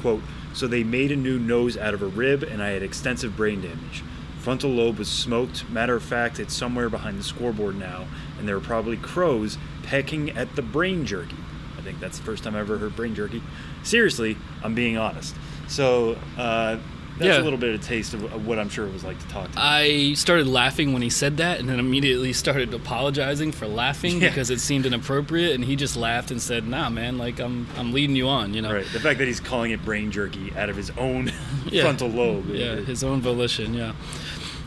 "quote 0.00 0.22
So 0.52 0.66
they 0.66 0.84
made 0.84 1.10
a 1.12 1.16
new 1.16 1.38
nose 1.38 1.76
out 1.76 1.94
of 1.94 2.02
a 2.02 2.06
rib, 2.06 2.42
and 2.42 2.62
I 2.62 2.70
had 2.70 2.82
extensive 2.82 3.36
brain 3.36 3.60
damage." 3.60 4.02
Frontal 4.38 4.70
lobe 4.70 4.98
was 4.98 5.08
smoked. 5.08 5.70
Matter 5.70 5.94
of 5.94 6.02
fact, 6.02 6.40
it's 6.40 6.52
somewhere 6.52 6.90
behind 6.90 7.16
the 7.16 7.22
scoreboard 7.22 7.78
now, 7.78 8.06
and 8.38 8.48
there 8.48 8.56
were 8.56 8.64
probably 8.64 8.96
crows 8.96 9.56
pecking 9.84 10.30
at 10.30 10.56
the 10.56 10.62
brain 10.62 11.06
jerky. 11.06 11.36
I 11.78 11.82
think 11.82 12.00
that's 12.00 12.18
the 12.18 12.24
first 12.24 12.42
time 12.42 12.56
I 12.56 12.60
ever 12.60 12.78
heard 12.78 12.96
brain 12.96 13.14
jerky. 13.14 13.40
Seriously, 13.84 14.36
I'm 14.62 14.74
being 14.74 14.96
honest. 14.96 15.36
So 15.68 16.16
uh, 16.36 16.78
that's 17.22 17.36
yeah. 17.36 17.42
a 17.42 17.44
little 17.44 17.58
bit 17.58 17.74
of 17.74 17.82
taste 17.82 18.14
of, 18.14 18.24
of, 18.24 18.46
what 18.46 18.58
I'm 18.58 18.68
sure 18.68 18.86
it 18.86 18.92
was 18.92 19.04
like 19.04 19.18
to 19.18 19.28
talk 19.28 19.50
to. 19.52 19.58
I 19.58 20.14
started 20.14 20.46
laughing 20.46 20.92
when 20.92 21.02
he 21.02 21.10
said 21.10 21.36
that, 21.38 21.60
and 21.60 21.68
then 21.68 21.78
immediately 21.78 22.32
started 22.32 22.74
apologizing 22.74 23.52
for 23.52 23.66
laughing 23.66 24.12
yeah. 24.20 24.28
because 24.28 24.50
it 24.50 24.60
seemed 24.60 24.86
inappropriate. 24.86 25.54
And 25.54 25.64
he 25.64 25.76
just 25.76 25.96
laughed 25.96 26.30
and 26.30 26.40
said, 26.40 26.66
"Nah, 26.66 26.90
man, 26.90 27.18
like 27.18 27.38
I'm 27.38 27.66
I'm 27.76 27.92
leading 27.92 28.16
you 28.16 28.28
on." 28.28 28.54
You 28.54 28.62
know, 28.62 28.74
right? 28.74 28.86
The 28.92 29.00
fact 29.00 29.18
that 29.18 29.26
he's 29.26 29.40
calling 29.40 29.70
it 29.70 29.84
brain 29.84 30.10
jerky 30.10 30.52
out 30.56 30.68
of 30.68 30.76
his 30.76 30.90
own 30.90 31.32
yeah. 31.66 31.82
frontal 31.82 32.08
lobe, 32.08 32.48
yeah, 32.48 32.76
his 32.76 33.04
own 33.04 33.20
volition, 33.20 33.74
yeah. 33.74 33.92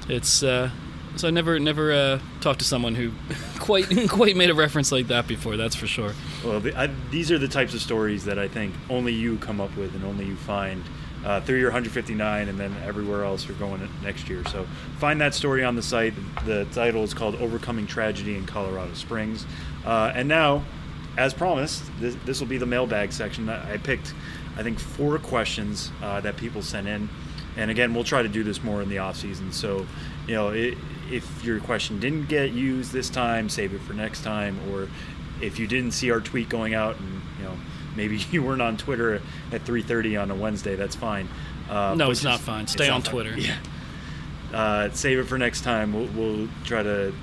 It's 0.08 0.44
uh, 0.44 0.70
so 1.16 1.28
I 1.28 1.32
never 1.32 1.60
never 1.60 1.92
uh, 1.92 2.20
talked 2.42 2.60
to 2.60 2.66
someone 2.66 2.96
who 2.96 3.12
quite 3.60 3.88
quite 4.10 4.36
made 4.36 4.50
a 4.50 4.54
reference 4.54 4.92
like 4.92 5.08
that 5.08 5.28
before. 5.28 5.58
That's 5.58 5.76
for 5.76 5.88
sure. 5.88 6.14
Well, 6.44 6.60
the, 6.60 6.78
I, 6.78 6.90
these 7.10 7.32
are 7.32 7.38
the 7.38 7.48
types 7.48 7.74
of 7.74 7.82
stories 7.82 8.26
that 8.26 8.38
I 8.38 8.48
think 8.48 8.74
only 8.90 9.14
you 9.14 9.38
come 9.38 9.62
up 9.62 9.76
with 9.78 9.96
and 9.96 10.04
only 10.04 10.26
you 10.26 10.36
find 10.36 10.84
uh, 11.26 11.42
through 11.42 11.58
your 11.58 11.70
159 11.70 12.48
and 12.48 12.60
then 12.60 12.74
everywhere 12.86 13.26
else 13.26 13.48
you're 13.48 13.58
going 13.58 13.88
next 14.04 14.30
year. 14.30 14.44
So 14.46 14.66
find 15.00 15.20
that 15.22 15.34
story 15.34 15.64
on 15.64 15.76
the 15.76 15.82
site. 15.82 16.14
The 16.46 16.66
title 16.66 17.04
is 17.04 17.14
called 17.14 17.36
Overcoming 17.36 17.88
Tragedy 17.88 18.36
in 18.36 18.46
Colorado 18.46 18.94
Springs. 18.94 19.46
Uh, 19.84 20.12
and 20.14 20.28
now, 20.28 20.64
as 21.18 21.34
promised, 21.34 21.84
this, 22.00 22.16
this, 22.26 22.40
will 22.40 22.48
be 22.48 22.58
the 22.58 22.66
mailbag 22.66 23.12
section. 23.12 23.50
I 23.50 23.78
picked, 23.78 24.14
I 24.56 24.64
think, 24.64 24.80
four 24.80 25.18
questions 25.18 25.92
uh, 26.02 26.22
that 26.22 26.38
people 26.38 26.62
sent 26.62 26.88
in. 26.88 27.10
And 27.58 27.72
again, 27.72 27.94
we'll 27.94 28.04
try 28.04 28.22
to 28.22 28.30
do 28.30 28.44
this 28.44 28.64
more 28.64 28.82
in 28.82 28.90
the 28.90 28.98
off 29.00 29.16
season. 29.16 29.52
So, 29.52 29.88
you 30.28 30.36
know, 30.36 30.50
it, 30.50 30.78
if 31.10 31.44
your 31.44 31.60
question 31.60 32.00
didn't 32.00 32.28
get 32.28 32.52
used 32.52 32.92
this 32.92 33.10
time, 33.10 33.50
save 33.50 33.74
it 33.74 33.82
for 33.82 33.94
next 33.94 34.24
time. 34.24 34.60
Or 34.72 34.90
if 35.42 35.58
you 35.58 35.66
didn't 35.66 35.92
see 35.92 36.12
our 36.12 36.20
tweet 36.20 36.50
going 36.50 36.74
out 36.74 37.00
and, 37.00 37.22
you 37.40 37.46
know, 37.46 37.56
maybe 37.96 38.18
you 38.32 38.44
weren't 38.44 38.62
on 38.62 38.78
Twitter 38.78 39.22
at 39.52 39.66
3:30 39.66 40.22
on 40.22 40.32
a 40.32 40.36
Wednesday. 40.36 40.76
That's 40.76 40.96
fine. 40.96 41.28
Uh, 41.70 41.96
no, 41.96 42.12
it's 42.12 42.24
not 42.24 42.40
fine. 42.40 42.68
Stay 42.68 42.90
on 42.90 43.02
Twitter. 43.02 43.36
Yeah. 43.46 43.58
Uh, 44.54 44.90
save 44.92 45.20
it 45.20 45.24
for 45.26 45.38
next 45.38 45.62
time. 45.62 45.92
We'll, 45.92 46.08
we'll, 46.16 46.48
try 46.64 46.82
to 46.82 47.14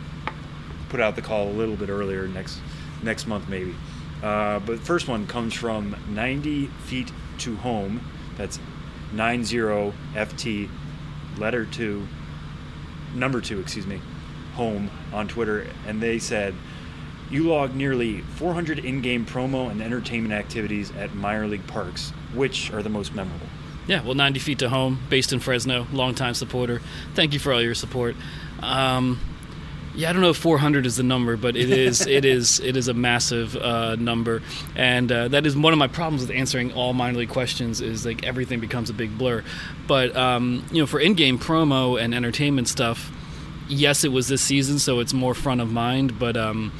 put 0.90 1.00
out 1.00 1.16
the 1.16 1.22
call 1.22 1.48
a 1.48 1.52
little 1.52 1.76
bit 1.76 1.88
earlier 1.88 2.26
next 2.28 2.58
next 3.02 3.26
month 3.26 3.48
maybe. 3.48 3.74
Uh, 4.22 4.58
but 4.58 4.78
the 4.78 4.84
first 4.84 5.08
one 5.08 5.26
comes 5.26 5.54
from 5.54 5.96
90 6.10 6.66
feet 6.66 7.10
to 7.38 7.56
home. 7.56 8.04
That's 8.36 8.58
90 9.12 9.56
FT 10.14 10.68
letter 11.38 11.64
two 11.64 12.06
number 13.14 13.40
two, 13.40 13.60
excuse 13.60 13.86
me, 13.86 14.00
home 14.54 14.90
on 15.12 15.28
Twitter, 15.28 15.66
and 15.86 16.02
they 16.02 16.18
said 16.18 16.54
you 17.32 17.44
logged 17.44 17.74
nearly 17.74 18.20
400 18.20 18.78
in 18.78 19.00
game 19.00 19.24
promo 19.26 19.70
and 19.70 19.82
entertainment 19.82 20.34
activities 20.34 20.92
at 20.92 21.14
minor 21.14 21.46
league 21.48 21.66
parks. 21.66 22.10
Which 22.34 22.70
are 22.72 22.82
the 22.82 22.88
most 22.90 23.14
memorable? 23.14 23.46
Yeah, 23.86 24.02
well, 24.04 24.14
90 24.14 24.38
feet 24.38 24.58
to 24.60 24.68
home, 24.68 25.00
based 25.08 25.32
in 25.32 25.40
Fresno, 25.40 25.86
longtime 25.92 26.34
supporter. 26.34 26.80
Thank 27.14 27.32
you 27.32 27.40
for 27.40 27.52
all 27.52 27.60
your 27.60 27.74
support. 27.74 28.14
Um, 28.60 29.18
Yeah, 29.94 30.08
I 30.08 30.12
don't 30.14 30.22
know 30.22 30.30
if 30.30 30.38
400 30.38 30.86
is 30.86 30.96
the 30.96 31.02
number, 31.02 31.36
but 31.36 31.54
it 31.56 31.68
is 31.68 32.06
it 32.06 32.24
is 32.24 32.60
it 32.60 32.76
is 32.78 32.88
a 32.88 32.94
massive 32.94 33.54
uh, 33.56 33.96
number, 33.96 34.40
and 34.74 35.10
uh, 35.12 35.28
that 35.28 35.44
is 35.44 35.54
one 35.54 35.74
of 35.74 35.78
my 35.78 35.88
problems 35.88 36.22
with 36.22 36.30
answering 36.30 36.72
all 36.72 36.94
minor 36.94 37.18
league 37.18 37.28
questions. 37.28 37.82
Is 37.82 38.06
like 38.06 38.24
everything 38.24 38.58
becomes 38.60 38.88
a 38.88 38.94
big 38.94 39.18
blur. 39.18 39.44
But 39.86 40.16
um, 40.16 40.64
you 40.72 40.80
know, 40.80 40.86
for 40.86 40.98
in-game 40.98 41.38
promo 41.38 42.00
and 42.02 42.14
entertainment 42.14 42.68
stuff, 42.68 43.10
yes, 43.68 44.02
it 44.04 44.12
was 44.12 44.28
this 44.28 44.40
season, 44.40 44.78
so 44.78 45.00
it's 45.00 45.12
more 45.12 45.34
front 45.34 45.60
of 45.60 45.70
mind. 45.70 46.18
But 46.18 46.38
um, 46.38 46.72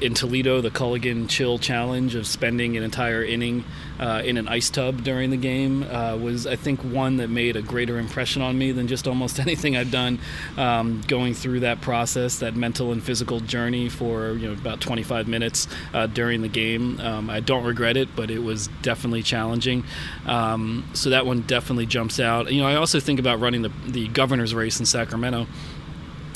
in 0.00 0.14
Toledo, 0.14 0.60
the 0.60 0.70
Culligan 0.70 1.28
Chill 1.28 1.58
Challenge 1.58 2.14
of 2.14 2.26
spending 2.26 2.76
an 2.76 2.82
entire 2.82 3.24
inning 3.24 3.64
uh, 3.98 4.22
in 4.24 4.36
an 4.36 4.48
ice 4.48 4.70
tub 4.70 5.02
during 5.04 5.30
the 5.30 5.36
game 5.36 5.82
uh, 5.84 6.16
was, 6.16 6.46
I 6.46 6.56
think, 6.56 6.80
one 6.80 7.18
that 7.18 7.28
made 7.30 7.56
a 7.56 7.62
greater 7.62 7.98
impression 7.98 8.42
on 8.42 8.58
me 8.58 8.72
than 8.72 8.88
just 8.88 9.06
almost 9.06 9.38
anything 9.44 9.76
I've 9.76 9.90
done. 9.90 10.18
Um, 10.56 11.02
going 11.06 11.34
through 11.34 11.60
that 11.60 11.80
process, 11.80 12.38
that 12.40 12.56
mental 12.56 12.92
and 12.92 13.02
physical 13.02 13.40
journey 13.40 13.88
for 13.88 14.32
you 14.32 14.48
know 14.48 14.52
about 14.52 14.80
25 14.80 15.28
minutes 15.28 15.68
uh, 15.92 16.06
during 16.06 16.42
the 16.42 16.48
game, 16.48 17.00
um, 17.00 17.30
I 17.30 17.40
don't 17.40 17.64
regret 17.64 17.96
it, 17.96 18.14
but 18.16 18.30
it 18.30 18.40
was 18.40 18.68
definitely 18.82 19.22
challenging. 19.22 19.84
Um, 20.26 20.84
so 20.94 21.10
that 21.10 21.26
one 21.26 21.42
definitely 21.42 21.86
jumps 21.86 22.18
out. 22.20 22.52
You 22.52 22.62
know, 22.62 22.68
I 22.68 22.74
also 22.74 23.00
think 23.00 23.20
about 23.20 23.40
running 23.40 23.62
the 23.62 23.72
the 23.86 24.08
governor's 24.08 24.54
race 24.54 24.80
in 24.80 24.86
Sacramento 24.86 25.46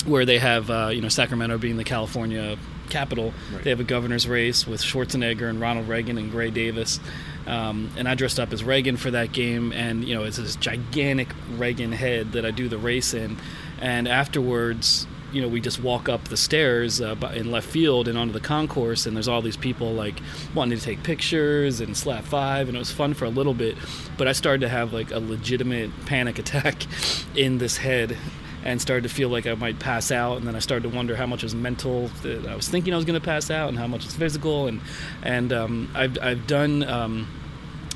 where 0.06 0.24
they 0.24 0.38
have 0.38 0.70
uh, 0.70 0.90
you 0.92 1.00
know 1.00 1.08
Sacramento 1.08 1.58
being 1.58 1.76
the 1.76 1.84
California 1.84 2.56
capital. 2.88 3.32
Right. 3.52 3.64
They 3.64 3.70
have 3.70 3.80
a 3.80 3.84
governor's 3.84 4.26
race 4.28 4.66
with 4.66 4.80
Schwarzenegger 4.80 5.48
and 5.48 5.60
Ronald 5.60 5.88
Reagan 5.88 6.18
and 6.18 6.30
Gray 6.30 6.50
Davis. 6.50 7.00
Um, 7.46 7.90
and 7.96 8.08
I 8.08 8.14
dressed 8.14 8.38
up 8.38 8.52
as 8.52 8.62
Reagan 8.62 8.96
for 8.96 9.10
that 9.10 9.32
game, 9.32 9.72
and 9.72 10.04
you 10.04 10.14
know 10.14 10.24
it's 10.24 10.36
this 10.36 10.56
gigantic 10.56 11.28
Reagan 11.56 11.92
head 11.92 12.32
that 12.32 12.44
I 12.44 12.50
do 12.50 12.68
the 12.68 12.78
race 12.78 13.14
in. 13.14 13.38
And 13.80 14.06
afterwards, 14.06 15.06
you 15.32 15.42
know, 15.42 15.48
we 15.48 15.60
just 15.60 15.80
walk 15.80 16.08
up 16.08 16.24
the 16.24 16.36
stairs 16.36 17.00
uh, 17.00 17.14
in 17.34 17.50
left 17.50 17.68
field 17.68 18.08
and 18.08 18.18
onto 18.18 18.32
the 18.32 18.40
concourse, 18.40 19.06
and 19.06 19.16
there's 19.16 19.28
all 19.28 19.42
these 19.42 19.56
people 19.56 19.92
like 19.92 20.20
wanting 20.54 20.78
to 20.78 20.84
take 20.84 21.02
pictures 21.02 21.80
and 21.80 21.96
slap 21.96 22.24
five, 22.24 22.68
and 22.68 22.76
it 22.76 22.78
was 22.78 22.90
fun 22.90 23.14
for 23.14 23.24
a 23.24 23.30
little 23.30 23.54
bit. 23.54 23.76
But 24.16 24.28
I 24.28 24.32
started 24.32 24.60
to 24.60 24.68
have 24.68 24.92
like 24.92 25.10
a 25.10 25.18
legitimate 25.18 25.90
panic 26.06 26.38
attack 26.48 26.82
in 27.34 27.58
this 27.58 27.78
head 27.78 28.16
and 28.68 28.80
started 28.80 29.02
to 29.08 29.08
feel 29.08 29.30
like 29.30 29.46
I 29.46 29.54
might 29.54 29.78
pass 29.78 30.10
out. 30.12 30.36
And 30.38 30.46
then 30.46 30.54
I 30.54 30.60
started 30.60 30.88
to 30.88 30.94
wonder 30.94 31.16
how 31.16 31.26
much 31.26 31.42
was 31.42 31.54
mental 31.54 32.08
that 32.22 32.46
I 32.46 32.54
was 32.54 32.68
thinking 32.68 32.92
I 32.92 32.96
was 32.96 33.06
going 33.06 33.20
to 33.20 33.24
pass 33.24 33.50
out, 33.50 33.68
and 33.68 33.78
how 33.78 33.86
much 33.86 34.04
was 34.04 34.14
physical. 34.14 34.66
And 34.68 34.80
and 35.22 35.52
um, 35.52 35.90
I've 35.94 36.18
I've 36.22 36.46
done 36.46 36.82
um, 36.84 37.26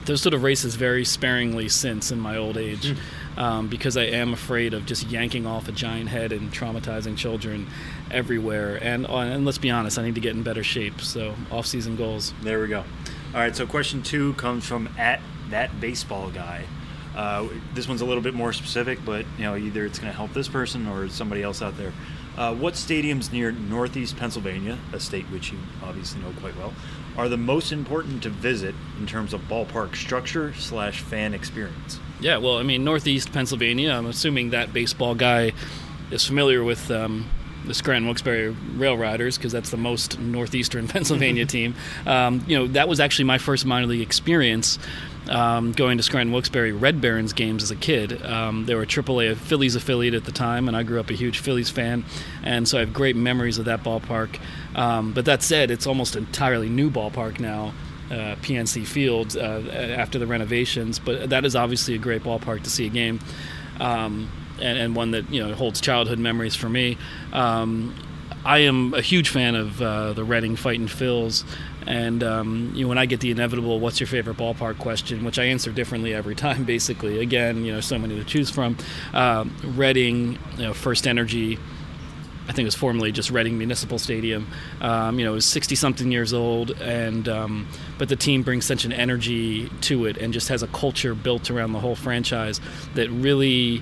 those 0.06 0.22
sort 0.22 0.34
of 0.34 0.42
races 0.42 0.74
very 0.74 1.04
sparingly 1.04 1.68
since 1.68 2.10
in 2.10 2.18
my 2.18 2.36
old 2.36 2.56
age. 2.56 2.86
Mm. 2.86 2.98
Um, 3.34 3.68
because 3.68 3.96
I 3.96 4.02
am 4.02 4.34
afraid 4.34 4.74
of 4.74 4.84
just 4.84 5.08
yanking 5.08 5.46
off 5.46 5.66
a 5.66 5.72
giant 5.72 6.10
head 6.10 6.32
and 6.32 6.52
traumatizing 6.52 7.16
children 7.16 7.66
everywhere. 8.10 8.78
And 8.82 9.06
uh, 9.06 9.16
and 9.34 9.46
let's 9.46 9.58
be 9.58 9.70
honest, 9.70 9.98
I 9.98 10.02
need 10.02 10.16
to 10.16 10.20
get 10.20 10.34
in 10.36 10.42
better 10.42 10.62
shape. 10.62 11.00
So 11.00 11.34
off-season 11.50 11.96
goals. 11.96 12.34
There 12.42 12.60
we 12.60 12.68
go. 12.68 12.84
All 13.34 13.40
right. 13.40 13.56
So 13.56 13.66
question 13.66 14.02
two 14.02 14.34
comes 14.34 14.66
from 14.66 14.88
at 14.98 15.20
that 15.48 15.80
baseball 15.80 16.30
guy. 16.30 16.66
Uh, 17.14 17.48
this 17.74 17.88
one's 17.88 18.00
a 18.00 18.04
little 18.04 18.22
bit 18.22 18.34
more 18.34 18.52
specific, 18.52 19.04
but 19.04 19.26
you 19.38 19.44
know 19.44 19.56
either 19.56 19.84
it's 19.84 19.98
going 19.98 20.10
to 20.10 20.16
help 20.16 20.32
this 20.32 20.48
person 20.48 20.86
or 20.86 21.08
somebody 21.08 21.42
else 21.42 21.62
out 21.62 21.76
there. 21.76 21.92
Uh, 22.36 22.54
what 22.54 22.74
stadiums 22.74 23.30
near 23.30 23.52
Northeast 23.52 24.16
Pennsylvania, 24.16 24.78
a 24.92 25.00
state 25.00 25.26
which 25.26 25.52
you 25.52 25.58
obviously 25.82 26.22
know 26.22 26.32
quite 26.40 26.56
well, 26.56 26.72
are 27.16 27.28
the 27.28 27.36
most 27.36 27.72
important 27.72 28.22
to 28.22 28.30
visit 28.30 28.74
in 28.98 29.06
terms 29.06 29.34
of 29.34 29.42
ballpark 29.42 29.94
structure 29.94 30.54
slash 30.54 31.02
fan 31.02 31.34
experience? 31.34 32.00
Yeah, 32.20 32.38
well, 32.38 32.58
I 32.58 32.62
mean 32.62 32.84
Northeast 32.84 33.32
Pennsylvania. 33.32 33.90
I'm 33.92 34.06
assuming 34.06 34.50
that 34.50 34.72
baseball 34.72 35.14
guy 35.14 35.52
is 36.10 36.26
familiar 36.26 36.64
with. 36.64 36.90
Um, 36.90 37.28
the 37.64 37.74
Scranton 37.74 38.06
Wilkes-Barre 38.06 38.48
Rail 38.74 38.98
Riders 38.98 39.38
because 39.38 39.52
that's 39.52 39.70
the 39.70 39.76
most 39.76 40.18
northeastern 40.18 40.88
Pennsylvania 40.88 41.46
team. 41.46 41.76
Um, 42.06 42.44
you 42.48 42.58
know 42.58 42.66
that 42.68 42.88
was 42.88 42.98
actually 42.98 43.26
my 43.26 43.38
first 43.38 43.64
minor 43.64 43.86
league 43.86 44.00
experience 44.00 44.80
um, 45.28 45.72
going 45.72 45.96
to 45.98 46.02
Scranton 46.02 46.32
Wilkes-Barre 46.32 46.72
Red 46.72 47.00
Barons 47.00 47.32
games 47.32 47.62
as 47.62 47.70
a 47.70 47.76
kid. 47.76 48.24
Um, 48.24 48.66
they 48.66 48.74
were 48.74 48.82
a 48.82 48.86
AAA 48.86 49.36
Phillies 49.36 49.76
affiliate 49.76 50.14
at 50.14 50.24
the 50.24 50.32
time, 50.32 50.68
and 50.68 50.76
I 50.76 50.82
grew 50.82 51.00
up 51.00 51.10
a 51.10 51.14
huge 51.14 51.38
Phillies 51.38 51.70
fan, 51.70 52.04
and 52.42 52.68
so 52.68 52.78
I 52.78 52.80
have 52.80 52.92
great 52.92 53.16
memories 53.16 53.58
of 53.58 53.66
that 53.66 53.82
ballpark. 53.82 54.38
Um, 54.74 55.12
but 55.12 55.24
that 55.26 55.42
said, 55.42 55.70
it's 55.70 55.86
almost 55.86 56.16
entirely 56.16 56.68
new 56.68 56.90
ballpark 56.90 57.40
now. 57.40 57.72
Uh, 58.10 58.36
PNC 58.42 58.86
Field 58.86 59.38
uh, 59.38 59.40
after 59.40 60.18
the 60.18 60.26
renovations, 60.26 60.98
but 60.98 61.30
that 61.30 61.46
is 61.46 61.56
obviously 61.56 61.94
a 61.94 61.98
great 61.98 62.22
ballpark 62.22 62.62
to 62.62 62.68
see 62.68 62.84
a 62.84 62.90
game, 62.90 63.20
um, 63.80 64.30
and, 64.60 64.76
and, 64.76 64.94
one 64.94 65.12
that 65.12 65.30
you 65.32 65.42
know 65.42 65.54
holds 65.54 65.80
childhood 65.80 66.18
memories 66.18 66.54
for 66.54 66.68
me. 66.68 66.98
Um, 67.32 67.94
I 68.44 68.58
am 68.58 68.92
a 68.92 69.00
huge 69.00 69.28
fan 69.28 69.54
of 69.54 69.80
uh, 69.80 70.12
the 70.12 70.24
Reading 70.24 70.56
Fighting 70.56 70.88
Phils. 70.88 71.44
And 71.86 72.22
um, 72.22 72.72
you 72.74 72.82
know, 72.82 72.88
when 72.88 72.98
I 72.98 73.06
get 73.06 73.20
the 73.20 73.30
inevitable, 73.30 73.80
"What's 73.80 74.00
your 74.00 74.06
favorite 74.06 74.36
ballpark?" 74.36 74.78
question, 74.78 75.24
which 75.24 75.38
I 75.38 75.44
answer 75.44 75.70
differently 75.70 76.14
every 76.14 76.34
time, 76.46 76.64
basically. 76.64 77.20
Again, 77.20 77.64
you 77.64 77.72
know, 77.72 77.80
so 77.80 77.98
many 77.98 78.16
to 78.16 78.24
choose 78.24 78.50
from. 78.50 78.76
Uh, 79.12 79.44
Reading, 79.64 80.38
you 80.56 80.62
know, 80.62 80.74
First 80.74 81.06
Energy. 81.06 81.58
I 82.44 82.46
think 82.46 82.60
it 82.60 82.64
was 82.64 82.74
formerly 82.74 83.12
just 83.12 83.30
Reading 83.30 83.56
Municipal 83.56 84.00
Stadium. 84.00 84.48
Um, 84.80 85.16
you 85.16 85.24
know, 85.24 85.30
it 85.30 85.34
was 85.36 85.46
60 85.46 85.76
something 85.76 86.10
years 86.10 86.32
old, 86.32 86.72
and 86.80 87.28
um, 87.28 87.68
but 87.98 88.08
the 88.08 88.16
team 88.16 88.42
brings 88.42 88.64
such 88.64 88.84
an 88.84 88.92
energy 88.92 89.68
to 89.82 90.06
it, 90.06 90.16
and 90.16 90.32
just 90.32 90.48
has 90.48 90.62
a 90.62 90.66
culture 90.68 91.14
built 91.14 91.50
around 91.50 91.72
the 91.72 91.78
whole 91.78 91.94
franchise 91.94 92.60
that 92.94 93.08
really 93.10 93.80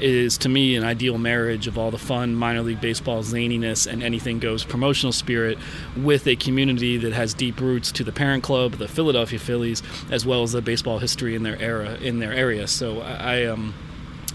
is 0.00 0.38
to 0.38 0.48
me 0.48 0.76
an 0.76 0.84
ideal 0.84 1.18
marriage 1.18 1.66
of 1.66 1.78
all 1.78 1.90
the 1.90 1.98
fun 1.98 2.34
minor 2.34 2.62
league 2.62 2.80
baseball 2.80 3.22
zaniness 3.22 3.86
and 3.90 4.02
anything 4.02 4.38
goes 4.38 4.64
promotional 4.64 5.12
spirit 5.12 5.58
with 5.96 6.26
a 6.26 6.36
community 6.36 6.96
that 6.96 7.12
has 7.12 7.34
deep 7.34 7.60
roots 7.60 7.92
to 7.92 8.04
the 8.04 8.12
parent 8.12 8.42
club, 8.42 8.72
the 8.72 8.88
Philadelphia 8.88 9.38
Phillies, 9.38 9.82
as 10.10 10.26
well 10.26 10.42
as 10.42 10.52
the 10.52 10.62
baseball 10.62 10.98
history 10.98 11.34
in 11.34 11.42
their 11.42 11.60
era 11.60 11.94
in 11.96 12.18
their 12.18 12.32
area. 12.32 12.66
So 12.66 13.00
I 13.00 13.42
am 13.42 13.74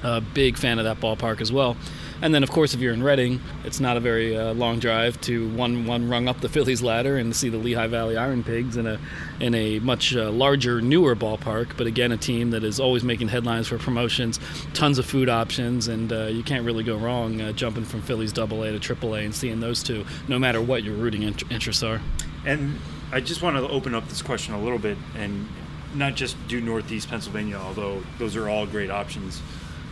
a 0.03 0.21
big 0.21 0.57
fan 0.57 0.79
of 0.79 0.85
that 0.85 0.99
ballpark 0.99 1.41
as 1.41 1.51
well. 1.51 1.77
And 2.21 2.33
then, 2.33 2.41
of 2.41 2.51
course, 2.51 2.73
if 2.73 2.79
you're 2.79 2.93
in 2.93 3.03
Reading, 3.03 3.39
it's 3.63 3.79
not 3.79 3.95
a 3.95 3.99
very 3.99 4.35
uh, 4.35 4.53
long 4.53 4.79
drive 4.79 5.21
to 5.21 5.49
one 5.55 5.85
one 5.85 6.09
rung 6.09 6.27
up 6.27 6.41
the 6.41 6.49
Phillies 6.49 6.81
ladder 6.81 7.17
and 7.17 7.35
see 7.35 7.49
the 7.49 7.57
Lehigh 7.57 7.87
Valley 7.87 8.17
Iron 8.17 8.43
Pigs 8.43 8.75
in 8.75 8.87
a 8.87 8.99
in 9.39 9.53
a 9.53 9.79
much 9.79 10.15
uh, 10.15 10.31
larger, 10.31 10.81
newer 10.81 11.15
ballpark. 11.15 11.77
But 11.77 11.85
again, 11.85 12.11
a 12.11 12.17
team 12.17 12.51
that 12.51 12.63
is 12.63 12.79
always 12.79 13.03
making 13.03 13.27
headlines 13.27 13.67
for 13.67 13.77
promotions, 13.77 14.39
tons 14.73 14.97
of 14.97 15.05
food 15.05 15.29
options, 15.29 15.87
and 15.87 16.11
uh, 16.11 16.25
you 16.25 16.43
can't 16.43 16.65
really 16.65 16.83
go 16.83 16.97
wrong 16.97 17.39
uh, 17.39 17.51
jumping 17.51 17.85
from 17.85 18.01
Phillies 18.01 18.33
Double 18.33 18.63
A 18.63 18.71
to 18.71 18.79
Triple 18.79 19.15
A 19.15 19.19
and 19.19 19.35
seeing 19.35 19.59
those 19.59 19.83
two, 19.83 20.05
no 20.27 20.39
matter 20.39 20.61
what 20.61 20.83
your 20.83 20.95
rooting 20.95 21.23
int- 21.23 21.49
interests 21.51 21.83
are. 21.83 22.01
And 22.45 22.79
I 23.11 23.21
just 23.21 23.41
want 23.41 23.57
to 23.57 23.67
open 23.69 23.93
up 23.93 24.07
this 24.09 24.21
question 24.21 24.53
a 24.53 24.61
little 24.61 24.79
bit 24.79 24.97
and 25.15 25.47
not 25.93 26.15
just 26.15 26.35
do 26.47 26.61
Northeast 26.61 27.09
Pennsylvania, 27.09 27.57
although 27.57 28.03
those 28.17 28.35
are 28.35 28.49
all 28.49 28.65
great 28.65 28.89
options. 28.89 29.41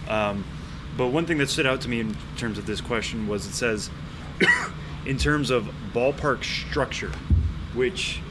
Um, 0.07 0.43
but 0.97 1.07
one 1.07 1.25
thing 1.25 1.37
that 1.39 1.49
stood 1.49 1.65
out 1.65 1.81
to 1.81 1.89
me 1.89 1.99
in 1.99 2.15
terms 2.37 2.57
of 2.57 2.65
this 2.65 2.81
question 2.81 3.27
was 3.27 3.45
it 3.45 3.53
says, 3.53 3.89
in 5.05 5.17
terms 5.17 5.49
of 5.49 5.69
ballpark 5.93 6.43
structure, 6.43 7.11
which, 7.73 8.21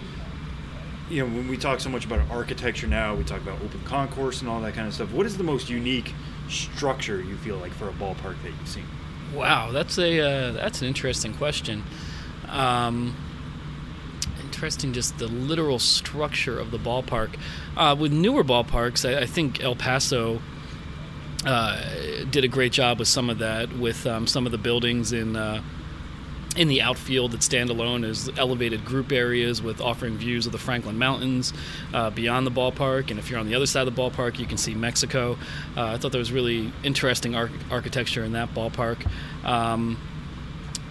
you 1.10 1.20
know, 1.20 1.34
when 1.34 1.48
we 1.48 1.56
talk 1.56 1.80
so 1.80 1.90
much 1.90 2.04
about 2.04 2.20
architecture 2.30 2.86
now, 2.86 3.14
we 3.14 3.24
talk 3.24 3.40
about 3.40 3.60
open 3.62 3.82
concourse 3.84 4.40
and 4.40 4.48
all 4.48 4.60
that 4.60 4.74
kind 4.74 4.86
of 4.86 4.94
stuff. 4.94 5.12
What 5.12 5.26
is 5.26 5.36
the 5.36 5.44
most 5.44 5.68
unique 5.68 6.14
structure 6.48 7.20
you 7.20 7.36
feel 7.36 7.56
like 7.58 7.72
for 7.72 7.88
a 7.88 7.92
ballpark 7.92 8.42
that 8.42 8.52
you've 8.58 8.68
seen? 8.68 8.86
Wow, 9.34 9.72
that's 9.72 9.98
a 9.98 10.20
uh, 10.20 10.52
that's 10.52 10.80
an 10.80 10.86
interesting 10.86 11.34
question. 11.34 11.82
Um, 12.48 13.16
interesting, 14.42 14.92
just 14.92 15.18
the 15.18 15.26
literal 15.26 15.78
structure 15.78 16.58
of 16.58 16.70
the 16.70 16.78
ballpark. 16.78 17.36
Uh, 17.76 17.96
with 17.98 18.12
newer 18.12 18.44
ballparks, 18.44 19.08
I, 19.08 19.22
I 19.22 19.26
think 19.26 19.62
El 19.62 19.74
Paso 19.74 20.40
uh, 21.44 22.24
did 22.30 22.44
a 22.44 22.48
great 22.48 22.72
job 22.72 22.98
with 22.98 23.08
some 23.08 23.30
of 23.30 23.38
that, 23.38 23.76
with 23.76 24.06
um, 24.06 24.26
some 24.26 24.46
of 24.46 24.52
the 24.52 24.58
buildings 24.58 25.12
in 25.12 25.36
uh, 25.36 25.62
in 26.56 26.68
the 26.68 26.80
outfield 26.80 27.32
that 27.32 27.42
stand 27.42 27.70
alone 27.70 28.04
as 28.04 28.30
elevated 28.38 28.84
group 28.84 29.10
areas 29.12 29.60
with 29.60 29.80
offering 29.80 30.16
views 30.16 30.46
of 30.46 30.52
the 30.52 30.58
Franklin 30.58 30.98
Mountains 30.98 31.52
uh, 31.92 32.10
beyond 32.10 32.46
the 32.46 32.50
ballpark. 32.50 33.10
And 33.10 33.18
if 33.18 33.28
you're 33.28 33.40
on 33.40 33.46
the 33.46 33.54
other 33.54 33.66
side 33.66 33.88
of 33.88 33.94
the 33.94 34.00
ballpark, 34.00 34.38
you 34.38 34.46
can 34.46 34.56
see 34.56 34.74
Mexico. 34.74 35.36
Uh, 35.76 35.86
I 35.86 35.98
thought 35.98 36.12
there 36.12 36.20
was 36.20 36.32
really 36.32 36.72
interesting 36.82 37.34
ar- 37.34 37.50
architecture 37.70 38.22
in 38.22 38.32
that 38.32 38.54
ballpark. 38.54 39.04
Um, 39.44 39.98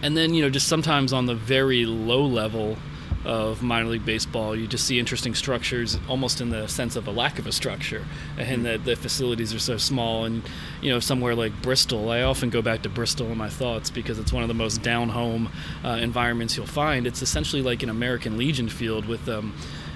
and 0.02 0.18
then, 0.18 0.34
you 0.34 0.42
know, 0.44 0.50
just 0.50 0.68
sometimes 0.68 1.14
on 1.14 1.28
the 1.28 1.36
very 1.36 1.86
low 1.86 2.26
level, 2.26 2.78
of 3.26 3.64
minor 3.64 3.90
league 3.90 4.06
baseball, 4.06 4.56
you 4.56 4.68
just 4.68 4.86
see 4.86 5.00
interesting 5.00 5.36
structures, 5.36 5.98
almost 6.08 6.42
in 6.42 6.50
the 6.50 6.68
sense 6.68 6.96
of 6.96 7.08
a 7.08 7.12
lack 7.12 7.40
of 7.40 7.48
a 7.48 7.52
structure, 7.52 8.06
and 8.38 8.66
that 8.66 8.86
the 8.86 8.96
facilities 8.96 9.54
are 9.54 9.60
so 9.60 9.78
small. 9.78 10.26
And 10.26 10.44
you 10.82 10.92
know, 10.92 11.00
somewhere 11.00 11.36
like 11.36 11.62
Bristol, 11.62 12.10
I 12.10 12.22
often 12.22 12.50
go 12.50 12.62
back 12.62 12.82
to 12.84 12.90
Bristol 12.90 13.28
in 13.28 13.38
my 13.38 13.50
thoughts 13.50 13.90
because 13.90 14.20
it's 14.20 14.34
one 14.34 14.44
of 14.44 14.48
the 14.48 14.54
most 14.54 14.82
down 14.82 15.10
home 15.10 15.50
uh, 15.84 16.00
environments 16.02 16.58
you'll 16.58 16.66
find. 16.66 17.08
It's 17.08 17.22
essentially 17.22 17.62
like 17.62 17.84
an 17.84 17.90
American 17.90 18.38
Legion 18.38 18.70
field 18.70 19.06
with. 19.06 19.28
Um, 19.28 19.56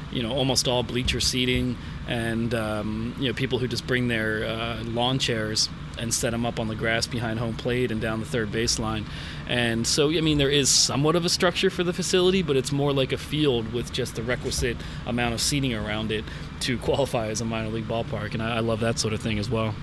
you 0.09 0.23
know, 0.23 0.31
almost 0.31 0.69
all 0.69 0.83
bleacher 0.83 1.19
seating, 1.19 1.77
and 2.07 2.53
um, 2.55 3.13
you 3.19 3.27
know, 3.27 3.33
people 3.33 3.59
who 3.59 3.67
just 3.67 3.85
bring 3.85 4.07
their 4.07 4.45
uh, 4.45 4.81
lawn 4.85 5.19
chairs 5.19 5.67
and 5.99 6.13
set 6.13 6.31
them 6.31 6.45
up 6.45 6.59
on 6.59 6.67
the 6.67 6.75
grass 6.75 7.07
behind 7.07 7.39
home 7.39 7.55
plate 7.55 7.91
and 7.91 8.01
down 8.01 8.19
the 8.19 8.25
third 8.25 8.51
baseline. 8.51 9.05
And 9.47 9.85
so, 9.85 10.09
I 10.09 10.21
mean, 10.21 10.37
there 10.37 10.49
is 10.49 10.69
somewhat 10.69 11.15
of 11.15 11.25
a 11.25 11.29
structure 11.29 11.69
for 11.69 11.83
the 11.83 11.93
facility, 11.93 12.41
but 12.41 12.55
it's 12.55 12.71
more 12.71 12.93
like 12.93 13.11
a 13.11 13.17
field 13.17 13.73
with 13.73 13.91
just 13.91 14.15
the 14.15 14.23
requisite 14.23 14.77
amount 15.05 15.33
of 15.33 15.41
seating 15.41 15.73
around 15.73 16.11
it 16.11 16.23
to 16.61 16.77
qualify 16.79 17.27
as 17.27 17.41
a 17.41 17.45
minor 17.45 17.69
league 17.69 17.87
ballpark. 17.87 18.33
And 18.33 18.41
I, 18.41 18.57
I 18.57 18.59
love 18.59 18.79
that 18.81 18.99
sort 18.99 19.13
of 19.13 19.21
thing 19.21 19.39
as 19.39 19.49
well. 19.49 19.73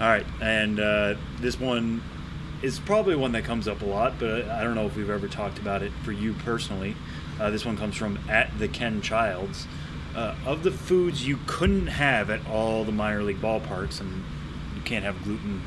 All 0.00 0.08
right, 0.08 0.26
and 0.40 0.80
uh, 0.80 1.14
this 1.38 1.60
one 1.60 2.02
is 2.62 2.80
probably 2.80 3.14
one 3.14 3.32
that 3.32 3.44
comes 3.44 3.68
up 3.68 3.82
a 3.82 3.84
lot, 3.84 4.18
but 4.18 4.46
I 4.48 4.64
don't 4.64 4.74
know 4.74 4.86
if 4.86 4.96
we've 4.96 5.10
ever 5.10 5.28
talked 5.28 5.58
about 5.58 5.82
it 5.82 5.92
for 6.02 6.10
you 6.10 6.32
personally. 6.32 6.96
Uh, 7.38 7.50
this 7.50 7.64
one 7.64 7.76
comes 7.76 7.94
from 7.96 8.18
at 8.28 8.58
the 8.58 8.66
Ken 8.66 9.02
Childs. 9.02 9.66
Uh, 10.16 10.34
of 10.46 10.62
the 10.62 10.70
foods 10.70 11.26
you 11.26 11.38
couldn't 11.46 11.88
have 11.88 12.30
at 12.30 12.44
all 12.48 12.84
the 12.84 12.92
minor 12.92 13.22
league 13.22 13.40
ballparks, 13.40 14.00
and 14.00 14.24
can't 14.84 15.04
have 15.04 15.22
gluten, 15.24 15.62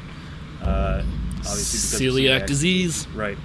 uh, 0.62 1.04
obviously 1.40 2.00
because 2.00 2.16
celiac 2.16 2.48
disease, 2.48 3.08
right? 3.10 3.38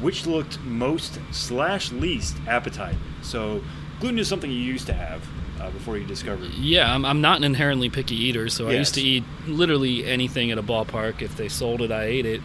Which 0.00 0.26
looked 0.26 0.60
most 0.60 1.18
slash 1.30 1.92
least 1.92 2.36
appetizing. 2.46 3.00
So 3.22 3.62
gluten 4.00 4.18
is 4.18 4.28
something 4.28 4.50
you 4.50 4.58
used 4.58 4.86
to 4.86 4.94
have 4.94 5.26
uh, 5.60 5.70
before 5.70 5.96
you 5.96 6.04
discovered. 6.04 6.50
Yeah, 6.50 6.92
I'm, 6.92 7.04
I'm 7.04 7.20
not 7.20 7.38
an 7.38 7.44
inherently 7.44 7.88
picky 7.88 8.16
eater, 8.16 8.48
so 8.48 8.68
I 8.68 8.72
used 8.72 8.94
to 8.94 9.00
eat 9.00 9.24
literally 9.46 10.04
anything 10.04 10.50
at 10.50 10.58
a 10.58 10.62
ballpark. 10.62 11.22
If 11.22 11.36
they 11.36 11.48
sold 11.48 11.82
it, 11.82 11.92
I 11.92 12.04
ate 12.04 12.26
it. 12.26 12.40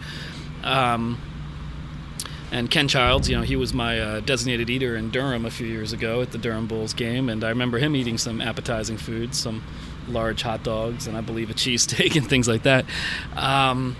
Um, 0.62 1.20
and 2.50 2.70
Ken 2.70 2.88
Childs, 2.88 3.28
you 3.28 3.36
know, 3.36 3.42
he 3.42 3.56
was 3.56 3.74
my 3.74 4.00
uh, 4.00 4.20
designated 4.20 4.70
eater 4.70 4.96
in 4.96 5.10
Durham 5.10 5.44
a 5.44 5.50
few 5.50 5.66
years 5.66 5.92
ago 5.92 6.22
at 6.22 6.32
the 6.32 6.38
Durham 6.38 6.66
Bulls 6.66 6.94
game, 6.94 7.28
and 7.28 7.44
I 7.44 7.50
remember 7.50 7.78
him 7.78 7.94
eating 7.94 8.16
some 8.16 8.40
appetizing 8.40 8.96
foods, 8.96 9.38
some 9.38 9.62
large 10.08 10.42
hot 10.42 10.62
dogs, 10.62 11.06
and 11.06 11.16
I 11.16 11.20
believe 11.20 11.50
a 11.50 11.54
cheesesteak 11.54 12.16
and 12.16 12.28
things 12.28 12.48
like 12.48 12.62
that. 12.64 12.84
Um, 13.36 13.96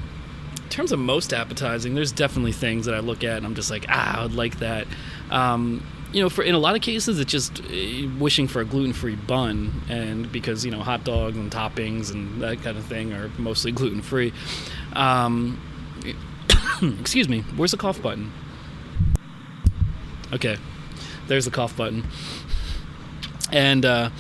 in 0.57 0.69
terms 0.69 0.93
of 0.93 0.99
most 0.99 1.33
appetizing, 1.33 1.95
there's 1.95 2.13
definitely 2.13 2.53
things 2.53 2.85
that 2.87 2.95
I 2.95 3.01
look 3.01 3.25
at 3.25 3.39
and 3.39 3.47
I'm 3.47 3.55
just 3.55 3.71
like, 3.71 3.87
ah, 3.89 4.19
I 4.19 4.23
would 4.23 4.35
like 4.35 4.59
that. 4.59 4.87
Um, 5.31 5.83
you 6.13 6.23
know, 6.23 6.29
for 6.29 6.43
in 6.43 6.55
a 6.55 6.59
lot 6.59 6.75
of 6.75 6.83
cases, 6.83 7.19
it's 7.19 7.31
just 7.31 7.61
uh, 7.61 8.09
wishing 8.19 8.49
for 8.49 8.61
a 8.61 8.65
gluten-free 8.65 9.17
bun, 9.17 9.83
and 9.89 10.31
because 10.33 10.65
you 10.65 10.71
know 10.71 10.81
hot 10.81 11.05
dogs 11.05 11.37
and 11.37 11.51
toppings 11.51 12.13
and 12.13 12.43
that 12.43 12.63
kind 12.63 12.79
of 12.79 12.85
thing 12.85 13.13
are 13.13 13.31
mostly 13.39 13.73
gluten-free. 13.73 14.33
Um, 14.95 15.61
excuse 17.01 17.29
me, 17.29 17.41
where's 17.57 17.73
the 17.73 17.77
cough 17.77 18.01
button? 18.01 18.33
Okay, 20.33 20.57
there's 21.27 21.45
the 21.45 21.51
cough 21.51 21.77
button, 21.77 22.07
and. 23.53 23.85
Uh, 23.85 24.11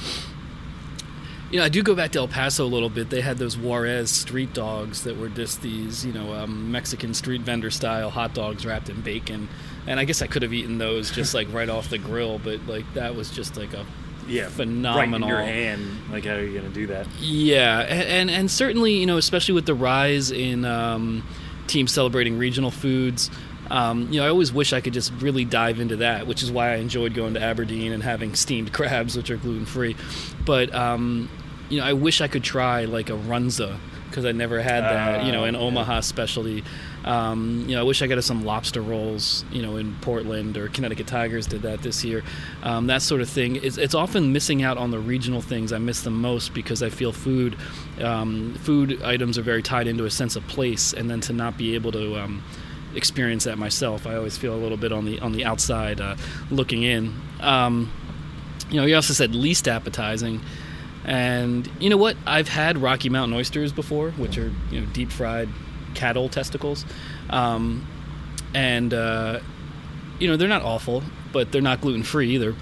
you 1.50 1.58
know, 1.58 1.64
I 1.64 1.68
do 1.68 1.82
go 1.82 1.94
back 1.94 2.12
to 2.12 2.18
El 2.18 2.28
Paso 2.28 2.64
a 2.64 2.68
little 2.68 2.90
bit. 2.90 3.10
They 3.10 3.20
had 3.20 3.38
those 3.38 3.56
Juarez 3.56 4.10
street 4.10 4.52
dogs 4.52 5.04
that 5.04 5.16
were 5.16 5.28
just 5.28 5.62
these, 5.62 6.04
you 6.04 6.12
know, 6.12 6.32
um, 6.34 6.70
Mexican 6.70 7.14
street 7.14 7.40
vendor 7.42 7.70
style 7.70 8.10
hot 8.10 8.34
dogs 8.34 8.66
wrapped 8.66 8.88
in 8.88 9.00
bacon. 9.00 9.48
And 9.86 9.98
I 9.98 10.04
guess 10.04 10.20
I 10.20 10.26
could 10.26 10.42
have 10.42 10.52
eaten 10.52 10.76
those 10.78 11.10
just 11.10 11.32
like 11.34 11.50
right 11.52 11.68
off 11.68 11.88
the 11.88 11.98
grill, 11.98 12.38
but 12.38 12.66
like 12.66 12.84
that 12.94 13.14
was 13.16 13.30
just 13.30 13.56
like 13.56 13.72
a 13.72 13.86
Yeah, 14.28 14.42
right 14.42 14.50
in 14.50 14.56
phenomenal. 14.56 15.28
your 15.28 15.40
hand. 15.40 15.88
Like, 16.12 16.26
how 16.26 16.34
are 16.34 16.44
you 16.44 16.58
gonna 16.58 16.72
do 16.74 16.86
that? 16.88 17.06
Yeah, 17.20 17.80
and, 17.80 18.02
and 18.08 18.30
and 18.30 18.50
certainly 18.50 18.94
you 18.94 19.06
know, 19.06 19.16
especially 19.16 19.54
with 19.54 19.64
the 19.64 19.74
rise 19.74 20.30
in 20.30 20.66
um, 20.66 21.26
teams 21.66 21.92
celebrating 21.92 22.36
regional 22.36 22.70
foods. 22.70 23.30
Um, 23.70 24.10
you 24.10 24.18
know, 24.20 24.24
I 24.26 24.30
always 24.30 24.50
wish 24.50 24.72
I 24.72 24.80
could 24.80 24.94
just 24.94 25.12
really 25.20 25.44
dive 25.44 25.78
into 25.78 25.96
that, 25.96 26.26
which 26.26 26.42
is 26.42 26.50
why 26.50 26.72
I 26.72 26.76
enjoyed 26.76 27.12
going 27.12 27.34
to 27.34 27.42
Aberdeen 27.42 27.92
and 27.92 28.02
having 28.02 28.34
steamed 28.34 28.72
crabs, 28.74 29.14
which 29.16 29.30
are 29.30 29.36
gluten 29.36 29.66
free. 29.66 29.94
But 30.44 30.74
um, 30.74 31.28
you 31.68 31.78
know, 31.80 31.84
I 31.86 31.92
wish 31.92 32.20
I 32.20 32.28
could 32.28 32.44
try 32.44 32.84
like 32.84 33.10
a 33.10 33.14
runza 33.14 33.78
because 34.08 34.24
I 34.24 34.32
never 34.32 34.60
had 34.62 34.84
that. 34.84 35.24
you 35.26 35.32
know, 35.32 35.44
an 35.44 35.54
Ah, 35.54 35.60
Omaha 35.60 36.00
specialty. 36.00 36.64
Um, 37.04 37.64
you 37.68 37.74
know, 37.74 37.80
I 37.80 37.82
wish 37.84 38.00
I 38.02 38.06
could 38.08 38.16
have 38.16 38.24
some 38.24 38.44
lobster 38.44 38.80
rolls. 38.80 39.44
You 39.52 39.62
know, 39.62 39.76
in 39.76 39.94
Portland 40.00 40.56
or 40.56 40.68
Connecticut 40.68 41.06
Tigers 41.06 41.46
did 41.46 41.62
that 41.62 41.82
this 41.82 42.04
year. 42.04 42.22
Um, 42.62 42.86
that 42.86 43.02
sort 43.02 43.20
of 43.20 43.28
thing. 43.28 43.56
It's, 43.56 43.76
it's 43.76 43.94
often 43.94 44.32
missing 44.32 44.62
out 44.62 44.78
on 44.78 44.90
the 44.90 44.98
regional 44.98 45.42
things. 45.42 45.72
I 45.72 45.78
miss 45.78 46.02
the 46.02 46.10
most 46.10 46.54
because 46.54 46.82
I 46.82 46.88
feel 46.88 47.12
food, 47.12 47.56
um, 48.02 48.54
food 48.54 49.02
items 49.02 49.36
are 49.38 49.42
very 49.42 49.62
tied 49.62 49.86
into 49.86 50.04
a 50.06 50.10
sense 50.10 50.36
of 50.36 50.46
place, 50.48 50.92
and 50.94 51.10
then 51.10 51.20
to 51.22 51.32
not 51.32 51.58
be 51.58 51.74
able 51.74 51.92
to 51.92 52.18
um, 52.18 52.42
experience 52.94 53.44
that 53.44 53.58
myself, 53.58 54.06
I 54.06 54.16
always 54.16 54.38
feel 54.38 54.54
a 54.54 54.60
little 54.60 54.78
bit 54.78 54.90
on 54.92 55.04
the 55.04 55.20
on 55.20 55.32
the 55.32 55.44
outside 55.44 56.00
uh, 56.00 56.16
looking 56.50 56.82
in. 56.82 57.14
Um, 57.40 57.92
you 58.70 58.80
know, 58.80 58.86
you 58.86 58.96
also 58.96 59.12
said 59.12 59.34
least 59.34 59.68
appetizing. 59.68 60.40
And 61.04 61.70
you 61.78 61.90
know 61.90 61.96
what? 61.96 62.16
I've 62.26 62.48
had 62.48 62.78
Rocky 62.78 63.08
Mountain 63.08 63.36
oysters 63.36 63.72
before, 63.72 64.10
which 64.12 64.36
are 64.38 64.52
you 64.70 64.80
know 64.80 64.86
deep 64.92 65.10
fried 65.10 65.48
cattle 65.94 66.28
testicles, 66.28 66.84
um, 67.30 67.86
and 68.54 68.92
uh, 68.92 69.40
you 70.18 70.28
know 70.28 70.36
they're 70.36 70.48
not 70.48 70.62
awful, 70.62 71.02
but 71.32 71.52
they're 71.52 71.62
not 71.62 71.80
gluten 71.80 72.02
free 72.02 72.30
either. 72.34 72.54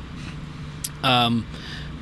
Um, 1.02 1.46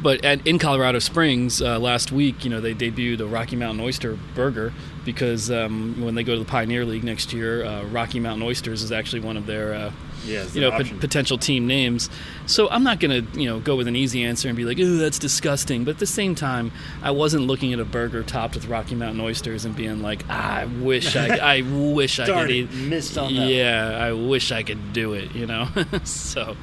but 0.02 0.24
at, 0.24 0.46
in 0.46 0.58
Colorado 0.58 0.98
Springs 0.98 1.62
uh, 1.62 1.78
last 1.78 2.12
week, 2.12 2.44
you 2.44 2.50
know 2.50 2.60
they 2.60 2.74
debuted 2.74 3.20
a 3.20 3.26
Rocky 3.26 3.56
Mountain 3.56 3.82
Oyster 3.84 4.18
Burger 4.34 4.72
because 5.04 5.50
um, 5.50 6.00
when 6.02 6.14
they 6.14 6.24
go 6.24 6.34
to 6.34 6.38
the 6.40 6.44
Pioneer 6.44 6.84
League 6.84 7.04
next 7.04 7.32
year, 7.32 7.64
uh, 7.64 7.84
Rocky 7.84 8.20
Mountain 8.20 8.46
Oysters 8.46 8.82
is 8.82 8.92
actually 8.92 9.20
one 9.20 9.36
of 9.36 9.46
their 9.46 9.74
uh, 9.74 9.92
Yeah, 10.24 10.46
you 10.52 10.60
know, 10.60 10.70
option. 10.70 10.98
potential 10.98 11.38
team 11.38 11.66
names. 11.66 12.10
So 12.46 12.68
I'm 12.70 12.82
not 12.82 13.00
gonna, 13.00 13.22
you 13.34 13.48
know, 13.48 13.60
go 13.60 13.76
with 13.76 13.88
an 13.88 13.96
easy 13.96 14.22
answer 14.24 14.48
and 14.48 14.56
be 14.56 14.64
like, 14.64 14.78
"Ooh, 14.78 14.98
that's 14.98 15.18
disgusting." 15.18 15.84
But 15.84 15.92
at 15.92 15.98
the 15.98 16.06
same 16.06 16.34
time, 16.34 16.72
I 17.02 17.10
wasn't 17.10 17.46
looking 17.46 17.72
at 17.72 17.80
a 17.80 17.84
burger 17.84 18.22
topped 18.22 18.54
with 18.54 18.66
Rocky 18.66 18.94
Mountain 18.94 19.20
oysters 19.20 19.64
and 19.64 19.74
being 19.74 20.02
like, 20.02 20.24
ah, 20.28 20.58
"I 20.58 20.64
wish 20.66 21.16
I, 21.16 21.36
I 21.56 21.60
wish 21.62 22.18
I 22.18 22.26
could 22.26 22.50
eat." 22.50 22.72
missed 22.72 23.16
on 23.18 23.34
that 23.34 23.48
Yeah, 23.48 23.98
I 24.00 24.12
wish 24.12 24.52
I 24.52 24.62
could 24.62 24.92
do 24.92 25.14
it. 25.14 25.34
You 25.34 25.46
know, 25.46 25.68
so. 26.04 26.56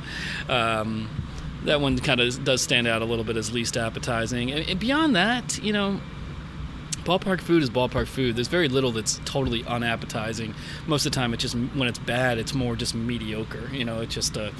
Um, 0.50 1.10
that 1.64 1.80
one 1.80 1.98
kind 2.00 2.20
of 2.20 2.44
does 2.44 2.62
stand 2.62 2.88
out 2.88 3.04
a 3.04 3.06
little 3.06 3.24
bit 3.24 3.38
as 3.38 3.54
least 3.54 3.78
appetizing. 3.78 4.52
And 4.52 4.80
beyond 4.80 5.16
that, 5.16 5.62
you 5.64 5.72
know, 5.74 6.02
ballpark 7.04 7.42
food 7.42 7.64
is 7.64 7.70
ballpark 7.70 8.08
food. 8.08 8.36
There's 8.36 8.48
very 8.48 8.68
little 8.68 8.92
that's 8.92 9.20
totally 9.26 9.64
unappetizing. 9.66 10.54
Most 10.88 11.06
of 11.06 11.12
the 11.12 11.16
time, 11.16 11.34
it's 11.34 11.42
just 11.42 11.56
when 11.56 11.88
it's 11.88 12.00
bad, 12.00 12.38
it's 12.38 12.54
more 12.54 12.76
just 12.76 12.96
mediocre. 12.96 13.70
You 13.72 13.86
know, 13.86 14.02
it's 14.02 14.14
just 14.14 14.38
a 14.38 14.54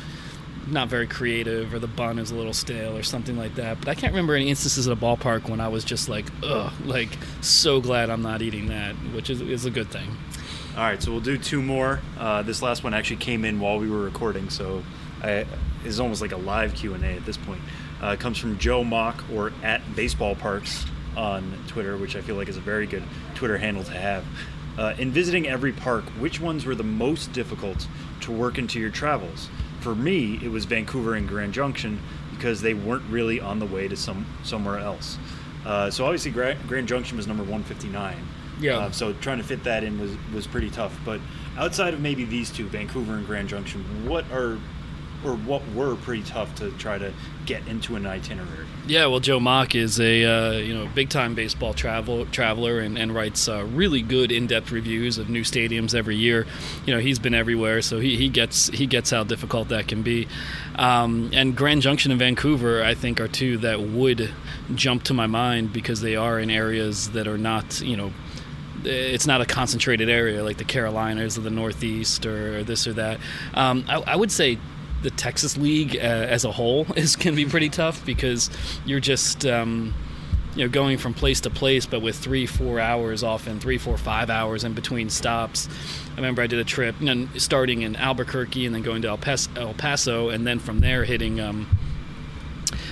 not 0.68 0.90
very 0.90 1.08
creative, 1.08 1.74
or 1.74 1.80
the 1.80 1.88
bun 1.88 2.20
is 2.20 2.32
a 2.32 2.36
little 2.36 2.54
stale, 2.54 2.96
or 2.96 3.04
something 3.04 3.38
like 3.38 3.56
that. 3.56 3.80
But 3.80 3.88
I 3.90 3.96
can't 3.96 4.14
remember 4.14 4.36
any 4.36 4.50
instances 4.50 4.88
at 4.88 4.94
a 4.94 5.00
ballpark 5.00 5.50
when 5.50 5.60
I 5.60 5.68
was 5.68 5.84
just 5.84 6.08
like, 6.08 6.26
ugh, 6.44 6.72
like 6.86 7.10
so 7.42 7.82
glad 7.82 8.10
I'm 8.10 8.22
not 8.22 8.42
eating 8.42 8.68
that, 8.68 8.94
which 9.14 9.30
is 9.30 9.42
is 9.42 9.66
a 9.66 9.72
good 9.72 9.90
thing. 9.90 10.18
All 10.76 10.84
right, 10.84 11.02
so 11.02 11.12
we'll 11.12 11.20
do 11.20 11.38
two 11.38 11.62
more. 11.62 12.00
Uh, 12.18 12.44
this 12.44 12.62
last 12.62 12.84
one 12.84 12.94
actually 12.94 13.18
came 13.18 13.44
in 13.44 13.60
while 13.60 13.78
we 13.78 13.90
were 13.90 14.02
recording, 14.02 14.50
so 14.50 14.84
I, 15.22 15.46
it's 15.84 16.00
almost 16.00 16.22
like 16.22 16.32
a 16.32 16.38
live 16.38 16.74
Q 16.76 16.94
and 16.94 17.04
A 17.04 17.10
at 17.10 17.26
this 17.26 17.38
point. 17.38 17.62
Uh, 18.02 18.08
it 18.08 18.20
comes 18.20 18.38
from 18.38 18.58
Joe 18.58 18.84
Mock 18.84 19.24
or 19.34 19.52
at 19.64 19.96
Baseball 19.96 20.36
Parks 20.36 20.86
on 21.16 21.58
Twitter, 21.68 21.98
which 21.98 22.16
I 22.16 22.22
feel 22.22 22.36
like 22.36 22.50
is 22.50 22.58
a 22.58 22.62
very 22.62 22.86
good 22.88 23.04
Twitter 23.36 23.58
handle 23.58 23.84
to 23.84 23.92
have. 23.92 24.26
Uh, 24.78 24.94
in 24.98 25.12
visiting 25.12 25.48
every 25.48 25.74
park, 25.74 26.06
which 26.20 26.40
ones 26.40 26.66
were 26.66 26.76
the 26.76 26.84
most 26.84 27.34
difficult 27.34 27.88
to 28.22 28.32
work 28.32 28.58
into 28.58 28.80
your 28.80 28.90
travels? 28.90 29.50
For 29.82 29.94
me, 29.94 30.40
it 30.42 30.50
was 30.50 30.66
Vancouver 30.66 31.16
and 31.16 31.28
Grand 31.28 31.54
Junction 31.54 32.00
because 32.32 32.62
they 32.62 32.74
weren't 32.74 33.04
really 33.10 33.40
on 33.40 33.60
the 33.60 33.66
way 33.66 33.88
to 33.88 33.96
some 33.96 34.26
somewhere 34.44 34.80
else. 34.80 35.18
Uh, 35.66 35.92
so 35.92 36.06
obviously, 36.06 36.32
Gra- 36.32 36.58
Grand 36.68 36.88
Junction 36.88 37.18
was 37.18 37.28
number 37.28 37.44
159. 37.44 38.18
Yeah. 38.60 38.78
Uh, 38.78 38.92
so 38.92 39.14
trying 39.14 39.40
to 39.40 39.44
fit 39.44 39.64
that 39.64 39.84
in 39.84 40.00
was 40.00 40.12
was 40.34 40.48
pretty 40.48 40.70
tough. 40.70 40.98
But 41.04 41.20
outside 41.58 41.94
of 41.94 42.00
maybe 42.00 42.26
these 42.26 42.50
two, 42.50 42.68
Vancouver 42.68 43.16
and 43.16 43.26
Grand 43.26 43.50
Junction, 43.50 43.84
what 44.08 44.30
are 44.32 44.58
or 45.24 45.36
what 45.36 45.62
were 45.74 45.96
pretty 45.96 46.24
tough 46.24 46.54
to 46.56 46.72
try 46.72 46.98
to 46.98 47.14
get 47.46 47.68
into 47.68 47.96
an 47.96 48.06
itinerary? 48.06 48.66
Yeah, 48.88 49.06
well, 49.08 49.20
Joe 49.20 49.40
Mock 49.40 49.76
is 49.76 50.00
a 50.00 50.24
uh, 50.24 50.52
you 50.54 50.74
know 50.74 50.88
big 50.94 51.10
time 51.10 51.36
baseball 51.36 51.74
travel 51.74 52.26
traveler 52.28 52.80
and, 52.80 52.98
and 52.98 53.14
writes 53.14 53.48
uh, 53.48 53.66
really 53.66 54.02
good 54.02 54.32
in 54.32 54.48
depth 54.48 54.72
reviews 54.72 55.18
of 55.18 55.30
new 55.30 55.44
stadiums 55.44 55.94
every 55.94 56.16
year. 56.16 56.46
You 56.86 56.94
know 56.94 57.00
he's 57.00 57.20
been 57.20 57.34
everywhere, 57.34 57.82
so 57.82 58.00
he, 58.00 58.18
he 58.18 58.30
gets 58.30 58.68
he 58.70 58.88
gets 58.88 59.12
how 59.12 59.24
difficult 59.24 59.70
that 59.70 59.88
can 59.88 60.02
be. 60.02 60.28
Um, 60.76 61.30
and 61.34 61.56
Grand 61.56 61.82
Junction 61.82 62.12
and 62.12 62.20
Vancouver, 62.20 62.84
I 62.84 62.96
think, 62.96 63.20
are 63.20 63.28
two 63.28 63.58
that 63.60 63.82
would 63.82 64.32
jump 64.76 65.04
to 65.04 65.14
my 65.14 65.28
mind 65.28 65.74
because 65.74 66.02
they 66.02 66.16
are 66.16 66.40
in 66.40 66.50
areas 66.50 67.12
that 67.12 67.28
are 67.28 67.38
not 67.38 67.82
you 67.82 67.98
know 67.98 68.12
it's 68.84 69.28
not 69.28 69.42
a 69.42 69.46
concentrated 69.46 70.10
area 70.10 70.44
like 70.44 70.58
the 70.58 70.64
Carolinas 70.64 71.38
or 71.38 71.42
the 71.42 71.50
Northeast 71.50 72.26
or 72.26 72.64
this 72.64 72.88
or 72.88 72.94
that. 72.94 73.20
Um, 73.54 73.86
I, 73.88 74.02
I 74.02 74.16
would 74.16 74.32
say 74.32 74.58
the 75.04 75.12
Texas 75.12 75.58
League 75.58 75.96
uh, 75.96 76.00
as 76.00 76.46
a 76.46 76.52
whole 76.52 76.86
is 76.96 77.16
can 77.16 77.36
be 77.36 77.46
pretty 77.46 77.70
tough 77.70 78.06
because 78.06 78.50
you're 78.86 79.00
just 79.00 79.46
um, 79.46 79.94
you 80.56 80.66
know 80.66 80.70
going 80.70 80.98
from 80.98 81.14
place 81.14 81.42
to 81.42 81.50
place, 81.50 81.86
but 81.86 82.02
with 82.02 82.18
three, 82.18 82.46
four 82.46 82.80
hours, 82.80 83.24
often 83.24 83.60
three, 83.60 83.78
four, 83.78 83.98
five 83.98 84.30
hours 84.30 84.64
in 84.64 84.74
between 84.74 85.10
stops. 85.10 85.68
I 86.12 86.16
remember 86.16 86.42
I 86.42 86.48
did 86.48 86.60
a 86.60 86.66
trip, 86.66 86.96
you 87.00 87.14
know, 87.14 87.28
starting 87.38 87.82
in 87.82 87.96
Albuquerque 87.96 88.66
and 88.66 88.76
then 88.76 88.82
going 88.82 89.02
to 89.04 89.08
El 89.08 89.18
Paso, 89.18 89.52
El 89.56 89.74
Paso 89.74 90.30
and 90.30 90.46
then 90.46 90.60
from 90.60 90.80
there 90.80 91.04
hitting. 91.04 91.40
Um, 91.40 91.68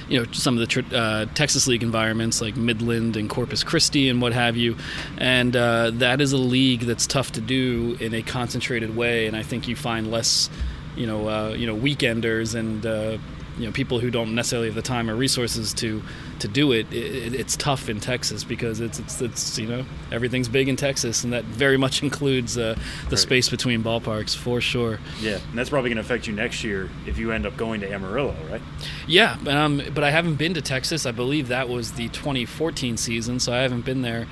you 0.09 0.19
know 0.19 0.31
some 0.31 0.57
of 0.57 0.67
the 0.67 0.97
uh, 0.97 1.25
Texas 1.35 1.67
League 1.67 1.83
environments 1.83 2.41
like 2.41 2.57
Midland 2.57 3.15
and 3.15 3.29
Corpus 3.29 3.63
Christi 3.63 4.09
and 4.09 4.21
what 4.21 4.33
have 4.33 4.57
you, 4.57 4.75
and 5.17 5.55
uh, 5.55 5.91
that 5.93 6.19
is 6.19 6.33
a 6.33 6.37
league 6.37 6.81
that's 6.81 7.07
tough 7.07 7.31
to 7.33 7.41
do 7.41 7.95
in 7.99 8.13
a 8.13 8.21
concentrated 8.21 8.95
way. 8.95 9.27
And 9.27 9.37
I 9.37 9.43
think 9.43 9.67
you 9.67 9.75
find 9.75 10.11
less, 10.11 10.49
you 10.95 11.07
know, 11.07 11.27
uh, 11.27 11.49
you 11.57 11.65
know, 11.67 11.75
weekenders 11.75 12.55
and 12.55 12.85
uh, 12.85 13.17
you 13.57 13.65
know 13.65 13.71
people 13.73 13.99
who 13.99 14.09
don't 14.09 14.33
necessarily 14.35 14.67
have 14.69 14.75
the 14.75 14.81
time 14.81 15.09
or 15.09 15.15
resources 15.15 15.73
to 15.73 16.01
to 16.39 16.47
do 16.47 16.71
it, 16.71 16.91
it, 16.93 17.33
it's 17.35 17.57
tough 17.57 17.89
in 17.89 17.99
Texas 17.99 18.45
because 18.45 18.79
it's, 18.79 18.99
it's 18.99 19.21
it's 19.21 19.57
you 19.59 19.67
know 19.67 19.85
everything's 20.13 20.47
big 20.47 20.69
in 20.69 20.77
Texas 20.77 21.25
and 21.25 21.33
that 21.33 21.43
very 21.43 21.75
much 21.75 22.01
includes 22.07 22.57
uh, 22.57 22.75
the 23.05 23.09
Right. 23.11 23.19
space 23.19 23.49
between 23.49 23.83
ballparks 23.83 24.33
for 24.37 24.61
sure. 24.61 24.99
Yeah, 25.19 25.39
and 25.49 25.57
that's 25.57 25.69
probably 25.69 25.89
going 25.89 25.97
to 25.97 26.01
affect 26.01 26.25
you 26.27 26.33
next 26.33 26.63
year 26.63 26.89
if 27.05 27.17
you 27.17 27.31
end 27.33 27.45
up 27.45 27.57
going 27.57 27.81
to 27.81 27.91
Amarillo, 27.91 28.33
right? 28.49 28.61
Yeah, 29.07 29.35
um, 29.47 29.81
but 29.93 30.05
I 30.05 30.11
haven't 30.11 30.35
been 30.35 30.53
to 30.53 30.61
Texas. 30.61 31.05
I 31.05 31.11
believe 31.11 31.49
that 31.49 31.67
was 31.67 31.91
the 31.93 32.07
2014 32.09 32.95
season, 32.95 33.39
so 33.41 33.51
I 33.51 33.57
haven't 33.57 33.83
been 33.83 34.01
there. 34.01 34.25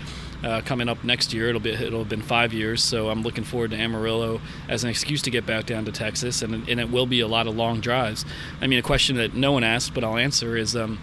Uh, 0.44 0.62
coming 0.62 0.88
up 0.88 1.04
next 1.04 1.34
year, 1.34 1.50
it'll 1.50 1.60
be 1.62 1.72
it'll 1.72 2.00
have 2.00 2.10
been 2.10 2.22
five 2.22 2.54
years, 2.54 2.84
so 2.84 3.10
I'm 3.10 3.24
looking 3.24 3.44
forward 3.44 3.72
to 3.72 3.78
Amarillo 3.78 4.40
as 4.70 4.84
an 4.84 4.90
excuse 4.90 5.22
to 5.24 5.32
get 5.32 5.46
back 5.46 5.66
down 5.66 5.86
to 5.86 5.92
Texas, 5.92 6.42
and 6.42 6.68
and 6.70 6.80
it 6.80 6.92
will 6.92 7.08
be 7.08 7.22
a 7.22 7.28
lot 7.28 7.48
of 7.48 7.56
long 7.56 7.80
drives. 7.80 8.24
I 8.62 8.68
mean, 8.68 8.78
a 8.78 8.84
question 8.84 9.16
that 9.18 9.34
no 9.34 9.52
one 9.52 9.64
asked, 9.64 9.94
but 9.94 10.04
I'll 10.04 10.18
answer 10.18 10.56
is. 10.56 10.76
Um, 10.76 11.00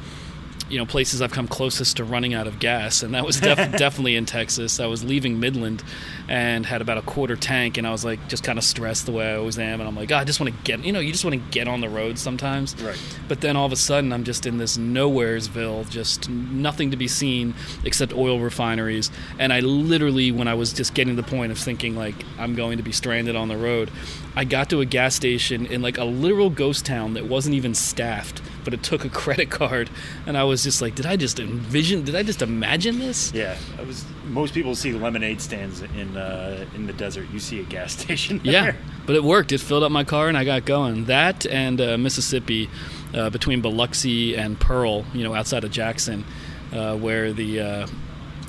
you 0.74 0.80
know 0.80 0.86
places 0.86 1.22
I've 1.22 1.30
come 1.30 1.46
closest 1.46 1.98
to 1.98 2.05
running 2.05 2.34
out 2.34 2.48
of 2.48 2.59
gas, 2.59 3.05
and 3.05 3.14
that 3.14 3.24
was 3.24 3.38
def- 3.38 3.70
definitely 3.78 4.16
in 4.16 4.26
Texas. 4.26 4.80
I 4.80 4.86
was 4.86 5.05
leaving 5.05 5.38
Midland, 5.38 5.84
and 6.28 6.66
had 6.66 6.82
about 6.82 6.98
a 6.98 7.02
quarter 7.02 7.36
tank, 7.36 7.78
and 7.78 7.86
I 7.86 7.92
was 7.92 8.05
like 8.05 8.28
just 8.28 8.42
kind 8.42 8.59
of 8.59 8.64
stressed 8.64 9.06
the 9.06 9.12
way 9.12 9.30
I 9.30 9.36
always 9.36 9.56
am, 9.56 9.80
and 9.80 9.88
I'm 9.88 9.94
like, 9.94 10.10
oh, 10.10 10.16
I 10.16 10.24
just 10.24 10.40
want 10.40 10.52
to 10.52 10.62
get, 10.64 10.84
you 10.84 10.90
know, 10.90 10.98
you 10.98 11.12
just 11.12 11.24
want 11.24 11.34
to 11.34 11.51
get 11.52 11.68
on 11.68 11.80
the 11.80 11.88
road 11.88 12.18
sometimes. 12.18 12.74
Right. 12.82 12.98
But 13.28 13.40
then 13.40 13.56
all 13.56 13.66
of 13.66 13.70
a 13.72 13.76
sudden, 13.76 14.12
I'm 14.12 14.24
just 14.24 14.46
in 14.46 14.59
this 14.59 14.76
nowheresville, 14.76 15.88
just 15.90 16.28
nothing 16.28 16.90
to 16.90 16.96
be 16.96 17.06
seen 17.06 17.55
except 17.84 18.12
oil 18.12 18.40
refineries, 18.40 19.12
and 19.38 19.52
I 19.52 19.60
literally, 19.60 20.32
when 20.32 20.48
I 20.48 20.55
was 20.55 20.72
just 20.72 20.92
getting 20.92 21.14
to 21.14 21.22
the 21.22 21.28
point 21.28 21.52
of 21.52 21.59
thinking 21.59 21.94
like 21.94 22.16
I'm 22.36 22.56
going 22.56 22.78
to 22.78 22.82
be 22.82 22.90
stranded 22.90 23.36
on 23.36 23.46
the 23.46 23.56
road, 23.56 23.92
I 24.36 24.44
got 24.44 24.69
to 24.70 24.81
a 24.81 24.85
gas 24.86 25.15
station 25.15 25.66
in 25.66 25.81
like 25.82 25.97
a 25.98 26.05
literal 26.05 26.51
ghost 26.51 26.85
town 26.85 27.15
that 27.15 27.27
wasn't 27.27 27.55
even 27.55 27.74
staffed 27.74 28.43
but 28.65 28.74
it 28.74 28.82
took 28.82 29.05
a 29.05 29.09
credit 29.23 29.51
card 29.51 29.90
and 30.27 30.36
i 30.39 30.43
was 30.44 30.62
just 30.62 30.81
like 30.82 30.94
did 30.94 31.05
i 31.06 31.16
just 31.16 31.39
envision 31.39 32.02
did 32.02 32.15
i 32.16 32.23
just 32.23 32.40
imagine 32.43 32.98
this 32.98 33.32
Yeah, 33.32 33.56
I 33.78 33.82
was. 33.82 34.05
Most 34.27 34.55
people 34.55 34.74
see 34.74 34.93
lemonade 34.94 35.40
stands 35.43 35.82
in 35.82 36.16
uh, 36.16 36.65
in 36.74 36.86
the 36.86 36.94
desert. 36.94 37.28
You 37.31 37.39
see 37.39 37.61
a 37.61 37.62
gas 37.65 37.93
station. 38.01 38.40
yeah 38.43 38.73
but 39.06 39.15
it 39.15 39.23
worked 39.23 39.52
it 39.52 39.59
filled 39.61 39.82
up 39.82 39.93
my 39.93 40.02
car 40.05 40.28
and 40.28 40.36
i 40.39 40.44
got 40.44 40.65
going 40.65 41.05
that 41.05 41.44
and 41.47 41.81
uh, 41.81 41.97
mississippi 41.98 42.69
uh, 43.12 43.28
between 43.31 43.61
biloxi 43.61 44.35
and 44.36 44.59
pearl 44.59 45.05
you 45.12 45.23
know 45.23 45.35
outside 45.35 45.62
of 45.62 45.70
jackson 45.70 46.24
uh, 46.73 46.97
where 46.97 47.32
the 47.32 47.61
uh, 47.61 47.86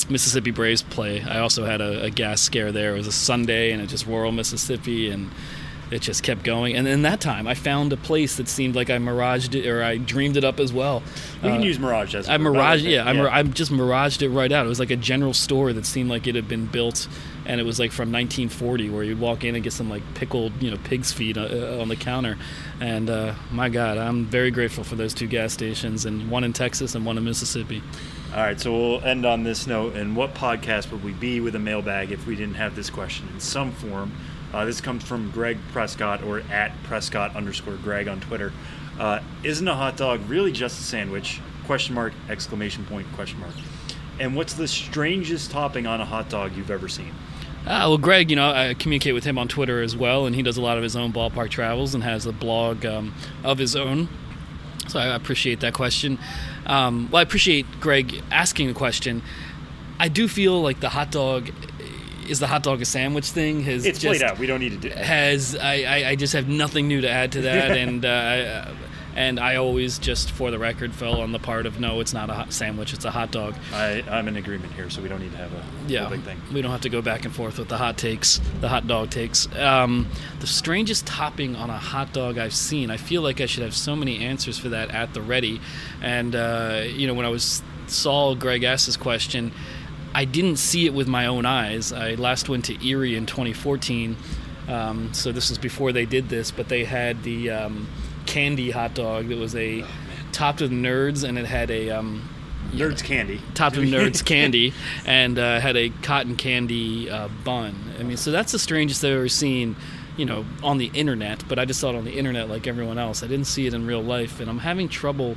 mississippi 0.10 0.52
braves 0.52 0.82
play 0.82 1.22
i 1.24 1.40
also 1.40 1.66
had 1.66 1.82
a, 1.82 2.03
a 2.03 2.10
gas 2.10 2.40
scare 2.41 2.72
there 2.72 2.94
it 2.95 2.98
was 2.98 3.07
a 3.07 3.12
sunday 3.12 3.72
and 3.72 3.82
it 3.82 3.88
just 3.88 4.06
rural 4.07 4.32
mississippi 4.32 5.10
and 5.10 5.30
it 5.91 6.02
just 6.02 6.24
kept 6.24 6.44
going 6.44 6.76
and 6.76 6.88
in 6.88 7.03
that 7.03 7.22
time 7.22 7.45
i 7.48 7.53
found 7.53 7.94
a 7.94 7.98
place 7.98 8.38
that 8.38 8.48
seemed 8.48 8.76
like 8.76 8.90
i 8.90 8.98
miraged 8.98 9.53
it 9.56 9.68
or 9.68 9.84
i 9.84 9.98
dreamed 9.98 10.36
it 10.38 10.44
up 10.44 10.60
as 10.60 10.74
well 10.74 11.03
We 11.44 11.49
can 11.49 11.62
Uh, 11.62 11.64
use 11.66 11.78
Mirage 11.80 12.16
as 12.16 12.28
a 12.28 12.32
I 12.34 12.38
mirage, 12.38 12.82
yeah, 12.84 13.03
that. 13.03 13.10
I, 13.10 13.14
mir- 13.14 13.30
I 13.30 13.44
just 13.44 13.72
miraged 13.72 14.22
it 14.24 14.30
right 14.30 14.52
out. 14.52 14.66
It 14.66 14.70
was 14.70 14.80
like 14.80 14.90
a 14.91 14.95
general 14.95 15.34
store 15.34 15.74
that 15.74 15.86
seemed 15.86 16.10
like 16.10 16.26
it 16.28 16.34
had 16.36 16.48
been 16.48 16.66
built, 16.66 17.07
and 17.45 17.62
it 17.62 17.64
was 17.66 17.78
like 17.80 17.91
from 17.91 18.12
1940, 18.12 18.90
where 18.90 19.03
you'd 19.03 19.20
walk 19.20 19.44
in 19.44 19.53
and 19.53 19.64
get 19.64 19.74
some 19.74 19.90
like 19.90 20.02
pickled, 20.16 20.53
you 20.62 20.72
know, 20.72 20.78
pig's 20.86 21.12
feet 21.14 21.38
uh, 21.38 21.41
uh, 21.52 21.82
on 21.82 21.88
the 21.90 21.95
counter. 21.95 22.38
And 22.80 23.10
uh, 23.10 23.36
my 23.52 23.70
God, 23.70 23.98
I'm 23.99 24.26
very 24.26 24.49
grateful 24.49 24.84
for 24.84 24.95
those 24.95 25.14
two 25.14 25.28
gas 25.28 25.53
stations, 25.53 26.06
and 26.06 26.32
one 26.32 26.44
in 26.44 26.52
Texas 26.53 26.95
and 26.95 27.06
one 27.06 27.18
in 27.18 27.24
Mississippi. 27.24 27.84
All 28.34 28.40
right, 28.41 28.60
so 28.60 28.72
we'll 28.72 29.03
end 29.03 29.26
on 29.26 29.44
this 29.44 29.68
note. 29.68 29.95
And 29.95 30.16
what 30.16 30.34
podcast 30.34 30.91
would 30.91 31.03
we 31.03 31.12
be 31.14 31.40
with 31.41 31.53
a 31.56 31.60
mailbag 31.60 32.12
if 32.12 32.26
we 32.26 32.36
didn't 32.36 32.56
have 32.56 32.76
this 32.76 32.90
question 32.90 33.28
in 33.34 33.40
some 33.40 33.72
form? 33.72 34.12
Uh, 34.56 34.64
this 34.64 34.80
comes 34.80 35.03
from 35.03 35.30
Greg 35.32 35.57
Prescott 35.73 36.23
or 36.23 36.40
at 36.49 36.72
Prescott 36.84 37.36
underscore 37.36 37.76
Greg 37.76 38.07
on 38.07 38.22
Twitter. 38.22 38.53
Uh, 38.98 39.19
isn't 39.44 39.68
a 39.68 39.76
hot 39.76 39.98
dog 39.98 40.22
really 40.30 40.53
just 40.53 40.80
a 40.80 40.84
sandwich? 40.84 41.41
Question 41.65 41.94
mark, 41.94 42.14
exclamation 42.30 42.86
point, 42.86 43.06
question 43.15 43.38
mark. 43.41 43.52
And 44.18 44.34
what's 44.34 44.53
the 44.53 44.69
strangest 44.69 45.52
topping 45.52 45.86
on 45.86 45.99
a 45.99 46.06
hot 46.06 46.30
dog 46.30 46.56
you've 46.56 46.72
ever 46.72 46.88
seen? 46.88 47.11
Ah, 47.68 47.90
well, 47.90 47.98
Greg, 47.98 48.30
you 48.30 48.38
know, 48.38 48.49
I 48.49 48.76
communicate 48.76 49.14
with 49.14 49.26
him 49.26 49.38
on 49.38 49.49
Twitter 49.49 49.82
as 49.82 49.94
well, 49.94 50.26
and 50.26 50.34
he 50.34 50.41
does 50.41 50.56
a 50.56 50.61
lot 50.61 50.77
of 50.77 50.84
his 50.84 50.95
own 50.95 51.11
ballpark 51.11 51.49
travels 51.49 51.94
and 51.94 52.02
has 52.06 52.26
a 52.26 52.32
blog 52.32 52.86
um, 52.86 53.14
of 53.44 53.57
his 53.57 53.76
own. 53.76 54.07
So 54.88 54.99
I 54.99 55.15
appreciate 55.15 55.60
that 55.61 55.73
question. 55.73 56.18
Um, 56.65 57.10
well, 57.11 57.19
I 57.19 57.23
appreciate 57.23 57.65
Greg 57.82 58.23
asking 58.32 58.69
the 58.69 58.73
question. 58.73 59.22
I 59.99 60.07
do 60.07 60.30
feel 60.30 60.61
like 60.61 60.80
the 60.80 60.90
hot 60.90 61.11
dog 61.11 61.52
is 62.27 62.39
the 62.39 62.47
hot 62.47 62.64
dog 62.64 62.81
a 62.81 62.85
sandwich 62.85 63.30
thing 63.31 63.61
has 63.64 63.85
It's 63.85 63.99
just 63.99 64.19
played 64.19 64.30
out. 64.30 64.39
We 64.39 64.47
don't 64.47 64.60
need 64.60 64.72
to 64.72 64.77
do 64.77 64.88
it. 64.89 64.97
has 64.97 65.56
I, 65.56 65.84
I, 65.84 66.10
I 66.10 66.15
just 66.15 66.34
have 66.34 66.47
nothing 66.47 66.88
new 66.88 67.02
to 67.02 67.10
add 67.10 67.31
to 67.34 67.41
that, 67.41 67.72
and 67.77 68.06
uh, 68.06 68.10
I- 68.69 68.76
and 69.18 69.39
I 69.39 69.56
always 69.56 69.97
just 69.97 70.30
for 70.31 70.52
the 70.52 70.60
record 70.60 70.93
fell 70.93 71.22
on 71.22 71.31
the 71.31 71.39
part 71.39 71.65
of 71.65 71.80
no, 71.80 72.02
it's 72.02 72.14
not 72.14 72.30
a 72.30 72.34
hot 72.34 72.52
sandwich, 72.52 72.91
it's 72.93 73.06
a 73.06 73.11
hot 73.11 73.31
dog. 73.31 73.56
I, 73.72 74.03
I'm 74.11 74.27
in 74.27 74.35
agreement 74.35 74.73
here, 74.73 74.89
so 74.89 75.02
we 75.02 75.07
don't 75.07 75.22
need 75.22 75.31
to 75.31 75.38
have 75.38 75.53
a 75.53 75.64
Yeah, 75.88 76.10
big 76.10 76.19
thing. 76.23 76.38
we 76.53 76.61
don't 76.61 76.72
have 76.72 76.81
to 76.81 76.89
go 76.89 77.02
back 77.02 77.23
and 77.23 77.34
forth 77.34 77.57
with 77.57 77.69
the 77.69 77.77
hot 77.77 77.97
takes, 77.97 78.41
the 78.60 78.68
hot 78.68 78.88
dog 78.88 79.11
takes. 79.11 79.47
Um, 79.56 80.10
the 80.41 80.47
strangest 80.47 81.07
topping 81.07 81.56
on 81.56 81.69
a 81.69 81.77
hot 81.77 82.11
dog 82.11 82.38
I've 82.38 82.53
seen. 82.53 82.91
I 82.91 82.97
feel 82.97 83.22
like 83.22 83.39
I 83.39 83.45
should 83.45 83.64
have 83.64 83.73
so 83.73 83.95
many 83.95 84.19
answers 84.19 84.60
for 84.60 84.68
that 84.68 84.91
at 84.91 85.14
the 85.14 85.22
ready. 85.22 85.61
And 86.02 86.35
uh, 86.35 86.84
you 86.85 87.07
know, 87.07 87.14
when 87.14 87.26
I 87.26 87.30
was 87.30 87.64
saw 87.88 88.35
Greg 88.35 88.64
ask 88.64 88.85
this 88.85 88.97
question, 88.97 89.53
I 90.16 90.24
didn't 90.24 90.58
see 90.58 90.86
it 90.86 90.94
with 90.94 91.10
my 91.10 91.26
own 91.26 91.46
eyes. 91.46 91.92
I 91.92 92.16
last 92.16 92.48
went 92.48 92.64
to 92.66 92.88
Erie 92.88 93.18
in 93.18 93.26
2014, 93.26 94.16
um, 94.70 95.14
so 95.14 95.34
this 95.34 95.50
was 95.50 95.58
before 95.58 95.92
they 95.92 96.06
did 96.06 96.30
this. 96.30 96.52
But 96.52 96.70
they 96.70 96.86
had 96.86 97.22
the 97.24 97.52
um, 97.52 97.90
candy 98.26 98.72
hot 98.72 98.94
dog 98.94 99.28
that 99.28 99.38
was 99.38 99.56
a 99.58 99.84
topped 100.32 100.62
with 100.62 100.72
nerds, 100.72 101.28
and 101.28 101.38
it 101.38 101.46
had 101.46 101.70
a 101.70 101.90
um, 101.90 102.30
Nerds 102.72 103.04
candy. 103.04 103.42
topped 103.56 103.76
with 103.76 103.90
nerds 103.92 104.24
candy 104.24 104.74
and 105.06 105.38
uh, 105.38 105.60
had 105.60 105.76
a 105.76 105.90
cotton 106.02 106.38
candy 106.38 107.10
uh, 107.10 107.28
bun. 107.44 107.76
I 108.00 108.04
mean, 108.04 108.18
so 108.18 108.32
that's 108.32 108.54
the 108.54 108.60
strangest 108.60 109.04
I've 109.04 109.12
ever 109.12 109.28
seen, 109.28 109.76
you 110.16 110.26
know, 110.26 110.46
on 110.64 110.78
the 110.78 110.92
internet. 110.94 111.44
But 111.50 111.60
I 111.60 111.66
just 111.66 111.82
saw 111.82 111.90
it 111.90 111.96
on 111.96 112.06
the 112.06 112.18
internet 112.18 112.50
like 112.50 112.68
everyone 112.68 112.98
else. 112.98 113.22
I 113.22 113.28
didn't 113.28 113.48
see 113.48 113.68
it 113.68 113.74
in 113.74 113.86
real 113.86 114.02
life, 114.02 114.40
and 114.40 114.50
I'm 114.50 114.60
having 114.60 114.88
trouble 114.88 115.36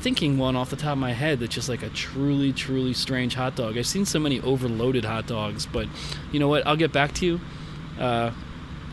thinking 0.00 0.38
one 0.38 0.56
off 0.56 0.70
the 0.70 0.76
top 0.76 0.92
of 0.92 0.98
my 0.98 1.12
head 1.12 1.40
that's 1.40 1.54
just 1.54 1.68
like 1.68 1.82
a 1.82 1.88
truly, 1.90 2.52
truly 2.52 2.92
strange 2.94 3.34
hot 3.34 3.56
dog. 3.56 3.76
I've 3.78 3.86
seen 3.86 4.04
so 4.06 4.18
many 4.18 4.40
overloaded 4.40 5.04
hot 5.04 5.26
dogs, 5.26 5.66
but 5.66 5.86
you 6.32 6.40
know 6.40 6.48
what? 6.48 6.66
I'll 6.66 6.76
get 6.76 6.92
back 6.92 7.12
to 7.14 7.26
you. 7.26 7.40
Uh, 7.98 8.30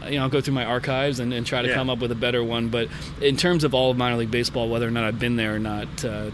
you 0.05 0.17
know, 0.17 0.23
I'll 0.23 0.29
go 0.29 0.41
through 0.41 0.53
my 0.53 0.65
archives 0.65 1.19
and, 1.19 1.33
and 1.33 1.45
try 1.45 1.61
to 1.61 1.69
Yeah. 1.69 1.73
come 1.73 1.89
up 1.89 1.99
with 1.99 2.11
a 2.11 2.15
better 2.15 2.43
one. 2.43 2.69
But 2.69 2.89
in 3.21 3.35
terms 3.37 3.63
of 3.63 3.73
all 3.73 3.89
of 3.91 3.97
minor 3.97 4.17
league 4.17 4.31
baseball, 4.31 4.69
whether 4.69 4.87
or 4.87 4.91
not 4.91 5.05
I've 5.05 5.19
been 5.19 5.35
there 5.37 5.55
or 5.55 5.59
not, 5.59 5.87
uh, 6.05 6.29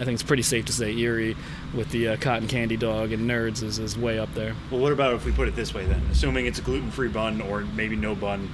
I 0.00 0.04
think 0.04 0.14
it's 0.14 0.22
pretty 0.22 0.42
safe 0.42 0.64
to 0.66 0.72
say 0.72 0.96
Erie 0.96 1.36
with 1.74 1.90
the 1.90 2.08
uh, 2.08 2.16
cotton 2.16 2.48
candy 2.48 2.76
dog 2.76 3.12
and 3.12 3.28
nerds 3.28 3.62
is, 3.62 3.78
is 3.78 3.96
way 3.98 4.18
up 4.18 4.32
there. 4.34 4.54
Well, 4.70 4.80
what 4.80 4.92
about 4.92 5.14
if 5.14 5.24
we 5.24 5.32
put 5.32 5.46
it 5.48 5.54
this 5.56 5.74
way 5.74 5.84
then? 5.84 6.02
Assuming 6.10 6.46
it's 6.46 6.58
a 6.58 6.62
gluten-free 6.62 7.08
bun 7.08 7.40
or 7.42 7.60
maybe 7.60 7.96
no 7.96 8.14
bun, 8.14 8.48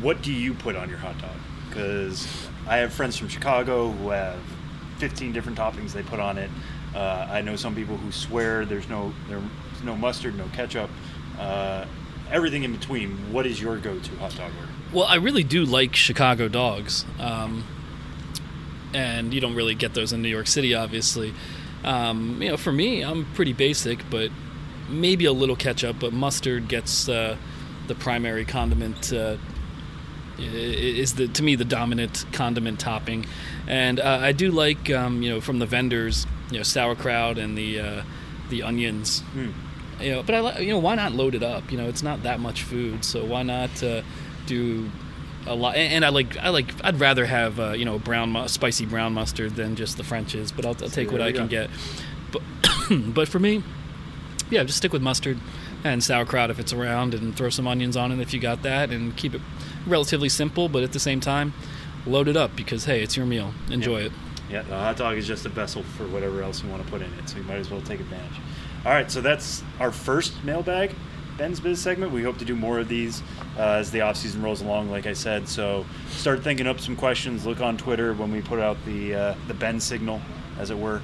what 0.00 0.22
do 0.22 0.32
you 0.32 0.54
put 0.54 0.76
on 0.76 0.88
your 0.88 0.98
hot 0.98 1.18
dog? 1.20 1.36
Because 1.68 2.26
I 2.66 2.78
have 2.78 2.92
friends 2.92 3.16
from 3.16 3.28
Chicago 3.28 3.90
who 3.90 4.10
have 4.10 4.38
15 4.98 5.32
different 5.32 5.58
toppings 5.58 5.92
they 5.92 6.02
put 6.02 6.20
on 6.20 6.38
it. 6.38 6.50
Uh, 6.94 7.26
I 7.30 7.40
know 7.40 7.56
some 7.56 7.74
people 7.74 7.96
who 7.96 8.12
swear 8.12 8.64
there's 8.64 8.88
no 8.88 9.12
there's 9.28 9.42
no 9.82 9.96
mustard, 9.96 10.36
no 10.36 10.46
ketchup, 10.52 10.90
uh, 11.38 11.86
everything 12.30 12.62
in 12.64 12.72
between. 12.72 13.32
What 13.32 13.46
is 13.46 13.60
your 13.60 13.78
go-to 13.78 14.16
hot 14.16 14.36
dog 14.36 14.52
order? 14.58 14.72
Well, 14.92 15.04
I 15.04 15.16
really 15.16 15.42
do 15.42 15.64
like 15.64 15.96
Chicago 15.96 16.48
dogs, 16.48 17.04
um, 17.18 17.64
and 18.92 19.34
you 19.34 19.40
don't 19.40 19.56
really 19.56 19.74
get 19.74 19.94
those 19.94 20.12
in 20.12 20.22
New 20.22 20.28
York 20.28 20.46
City, 20.46 20.74
obviously. 20.74 21.34
Um, 21.82 22.40
you 22.40 22.50
know, 22.50 22.56
for 22.56 22.72
me, 22.72 23.02
I'm 23.02 23.26
pretty 23.34 23.52
basic, 23.52 24.08
but 24.08 24.30
maybe 24.88 25.24
a 25.24 25.32
little 25.32 25.56
ketchup, 25.56 25.96
but 25.98 26.12
mustard 26.12 26.68
gets 26.68 27.08
uh, 27.08 27.36
the 27.88 27.94
primary 27.94 28.44
condiment. 28.44 29.12
Is 30.38 31.14
the 31.14 31.28
to 31.28 31.42
me 31.42 31.54
the 31.54 31.64
dominant 31.64 32.24
condiment 32.32 32.80
topping, 32.80 33.26
and 33.68 34.00
uh, 34.00 34.18
I 34.20 34.32
do 34.32 34.50
like 34.50 34.90
um, 34.90 35.22
you 35.22 35.30
know 35.30 35.40
from 35.40 35.58
the 35.60 35.66
vendors 35.66 36.26
you 36.50 36.56
know 36.56 36.62
sauerkraut 36.64 37.38
and 37.38 37.56
the 37.56 37.80
uh, 37.80 38.02
the 38.50 38.62
onions. 38.62 39.22
You 40.00 40.10
know 40.10 40.22
but 40.24 40.34
i 40.34 40.58
you 40.58 40.72
know 40.72 40.80
why 40.80 40.96
not 40.96 41.12
load 41.12 41.34
it 41.36 41.42
up? 41.44 41.70
You 41.70 41.78
know 41.78 41.86
it's 41.88 42.02
not 42.02 42.24
that 42.24 42.40
much 42.40 42.62
food 42.62 43.04
so 43.04 43.24
why 43.24 43.44
not 43.44 43.80
uh, 43.82 44.02
do 44.46 44.90
a 45.46 45.54
lot 45.54 45.76
and, 45.76 45.92
and 45.92 46.04
i 46.04 46.08
like 46.08 46.36
i 46.38 46.48
like 46.48 46.72
i'd 46.84 46.98
rather 46.98 47.26
have 47.26 47.60
uh, 47.60 47.72
you 47.72 47.84
know 47.84 47.98
brown 47.98 48.30
mu- 48.30 48.48
spicy 48.48 48.86
brown 48.86 49.12
mustard 49.12 49.54
than 49.56 49.76
just 49.76 49.96
the 49.98 50.02
frenches 50.02 50.50
but 50.50 50.64
i'll, 50.64 50.76
I'll 50.82 50.88
take 50.88 51.12
what 51.12 51.20
i 51.20 51.32
can 51.32 51.48
go. 51.48 51.68
get. 51.68 51.70
But 52.32 52.42
but 53.14 53.28
for 53.28 53.38
me 53.38 53.62
yeah 54.50 54.64
just 54.64 54.78
stick 54.78 54.92
with 54.92 55.02
mustard 55.02 55.38
and 55.84 56.02
sauerkraut 56.02 56.50
if 56.50 56.58
it's 56.58 56.72
around 56.72 57.12
and 57.14 57.36
throw 57.36 57.50
some 57.50 57.66
onions 57.68 57.96
on 57.96 58.10
it 58.10 58.20
if 58.20 58.32
you 58.32 58.40
got 58.40 58.62
that 58.62 58.90
and 58.90 59.16
keep 59.16 59.34
it 59.34 59.42
relatively 59.86 60.28
simple 60.28 60.68
but 60.68 60.82
at 60.82 60.92
the 60.92 61.00
same 61.00 61.20
time 61.20 61.52
load 62.06 62.28
it 62.28 62.36
up 62.36 62.54
because 62.56 62.84
hey 62.84 63.02
it's 63.02 63.16
your 63.16 63.26
meal 63.26 63.52
enjoy 63.70 64.00
it 64.00 64.12
Yeah, 64.50 64.62
the 64.62 64.76
hot 64.76 64.96
dog 64.98 65.16
is 65.16 65.26
just 65.26 65.46
a 65.46 65.48
vessel 65.48 65.82
for 65.82 66.04
whatever 66.08 66.42
else 66.42 66.62
you 66.62 66.68
want 66.68 66.84
to 66.84 66.90
put 66.90 67.00
in 67.00 67.10
it, 67.14 67.28
so 67.28 67.38
you 67.38 67.42
might 67.44 67.56
as 67.56 67.70
well 67.70 67.80
take 67.80 67.98
advantage. 67.98 68.38
All 68.84 68.92
right, 68.92 69.10
so 69.10 69.22
that's 69.22 69.62
our 69.80 69.90
first 69.90 70.44
mailbag, 70.44 70.94
Ben's 71.38 71.60
Biz 71.60 71.80
segment. 71.80 72.12
We 72.12 72.22
hope 72.22 72.36
to 72.38 72.44
do 72.44 72.54
more 72.54 72.78
of 72.78 72.86
these 72.86 73.22
uh, 73.56 73.80
as 73.80 73.90
the 73.90 74.02
off 74.02 74.16
season 74.16 74.42
rolls 74.42 74.60
along, 74.60 74.90
like 74.90 75.06
I 75.06 75.14
said. 75.14 75.48
So 75.48 75.86
start 76.10 76.42
thinking 76.44 76.66
up 76.66 76.78
some 76.78 76.94
questions. 76.94 77.46
Look 77.46 77.62
on 77.62 77.78
Twitter 77.78 78.12
when 78.12 78.30
we 78.30 78.42
put 78.42 78.60
out 78.60 78.76
the 78.84 79.14
uh, 79.14 79.34
the 79.48 79.54
Ben 79.54 79.80
signal, 79.80 80.20
as 80.58 80.68
it 80.70 80.78
were. 80.78 81.00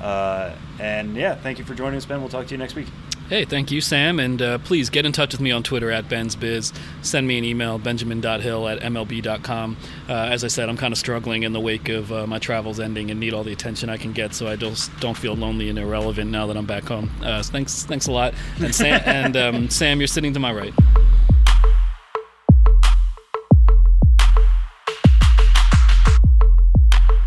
Uh, 0.00 0.54
and 0.78 1.16
yeah, 1.16 1.34
thank 1.34 1.58
you 1.58 1.64
for 1.64 1.74
joining 1.74 1.96
us, 1.96 2.04
Ben. 2.04 2.20
We'll 2.20 2.28
talk 2.28 2.46
to 2.48 2.54
you 2.54 2.58
next 2.58 2.74
week. 2.74 2.88
Hey, 3.32 3.46
thank 3.46 3.70
you, 3.70 3.80
Sam. 3.80 4.20
And 4.20 4.42
uh, 4.42 4.58
please 4.58 4.90
get 4.90 5.06
in 5.06 5.12
touch 5.12 5.32
with 5.32 5.40
me 5.40 5.52
on 5.52 5.62
Twitter 5.62 5.90
at 5.90 6.06
Ben'sBiz. 6.06 6.76
Send 7.00 7.26
me 7.26 7.38
an 7.38 7.44
email, 7.44 7.78
benjamin.hill 7.78 8.68
at 8.68 8.80
mlb.com. 8.80 9.76
Uh, 10.06 10.12
as 10.12 10.44
I 10.44 10.48
said, 10.48 10.68
I'm 10.68 10.76
kind 10.76 10.92
of 10.92 10.98
struggling 10.98 11.42
in 11.42 11.54
the 11.54 11.60
wake 11.60 11.88
of 11.88 12.12
uh, 12.12 12.26
my 12.26 12.38
travels 12.38 12.78
ending 12.78 13.10
and 13.10 13.18
need 13.18 13.32
all 13.32 13.42
the 13.42 13.54
attention 13.54 13.88
I 13.88 13.96
can 13.96 14.12
get 14.12 14.34
so 14.34 14.48
I 14.48 14.56
just 14.56 14.94
don't 15.00 15.16
feel 15.16 15.34
lonely 15.34 15.70
and 15.70 15.78
irrelevant 15.78 16.30
now 16.30 16.46
that 16.46 16.58
I'm 16.58 16.66
back 16.66 16.84
home. 16.84 17.10
Uh, 17.22 17.42
so 17.42 17.50
thanks, 17.52 17.84
thanks 17.84 18.06
a 18.06 18.12
lot. 18.12 18.34
And, 18.60 18.74
Sam, 18.74 19.00
and 19.06 19.34
um, 19.38 19.70
Sam, 19.70 19.98
you're 19.98 20.08
sitting 20.08 20.34
to 20.34 20.38
my 20.38 20.52
right. 20.52 20.74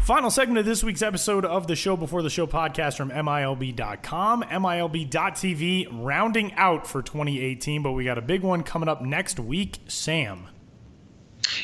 Final 0.06 0.30
segment 0.30 0.60
of 0.60 0.66
this 0.66 0.84
week's 0.84 1.02
episode 1.02 1.46
of 1.46 1.66
the 1.66 1.76
Show 1.76 1.98
Before 1.98 2.22
the 2.22 2.30
Show 2.30 2.46
podcast 2.46 2.96
from 2.96 3.10
MILB.com, 3.10 4.44
MILB.TV, 4.44 5.88
rounding 5.92 6.54
out 6.54 6.86
for 6.86 7.02
2018, 7.02 7.82
but 7.82 7.94
we 7.94 8.04
got 8.04 8.20
a 8.20 8.22
big 8.22 8.44
one 8.44 8.62
coming 8.62 8.88
up 8.88 9.02
next 9.02 9.40
week. 9.40 9.80
Sam. 9.88 10.46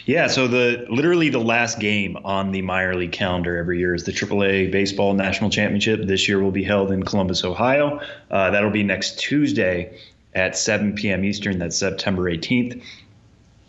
Yeah, 0.07 0.25
so 0.25 0.47
the 0.47 0.87
literally 0.89 1.29
the 1.29 1.37
last 1.37 1.77
game 1.77 2.17
on 2.23 2.51
the 2.51 2.63
minor 2.63 2.95
league 2.95 3.11
calendar 3.11 3.57
every 3.57 3.77
year 3.77 3.93
is 3.93 4.05
the 4.05 4.11
AAA 4.11 4.71
Baseball 4.71 5.13
National 5.13 5.51
Championship. 5.51 6.07
This 6.07 6.27
year 6.27 6.41
will 6.41 6.49
be 6.49 6.63
held 6.63 6.91
in 6.91 7.03
Columbus, 7.03 7.43
Ohio. 7.43 7.99
Uh, 8.31 8.49
that'll 8.49 8.71
be 8.71 8.81
next 8.81 9.19
Tuesday 9.19 9.95
at 10.33 10.57
7 10.57 10.95
p.m. 10.95 11.23
Eastern. 11.23 11.59
That's 11.59 11.77
September 11.77 12.23
18th. 12.23 12.81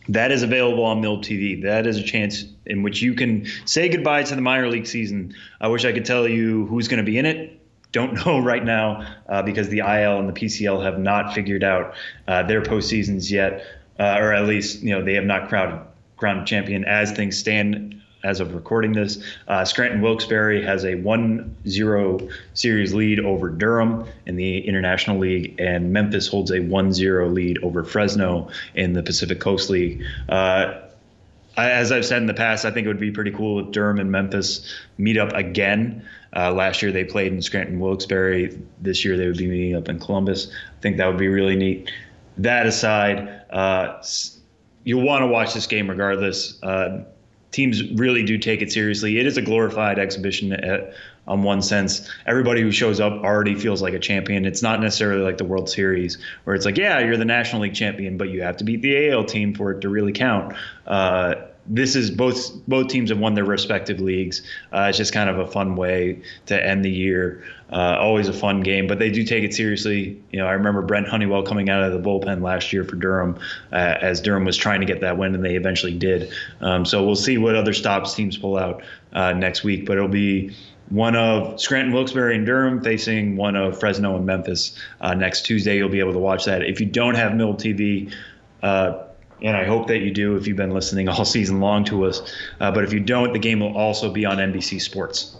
That 0.09 0.33
is 0.33 0.43
available 0.43 0.85
on 0.85 1.01
MILB 1.01 1.23
TV. 1.23 1.63
That 1.63 1.87
is 1.87 1.99
a 1.99 2.03
chance 2.03 2.45
in 2.67 2.83
which 2.83 3.03
you 3.03 3.15
can 3.15 3.47
say 3.65 3.89
goodbye 3.89 4.25
to 4.25 4.35
the 4.35 4.41
minor 4.41 4.69
league 4.69 4.87
season. 4.87 5.35
I 5.61 5.69
wish 5.69 5.85
I 5.85 5.93
could 5.93 6.05
tell 6.05 6.27
you 6.27 6.67
who's 6.67 6.89
going 6.89 7.05
to 7.05 7.09
be 7.09 7.19
in 7.19 7.27
it. 7.27 7.61
Don't 7.93 8.15
know 8.27 8.41
right 8.41 8.65
now 8.65 9.07
uh, 9.29 9.43
because 9.43 9.69
the 9.69 9.79
IL 9.79 10.19
and 10.19 10.29
the 10.29 10.33
PCL 10.33 10.83
have 10.83 10.99
not 10.99 11.35
figured 11.35 11.63
out 11.63 11.95
uh, 12.27 12.43
their 12.43 12.63
postseasons 12.63 13.31
yet, 13.31 13.65
uh, 13.99 14.17
or 14.19 14.33
at 14.33 14.47
least 14.47 14.83
you 14.83 14.91
know 14.91 15.05
they 15.05 15.15
have 15.15 15.25
not 15.25 15.49
crowned 15.49 15.81
crowned 16.17 16.47
champion 16.47 16.85
as 16.85 17.13
things 17.13 17.37
stand 17.39 18.02
as 18.25 18.41
of 18.41 18.55
recording 18.55 18.93
this. 18.93 19.23
Uh, 19.49 19.65
Scranton 19.65 20.01
Wilkes-Barre 20.01 20.63
has 20.63 20.85
a 20.85 20.95
1-0 20.95 22.33
series 22.55 22.95
lead 22.95 23.21
over 23.21 23.49
Durham 23.49 24.07
in 24.27 24.37
the 24.37 24.67
International 24.67 25.19
League, 25.19 25.61
and 25.61 25.93
Memphis 25.93 26.29
holds 26.29 26.51
a 26.51 26.59
1-0 26.59 27.33
lead 27.33 27.59
over 27.63 27.85
Fresno 27.85 28.49
in 28.75 28.93
the 28.93 29.03
Pacific 29.03 29.41
Coast 29.41 29.71
League. 29.71 30.05
Uh, 30.29 30.81
as 31.57 31.93
I've 31.93 32.07
said 32.07 32.19
in 32.23 32.27
the 32.27 32.35
past, 32.35 32.65
I 32.65 32.71
think 32.71 32.87
it 32.87 32.89
would 32.89 33.01
be 33.01 33.11
pretty 33.11 33.33
cool 33.33 33.61
if 33.61 33.73
Durham 33.73 33.99
and 33.99 34.11
Memphis 34.11 34.73
meet 34.97 35.19
up 35.19 35.33
again. 35.33 36.07
Uh, 36.35 36.51
last 36.53 36.81
year 36.81 36.93
they 36.93 37.05
played 37.05 37.33
in 37.33 37.43
Scranton 37.43 37.79
Wilkes-Barre. 37.79 38.57
This 38.81 39.05
year 39.05 39.17
they 39.17 39.27
would 39.27 39.37
be 39.37 39.49
meeting 39.49 39.77
up 39.77 39.89
in 39.89 39.99
Columbus. 39.99 40.51
I 40.51 40.81
think 40.81 40.97
that 40.97 41.07
would 41.07 41.19
be 41.19 41.29
really 41.29 41.57
neat. 41.57 41.91
That 42.39 42.67
aside, 42.67 43.43
uh, 43.51 44.03
you'll 44.85 45.05
want 45.05 45.23
to 45.23 45.27
watch 45.27 45.53
this 45.53 45.67
game 45.67 45.91
regardless. 45.91 46.63
Uh, 46.63 47.05
teams 47.53 47.93
really 47.93 48.25
do 48.25 48.39
take 48.39 48.63
it 48.63 48.73
seriously. 48.73 49.19
It 49.19 49.27
is 49.27 49.37
a 49.37 49.43
glorified 49.43 49.99
exhibition 49.99 50.53
at, 50.53 50.95
on 51.29 51.43
one 51.43 51.63
sense. 51.63 52.11
Everybody 52.27 52.63
who 52.63 52.73
shows 52.73 52.99
up 52.99 53.13
already 53.13 53.55
feels 53.55 53.81
like 53.81 53.95
a 53.95 53.99
champion. 53.99 54.45
It's 54.45 54.63
not 54.63 54.81
necessarily 54.81 55.23
like 55.23 55.39
the 55.39 55.45
World 55.45 55.69
Series 55.69 56.19
where 56.45 56.57
it's 56.57 56.65
like, 56.65 56.79
yeah, 56.79 56.99
you're 56.99 57.17
the 57.17 57.25
National 57.25 57.63
League 57.63 57.75
champion, 57.75 58.17
but 58.17 58.31
you 58.31 58.43
have 58.43 58.57
to 58.57 58.65
beat 58.65 58.83
the 58.83 59.11
AL 59.11 59.27
team 59.27 59.55
for 59.55 59.71
it 59.71 59.83
to 59.83 59.89
really 59.89 60.13
count. 60.13 60.57
Uh, 60.87 61.35
this 61.67 61.95
is 61.95 62.11
both 62.11 62.67
both 62.67 62.89
teams 62.89 63.11
have 63.11 63.21
won 63.21 63.35
their 63.35 63.45
respective 63.45 64.01
leagues. 64.01 64.43
Uh, 64.73 64.87
it's 64.89 64.99
just 64.99 65.13
kind 65.13 65.31
of 65.31 65.39
a 65.39 65.47
fun 65.47 65.77
way 65.77 66.21
to 66.47 66.67
end 66.67 66.85
the 66.85 66.91
year. 66.91 67.45
Uh, 67.73 67.97
always 67.99 68.29
a 68.29 68.33
fun 68.35 68.61
game, 68.61 68.87
but 68.87 68.99
they 68.99 69.11
do 69.11 69.25
take 69.25 69.45
it 69.45 69.55
seriously. 69.55 70.21
You 70.31 70.39
know, 70.39 70.47
I 70.47 70.53
remember 70.53 70.83
Brent 70.83 71.09
Honeywell 71.09 71.43
coming 71.43 71.71
out 71.71 71.83
of 71.83 71.93
the 71.93 72.07
bullpen 72.07 72.43
last 72.43 72.71
year 72.71 72.85
for 72.85 72.97
Durham, 72.97 73.39
uh, 73.73 73.97
as 74.01 74.21
Durham 74.21 74.45
was 74.45 74.59
trying 74.59 74.81
to 74.81 74.87
get 74.87 75.01
that 75.01 75.17
win, 75.17 75.35
and 75.35 75.43
they 75.43 75.57
eventually 75.57 75.97
did. 75.97 76.33
Um, 76.61 76.85
so 76.85 77.03
we'll 77.03 77.17
see 77.17 77.39
what 77.39 77.55
other 77.55 77.73
stops 77.73 78.13
teams 78.15 78.37
pull 78.37 78.59
out 78.59 78.83
uh, 79.15 79.33
next 79.33 79.65
week, 79.65 79.87
but 79.87 79.97
it'll 79.97 80.09
be 80.09 80.55
one 80.91 81.17
of 81.17 81.59
Scranton, 81.59 81.95
Wilkes-Barre, 81.95 82.35
and 82.35 82.45
Durham 82.45 82.83
facing 82.83 83.37
one 83.37 83.57
of 83.57 83.81
Fresno 83.81 84.17
and 84.17 84.27
Memphis 84.27 84.79
uh, 85.01 85.15
next 85.15 85.47
Tuesday. 85.47 85.79
You'll 85.79 85.89
be 85.89 86.01
able 86.01 86.13
to 86.13 86.19
watch 86.19 86.45
that. 86.45 86.63
If 86.63 86.79
you 86.79 86.87
don't 86.87 87.15
have 87.15 87.33
MILB 87.33 87.57
TV, 87.59 88.15
uh, 88.63 89.05
and 89.41 89.57
I 89.57 89.65
hope 89.65 89.87
that 89.89 90.01
you 90.01 90.11
do 90.11 90.37
if 90.37 90.47
you've 90.47 90.59
been 90.59 90.73
listening 90.73 91.09
all 91.09 91.25
season 91.25 91.61
long 91.61 91.85
to 91.85 92.05
us. 92.05 92.21
Uh, 92.61 92.71
but 92.71 92.85
if 92.85 92.93
you 92.93 93.01
don't, 93.01 93.33
the 93.33 93.39
game 93.39 93.61
will 93.61 93.75
also 93.77 94.13
be 94.13 94.27
on 94.27 94.37
NBC 94.37 94.79
Sports. 94.79 95.37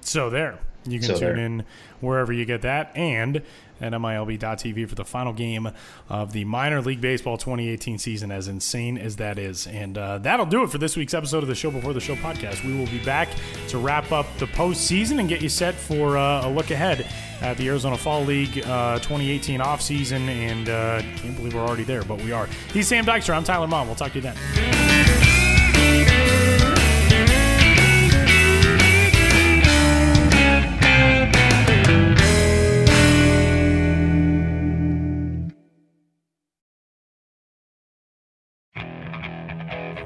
So 0.00 0.30
there. 0.30 0.58
You 0.84 0.98
can 0.98 1.08
so 1.08 1.18
tune 1.18 1.36
there. 1.36 1.44
in 1.44 1.64
wherever 2.00 2.32
you 2.32 2.44
get 2.44 2.62
that 2.62 2.96
and 2.96 3.42
at 3.80 3.92
MILB.TV 3.92 4.88
for 4.88 4.94
the 4.94 5.04
final 5.04 5.32
game 5.32 5.68
of 6.08 6.32
the 6.32 6.44
Minor 6.44 6.80
League 6.80 7.00
Baseball 7.00 7.36
2018 7.36 7.98
season, 7.98 8.30
as 8.30 8.46
insane 8.48 8.96
as 8.96 9.16
that 9.16 9.38
is. 9.38 9.66
And 9.66 9.98
uh, 9.98 10.18
that'll 10.18 10.46
do 10.46 10.62
it 10.62 10.70
for 10.70 10.78
this 10.78 10.96
week's 10.96 11.14
episode 11.14 11.42
of 11.42 11.48
the 11.48 11.54
Show 11.54 11.70
Before 11.70 11.92
the 11.92 12.00
Show 12.00 12.14
podcast. 12.14 12.64
We 12.64 12.76
will 12.76 12.86
be 12.86 13.04
back 13.04 13.28
to 13.68 13.78
wrap 13.78 14.12
up 14.12 14.26
the 14.38 14.46
postseason 14.46 15.18
and 15.18 15.28
get 15.28 15.42
you 15.42 15.48
set 15.48 15.74
for 15.74 16.16
uh, 16.16 16.46
a 16.46 16.50
look 16.50 16.70
ahead 16.70 17.06
at 17.40 17.56
the 17.56 17.68
Arizona 17.68 17.98
Fall 17.98 18.24
League 18.24 18.58
uh, 18.66 18.98
2018 19.00 19.60
offseason. 19.60 20.28
And 20.28 20.68
uh, 20.68 21.02
can't 21.16 21.36
believe 21.36 21.54
we're 21.54 21.60
already 21.60 21.84
there, 21.84 22.04
but 22.04 22.22
we 22.22 22.30
are. 22.30 22.46
He's 22.72 22.86
Sam 22.86 23.04
Dykstra. 23.04 23.34
I'm 23.34 23.44
Tyler 23.44 23.66
Maun. 23.66 23.86
We'll 23.86 23.96
talk 23.96 24.12
to 24.12 24.18
you 24.18 24.22
then. 24.22 25.21